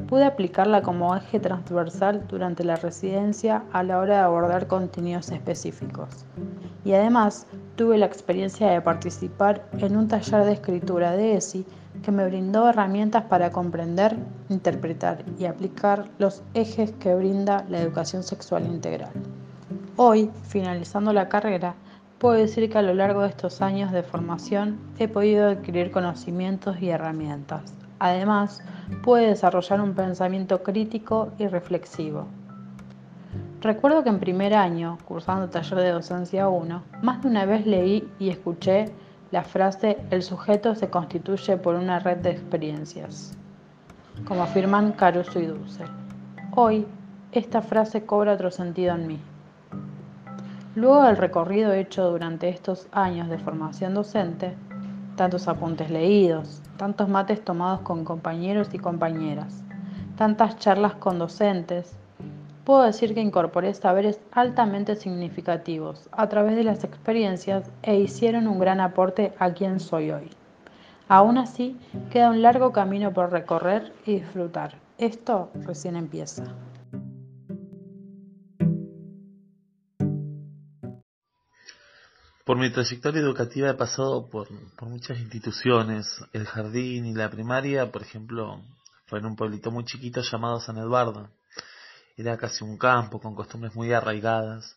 Pude 0.08 0.24
aplicarla 0.24 0.82
como 0.82 1.16
eje 1.16 1.40
transversal 1.40 2.26
durante 2.28 2.62
la 2.62 2.76
residencia 2.76 3.64
a 3.72 3.82
la 3.82 3.98
hora 3.98 4.18
de 4.18 4.20
abordar 4.20 4.68
contenidos 4.68 5.32
específicos. 5.32 6.26
Y 6.84 6.92
además 6.92 7.46
tuve 7.74 7.98
la 7.98 8.06
experiencia 8.06 8.70
de 8.70 8.80
participar 8.80 9.66
en 9.78 9.96
un 9.96 10.06
taller 10.06 10.44
de 10.44 10.52
escritura 10.52 11.12
de 11.12 11.36
ESI 11.36 11.66
que 12.02 12.12
me 12.12 12.27
brindó 12.27 12.68
herramientas 12.68 13.24
para 13.24 13.51
comprender, 13.51 14.16
interpretar 14.48 15.24
y 15.39 15.47
aplicar 15.47 16.09
los 16.18 16.43
ejes 16.55 16.93
que 16.93 17.14
brinda 17.14 17.64
la 17.68 17.81
educación 17.81 18.23
sexual 18.23 18.66
integral. 18.66 19.10
Hoy, 19.97 20.31
finalizando 20.48 21.12
la 21.12 21.28
carrera, 21.28 21.74
puedo 22.18 22.35
decir 22.35 22.70
que 22.70 22.78
a 22.78 22.82
lo 22.82 22.94
largo 22.94 23.23
de 23.23 23.28
estos 23.28 23.62
años 23.62 23.93
de 23.93 24.02
formación 24.02 24.78
he 24.98 25.09
podido 25.09 25.48
adquirir 25.48 25.90
conocimientos 25.90 26.81
y 26.81 26.90
herramientas. 26.90 27.74
Además, 27.98 28.62
puede 29.02 29.28
desarrollar 29.28 29.81
un 29.81 29.94
pensamiento 29.94 30.62
crítico 30.62 31.32
y 31.39 31.47
reflexivo. 31.47 32.27
Recuerdo 33.60 34.05
que 34.05 34.10
en 34.10 34.20
primer 34.20 34.55
año, 34.55 34.98
cursando 35.06 35.48
taller 35.48 35.78
de 35.78 35.90
docencia 35.90 36.48
1, 36.48 36.82
más 37.02 37.23
de 37.23 37.28
una 37.28 37.47
vez 37.47 37.66
leí 37.66 38.06
y 38.18 38.28
escuché 38.28 38.93
la 39.32 39.42
frase 39.42 39.98
el 40.10 40.22
sujeto 40.22 40.74
se 40.74 40.88
constituye 40.88 41.56
por 41.56 41.74
una 41.74 41.98
red 41.98 42.18
de 42.18 42.30
experiencias, 42.30 43.36
como 44.26 44.42
afirman 44.42 44.92
Caruso 44.92 45.40
y 45.40 45.46
Dussel. 45.46 45.88
Hoy, 46.54 46.86
esta 47.32 47.60
frase 47.60 48.06
cobra 48.06 48.34
otro 48.34 48.50
sentido 48.50 48.94
en 48.94 49.06
mí. 49.06 49.20
Luego 50.76 51.02
del 51.02 51.16
recorrido 51.16 51.72
hecho 51.72 52.10
durante 52.10 52.48
estos 52.48 52.86
años 52.92 53.28
de 53.28 53.38
formación 53.38 53.94
docente, 53.94 54.54
tantos 55.16 55.48
apuntes 55.48 55.90
leídos, 55.90 56.62
tantos 56.76 57.08
mates 57.08 57.44
tomados 57.44 57.80
con 57.80 58.04
compañeros 58.04 58.68
y 58.72 58.78
compañeras, 58.78 59.64
tantas 60.16 60.58
charlas 60.58 60.94
con 60.94 61.18
docentes, 61.18 61.96
puedo 62.66 62.82
decir 62.82 63.14
que 63.14 63.20
incorporé 63.20 63.72
saberes 63.74 64.18
altamente 64.32 64.97
significativos 64.97 66.09
a 66.10 66.28
través 66.28 66.56
de 66.56 66.64
las 66.64 66.82
experiencias 66.82 67.70
e 67.80 67.94
hicieron 67.94 68.48
un 68.48 68.59
gran 68.59 68.80
aporte 68.80 69.32
a 69.38 69.52
quien 69.52 69.78
soy 69.78 70.10
hoy. 70.10 70.30
Aún 71.06 71.38
así, 71.38 71.78
queda 72.10 72.28
un 72.28 72.43
largo 72.43 72.72
camino 72.72 73.12
por 73.14 73.30
recorrer 73.30 73.93
y 74.05 74.14
disfrutar. 74.14 74.80
Esto 74.98 75.52
recién 75.55 75.94
empieza. 75.94 76.43
Por 82.44 82.59
mi 82.59 82.72
trayectoria 82.72 83.20
educativa 83.20 83.70
he 83.70 83.74
pasado 83.74 84.28
por, 84.28 84.48
muchas 84.82 85.20
instituciones. 85.20 86.06
El 86.32 86.47
jardín 86.47 87.06
y 87.06 87.14
la 87.14 87.30
primaria, 87.30 87.93
por 87.93 88.02
ejemplo, 88.02 88.60
fue 89.06 89.20
en 89.20 89.26
un 89.26 89.36
pueblito 89.36 89.70
muy 89.70 89.84
chiquito 89.84 90.20
llamado 90.22 90.59
San 90.59 90.78
Eduardo. 90.78 91.28
Era 92.16 92.36
casi 92.36 92.64
un 92.64 92.78
campo 92.78 93.20
con 93.20 93.34
costumbres 93.34 93.74
muy 93.74 93.93
arraigadas. 93.93 94.76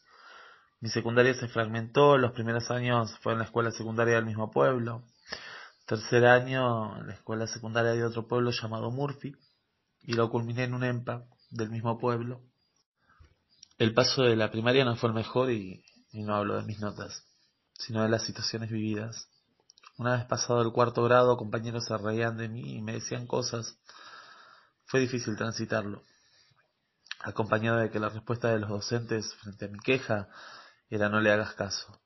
Mi 0.81 0.89
secundaria 0.89 1.33
se 1.33 1.47
fragmentó, 1.47 2.17
los 2.17 2.33
primeros 2.33 2.69
años 2.71 3.17
fue 3.21 3.33
en 3.33 3.39
la 3.39 3.45
escuela 3.45 3.71
secundaria 3.71 4.15
del 4.15 4.25
mismo 4.25 4.51
pueblo. 4.51 5.03
Tercer 5.85 6.25
año 6.25 6.97
en 6.99 7.07
la 7.07 7.13
escuela 7.13 7.47
secundaria 7.47 7.91
de 7.91 8.03
otro 8.03 8.27
pueblo 8.27 8.51
llamado 8.51 8.91
Murphy 8.91 9.35
y 10.01 10.13
lo 10.13 10.29
culminé 10.29 10.65
en 10.65 10.73
un 10.73 10.83
EMPA 10.83 11.25
del 11.49 11.69
mismo 11.69 11.97
pueblo. 11.97 12.41
El 13.77 13.93
paso 13.93 14.23
de 14.23 14.35
la 14.35 14.51
primaria 14.51 14.85
no 14.85 14.95
fue 14.95 15.09
el 15.09 15.15
mejor 15.15 15.51
y 15.51 15.83
no 16.13 16.35
hablo 16.35 16.57
de 16.57 16.63
mis 16.63 16.79
notas 16.79 17.25
sino 17.79 18.03
de 18.03 18.09
las 18.09 18.23
situaciones 18.23 18.69
vividas. 18.69 19.27
Una 19.97 20.15
vez 20.17 20.25
pasado 20.25 20.61
el 20.61 20.71
cuarto 20.71 21.03
grado, 21.03 21.37
compañeros 21.37 21.85
se 21.85 21.97
reían 21.97 22.37
de 22.37 22.49
mí 22.49 22.75
y 22.75 22.81
me 22.81 22.93
decían 22.93 23.25
cosas. 23.25 23.77
Fue 24.85 24.99
difícil 24.99 25.35
transitarlo, 25.35 26.03
acompañado 27.19 27.77
de 27.77 27.89
que 27.89 27.99
la 27.99 28.09
respuesta 28.09 28.49
de 28.49 28.59
los 28.59 28.69
docentes 28.69 29.33
frente 29.35 29.65
a 29.65 29.67
mi 29.69 29.79
queja 29.79 30.29
era 30.89 31.09
no 31.09 31.19
le 31.19 31.31
hagas 31.31 31.53
caso. 31.53 32.01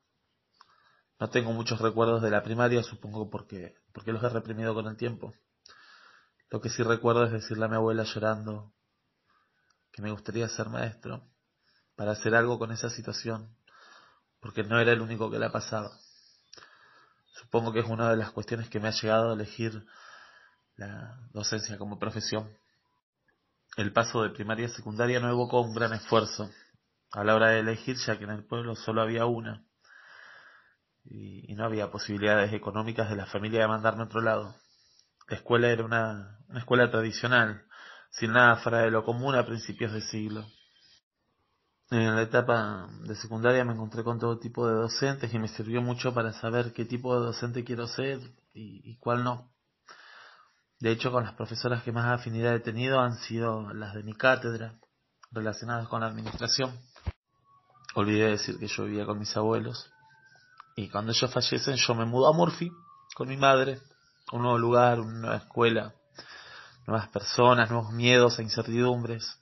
No 1.20 1.30
tengo 1.30 1.54
muchos 1.54 1.80
recuerdos 1.80 2.22
de 2.22 2.32
la 2.32 2.44
primaria, 2.44 2.84
supongo 2.84 3.30
porque, 3.30 3.76
porque 3.94 4.12
los 4.12 4.24
he 4.24 4.30
reprimido 4.30 4.74
con 4.74 4.88
el 4.88 4.98
tiempo. 4.98 5.34
Lo 6.50 6.62
que 6.62 6.70
sí 6.70 6.84
recuerdo 6.84 7.24
es 7.24 7.32
decirle 7.32 7.66
a 7.66 7.68
mi 7.70 7.76
abuela 7.76 8.04
llorando 8.04 8.74
que 9.92 10.02
me 10.02 10.12
gustaría 10.12 10.48
ser 10.50 10.70
maestro 10.70 11.28
para 11.96 12.12
hacer 12.12 12.36
algo 12.36 12.60
con 12.60 12.72
esa 12.72 12.90
situación 12.90 13.56
porque 14.44 14.64
no 14.64 14.78
era 14.78 14.92
el 14.92 15.02
único 15.02 15.32
que 15.32 15.40
la 15.40 15.54
pasaba. 15.54 15.90
Supongo 17.32 17.72
que 17.72 17.80
es 17.80 17.86
una 17.86 18.10
de 18.10 18.18
las 18.18 18.32
cuestiones 18.32 18.70
que 18.70 18.80
me 18.80 18.90
ha 18.90 18.92
llegado 18.92 19.32
a 19.32 19.34
elegir 19.36 19.86
la 20.76 21.18
docencia 21.32 21.78
como 21.78 21.98
profesión. 21.98 22.52
El 23.78 23.92
paso 23.92 24.24
de 24.24 24.30
primaria 24.30 24.68
a 24.68 24.70
secundaria 24.70 25.20
no 25.20 25.30
evocó 25.30 25.62
un 25.62 25.74
gran 25.74 25.94
esfuerzo 25.94 26.50
a 27.12 27.24
la 27.24 27.36
hora 27.36 27.50
de 27.50 27.60
elegir, 27.60 27.98
ya 27.98 28.18
que 28.18 28.24
en 28.24 28.32
el 28.32 28.46
pueblo 28.46 28.76
solo 28.76 29.02
había 29.02 29.26
una 29.26 29.64
y, 31.06 31.54
no 31.56 31.66
había 31.66 31.92
posibilidades 31.92 32.54
económicas 32.54 33.10
de 33.10 33.16
la 33.16 33.26
familia 33.26 33.62
de 33.62 33.68
mandarme 33.68 34.04
a 34.04 34.06
otro 34.06 34.22
lado. 34.22 34.56
La 35.28 35.38
escuela 35.38 35.70
era 35.70 35.84
una, 35.84 36.40
una 36.50 36.60
escuela 36.60 36.90
tradicional, 36.90 37.66
sin 38.10 38.34
nada 38.34 38.58
fuera 38.58 38.80
de 38.80 38.92
lo 38.92 39.04
común 39.04 39.36
a 39.36 39.46
principios 39.46 39.94
de 39.94 40.02
siglo. 40.02 40.46
En 41.92 42.16
la 42.16 42.24
etapa 42.24 42.90
de 43.02 43.16
secundaria 43.16 43.64
me 43.64 43.74
encontré 43.74 44.04
con 44.04 44.20
todo 44.20 44.40
tipo 44.40 44.68
de 44.68 44.74
docentes 44.74 45.34
y 45.34 45.40
me 45.40 45.48
sirvió 45.48 45.82
mucho 45.82 46.14
para 46.14 46.34
saber 46.34 46.74
qué 46.74 46.86
tipo 46.86 47.14
de 47.20 47.26
docente 47.28 47.64
quiero 47.64 47.88
ser 47.88 48.20
y, 48.54 48.98
cuál 48.98 49.24
no. 49.24 49.53
De 50.84 50.92
hecho, 50.92 51.14
con 51.14 51.24
las 51.24 51.34
profesoras 51.36 51.82
que 51.82 51.94
más 51.94 52.20
afinidad 52.20 52.56
he 52.56 52.60
tenido 52.60 53.00
han 53.00 53.16
sido 53.16 53.74
las 53.74 53.94
de 53.94 54.04
mi 54.04 54.14
cátedra, 54.16 54.74
relacionadas 55.32 55.88
con 55.88 56.02
la 56.02 56.08
administración. 56.08 56.78
Olvidé 57.96 58.32
decir 58.32 58.60
que 58.60 58.68
yo 58.68 58.84
vivía 58.84 59.06
con 59.06 59.18
mis 59.18 59.34
abuelos. 59.38 59.90
Y 60.76 60.90
cuando 60.90 61.14
ellos 61.14 61.32
fallecen, 61.32 61.78
yo 61.78 61.96
me 61.96 62.04
mudo 62.04 62.28
a 62.28 62.34
Murphy 62.34 62.70
con 63.16 63.30
mi 63.30 63.38
madre, 63.38 63.80
un 64.34 64.42
nuevo 64.42 64.58
lugar, 64.58 65.00
una 65.00 65.20
nueva 65.20 65.38
escuela, 65.38 65.94
nuevas 66.86 67.08
personas, 67.08 67.72
nuevos 67.72 67.94
miedos 67.94 68.38
e 68.40 68.44
incertidumbres 68.44 69.40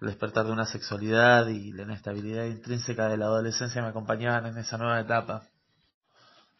el 0.00 0.08
despertar 0.08 0.46
de 0.46 0.50
una 0.50 0.66
sexualidad 0.66 1.46
y 1.46 1.70
la 1.72 1.84
inestabilidad 1.84 2.46
intrínseca 2.46 3.06
de 3.06 3.16
la 3.16 3.26
adolescencia 3.26 3.80
me 3.80 3.90
acompañaban 3.90 4.46
en 4.46 4.58
esa 4.58 4.76
nueva 4.76 4.98
etapa. 4.98 5.44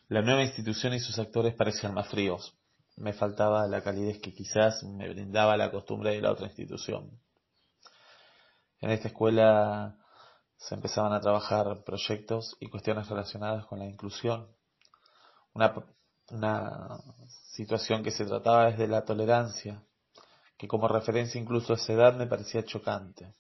La 0.09 0.23
nueva 0.23 0.45
institución 0.45 0.95
y 0.95 1.01
sus 1.01 1.19
actores 1.19 1.53
parecían 1.57 1.95
más 1.95 2.07
fríos. 2.07 2.55
Me 2.97 3.13
faltaba 3.13 3.67
la 3.67 3.83
calidez 3.83 4.21
que 4.21 4.33
quizás 4.33 4.83
me 4.85 5.09
brindaba 5.09 5.57
la 5.57 5.71
costumbre 5.71 6.11
de 6.11 6.21
la 6.21 6.33
otra 6.33 6.47
institución. 6.47 7.19
En 8.81 8.91
esta 8.91 9.09
escuela 9.09 9.97
se 10.57 10.75
empezaban 10.75 11.13
a 11.13 11.21
trabajar 11.21 11.83
proyectos 11.85 12.57
y 12.61 12.69
cuestiones 12.69 13.09
relacionadas 13.09 13.67
con 13.67 13.79
la 13.79 13.87
inclusión. 13.87 14.49
Una, 15.55 15.75
una 16.31 16.99
situación 17.53 18.03
que 18.03 18.11
se 18.11 18.25
trataba 18.25 18.67
desde 18.71 18.87
la 18.87 19.05
tolerancia, 19.05 19.83
que 20.57 20.69
como 20.69 20.89
referencia 20.89 21.41
incluso 21.41 21.73
a 21.73 21.77
esa 21.77 21.93
edad 21.93 22.15
me 22.15 22.27
parecía 22.27 22.65
chocante, 22.65 23.35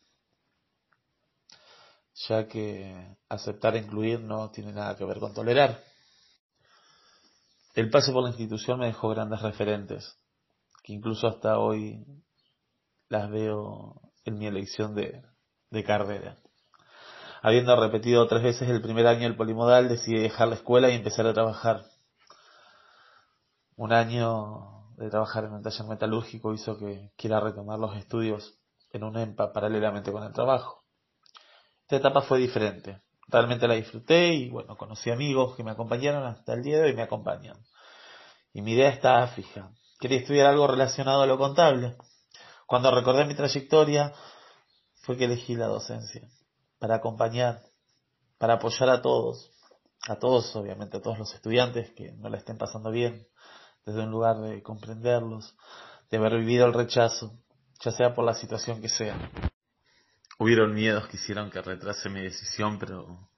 ya 2.28 2.46
que 2.48 3.16
aceptar 3.28 3.76
e 3.76 3.80
incluir 3.80 4.20
no 4.20 4.50
tiene 4.50 4.72
nada 4.72 4.96
que 4.96 5.04
ver 5.04 5.18
con 5.18 5.32
tolerar. 5.32 5.91
El 7.74 7.88
paso 7.90 8.12
por 8.12 8.22
la 8.22 8.30
institución 8.30 8.80
me 8.80 8.86
dejó 8.86 9.08
grandes 9.08 9.40
referentes, 9.40 10.18
que 10.82 10.92
incluso 10.92 11.26
hasta 11.26 11.58
hoy 11.58 12.04
las 13.08 13.30
veo 13.30 14.12
en 14.24 14.38
mi 14.38 14.46
elección 14.46 14.94
de, 14.94 15.22
de 15.70 15.84
carrera. 15.84 16.38
Habiendo 17.40 17.74
repetido 17.74 18.26
tres 18.28 18.42
veces 18.42 18.68
el 18.68 18.82
primer 18.82 19.06
año 19.06 19.22
del 19.22 19.36
polimodal, 19.36 19.88
decidí 19.88 20.20
dejar 20.20 20.48
la 20.48 20.54
escuela 20.56 20.90
y 20.90 20.94
empezar 20.94 21.26
a 21.26 21.34
trabajar. 21.34 21.84
Un 23.76 23.92
año 23.92 24.92
de 24.96 25.10
trabajar 25.10 25.44
en 25.44 25.52
un 25.52 25.62
taller 25.62 25.86
metalúrgico 25.86 26.54
hizo 26.54 26.78
que 26.78 27.10
quiera 27.16 27.40
retomar 27.40 27.78
los 27.78 27.96
estudios 27.96 28.58
en 28.90 29.02
un 29.02 29.16
EMPA 29.16 29.52
paralelamente 29.52 30.12
con 30.12 30.22
el 30.22 30.32
trabajo. 30.32 30.84
Esta 31.82 31.96
etapa 31.96 32.22
fue 32.22 32.38
diferente. 32.38 33.01
Realmente 33.28 33.66
la 33.68 33.74
disfruté 33.74 34.34
y 34.34 34.50
bueno, 34.50 34.76
conocí 34.76 35.10
amigos 35.10 35.56
que 35.56 35.64
me 35.64 35.70
acompañaron 35.70 36.24
hasta 36.24 36.54
el 36.54 36.62
día 36.62 36.78
de 36.78 36.84
hoy 36.84 36.90
y 36.90 36.96
me 36.96 37.02
acompañan. 37.02 37.56
Y 38.52 38.62
mi 38.62 38.72
idea 38.72 38.90
estaba 38.90 39.26
fija. 39.28 39.70
Quería 39.98 40.18
estudiar 40.18 40.46
algo 40.46 40.66
relacionado 40.66 41.22
a 41.22 41.26
lo 41.26 41.38
contable. 41.38 41.96
Cuando 42.66 42.90
recordé 42.90 43.24
mi 43.24 43.34
trayectoria 43.34 44.12
fue 45.02 45.16
que 45.16 45.24
elegí 45.24 45.54
la 45.54 45.66
docencia 45.66 46.28
para 46.78 46.96
acompañar, 46.96 47.62
para 48.38 48.54
apoyar 48.54 48.90
a 48.90 49.02
todos, 49.02 49.52
a 50.08 50.16
todos 50.16 50.54
obviamente, 50.56 50.96
a 50.96 51.00
todos 51.00 51.18
los 51.18 51.32
estudiantes 51.34 51.92
que 51.92 52.12
no 52.12 52.28
la 52.28 52.38
estén 52.38 52.58
pasando 52.58 52.90
bien, 52.90 53.26
desde 53.84 54.00
un 54.00 54.10
lugar 54.10 54.38
de 54.40 54.62
comprenderlos, 54.62 55.54
de 56.10 56.16
haber 56.18 56.38
vivido 56.38 56.66
el 56.66 56.74
rechazo, 56.74 57.32
ya 57.80 57.92
sea 57.92 58.14
por 58.14 58.24
la 58.24 58.34
situación 58.34 58.80
que 58.80 58.88
sea. 58.88 59.16
Hubieron 60.38 60.74
miedos 60.74 61.08
que 61.08 61.16
hicieron 61.16 61.50
que 61.50 61.62
retrase 61.62 62.08
mi 62.08 62.20
decisión, 62.20 62.78
pero 62.78 63.30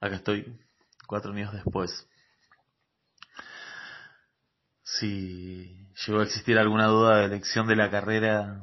acá 0.00 0.16
estoy 0.16 0.58
cuatro 1.06 1.32
años 1.32 1.52
después. 1.52 2.08
Si 4.82 5.88
llegó 6.06 6.20
a 6.20 6.24
existir 6.24 6.58
alguna 6.58 6.86
duda 6.86 7.18
de 7.18 7.24
elección 7.26 7.66
de 7.66 7.76
la 7.76 7.90
carrera, 7.90 8.62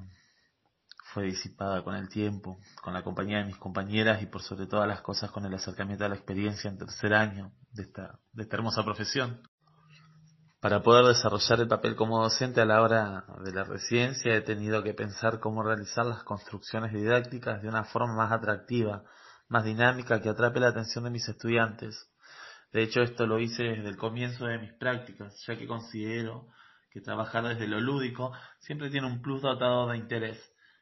fue 1.13 1.25
disipada 1.25 1.83
con 1.83 1.95
el 1.95 2.07
tiempo, 2.09 2.59
con 2.81 2.93
la 2.93 3.03
compañía 3.03 3.39
de 3.39 3.45
mis 3.45 3.57
compañeras 3.57 4.21
y 4.21 4.27
por 4.27 4.41
sobre 4.41 4.65
todas 4.65 4.87
las 4.87 5.01
cosas 5.01 5.31
con 5.31 5.45
el 5.45 5.53
acercamiento 5.53 6.05
a 6.05 6.09
la 6.09 6.15
experiencia 6.15 6.69
en 6.69 6.77
tercer 6.77 7.13
año 7.13 7.51
de 7.71 7.83
esta, 7.83 8.19
de 8.31 8.43
esta 8.43 8.55
hermosa 8.55 8.83
profesión. 8.83 9.41
Para 10.61 10.83
poder 10.83 11.05
desarrollar 11.05 11.59
el 11.59 11.67
papel 11.67 11.95
como 11.95 12.21
docente 12.21 12.61
a 12.61 12.65
la 12.65 12.83
hora 12.83 13.25
de 13.43 13.51
la 13.51 13.63
residencia 13.63 14.35
he 14.35 14.41
tenido 14.41 14.83
que 14.83 14.93
pensar 14.93 15.39
cómo 15.39 15.63
realizar 15.63 16.05
las 16.05 16.23
construcciones 16.23 16.93
didácticas 16.93 17.63
de 17.63 17.67
una 17.67 17.83
forma 17.83 18.15
más 18.15 18.31
atractiva, 18.31 19.03
más 19.47 19.63
dinámica, 19.63 20.21
que 20.21 20.29
atrape 20.29 20.59
la 20.59 20.67
atención 20.67 21.03
de 21.03 21.09
mis 21.09 21.27
estudiantes. 21.27 22.11
De 22.71 22.83
hecho, 22.83 23.01
esto 23.01 23.25
lo 23.25 23.39
hice 23.39 23.63
desde 23.63 23.89
el 23.89 23.97
comienzo 23.97 24.45
de 24.45 24.59
mis 24.59 24.71
prácticas, 24.73 25.35
ya 25.47 25.57
que 25.57 25.65
considero 25.65 26.45
que 26.91 27.01
trabajar 27.01 27.43
desde 27.43 27.67
lo 27.67 27.79
lúdico 27.79 28.31
siempre 28.59 28.91
tiene 28.91 29.07
un 29.07 29.23
plus 29.23 29.41
dotado 29.41 29.87
de 29.89 29.97
interés 29.97 30.39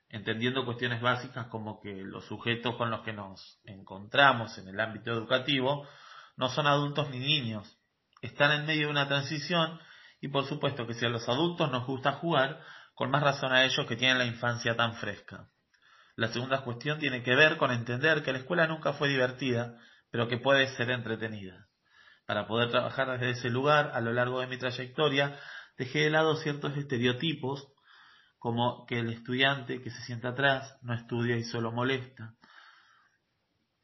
entendiendo 0.10 0.66
cuestiones 0.66 1.02
básicas 1.02 1.48
como 1.48 1.80
que 1.80 1.94
los 2.04 2.26
sujetos 2.26 2.76
con 2.76 2.90
los 2.90 3.02
que 3.02 3.14
nos 3.14 3.62
encontramos 3.64 4.58
en 4.58 4.68
el 4.68 4.80
ámbito 4.80 5.12
educativo 5.12 5.88
no 6.36 6.40
son 6.40 6.68
adultos 6.68 7.10
ni 7.12 7.20
niños, 7.20 7.79
están 8.22 8.52
en 8.52 8.66
medio 8.66 8.88
de 8.88 8.92
una 8.92 9.08
transición 9.08 9.80
y 10.22 10.28
por 10.28 10.46
supuesto 10.46 10.86
que 10.86 10.94
si 10.94 11.06
a 11.06 11.10
los 11.10 11.28
adultos 11.30 11.72
nos 11.72 11.86
gusta 11.86 12.14
jugar, 12.14 12.62
con 12.94 13.12
más 13.12 13.24
razón 13.24 13.54
a 13.54 13.64
ellos 13.64 13.86
que 13.88 13.96
tienen 13.96 14.18
la 14.18 14.26
infancia 14.26 14.76
tan 14.76 14.96
fresca. 14.96 15.48
La 16.16 16.28
segunda 16.28 16.64
cuestión 16.64 17.00
tiene 17.00 17.24
que 17.24 17.34
ver 17.34 17.58
con 17.58 17.72
entender 17.72 18.24
que 18.24 18.34
la 18.34 18.40
escuela 18.40 18.68
nunca 18.68 18.94
fue 18.94 19.08
divertida, 19.08 19.78
pero 20.12 20.28
que 20.28 20.38
puede 20.38 20.68
ser 20.76 20.92
entretenida. 20.92 21.68
Para 22.26 22.46
poder 22.46 22.70
trabajar 22.70 23.10
desde 23.12 23.32
ese 23.32 23.50
lugar, 23.50 23.92
a 23.94 24.02
lo 24.02 24.12
largo 24.12 24.42
de 24.42 24.48
mi 24.48 24.58
trayectoria, 24.58 25.40
dejé 25.78 26.00
de 26.00 26.10
lado 26.10 26.36
ciertos 26.36 26.76
estereotipos 26.76 27.72
como 28.38 28.86
que 28.86 29.00
el 29.00 29.10
estudiante 29.10 29.82
que 29.82 29.92
se 29.92 30.02
sienta 30.04 30.30
atrás 30.30 30.78
no 30.82 30.94
estudia 30.94 31.38
y 31.38 31.44
solo 31.44 31.72
molesta, 31.72 32.34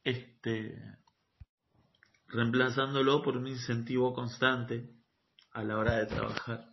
este, 0.04 0.78
reemplazándolo 2.28 3.22
por 3.22 3.38
un 3.38 3.48
incentivo 3.48 4.14
constante 4.14 4.90
a 5.52 5.64
la 5.64 5.78
hora 5.78 5.96
de 5.96 6.06
trabajar. 6.06 6.66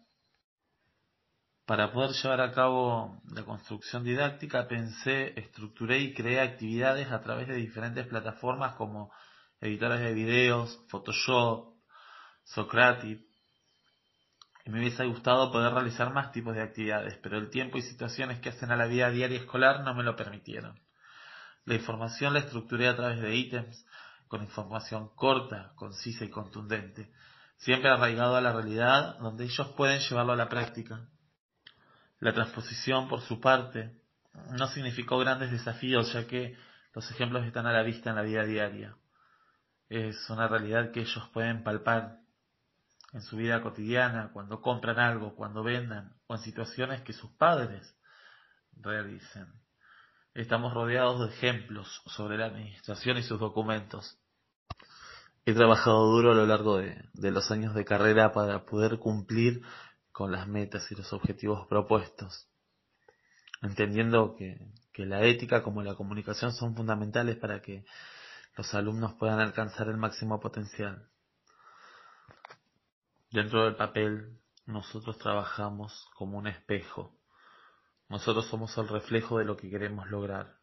Para 1.67 1.93
poder 1.93 2.11
llevar 2.11 2.41
a 2.41 2.53
cabo 2.53 3.23
la 3.31 3.45
construcción 3.45 4.03
didáctica 4.03 4.67
pensé, 4.67 5.39
estructuré 5.39 6.01
y 6.01 6.15
creé 6.15 6.41
actividades 6.41 7.11
a 7.11 7.23
través 7.23 7.49
de 7.49 7.55
diferentes 7.55 8.07
plataformas 8.07 8.75
como 8.75 9.13
editores 9.61 10.01
de 10.01 10.13
videos, 10.13 10.85
Photoshop, 10.89 11.77
Socrative, 12.45 13.25
y 14.65 14.71
me 14.71 14.81
hubiese 14.81 15.05
gustado 15.07 15.51
poder 15.51 15.73
realizar 15.73 16.13
más 16.13 16.33
tipos 16.33 16.55
de 16.55 16.63
actividades, 16.63 17.19
pero 17.23 17.39
el 17.39 17.51
tiempo 17.51 17.79
y 17.79 17.83
situaciones 17.83 18.41
que 18.41 18.51
hacen 18.51 18.71
a 18.71 18.77
la 18.77 18.87
vida 18.87 19.11
diaria 19.11 19.39
escolar 19.39 19.83
no 19.83 19.95
me 19.95 20.05
lo 20.05 20.15
permitieron. 20.15 20.81
La 21.65 21.75
información 21.75 22.33
la 22.33 22.41
estructuré 22.41 22.89
a 22.89 22.97
través 22.97 23.21
de 23.21 23.35
ítems, 23.35 23.87
con 24.33 24.43
información 24.43 25.11
corta, 25.15 25.75
concisa 25.75 26.25
y 26.25 26.31
contundente, 26.31 27.13
siempre 27.59 27.91
arraigado 27.91 28.35
a 28.35 28.41
la 28.41 28.55
realidad 28.55 29.19
donde 29.19 29.45
ellos 29.45 29.69
pueden 29.77 30.01
llevarlo 30.01 30.33
a 30.33 30.37
la 30.37 30.49
práctica. 30.49 31.07
La 32.19 32.33
transposición, 32.33 33.11
por 33.11 33.21
su 33.21 33.43
parte, 33.43 33.95
no 34.53 34.69
significó 34.69 35.19
grandes 35.19 35.51
desafíos, 35.51 36.15
ya 36.15 36.27
que 36.27 36.57
los 36.95 37.11
ejemplos 37.11 37.45
están 37.45 37.67
a 37.67 37.75
la 37.75 37.83
vista 37.83 38.09
en 38.09 38.17
la 38.17 38.23
vida 38.23 38.45
diaria. 38.45 38.97
Es 39.91 40.31
una 40.31 40.49
realidad 40.49 40.93
que 40.93 41.01
ellos 41.01 41.29
pueden 41.35 41.63
palpar 41.63 42.21
en 43.13 43.21
su 43.21 43.37
vida 43.37 43.61
cotidiana, 43.61 44.31
cuando 44.33 44.63
compran 44.63 44.99
algo, 44.99 45.35
cuando 45.35 45.63
vendan, 45.63 46.17
o 46.27 46.37
en 46.37 46.41
situaciones 46.41 47.03
que 47.03 47.13
sus 47.13 47.31
padres 47.33 47.95
realicen. 48.81 49.53
Estamos 50.33 50.73
rodeados 50.73 51.21
de 51.21 51.37
ejemplos 51.37 52.01
sobre 52.07 52.39
la 52.39 52.47
administración 52.47 53.19
y 53.19 53.23
sus 53.23 53.39
documentos. 53.39 54.19
He 55.45 55.55
trabajado 55.55 56.07
duro 56.07 56.33
a 56.33 56.35
lo 56.37 56.47
largo 56.47 56.79
de, 56.79 57.03
los 57.15 57.51
años 57.51 57.75
de 57.75 57.85
carrera 57.85 58.33
para 58.33 58.65
poder 58.65 58.99
cumplir 58.99 59.63
con 60.13 60.31
las 60.31 60.47
metas 60.47 60.91
y 60.93 60.95
los 60.95 61.13
objetivos 61.13 61.67
propuestos, 61.67 62.49
entendiendo 63.61 64.37
que, 64.37 64.73
la 65.05 65.25
ética 65.25 65.65
como 65.65 65.83
la 65.83 65.97
comunicación 65.97 66.53
son 66.53 66.77
fundamentales 66.77 67.37
para 67.37 67.61
que 67.61 67.85
los 68.57 68.73
alumnos 68.75 69.15
puedan 69.15 69.41
alcanzar 69.41 69.89
el 69.89 69.97
máximo 69.97 70.39
potencial. 70.39 71.09
Dentro 73.33 73.65
del 73.65 73.75
papel 73.75 74.39
nosotros 74.67 75.19
trabajamos 75.19 76.09
como 76.15 76.39
un 76.39 76.47
espejo. 76.47 77.19
Nosotros 78.09 78.47
somos 78.47 78.77
el 78.79 78.89
reflejo 78.89 79.39
de 79.39 79.45
lo 79.45 79.57
que 79.57 79.71
queremos 79.71 80.09
lograr. 80.09 80.59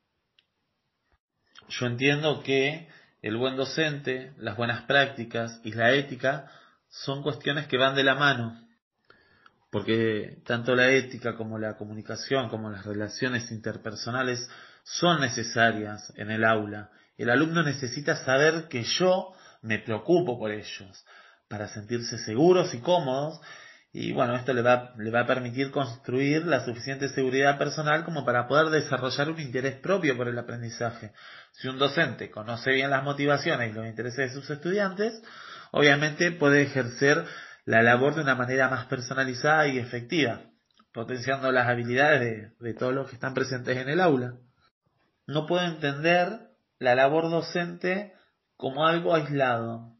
Yo 1.67 1.87
entiendo 1.87 2.43
que 2.43 2.87
el 3.21 3.37
buen 3.37 3.55
docente, 3.55 4.33
las 4.37 4.55
buenas 4.55 4.83
prácticas 4.83 5.59
y 5.63 5.73
la 5.73 5.91
ética 5.91 6.49
son 6.89 7.21
cuestiones 7.21 7.67
que 7.67 7.77
van 7.77 7.95
de 7.95 8.03
la 8.03 8.15
mano, 8.15 8.59
porque 9.69 10.41
tanto 10.45 10.75
la 10.75 10.89
ética 10.89 11.35
como 11.35 11.59
la 11.59 11.75
comunicación, 11.75 12.49
como 12.49 12.69
las 12.69 12.85
relaciones 12.85 13.51
interpersonales 13.51 14.49
son 14.83 15.21
necesarias 15.21 16.11
en 16.15 16.31
el 16.31 16.43
aula. 16.43 16.89
El 17.17 17.29
alumno 17.29 17.63
necesita 17.63 18.15
saber 18.23 18.67
que 18.69 18.83
yo 18.83 19.33
me 19.61 19.79
preocupo 19.79 20.39
por 20.39 20.51
ellos, 20.51 21.05
para 21.49 21.67
sentirse 21.67 22.17
seguros 22.19 22.73
y 22.73 22.79
cómodos. 22.79 23.41
Y 23.91 24.13
bueno, 24.13 24.35
esto 24.35 24.53
le 24.53 24.61
va, 24.61 24.93
le 24.97 25.09
va 25.09 25.21
a 25.21 25.27
permitir 25.27 25.71
construir 25.71 26.45
la 26.45 26.63
suficiente 26.63 27.09
seguridad 27.09 27.57
personal 27.57 28.05
como 28.05 28.23
para 28.23 28.47
poder 28.47 28.67
desarrollar 28.67 29.31
un 29.31 29.39
interés 29.39 29.77
propio 29.77 30.15
por 30.15 30.27
el 30.27 30.37
aprendizaje. 30.37 31.11
Si 31.53 31.67
un 31.67 31.79
docente 31.79 32.29
conoce 32.29 32.71
bien 32.71 32.91
las 32.91 33.03
motivaciones 33.03 33.71
y 33.71 33.73
los 33.73 33.87
intereses 33.87 34.29
de 34.29 34.39
sus 34.39 34.49
estudiantes, 34.51 35.19
obviamente 35.71 36.31
puede 36.31 36.61
ejercer 36.61 37.25
la 37.65 37.81
labor 37.81 38.13
de 38.13 38.21
una 38.21 38.35
manera 38.35 38.69
más 38.69 38.85
personalizada 38.85 39.67
y 39.67 39.79
efectiva, 39.79 40.41
potenciando 40.93 41.51
las 41.51 41.67
habilidades 41.67 42.19
de, 42.19 42.51
de 42.59 42.73
todos 42.75 42.93
los 42.93 43.09
que 43.09 43.15
están 43.15 43.33
presentes 43.33 43.75
en 43.75 43.89
el 43.89 44.01
aula. 44.01 44.33
No 45.25 45.47
puedo 45.47 45.65
entender 45.65 46.39
la 46.77 46.93
labor 46.93 47.29
docente 47.31 48.13
como 48.55 48.85
algo 48.85 49.15
aislado, 49.15 49.98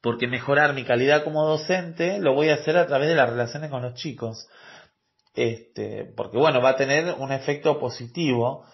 porque 0.00 0.28
mejorar 0.28 0.74
mi 0.74 0.84
calidad 0.84 1.24
como 1.24 1.44
docente 1.44 2.18
lo 2.20 2.34
voy 2.34 2.50
a 2.50 2.54
hacer 2.54 2.76
a 2.76 2.86
través 2.86 3.08
de 3.08 3.14
las 3.14 3.30
relaciones 3.30 3.70
con 3.70 3.82
los 3.82 3.94
chicos. 3.94 4.48
Este, 5.34 6.12
porque 6.16 6.38
bueno, 6.38 6.60
va 6.60 6.70
a 6.70 6.76
tener 6.76 7.14
un 7.18 7.32
efecto 7.32 7.78
positivo 7.78 8.64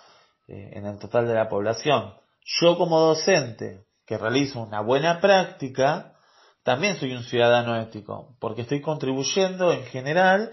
eh, 0.48 0.70
en 0.72 0.86
el 0.86 0.98
total 0.98 1.26
de 1.26 1.34
la 1.34 1.48
población. 1.48 2.14
Yo 2.60 2.76
como 2.76 3.00
docente 3.00 3.84
que 4.06 4.18
realizo 4.18 4.60
una 4.60 4.80
buena 4.80 5.20
práctica, 5.20 6.14
también 6.62 6.96
soy 6.96 7.14
un 7.14 7.24
ciudadano 7.24 7.80
ético, 7.80 8.36
porque 8.40 8.62
estoy 8.62 8.80
contribuyendo 8.80 9.72
en 9.72 9.84
general 9.84 10.50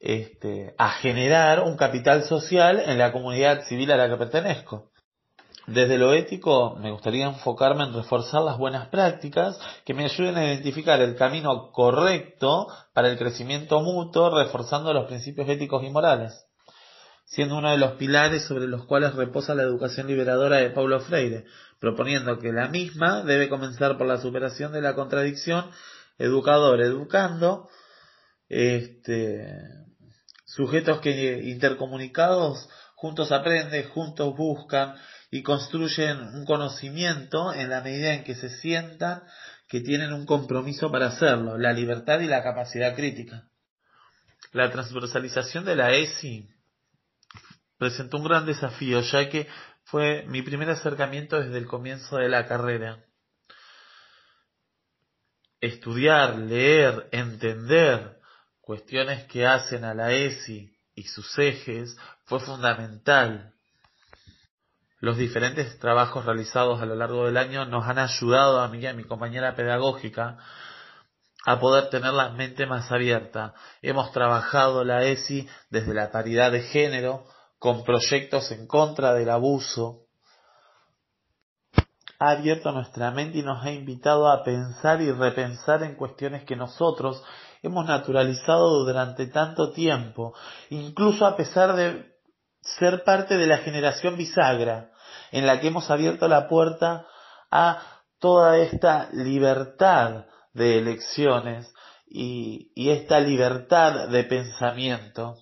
este, 0.00 0.74
a 0.78 0.90
generar 0.92 1.62
un 1.62 1.76
capital 1.76 2.24
social 2.24 2.82
en 2.86 2.98
la 2.98 3.12
comunidad 3.12 3.64
civil 3.64 3.90
a 3.92 3.96
la 3.96 4.08
que 4.08 4.16
pertenezco. 4.16 4.89
Desde 5.72 5.98
lo 5.98 6.12
ético, 6.12 6.74
me 6.80 6.90
gustaría 6.90 7.26
enfocarme 7.26 7.84
en 7.84 7.94
reforzar 7.94 8.42
las 8.42 8.58
buenas 8.58 8.88
prácticas 8.88 9.56
que 9.84 9.94
me 9.94 10.04
ayuden 10.04 10.36
a 10.36 10.44
identificar 10.44 11.00
el 11.00 11.14
camino 11.14 11.70
correcto 11.70 12.66
para 12.92 13.08
el 13.08 13.16
crecimiento 13.16 13.80
mutuo, 13.80 14.36
reforzando 14.36 14.92
los 14.92 15.06
principios 15.06 15.48
éticos 15.48 15.84
y 15.84 15.90
morales. 15.90 16.44
siendo 17.24 17.58
uno 17.58 17.70
de 17.70 17.78
los 17.78 17.92
pilares 17.92 18.44
sobre 18.46 18.66
los 18.66 18.84
cuales 18.86 19.14
reposa 19.14 19.54
la 19.54 19.62
educación 19.62 20.08
liberadora 20.08 20.56
de 20.56 20.70
Paulo 20.70 20.98
Freire, 20.98 21.44
proponiendo 21.78 22.40
que 22.40 22.52
la 22.52 22.66
misma 22.66 23.22
debe 23.22 23.48
comenzar 23.48 23.96
por 23.96 24.08
la 24.08 24.18
superación 24.18 24.72
de 24.72 24.82
la 24.82 24.96
contradicción 24.96 25.70
educador-educando, 26.18 27.68
este, 28.48 29.46
sujetos 30.44 31.00
que 31.00 31.44
intercomunicados 31.44 32.68
juntos 32.96 33.30
aprenden, 33.30 33.88
juntos 33.90 34.36
buscan 34.36 34.96
y 35.30 35.42
construyen 35.42 36.20
un 36.34 36.44
conocimiento 36.44 37.54
en 37.54 37.70
la 37.70 37.80
medida 37.80 38.14
en 38.14 38.24
que 38.24 38.34
se 38.34 38.50
sientan 38.50 39.22
que 39.68 39.80
tienen 39.80 40.12
un 40.12 40.26
compromiso 40.26 40.90
para 40.90 41.06
hacerlo, 41.06 41.56
la 41.56 41.72
libertad 41.72 42.18
y 42.20 42.26
la 42.26 42.42
capacidad 42.42 42.96
crítica. 42.96 43.48
La 44.52 44.70
transversalización 44.72 45.64
de 45.64 45.76
la 45.76 45.92
ESI 45.92 46.48
presentó 47.78 48.16
un 48.16 48.24
gran 48.24 48.46
desafío, 48.46 49.00
ya 49.00 49.28
que 49.28 49.46
fue 49.84 50.24
mi 50.26 50.42
primer 50.42 50.70
acercamiento 50.70 51.40
desde 51.40 51.58
el 51.58 51.66
comienzo 51.66 52.16
de 52.16 52.28
la 52.28 52.46
carrera. 52.46 53.04
Estudiar, 55.60 56.36
leer, 56.36 57.08
entender 57.12 58.18
cuestiones 58.60 59.24
que 59.26 59.46
hacen 59.46 59.84
a 59.84 59.94
la 59.94 60.12
ESI 60.12 60.76
y 60.94 61.04
sus 61.04 61.38
ejes 61.38 61.96
fue 62.24 62.40
fundamental. 62.40 63.54
Los 65.00 65.16
diferentes 65.16 65.78
trabajos 65.78 66.26
realizados 66.26 66.82
a 66.82 66.86
lo 66.86 66.94
largo 66.94 67.24
del 67.24 67.38
año 67.38 67.64
nos 67.64 67.86
han 67.86 67.98
ayudado 67.98 68.60
a 68.60 68.68
mí 68.68 68.80
y 68.80 68.86
a 68.86 68.92
mi 68.92 69.04
compañera 69.04 69.54
pedagógica 69.54 70.36
a 71.46 71.58
poder 71.58 71.88
tener 71.88 72.12
la 72.12 72.28
mente 72.28 72.66
más 72.66 72.92
abierta. 72.92 73.54
Hemos 73.80 74.12
trabajado 74.12 74.84
la 74.84 75.02
ESI 75.04 75.48
desde 75.70 75.94
la 75.94 76.10
paridad 76.10 76.52
de 76.52 76.60
género, 76.60 77.24
con 77.58 77.82
proyectos 77.82 78.50
en 78.52 78.66
contra 78.66 79.14
del 79.14 79.30
abuso. 79.30 80.06
Ha 82.18 82.32
abierto 82.32 82.70
nuestra 82.72 83.10
mente 83.10 83.38
y 83.38 83.42
nos 83.42 83.64
ha 83.64 83.70
invitado 83.70 84.30
a 84.30 84.44
pensar 84.44 85.00
y 85.00 85.10
repensar 85.10 85.82
en 85.82 85.94
cuestiones 85.94 86.44
que 86.44 86.56
nosotros 86.56 87.24
hemos 87.62 87.86
naturalizado 87.86 88.84
durante 88.84 89.26
tanto 89.28 89.72
tiempo, 89.72 90.34
incluso 90.68 91.24
a 91.24 91.36
pesar 91.36 91.74
de 91.74 92.09
ser 92.62 93.04
parte 93.04 93.36
de 93.36 93.46
la 93.46 93.58
generación 93.58 94.16
bisagra, 94.16 94.90
en 95.32 95.46
la 95.46 95.60
que 95.60 95.68
hemos 95.68 95.90
abierto 95.90 96.28
la 96.28 96.48
puerta 96.48 97.06
a 97.50 97.82
toda 98.18 98.58
esta 98.58 99.08
libertad 99.12 100.26
de 100.52 100.78
elecciones 100.78 101.72
y, 102.06 102.70
esta 102.90 103.20
libertad 103.20 104.08
de 104.08 104.24
pensamiento. 104.24 105.36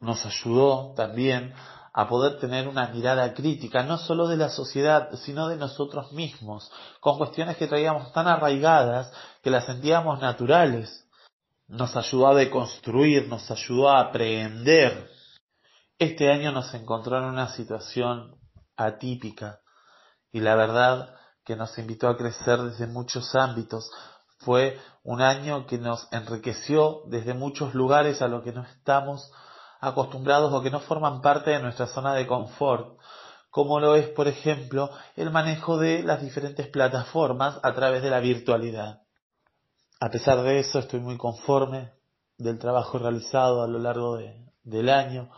Nos 0.00 0.24
ayudó 0.26 0.94
también 0.94 1.54
a 1.92 2.08
poder 2.08 2.38
tener 2.38 2.68
una 2.68 2.88
mirada 2.88 3.34
crítica, 3.34 3.82
no 3.82 3.98
solo 3.98 4.28
de 4.28 4.36
la 4.36 4.48
sociedad, 4.48 5.10
sino 5.24 5.48
de 5.48 5.56
nosotros 5.56 6.12
mismos, 6.12 6.70
con 7.00 7.18
cuestiones 7.18 7.56
que 7.56 7.66
traíamos 7.66 8.12
tan 8.12 8.28
arraigadas 8.28 9.12
que 9.42 9.50
las 9.50 9.66
sentíamos 9.66 10.20
naturales. 10.20 11.06
Nos 11.68 11.94
ayudó 11.96 12.28
a 12.28 12.34
deconstruir, 12.34 13.28
nos 13.28 13.50
ayudó 13.50 13.90
a 13.90 14.00
aprender. 14.00 15.08
Este 16.00 16.32
año 16.32 16.50
nos 16.50 16.72
encontró 16.72 17.18
en 17.18 17.24
una 17.24 17.50
situación 17.50 18.34
atípica 18.74 19.60
y 20.32 20.40
la 20.40 20.54
verdad 20.54 21.14
que 21.44 21.56
nos 21.56 21.76
invitó 21.76 22.08
a 22.08 22.16
crecer 22.16 22.58
desde 22.58 22.86
muchos 22.86 23.34
ámbitos. 23.34 23.90
Fue 24.38 24.80
un 25.04 25.20
año 25.20 25.66
que 25.66 25.76
nos 25.76 26.10
enriqueció 26.10 27.02
desde 27.08 27.34
muchos 27.34 27.74
lugares 27.74 28.22
a 28.22 28.28
lo 28.28 28.42
que 28.42 28.52
no 28.52 28.62
estamos 28.62 29.30
acostumbrados 29.78 30.54
o 30.54 30.62
que 30.62 30.70
no 30.70 30.80
forman 30.80 31.20
parte 31.20 31.50
de 31.50 31.60
nuestra 31.60 31.86
zona 31.86 32.14
de 32.14 32.26
confort, 32.26 32.98
como 33.50 33.78
lo 33.78 33.94
es, 33.94 34.08
por 34.08 34.26
ejemplo, 34.26 34.88
el 35.16 35.30
manejo 35.30 35.76
de 35.76 36.02
las 36.02 36.22
diferentes 36.22 36.66
plataformas 36.68 37.60
a 37.62 37.74
través 37.74 38.02
de 38.02 38.08
la 38.08 38.20
virtualidad. 38.20 39.02
A 40.00 40.08
pesar 40.08 40.40
de 40.40 40.60
eso, 40.60 40.78
estoy 40.78 41.00
muy 41.00 41.18
conforme 41.18 41.92
del 42.38 42.58
trabajo 42.58 42.98
realizado 42.98 43.62
a 43.62 43.68
lo 43.68 43.78
largo 43.78 44.18
del 44.62 44.88
año 44.88 45.30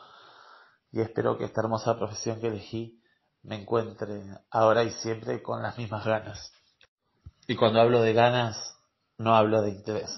y 0.93 1.01
espero 1.01 1.39
que 1.39 1.45
esta 1.45 1.63
hermosa 1.63 1.97
profesión 1.97 2.41
que 2.41 2.49
elegí 2.49 3.03
me 3.43 3.57
encuentre 3.57 4.23
ahora 4.51 4.85
y 4.85 4.91
siempre 4.91 5.43
con 5.43 5.63
las 5.63 5.77
mismas 5.79 6.05
ganas. 6.05 6.53
Y 7.49 7.57
cuando 7.57 7.81
hablo 7.81 8.03
de 8.03 8.13
ganas, 8.13 8.77
no 9.17 9.35
hablo 9.35 9.63
de 9.63 9.71
interés. 9.71 10.11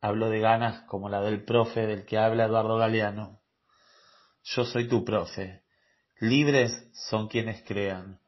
Hablo 0.00 0.30
de 0.30 0.40
ganas 0.40 0.82
como 0.86 1.08
la 1.08 1.20
del 1.20 1.44
profe 1.44 1.86
del 1.86 2.04
que 2.06 2.18
habla 2.18 2.46
Eduardo 2.46 2.78
Galeano. 2.78 3.40
Yo 4.42 4.64
soy 4.64 4.88
tu 4.88 5.04
profe. 5.04 5.62
Libres 6.20 6.90
son 6.94 7.28
quienes 7.28 7.62
crean, 7.64 8.20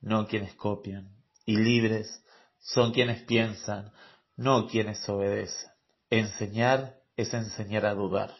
no 0.00 0.26
quienes 0.28 0.54
copian. 0.54 1.10
Y 1.44 1.56
libres 1.56 2.24
son 2.60 2.92
quienes 2.92 3.22
piensan, 3.24 3.92
no 4.36 4.68
quienes 4.68 5.06
obedecen. 5.08 5.70
Enseñar 6.10 7.00
es 7.16 7.34
enseñar 7.34 7.86
a 7.86 7.94
dudar. 7.94 8.32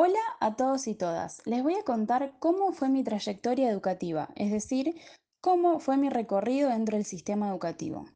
Hola 0.00 0.20
a 0.38 0.54
todos 0.54 0.86
y 0.86 0.94
todas. 0.94 1.44
Les 1.44 1.64
voy 1.64 1.74
a 1.74 1.82
contar 1.82 2.34
cómo 2.38 2.70
fue 2.70 2.88
mi 2.88 3.02
trayectoria 3.02 3.68
educativa, 3.68 4.28
es 4.36 4.52
decir, 4.52 4.94
cómo 5.40 5.80
fue 5.80 5.96
mi 5.96 6.08
recorrido 6.08 6.70
dentro 6.70 6.96
del 6.96 7.04
sistema 7.04 7.48
educativo. 7.48 8.06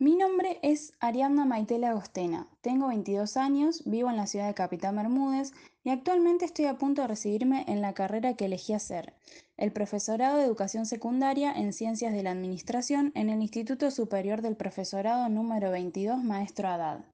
Mi 0.00 0.16
nombre 0.16 0.58
es 0.62 0.94
Ariadna 0.98 1.44
Maitela 1.44 1.90
Agostena, 1.90 2.48
tengo 2.60 2.88
22 2.88 3.36
años, 3.36 3.84
vivo 3.84 4.10
en 4.10 4.16
la 4.16 4.26
ciudad 4.26 4.48
de 4.48 4.54
Capitán 4.54 4.96
Bermúdez 4.96 5.52
y 5.84 5.90
actualmente 5.90 6.44
estoy 6.44 6.64
a 6.64 6.76
punto 6.76 7.02
de 7.02 7.06
recibirme 7.06 7.66
en 7.68 7.82
la 7.82 7.94
carrera 7.94 8.34
que 8.34 8.46
elegí 8.46 8.72
hacer, 8.72 9.14
el 9.56 9.72
profesorado 9.72 10.38
de 10.38 10.44
educación 10.44 10.86
secundaria 10.86 11.52
en 11.52 11.72
ciencias 11.72 12.12
de 12.12 12.24
la 12.24 12.32
administración 12.32 13.12
en 13.14 13.30
el 13.30 13.40
Instituto 13.42 13.92
Superior 13.92 14.42
del 14.42 14.56
Profesorado 14.56 15.28
número 15.28 15.70
22 15.70 16.24
Maestro 16.24 16.66
Haddad. 16.66 17.11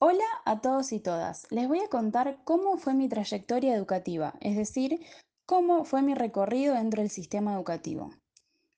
Hola 0.00 0.22
a 0.44 0.60
todos 0.60 0.92
y 0.92 1.00
todas. 1.00 1.48
Les 1.50 1.66
voy 1.66 1.80
a 1.80 1.88
contar 1.88 2.38
cómo 2.44 2.76
fue 2.76 2.94
mi 2.94 3.08
trayectoria 3.08 3.74
educativa, 3.74 4.34
es 4.40 4.56
decir, 4.56 5.00
cómo 5.44 5.84
fue 5.84 6.02
mi 6.02 6.14
recorrido 6.14 6.74
dentro 6.74 7.02
del 7.02 7.10
sistema 7.10 7.54
educativo. 7.54 8.12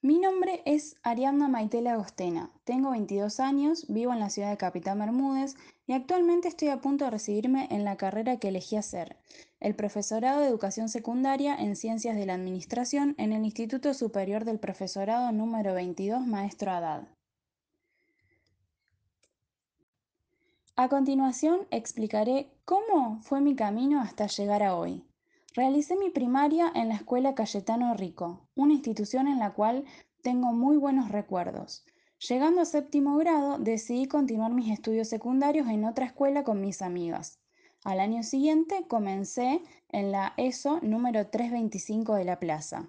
Mi 0.00 0.18
nombre 0.18 0.62
es 0.64 0.96
Ariadna 1.02 1.46
Maitela 1.46 1.92
Agostena, 1.92 2.50
tengo 2.64 2.92
22 2.92 3.38
años, 3.38 3.84
vivo 3.90 4.14
en 4.14 4.20
la 4.20 4.30
ciudad 4.30 4.48
de 4.48 4.56
Capitán 4.56 4.98
Bermúdez 4.98 5.56
y 5.86 5.92
actualmente 5.92 6.48
estoy 6.48 6.68
a 6.68 6.80
punto 6.80 7.04
de 7.04 7.10
recibirme 7.10 7.68
en 7.70 7.84
la 7.84 7.98
carrera 7.98 8.38
que 8.38 8.48
elegí 8.48 8.76
hacer, 8.76 9.18
el 9.60 9.76
profesorado 9.76 10.40
de 10.40 10.48
educación 10.48 10.88
secundaria 10.88 11.54
en 11.54 11.76
ciencias 11.76 12.16
de 12.16 12.24
la 12.24 12.32
administración 12.32 13.14
en 13.18 13.34
el 13.34 13.44
Instituto 13.44 13.92
Superior 13.92 14.46
del 14.46 14.58
Profesorado 14.58 15.32
número 15.32 15.74
22 15.74 16.26
Maestro 16.26 16.70
Haddad. 16.70 17.08
A 20.80 20.88
continuación 20.88 21.66
explicaré 21.70 22.54
cómo 22.64 23.20
fue 23.20 23.42
mi 23.42 23.54
camino 23.54 24.00
hasta 24.00 24.28
llegar 24.28 24.62
a 24.62 24.74
hoy. 24.74 25.04
Realicé 25.52 25.94
mi 25.94 26.08
primaria 26.08 26.72
en 26.74 26.88
la 26.88 26.94
Escuela 26.94 27.34
Cayetano 27.34 27.92
Rico, 27.92 28.48
una 28.54 28.72
institución 28.72 29.28
en 29.28 29.38
la 29.38 29.52
cual 29.52 29.84
tengo 30.22 30.54
muy 30.54 30.78
buenos 30.78 31.10
recuerdos. 31.10 31.84
Llegando 32.26 32.62
a 32.62 32.64
séptimo 32.64 33.18
grado, 33.18 33.58
decidí 33.58 34.06
continuar 34.06 34.54
mis 34.54 34.72
estudios 34.72 35.06
secundarios 35.08 35.68
en 35.68 35.84
otra 35.84 36.06
escuela 36.06 36.44
con 36.44 36.62
mis 36.62 36.80
amigas. 36.80 37.40
Al 37.84 38.00
año 38.00 38.22
siguiente 38.22 38.86
comencé 38.88 39.60
en 39.90 40.12
la 40.12 40.32
ESO 40.38 40.80
número 40.80 41.26
325 41.26 42.14
de 42.14 42.24
la 42.24 42.40
plaza. 42.40 42.88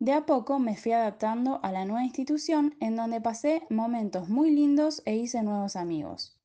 De 0.00 0.12
a 0.12 0.26
poco 0.26 0.58
me 0.58 0.76
fui 0.76 0.90
adaptando 0.90 1.60
a 1.62 1.70
la 1.70 1.84
nueva 1.84 2.02
institución 2.02 2.74
en 2.80 2.96
donde 2.96 3.20
pasé 3.20 3.62
momentos 3.70 4.28
muy 4.28 4.50
lindos 4.50 5.02
e 5.04 5.14
hice 5.14 5.44
nuevos 5.44 5.76
amigos. 5.76 6.37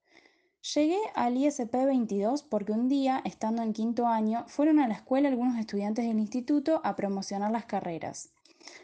Llegué 0.64 0.98
al 1.14 1.36
ISP 1.36 1.74
22 1.74 2.44
porque 2.44 2.72
un 2.72 2.88
día, 2.88 3.22
estando 3.26 3.62
en 3.62 3.74
quinto 3.74 4.08
año, 4.08 4.46
fueron 4.48 4.80
a 4.80 4.88
la 4.88 4.94
escuela 4.94 5.28
algunos 5.28 5.60
estudiantes 5.60 6.08
del 6.08 6.20
instituto 6.20 6.80
a 6.86 6.96
promocionar 6.96 7.52
las 7.52 7.66
carreras. 7.66 8.32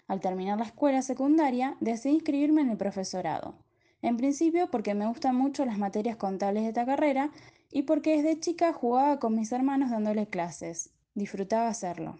Al 0.06 0.20
terminar 0.20 0.60
la 0.60 0.66
escuela 0.66 1.02
secundaria, 1.02 1.78
decidí 1.80 2.16
inscribirme 2.16 2.64
en 2.64 2.72
el 2.72 2.78
profesorado. 2.78 3.56
En 4.02 4.18
principio 4.18 4.70
porque 4.70 4.94
me 4.94 5.08
gustan 5.08 5.38
mucho 5.38 5.64
las 5.64 5.78
materias 5.78 6.18
contables 6.18 6.64
de 6.64 6.70
esta 6.70 6.86
carrera 6.86 7.32
y 7.72 7.84
porque 7.84 8.22
desde 8.22 8.42
chica 8.42 8.74
jugaba 8.74 9.18
con 9.20 9.36
mis 9.36 9.54
hermanos 9.54 9.90
dándole 9.90 10.28
clases. 10.28 10.94
Disfrutaba 11.16 11.70
hacerlo. 11.70 12.20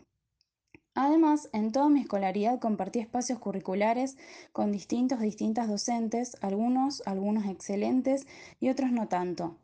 Además, 0.96 1.50
en 1.54 1.72
toda 1.72 1.90
mi 1.90 2.02
escolaridad 2.02 2.60
compartí 2.60 3.00
espacios 3.00 3.40
curriculares 3.40 4.18
con 4.52 4.72
distintos 4.72 5.20
distintas 5.20 5.68
docentes, 5.68 6.38
algunos, 6.42 7.04
algunos 7.06 7.46
excelentes 7.46 8.28
y 8.60 8.70
otros 8.70 8.92
no 8.92 9.08
tanto. 9.08 9.58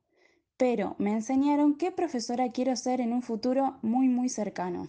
Pero 0.57 0.95
me 0.99 1.11
enseñaron 1.11 1.75
qué 1.75 1.91
profesora 1.91 2.51
quiero 2.51 2.75
ser 2.75 3.01
en 3.01 3.11
un 3.11 3.21
futuro 3.21 3.77
muy 3.81 4.07
muy 4.07 4.29
cercano. 4.29 4.87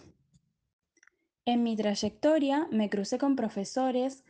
En 1.45 1.63
mi 1.63 1.75
trayectoria 1.75 2.67
me 2.71 2.89
crucé 2.89 3.17
con 3.17 3.35
profesores 3.35 4.23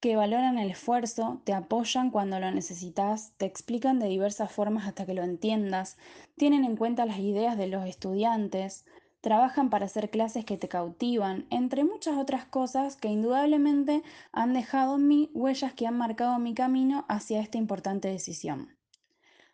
que 0.00 0.16
valoran 0.16 0.58
el 0.58 0.70
esfuerzo, 0.70 1.42
te 1.44 1.52
apoyan 1.52 2.10
cuando 2.10 2.40
lo 2.40 2.50
necesitas, 2.50 3.32
te 3.36 3.44
explican 3.44 3.98
de 3.98 4.08
diversas 4.08 4.50
formas 4.50 4.86
hasta 4.86 5.04
que 5.04 5.12
lo 5.12 5.22
entiendas, 5.22 5.98
tienen 6.36 6.64
en 6.64 6.76
cuenta 6.76 7.04
las 7.04 7.18
ideas 7.18 7.58
de 7.58 7.66
los 7.66 7.86
estudiantes, 7.86 8.86
trabajan 9.20 9.70
para 9.70 9.86
hacer 9.86 10.10
clases 10.10 10.44
que 10.44 10.56
te 10.56 10.68
cautivan, 10.68 11.46
entre 11.50 11.84
muchas 11.84 12.16
otras 12.16 12.44
cosas 12.44 12.96
que 12.96 13.08
indudablemente 13.08 14.02
han 14.32 14.54
dejado 14.54 14.96
en 14.96 15.08
mí 15.08 15.30
huellas 15.34 15.74
que 15.74 15.86
han 15.86 15.96
marcado 15.96 16.38
mi 16.38 16.54
camino 16.54 17.04
hacia 17.08 17.40
esta 17.40 17.58
importante 17.58 18.08
decisión. 18.08 18.76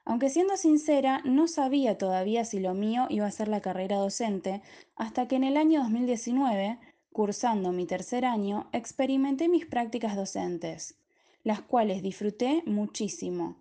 Aunque 0.05 0.31
siendo 0.31 0.57
sincera, 0.57 1.21
no 1.25 1.49
sabía 1.49 1.99
todavía 1.99 2.45
si 2.45 2.61
lo 2.61 2.75
mío 2.75 3.07
iba 3.09 3.27
a 3.27 3.33
ser 3.33 3.49
la 3.49 3.61
carrera 3.61 3.97
docente, 3.97 4.63
hasta 4.95 5.27
que 5.27 5.35
en 5.35 5.43
el 5.43 5.57
año 5.57 5.81
2019, 5.81 6.79
cursando 7.13 7.73
mi 7.73 7.87
tercer 7.87 8.25
año, 8.25 8.69
experimenté 8.73 9.49
mis 9.49 9.67
prácticas 9.67 10.15
docentes, 10.15 10.97
las 11.43 11.61
cuales 11.61 12.03
disfruté 12.03 12.63
muchísimo, 12.67 13.57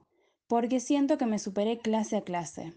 porque 0.48 0.80
siento 0.80 1.18
que 1.18 1.26
me 1.26 1.40
superé 1.40 1.80
clase 1.80 2.18
a 2.18 2.22
clase. 2.22 2.74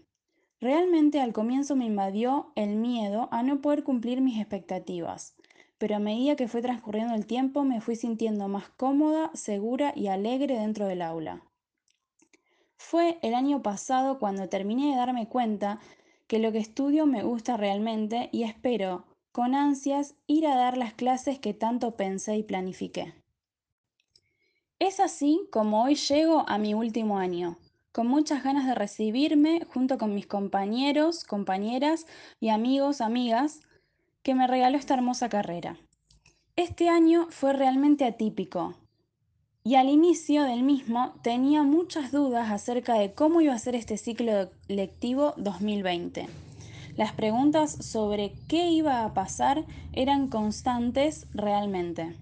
Realmente 0.61 1.21
al 1.21 1.31
comienzo 1.31 1.77
me 1.77 1.85
invadió 1.85 2.51
el 2.55 2.75
miedo 2.75 3.29
a 3.31 3.43
no 3.43 3.61
poder 3.61 3.83
cumplir 3.85 4.19
mis 4.19 4.39
expectativas, 4.39 5.33
pero 5.77 5.95
a 5.95 5.99
medida 5.99 6.35
que 6.35 6.49
fue 6.49 6.61
transcurriendo 6.61 7.15
el 7.15 7.25
tiempo 7.25 7.63
me 7.63 7.79
fui 7.79 7.95
sintiendo 7.95 8.49
más 8.49 8.67
cómoda, 8.69 9.31
segura 9.33 9.93
y 9.95 10.07
alegre 10.07 10.59
dentro 10.59 10.85
del 10.85 11.01
aula. 11.01 11.41
Fue 12.75 13.19
el 13.21 13.35
año 13.35 13.61
pasado 13.61 14.19
cuando 14.19 14.49
terminé 14.49 14.91
de 14.91 14.97
darme 14.97 15.29
cuenta 15.29 15.79
que 16.27 16.39
lo 16.39 16.51
que 16.51 16.59
estudio 16.59 17.05
me 17.05 17.23
gusta 17.23 17.55
realmente 17.55 18.27
y 18.33 18.43
espero, 18.43 19.05
con 19.31 19.55
ansias, 19.55 20.15
ir 20.27 20.45
a 20.45 20.55
dar 20.55 20.77
las 20.77 20.93
clases 20.93 21.39
que 21.39 21.53
tanto 21.53 21.95
pensé 21.95 22.35
y 22.35 22.43
planifiqué. 22.43 23.13
Es 24.79 24.99
así 24.99 25.47
como 25.51 25.83
hoy 25.83 25.95
llego 25.95 26.43
a 26.47 26.57
mi 26.57 26.73
último 26.73 27.17
año, 27.17 27.57
con 27.91 28.07
muchas 28.07 28.43
ganas 28.43 28.65
de 28.65 28.75
recibirme 28.75 29.65
junto 29.73 29.97
con 29.97 30.13
mis 30.13 30.27
compañeros, 30.27 31.23
compañeras 31.23 32.05
y 32.39 32.49
amigos, 32.49 33.01
amigas, 33.01 33.61
que 34.23 34.35
me 34.35 34.47
regaló 34.47 34.77
esta 34.77 34.93
hermosa 34.93 35.29
carrera. 35.29 35.77
Este 36.55 36.89
año 36.89 37.27
fue 37.29 37.53
realmente 37.53 38.05
atípico, 38.05 38.75
y 39.63 39.75
al 39.75 39.89
inicio 39.89 40.43
del 40.43 40.63
mismo 40.63 41.13
tenía 41.21 41.63
muchas 41.63 42.11
dudas 42.11 42.49
acerca 42.49 42.95
de 42.95 43.13
cómo 43.13 43.41
iba 43.41 43.53
a 43.53 43.59
ser 43.59 43.75
este 43.75 43.97
ciclo 43.97 44.49
lectivo 44.67 45.33
2020. 45.37 46.27
Las 46.95 47.13
preguntas 47.13 47.85
sobre 47.85 48.33
qué 48.47 48.69
iba 48.69 49.03
a 49.03 49.13
pasar 49.13 49.65
eran 49.93 50.27
constantes 50.27 51.27
realmente. 51.33 52.15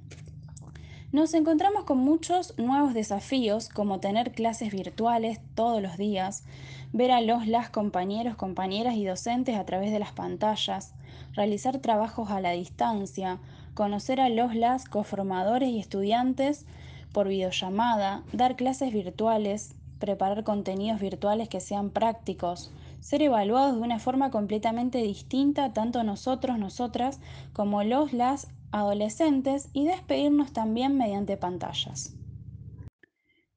Nos 1.14 1.34
encontramos 1.34 1.86
con 1.86 2.00
muchos 2.00 2.54
nuevos 2.58 2.94
desafíos 2.94 3.70
como 3.70 4.02
tener 4.02 4.34
clases 4.34 4.74
virtuales 4.74 5.40
todos 5.56 5.82
los 5.82 5.96
días, 5.96 6.44
ver 6.92 7.12
a 7.12 7.22
los 7.22 7.48
las 7.48 7.70
compañeros, 7.70 8.36
compañeras 8.36 8.96
y 8.96 9.06
docentes 9.06 9.56
a 9.56 9.66
través 9.66 9.94
de 9.94 10.00
las 10.00 10.12
pantallas, 10.12 10.94
realizar 11.34 11.80
trabajos 11.80 12.30
a 12.30 12.42
la 12.42 12.52
distancia, 12.52 13.40
conocer 13.74 14.20
a 14.20 14.28
los 14.28 14.54
las 14.54 14.84
coformadores 14.84 15.70
y 15.70 15.80
estudiantes 15.80 16.66
por 17.14 17.30
videollamada, 17.30 18.24
dar 18.34 18.58
clases 18.58 18.92
virtuales, 18.92 19.76
preparar 20.00 20.44
contenidos 20.44 21.00
virtuales 21.00 21.48
que 21.48 21.62
sean 21.62 21.90
prácticos, 21.90 22.74
ser 23.00 23.22
evaluados 23.22 23.76
de 23.76 23.82
una 23.82 24.00
forma 24.00 24.30
completamente 24.30 24.98
distinta 24.98 25.72
tanto 25.72 26.04
nosotros, 26.04 26.60
nosotras, 26.60 27.22
como 27.54 27.84
los, 27.86 28.12
las 28.12 28.50
adolescentes 28.78 29.70
y 29.74 29.86
despedirnos 29.86 30.54
también 30.54 30.98
mediante 30.98 31.38
pantallas. 31.38 32.16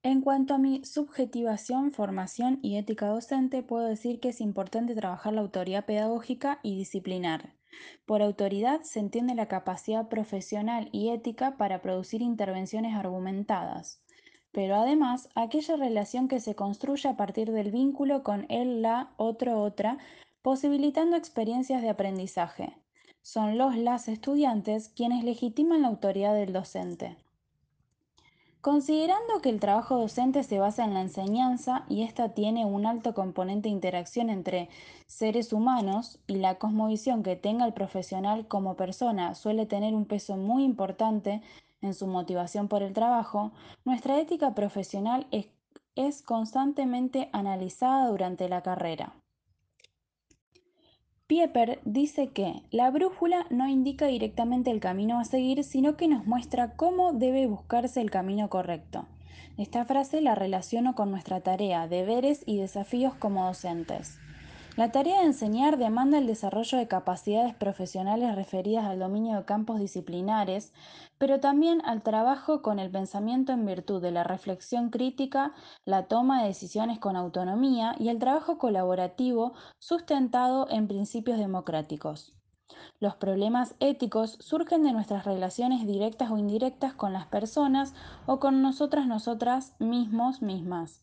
En 0.02 0.22
cuanto 0.22 0.54
a 0.54 0.58
mi 0.58 0.82
subjetivación, 0.84 1.92
formación 1.92 2.58
y 2.62 2.78
ética 2.78 3.06
docente, 3.08 3.62
puedo 3.62 3.86
decir 3.86 4.18
que 4.18 4.30
es 4.30 4.40
importante 4.40 4.94
trabajar 4.94 5.34
la 5.34 5.42
autoridad 5.42 5.84
pedagógica 5.84 6.58
y 6.62 6.74
disciplinar. 6.74 7.54
Por 8.06 8.22
autoridad 8.22 8.80
se 8.82 8.98
entiende 8.98 9.34
la 9.34 9.46
capacidad 9.46 10.08
profesional 10.08 10.88
y 10.90 11.10
ética 11.10 11.56
para 11.58 11.82
producir 11.82 12.22
intervenciones 12.22 12.96
argumentadas, 12.96 14.02
pero 14.52 14.76
además 14.76 15.28
aquella 15.34 15.76
relación 15.76 16.28
que 16.28 16.40
se 16.40 16.54
construye 16.54 17.08
a 17.08 17.16
partir 17.16 17.52
del 17.52 17.70
vínculo 17.70 18.22
con 18.22 18.46
él, 18.48 18.82
la, 18.82 19.12
otro, 19.18 19.60
otra, 19.62 19.98
posibilitando 20.42 21.16
experiencias 21.16 21.82
de 21.82 21.90
aprendizaje. 21.90 22.74
Son 23.22 23.58
los 23.58 23.76
las 23.76 24.08
estudiantes 24.08 24.88
quienes 24.88 25.24
legitiman 25.24 25.82
la 25.82 25.88
autoridad 25.88 26.34
del 26.34 26.52
docente. 26.52 27.16
Considerando 28.60 29.40
que 29.40 29.48
el 29.48 29.58
trabajo 29.58 29.96
docente 29.96 30.42
se 30.42 30.58
basa 30.58 30.84
en 30.84 30.92
la 30.92 31.00
enseñanza 31.00 31.84
y 31.88 32.02
ésta 32.02 32.34
tiene 32.34 32.66
un 32.66 32.84
alto 32.84 33.14
componente 33.14 33.68
de 33.70 33.74
interacción 33.74 34.28
entre 34.28 34.68
seres 35.06 35.54
humanos 35.54 36.18
y 36.26 36.36
la 36.36 36.56
cosmovisión 36.56 37.22
que 37.22 37.36
tenga 37.36 37.64
el 37.64 37.72
profesional 37.72 38.46
como 38.48 38.76
persona 38.76 39.34
suele 39.34 39.64
tener 39.64 39.94
un 39.94 40.04
peso 40.04 40.36
muy 40.36 40.64
importante 40.64 41.40
en 41.80 41.94
su 41.94 42.06
motivación 42.06 42.68
por 42.68 42.82
el 42.82 42.92
trabajo, 42.92 43.52
nuestra 43.86 44.20
ética 44.20 44.54
profesional 44.54 45.26
es, 45.30 45.46
es 45.96 46.20
constantemente 46.20 47.30
analizada 47.32 48.08
durante 48.08 48.48
la 48.50 48.62
carrera. 48.62 49.14
Pieper 51.30 51.78
dice 51.84 52.30
que 52.30 52.60
la 52.72 52.90
brújula 52.90 53.46
no 53.50 53.68
indica 53.68 54.06
directamente 54.06 54.72
el 54.72 54.80
camino 54.80 55.20
a 55.20 55.24
seguir, 55.24 55.62
sino 55.62 55.96
que 55.96 56.08
nos 56.08 56.26
muestra 56.26 56.72
cómo 56.74 57.12
debe 57.12 57.46
buscarse 57.46 58.00
el 58.00 58.10
camino 58.10 58.50
correcto. 58.50 59.06
Esta 59.56 59.84
frase 59.84 60.22
la 60.22 60.34
relaciono 60.34 60.96
con 60.96 61.12
nuestra 61.12 61.38
tarea, 61.38 61.86
deberes 61.86 62.42
y 62.46 62.56
desafíos 62.58 63.14
como 63.14 63.46
docentes. 63.46 64.18
La 64.76 64.92
tarea 64.92 65.20
de 65.20 65.26
enseñar 65.26 65.78
demanda 65.78 66.16
el 66.18 66.28
desarrollo 66.28 66.78
de 66.78 66.86
capacidades 66.86 67.54
profesionales 67.54 68.36
referidas 68.36 68.84
al 68.84 69.00
dominio 69.00 69.36
de 69.36 69.44
campos 69.44 69.80
disciplinares, 69.80 70.72
pero 71.18 71.40
también 71.40 71.82
al 71.84 72.02
trabajo 72.02 72.62
con 72.62 72.78
el 72.78 72.90
pensamiento 72.90 73.52
en 73.52 73.66
virtud 73.66 74.00
de 74.00 74.12
la 74.12 74.22
reflexión 74.22 74.90
crítica, 74.90 75.54
la 75.84 76.06
toma 76.06 76.42
de 76.42 76.48
decisiones 76.48 77.00
con 77.00 77.16
autonomía 77.16 77.96
y 77.98 78.08
el 78.10 78.18
trabajo 78.20 78.58
colaborativo 78.58 79.54
sustentado 79.80 80.68
en 80.70 80.86
principios 80.86 81.38
democráticos. 81.38 82.32
Los 83.00 83.16
problemas 83.16 83.74
éticos 83.80 84.36
surgen 84.40 84.84
de 84.84 84.92
nuestras 84.92 85.24
relaciones 85.24 85.84
directas 85.84 86.30
o 86.30 86.38
indirectas 86.38 86.94
con 86.94 87.12
las 87.12 87.26
personas 87.26 87.92
o 88.26 88.38
con 88.38 88.62
nosotras, 88.62 89.08
nosotras 89.08 89.74
mismos, 89.80 90.42
mismas. 90.42 91.02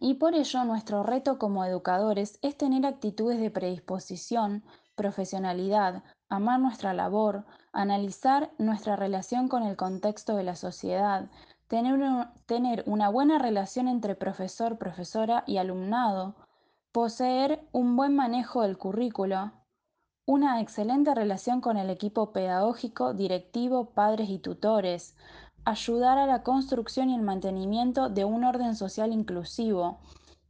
Y 0.00 0.14
por 0.14 0.34
ello 0.34 0.64
nuestro 0.64 1.02
reto 1.02 1.38
como 1.38 1.64
educadores 1.64 2.38
es 2.42 2.56
tener 2.56 2.86
actitudes 2.86 3.40
de 3.40 3.50
predisposición, 3.50 4.64
profesionalidad, 4.94 6.04
amar 6.28 6.60
nuestra 6.60 6.92
labor, 6.92 7.44
analizar 7.72 8.50
nuestra 8.58 8.96
relación 8.96 9.48
con 9.48 9.62
el 9.62 9.76
contexto 9.76 10.36
de 10.36 10.44
la 10.44 10.54
sociedad, 10.56 11.30
tener, 11.68 12.84
una 12.86 13.08
buena 13.08 13.38
relación 13.38 13.88
entre 13.88 14.14
profesor, 14.14 14.78
profesora 14.78 15.44
y 15.46 15.58
alumnado, 15.58 16.34
poseer 16.92 17.60
un 17.72 17.96
buen 17.96 18.16
manejo 18.16 18.62
del 18.62 18.78
currículo, 18.78 19.52
una 20.26 20.60
excelente 20.60 21.14
relación 21.14 21.60
con 21.60 21.76
el 21.76 21.90
equipo 21.90 22.32
pedagógico, 22.32 23.14
directivo, 23.14 23.90
padres 23.90 24.28
y 24.30 24.38
tutores, 24.38 25.16
ayudar 25.68 26.16
a 26.18 26.26
la 26.26 26.42
construcción 26.42 27.10
y 27.10 27.14
el 27.14 27.22
mantenimiento 27.22 28.08
de 28.08 28.24
un 28.24 28.44
orden 28.44 28.74
social 28.74 29.12
inclusivo, 29.12 29.98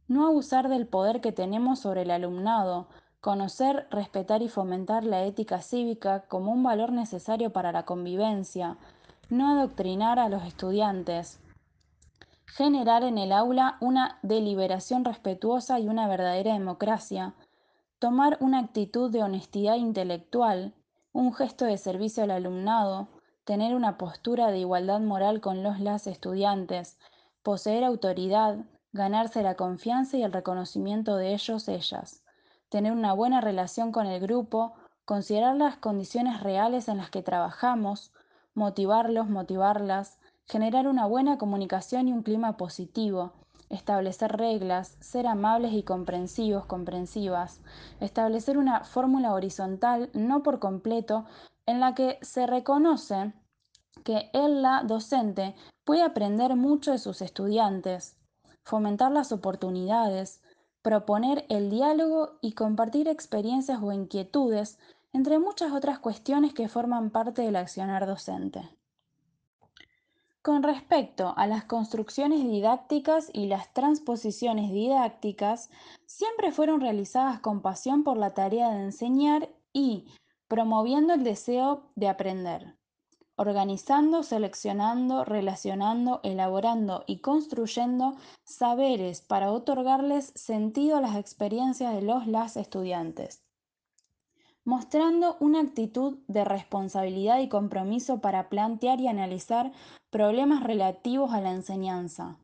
no 0.07 0.25
abusar 0.25 0.69
del 0.69 0.87
poder 0.87 1.19
que 1.19 1.31
tenemos 1.31 1.79
sobre 1.79 2.03
el 2.03 2.11
alumnado, 2.11 2.87
conocer, 3.19 3.87
respetar 3.91 4.41
y 4.41 4.47
fomentar 4.47 5.03
la 5.03 5.23
ética 5.25 5.61
cívica 5.61 6.21
como 6.27 6.51
un 6.51 6.63
valor 6.63 6.93
necesario 6.93 7.51
para 7.51 7.71
la 7.71 7.83
convivencia, 7.83 8.77
no 9.29 9.51
adoctrinar 9.51 10.19
a 10.19 10.29
los 10.29 10.43
estudiantes, 10.45 11.41
generar 12.45 13.03
en 13.03 13.17
el 13.17 13.33
aula 13.33 13.77
una 13.81 14.19
deliberación 14.23 15.03
respetuosa 15.03 15.79
y 15.79 15.89
una 15.89 16.07
verdadera 16.07 16.53
democracia, 16.53 17.35
tomar 17.99 18.37
una 18.39 18.59
actitud 18.59 19.11
de 19.11 19.21
honestidad 19.21 19.75
intelectual, 19.75 20.73
un 21.11 21.33
gesto 21.33 21.65
de 21.65 21.77
servicio 21.77 22.23
al 22.23 22.31
alumnado, 22.31 23.09
tener 23.49 23.73
una 23.73 23.97
postura 23.97 24.51
de 24.51 24.59
igualdad 24.59 24.99
moral 24.99 25.41
con 25.41 25.63
los 25.63 25.79
las 25.79 26.05
estudiantes, 26.05 26.99
poseer 27.41 27.83
autoridad, 27.83 28.59
ganarse 28.93 29.41
la 29.41 29.55
confianza 29.55 30.17
y 30.17 30.21
el 30.21 30.31
reconocimiento 30.31 31.15
de 31.15 31.33
ellos, 31.33 31.67
ellas, 31.67 32.21
tener 32.69 32.91
una 32.91 33.11
buena 33.13 33.41
relación 33.41 33.91
con 33.91 34.05
el 34.05 34.21
grupo, 34.21 34.75
considerar 35.03 35.55
las 35.55 35.77
condiciones 35.77 36.43
reales 36.43 36.89
en 36.89 36.97
las 36.97 37.09
que 37.09 37.23
trabajamos, 37.23 38.11
motivarlos, 38.53 39.27
motivarlas, 39.29 40.19
generar 40.45 40.87
una 40.87 41.07
buena 41.07 41.39
comunicación 41.39 42.07
y 42.07 42.13
un 42.13 42.21
clima 42.21 42.55
positivo, 42.55 43.33
establecer 43.69 44.37
reglas, 44.37 44.95
ser 44.99 45.25
amables 45.25 45.73
y 45.73 45.81
comprensivos, 45.81 46.67
comprensivas, 46.67 47.61
establecer 47.99 48.59
una 48.59 48.83
fórmula 48.83 49.33
horizontal, 49.33 50.11
no 50.13 50.43
por 50.43 50.59
completo, 50.59 51.25
en 51.69 51.79
la 51.79 51.93
que 51.93 52.17
se 52.23 52.47
reconoce 52.47 53.31
que 54.03 54.31
él, 54.33 54.63
la 54.63 54.81
docente, 54.83 55.53
puede 55.83 56.01
aprender 56.01 56.55
mucho 56.55 56.91
de 56.91 56.97
sus 56.97 57.21
estudiantes, 57.21 58.17
fomentar 58.63 59.11
las 59.11 59.31
oportunidades, 59.31 60.41
proponer 60.81 61.45
el 61.47 61.69
diálogo 61.69 62.39
y 62.41 62.53
compartir 62.53 63.07
experiencias 63.07 63.83
o 63.83 63.91
inquietudes, 63.91 64.79
entre 65.13 65.37
muchas 65.37 65.71
otras 65.71 65.99
cuestiones 65.99 66.55
que 66.55 66.69
forman 66.69 67.11
parte 67.11 67.43
del 67.43 67.55
accionar 67.55 68.07
docente. 68.07 68.67
Con 70.41 70.63
respecto 70.63 71.35
a 71.37 71.45
las 71.45 71.65
construcciones 71.65 72.39
didácticas 72.39 73.29
y 73.31 73.45
las 73.45 73.71
transposiciones 73.75 74.71
didácticas, 74.71 75.69
siempre 76.07 76.51
fueron 76.51 76.81
realizadas 76.81 77.41
con 77.41 77.61
pasión 77.61 78.03
por 78.03 78.17
la 78.17 78.33
tarea 78.33 78.71
de 78.71 78.85
enseñar 78.85 79.49
y 79.71 80.07
promoviendo 80.49 81.13
el 81.13 81.23
deseo 81.23 81.83
de 81.95 82.09
aprender, 82.09 82.75
organizando, 83.35 84.23
seleccionando, 84.23 85.23
relacionando, 85.23 86.19
elaborando 86.23 87.03
y 87.07 87.19
construyendo 87.19 88.17
saberes 88.43 89.21
para 89.21 89.51
otorgarles 89.51 90.33
sentido 90.35 90.97
a 90.97 91.01
las 91.01 91.15
experiencias 91.15 91.93
de 91.93 92.01
los 92.01 92.25
las 92.27 92.57
estudiantes. 92.57 93.45
Mostrando 94.65 95.37
una 95.39 95.61
actitud 95.61 96.17
de 96.27 96.43
responsabilidad 96.43 97.39
y 97.39 97.47
compromiso 97.47 98.19
para 98.19 98.49
plantear 98.49 98.99
y 98.99 99.07
analizar 99.07 99.71
problemas 100.09 100.63
relativos 100.63 101.31
a 101.31 101.41
la 101.41 101.51
enseñanza, 101.51 102.39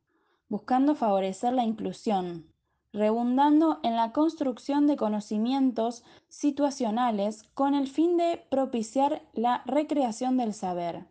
buscando 0.47 0.93
favorecer 0.93 1.53
la 1.53 1.63
inclusión, 1.63 2.54
rebundando 2.95 3.79
en 3.83 3.97
la 3.97 4.13
construcción 4.13 4.87
de 4.87 4.95
conocimientos 4.95 6.03
situacionales 6.29 7.43
con 7.53 7.75
el 7.75 7.87
fin 7.87 8.15
de 8.15 8.41
propiciar 8.49 9.21
la 9.33 9.63
recreación 9.65 10.37
del 10.37 10.53
saber, 10.53 11.05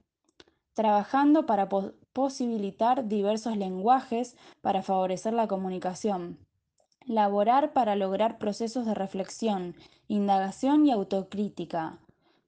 trabajando 0.72 1.44
para 1.44 1.68
posibilitar 2.14 3.06
diversos 3.06 3.58
lenguajes 3.58 4.34
para 4.62 4.82
favorecer 4.82 5.34
la 5.34 5.46
comunicación, 5.46 6.38
laborar 7.04 7.74
para 7.74 7.96
lograr 7.96 8.38
procesos 8.38 8.86
de 8.86 8.94
reflexión, 8.94 9.76
indagación 10.08 10.86
y 10.86 10.90
autocrítica, 10.90 11.98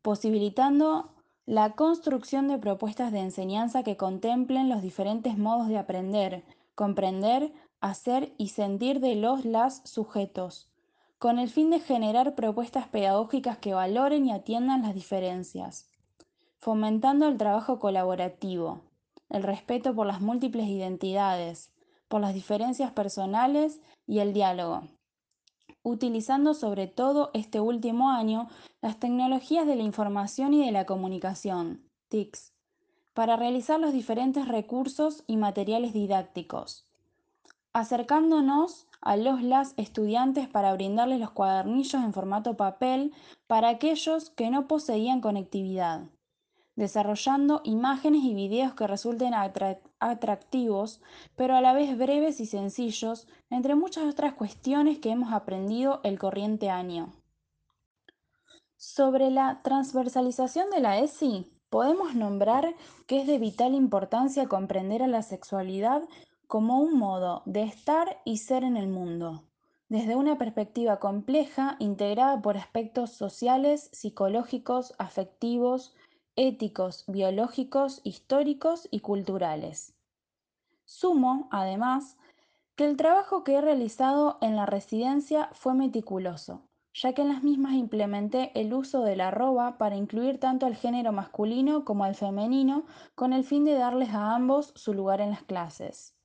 posibilitando 0.00 1.12
la 1.44 1.74
construcción 1.74 2.48
de 2.48 2.58
propuestas 2.58 3.12
de 3.12 3.20
enseñanza 3.20 3.82
que 3.82 3.98
contemplen 3.98 4.70
los 4.70 4.80
diferentes 4.80 5.36
modos 5.36 5.68
de 5.68 5.76
aprender, 5.76 6.42
comprender, 6.74 7.52
hacer 7.88 8.32
y 8.38 8.48
sentir 8.48 9.00
de 9.00 9.14
los 9.14 9.44
las 9.44 9.82
sujetos, 9.88 10.68
con 11.18 11.38
el 11.38 11.48
fin 11.48 11.70
de 11.70 11.80
generar 11.80 12.34
propuestas 12.34 12.88
pedagógicas 12.88 13.58
que 13.58 13.74
valoren 13.74 14.26
y 14.26 14.32
atiendan 14.32 14.82
las 14.82 14.94
diferencias, 14.94 15.88
fomentando 16.58 17.26
el 17.28 17.38
trabajo 17.38 17.78
colaborativo, 17.78 18.82
el 19.30 19.42
respeto 19.42 19.94
por 19.94 20.06
las 20.06 20.20
múltiples 20.20 20.68
identidades, 20.68 21.72
por 22.08 22.20
las 22.20 22.34
diferencias 22.34 22.92
personales 22.92 23.80
y 24.06 24.20
el 24.20 24.32
diálogo, 24.32 24.82
utilizando 25.82 26.54
sobre 26.54 26.86
todo 26.86 27.30
este 27.34 27.60
último 27.60 28.10
año 28.10 28.48
las 28.82 28.98
tecnologías 28.98 29.66
de 29.66 29.76
la 29.76 29.82
información 29.82 30.54
y 30.54 30.64
de 30.64 30.72
la 30.72 30.86
comunicación, 30.86 31.82
TICs, 32.08 32.52
para 33.14 33.36
realizar 33.36 33.80
los 33.80 33.92
diferentes 33.92 34.46
recursos 34.46 35.24
y 35.26 35.36
materiales 35.38 35.92
didácticos, 35.92 36.85
acercándonos 37.76 38.86
a 39.02 39.16
los 39.16 39.42
las 39.42 39.74
estudiantes 39.76 40.48
para 40.48 40.72
brindarles 40.72 41.20
los 41.20 41.30
cuadernillos 41.30 42.02
en 42.02 42.14
formato 42.14 42.56
papel 42.56 43.12
para 43.46 43.68
aquellos 43.68 44.30
que 44.30 44.48
no 44.50 44.66
poseían 44.66 45.20
conectividad 45.20 46.04
desarrollando 46.74 47.62
imágenes 47.64 48.22
y 48.22 48.34
videos 48.34 48.74
que 48.74 48.86
resulten 48.86 49.32
atractivos, 49.98 51.00
pero 51.34 51.56
a 51.56 51.62
la 51.62 51.72
vez 51.72 51.96
breves 51.96 52.38
y 52.38 52.44
sencillos, 52.44 53.26
entre 53.48 53.74
muchas 53.74 54.04
otras 54.04 54.34
cuestiones 54.34 54.98
que 54.98 55.10
hemos 55.10 55.32
aprendido 55.32 56.00
el 56.04 56.18
corriente 56.18 56.68
año. 56.68 57.14
Sobre 58.76 59.30
la 59.30 59.62
transversalización 59.62 60.68
de 60.68 60.80
la 60.80 60.98
ESI, 60.98 61.50
podemos 61.70 62.14
nombrar 62.14 62.74
que 63.06 63.22
es 63.22 63.26
de 63.26 63.38
vital 63.38 63.74
importancia 63.74 64.46
comprender 64.46 65.02
a 65.02 65.08
la 65.08 65.22
sexualidad 65.22 66.02
como 66.46 66.80
un 66.80 66.98
modo 66.98 67.42
de 67.44 67.62
estar 67.62 68.20
y 68.24 68.38
ser 68.38 68.62
en 68.62 68.76
el 68.76 68.88
mundo, 68.88 69.42
desde 69.88 70.16
una 70.16 70.38
perspectiva 70.38 70.98
compleja 70.98 71.76
integrada 71.78 72.40
por 72.40 72.56
aspectos 72.56 73.10
sociales, 73.10 73.88
psicológicos, 73.92 74.94
afectivos, 74.98 75.94
éticos, 76.36 77.04
biológicos, 77.08 78.00
históricos 78.04 78.88
y 78.90 79.00
culturales. 79.00 79.94
Sumo, 80.84 81.48
además, 81.50 82.16
que 82.76 82.84
el 82.84 82.96
trabajo 82.96 83.42
que 83.42 83.54
he 83.54 83.60
realizado 83.60 84.38
en 84.40 84.54
la 84.54 84.66
residencia 84.66 85.48
fue 85.52 85.74
meticuloso, 85.74 86.62
ya 86.94 87.12
que 87.12 87.22
en 87.22 87.28
las 87.28 87.42
mismas 87.42 87.74
implementé 87.74 88.52
el 88.58 88.72
uso 88.72 89.02
de 89.02 89.16
la 89.16 89.28
arroba 89.28 89.78
para 89.78 89.96
incluir 89.96 90.38
tanto 90.38 90.66
al 90.66 90.76
género 90.76 91.12
masculino 91.12 91.84
como 91.84 92.04
al 92.04 92.14
femenino 92.14 92.84
con 93.14 93.32
el 93.32 93.44
fin 93.44 93.64
de 93.64 93.74
darles 93.74 94.10
a 94.10 94.34
ambos 94.34 94.72
su 94.76 94.94
lugar 94.94 95.20
en 95.20 95.30
las 95.30 95.42
clases. 95.42 96.15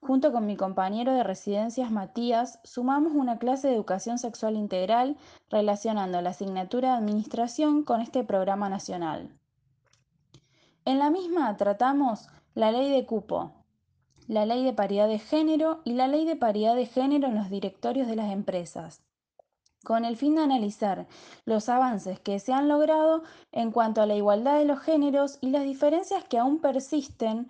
Junto 0.00 0.32
con 0.32 0.46
mi 0.46 0.56
compañero 0.56 1.12
de 1.12 1.24
residencias 1.24 1.90
Matías, 1.90 2.60
sumamos 2.64 3.12
una 3.14 3.38
clase 3.38 3.68
de 3.68 3.74
educación 3.74 4.18
sexual 4.18 4.56
integral 4.56 5.16
relacionando 5.50 6.20
la 6.20 6.30
asignatura 6.30 6.90
de 6.90 6.98
administración 6.98 7.82
con 7.82 8.00
este 8.00 8.22
programa 8.22 8.68
nacional. 8.68 9.36
En 10.84 10.98
la 11.00 11.10
misma 11.10 11.56
tratamos 11.56 12.28
la 12.54 12.70
ley 12.70 12.90
de 12.90 13.04
cupo, 13.04 13.52
la 14.28 14.46
ley 14.46 14.64
de 14.64 14.72
paridad 14.72 15.08
de 15.08 15.18
género 15.18 15.80
y 15.84 15.94
la 15.94 16.06
ley 16.08 16.24
de 16.24 16.36
paridad 16.36 16.76
de 16.76 16.86
género 16.86 17.28
en 17.28 17.34
los 17.34 17.50
directorios 17.50 18.06
de 18.06 18.16
las 18.16 18.30
empresas, 18.32 19.02
con 19.84 20.04
el 20.04 20.16
fin 20.16 20.34
de 20.36 20.42
analizar 20.42 21.06
los 21.44 21.68
avances 21.68 22.20
que 22.20 22.38
se 22.38 22.52
han 22.52 22.68
logrado 22.68 23.22
en 23.52 23.72
cuanto 23.72 24.00
a 24.02 24.06
la 24.06 24.14
igualdad 24.14 24.58
de 24.58 24.64
los 24.64 24.80
géneros 24.80 25.38
y 25.40 25.50
las 25.50 25.64
diferencias 25.64 26.24
que 26.24 26.38
aún 26.38 26.60
persisten 26.60 27.48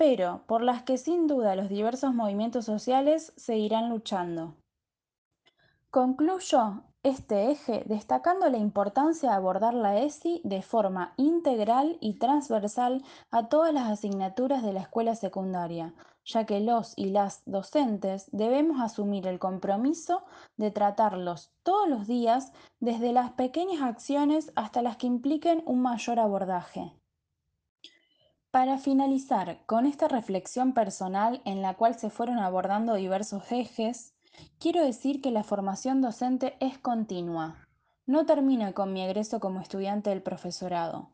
pero 0.00 0.44
por 0.46 0.62
las 0.62 0.82
que 0.82 0.96
sin 0.96 1.26
duda 1.26 1.54
los 1.54 1.68
diversos 1.68 2.14
movimientos 2.14 2.64
sociales 2.64 3.34
seguirán 3.36 3.90
luchando. 3.90 4.56
Concluyo 5.90 6.84
este 7.02 7.50
eje 7.50 7.84
destacando 7.84 8.48
la 8.48 8.56
importancia 8.56 9.28
de 9.28 9.36
abordar 9.36 9.74
la 9.74 9.98
ESI 9.98 10.40
de 10.42 10.62
forma 10.62 11.12
integral 11.18 11.98
y 12.00 12.14
transversal 12.14 13.04
a 13.30 13.50
todas 13.50 13.74
las 13.74 13.90
asignaturas 13.90 14.62
de 14.62 14.72
la 14.72 14.80
escuela 14.80 15.14
secundaria, 15.14 15.92
ya 16.24 16.46
que 16.46 16.60
los 16.60 16.94
y 16.96 17.10
las 17.10 17.42
docentes 17.44 18.30
debemos 18.32 18.80
asumir 18.80 19.26
el 19.26 19.38
compromiso 19.38 20.24
de 20.56 20.70
tratarlos 20.70 21.52
todos 21.62 21.90
los 21.90 22.06
días 22.06 22.54
desde 22.78 23.12
las 23.12 23.32
pequeñas 23.32 23.82
acciones 23.82 24.50
hasta 24.56 24.80
las 24.80 24.96
que 24.96 25.08
impliquen 25.08 25.62
un 25.66 25.82
mayor 25.82 26.20
abordaje. 26.20 26.94
Para 28.50 28.78
finalizar 28.78 29.64
con 29.66 29.86
esta 29.86 30.08
reflexión 30.08 30.72
personal 30.72 31.40
en 31.44 31.62
la 31.62 31.74
cual 31.74 31.96
se 31.96 32.10
fueron 32.10 32.40
abordando 32.40 32.94
diversos 32.94 33.52
ejes, 33.52 34.12
quiero 34.58 34.84
decir 34.84 35.22
que 35.22 35.30
la 35.30 35.44
formación 35.44 36.00
docente 36.00 36.56
es 36.58 36.76
continua. 36.76 37.68
No 38.06 38.26
termina 38.26 38.72
con 38.72 38.92
mi 38.92 39.02
egreso 39.02 39.38
como 39.38 39.60
estudiante 39.60 40.10
del 40.10 40.22
profesorado. 40.22 41.10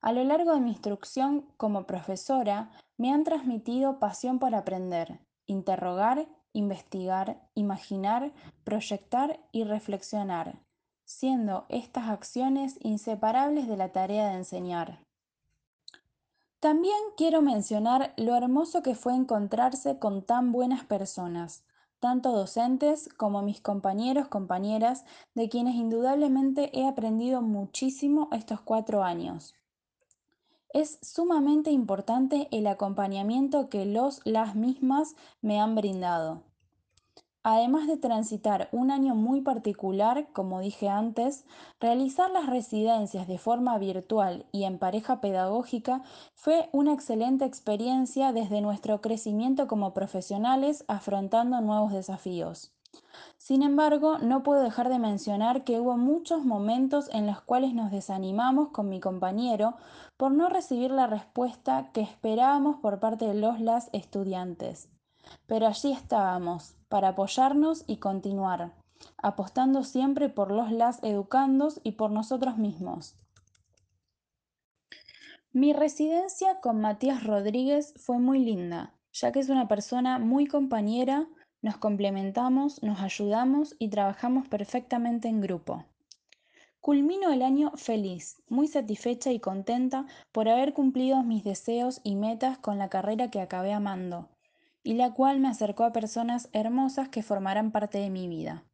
A 0.00 0.12
lo 0.12 0.22
largo 0.22 0.54
de 0.54 0.60
mi 0.60 0.70
instrucción 0.70 1.52
como 1.56 1.84
profesora 1.84 2.70
me 2.96 3.12
han 3.12 3.24
transmitido 3.24 3.98
pasión 3.98 4.38
por 4.38 4.54
aprender, 4.54 5.18
interrogar, 5.46 6.28
investigar, 6.52 7.42
imaginar, 7.54 8.32
proyectar 8.62 9.40
y 9.50 9.64
reflexionar, 9.64 10.60
siendo 11.04 11.66
estas 11.70 12.08
acciones 12.08 12.78
inseparables 12.82 13.66
de 13.66 13.76
la 13.76 13.88
tarea 13.90 14.28
de 14.28 14.36
enseñar. 14.36 15.07
También 16.60 16.98
quiero 17.16 17.40
mencionar 17.40 18.14
lo 18.16 18.34
hermoso 18.34 18.82
que 18.82 18.96
fue 18.96 19.14
encontrarse 19.14 20.00
con 20.00 20.22
tan 20.22 20.50
buenas 20.50 20.84
personas, 20.84 21.62
tanto 22.00 22.32
docentes 22.32 23.08
como 23.16 23.42
mis 23.42 23.60
compañeros, 23.60 24.26
compañeras, 24.26 25.04
de 25.36 25.48
quienes 25.48 25.76
indudablemente 25.76 26.76
he 26.76 26.88
aprendido 26.88 27.42
muchísimo 27.42 28.28
estos 28.32 28.60
cuatro 28.60 29.04
años. 29.04 29.54
Es 30.74 30.98
sumamente 31.00 31.70
importante 31.70 32.48
el 32.50 32.66
acompañamiento 32.66 33.68
que 33.68 33.86
los, 33.86 34.20
las 34.24 34.56
mismas 34.56 35.14
me 35.40 35.60
han 35.60 35.76
brindado. 35.76 36.42
Además 37.44 37.86
de 37.86 37.96
transitar 37.96 38.68
un 38.72 38.90
año 38.90 39.14
muy 39.14 39.40
particular, 39.40 40.28
como 40.32 40.60
dije 40.60 40.88
antes, 40.88 41.44
realizar 41.80 42.30
las 42.30 42.46
residencias 42.46 43.28
de 43.28 43.38
forma 43.38 43.78
virtual 43.78 44.46
y 44.52 44.64
en 44.64 44.78
pareja 44.78 45.20
pedagógica 45.20 46.02
fue 46.34 46.68
una 46.72 46.92
excelente 46.92 47.44
experiencia 47.44 48.32
desde 48.32 48.60
nuestro 48.60 49.00
crecimiento 49.00 49.66
como 49.68 49.94
profesionales 49.94 50.84
afrontando 50.88 51.60
nuevos 51.60 51.92
desafíos. 51.92 52.72
Sin 53.36 53.62
embargo, 53.62 54.18
no 54.18 54.42
puedo 54.42 54.62
dejar 54.62 54.88
de 54.88 54.98
mencionar 54.98 55.62
que 55.62 55.78
hubo 55.78 55.96
muchos 55.96 56.44
momentos 56.44 57.08
en 57.12 57.26
los 57.26 57.40
cuales 57.40 57.74
nos 57.74 57.90
desanimamos 57.90 58.70
con 58.70 58.88
mi 58.88 58.98
compañero 58.98 59.76
por 60.16 60.32
no 60.32 60.48
recibir 60.48 60.90
la 60.90 61.06
respuesta 61.06 61.90
que 61.92 62.00
esperábamos 62.00 62.76
por 62.80 62.98
parte 62.98 63.26
de 63.26 63.34
los 63.34 63.60
las 63.60 63.90
estudiantes. 63.92 64.88
Pero 65.46 65.66
allí 65.66 65.92
estábamos, 65.92 66.77
para 66.88 67.08
apoyarnos 67.08 67.84
y 67.86 67.98
continuar, 67.98 68.74
apostando 69.16 69.84
siempre 69.84 70.28
por 70.28 70.50
los 70.50 70.72
las 70.72 71.02
educandos 71.02 71.80
y 71.84 71.92
por 71.92 72.10
nosotros 72.10 72.58
mismos. 72.58 73.16
Mi 75.52 75.72
residencia 75.72 76.60
con 76.60 76.80
Matías 76.80 77.24
Rodríguez 77.24 77.94
fue 77.96 78.18
muy 78.18 78.38
linda, 78.38 78.94
ya 79.12 79.32
que 79.32 79.40
es 79.40 79.48
una 79.48 79.66
persona 79.66 80.18
muy 80.18 80.46
compañera, 80.46 81.26
nos 81.62 81.76
complementamos, 81.78 82.82
nos 82.82 83.00
ayudamos 83.00 83.74
y 83.78 83.88
trabajamos 83.88 84.46
perfectamente 84.46 85.28
en 85.28 85.40
grupo. 85.40 85.84
Culmino 86.80 87.32
el 87.32 87.42
año 87.42 87.72
feliz, 87.76 88.40
muy 88.48 88.68
satisfecha 88.68 89.32
y 89.32 89.40
contenta 89.40 90.06
por 90.30 90.48
haber 90.48 90.72
cumplido 90.74 91.22
mis 91.24 91.42
deseos 91.42 92.00
y 92.04 92.14
metas 92.14 92.58
con 92.58 92.78
la 92.78 92.88
carrera 92.88 93.30
que 93.30 93.40
acabé 93.40 93.72
amando, 93.72 94.28
y 94.88 94.94
la 94.94 95.12
cual 95.12 95.38
me 95.38 95.48
acercó 95.48 95.84
a 95.84 95.92
personas 95.92 96.48
hermosas 96.54 97.10
que 97.10 97.22
formarán 97.22 97.72
parte 97.72 97.98
de 97.98 98.08
mi 98.08 98.26
vida. 98.26 98.64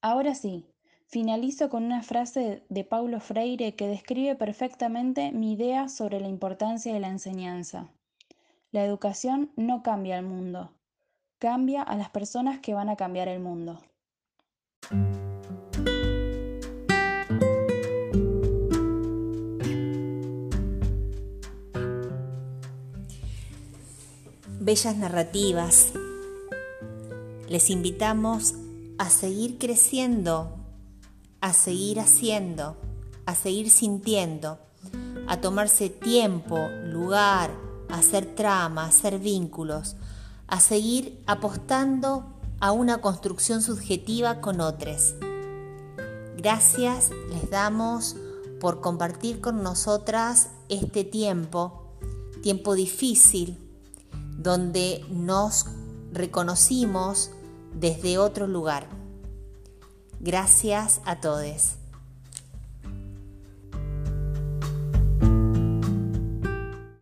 Ahora 0.00 0.34
sí, 0.34 0.66
Finalizo 1.06 1.68
con 1.68 1.84
una 1.84 2.02
frase 2.02 2.64
de 2.68 2.82
Paulo 2.82 3.20
Freire 3.20 3.76
que 3.76 3.86
describe 3.86 4.34
perfectamente 4.34 5.30
mi 5.30 5.52
idea 5.52 5.88
sobre 5.88 6.18
la 6.18 6.26
importancia 6.26 6.92
de 6.92 6.98
la 6.98 7.06
enseñanza. 7.06 7.92
La 8.72 8.84
educación 8.84 9.52
no 9.54 9.84
cambia 9.84 10.18
el 10.18 10.26
mundo, 10.26 10.72
cambia 11.38 11.82
a 11.82 11.94
las 11.94 12.10
personas 12.10 12.58
que 12.58 12.74
van 12.74 12.88
a 12.88 12.96
cambiar 12.96 13.28
el 13.28 13.38
mundo. 13.38 13.80
Bellas 24.64 24.96
narrativas. 24.96 25.92
Les 27.48 27.68
invitamos 27.68 28.54
a 28.96 29.10
seguir 29.10 29.58
creciendo 29.58 30.64
a 31.44 31.52
seguir 31.52 32.00
haciendo, 32.00 32.74
a 33.26 33.34
seguir 33.34 33.68
sintiendo, 33.68 34.56
a 35.26 35.42
tomarse 35.42 35.90
tiempo, 35.90 36.56
lugar, 36.86 37.50
a 37.90 37.98
hacer 37.98 38.34
trama, 38.34 38.84
a 38.84 38.88
hacer 38.88 39.18
vínculos, 39.18 39.96
a 40.46 40.58
seguir 40.58 41.22
apostando 41.26 42.24
a 42.60 42.72
una 42.72 43.02
construcción 43.02 43.60
subjetiva 43.60 44.40
con 44.40 44.62
otros. 44.62 45.16
Gracias 46.38 47.10
les 47.28 47.50
damos 47.50 48.16
por 48.58 48.80
compartir 48.80 49.42
con 49.42 49.62
nosotras 49.62 50.48
este 50.70 51.04
tiempo, 51.04 51.90
tiempo 52.42 52.74
difícil, 52.74 53.58
donde 54.36 55.04
nos 55.10 55.66
reconocimos 56.12 57.30
desde 57.74 58.18
otro 58.18 58.46
lugar. 58.46 58.88
Gracias 60.20 61.00
a 61.04 61.20
todos. 61.20 61.76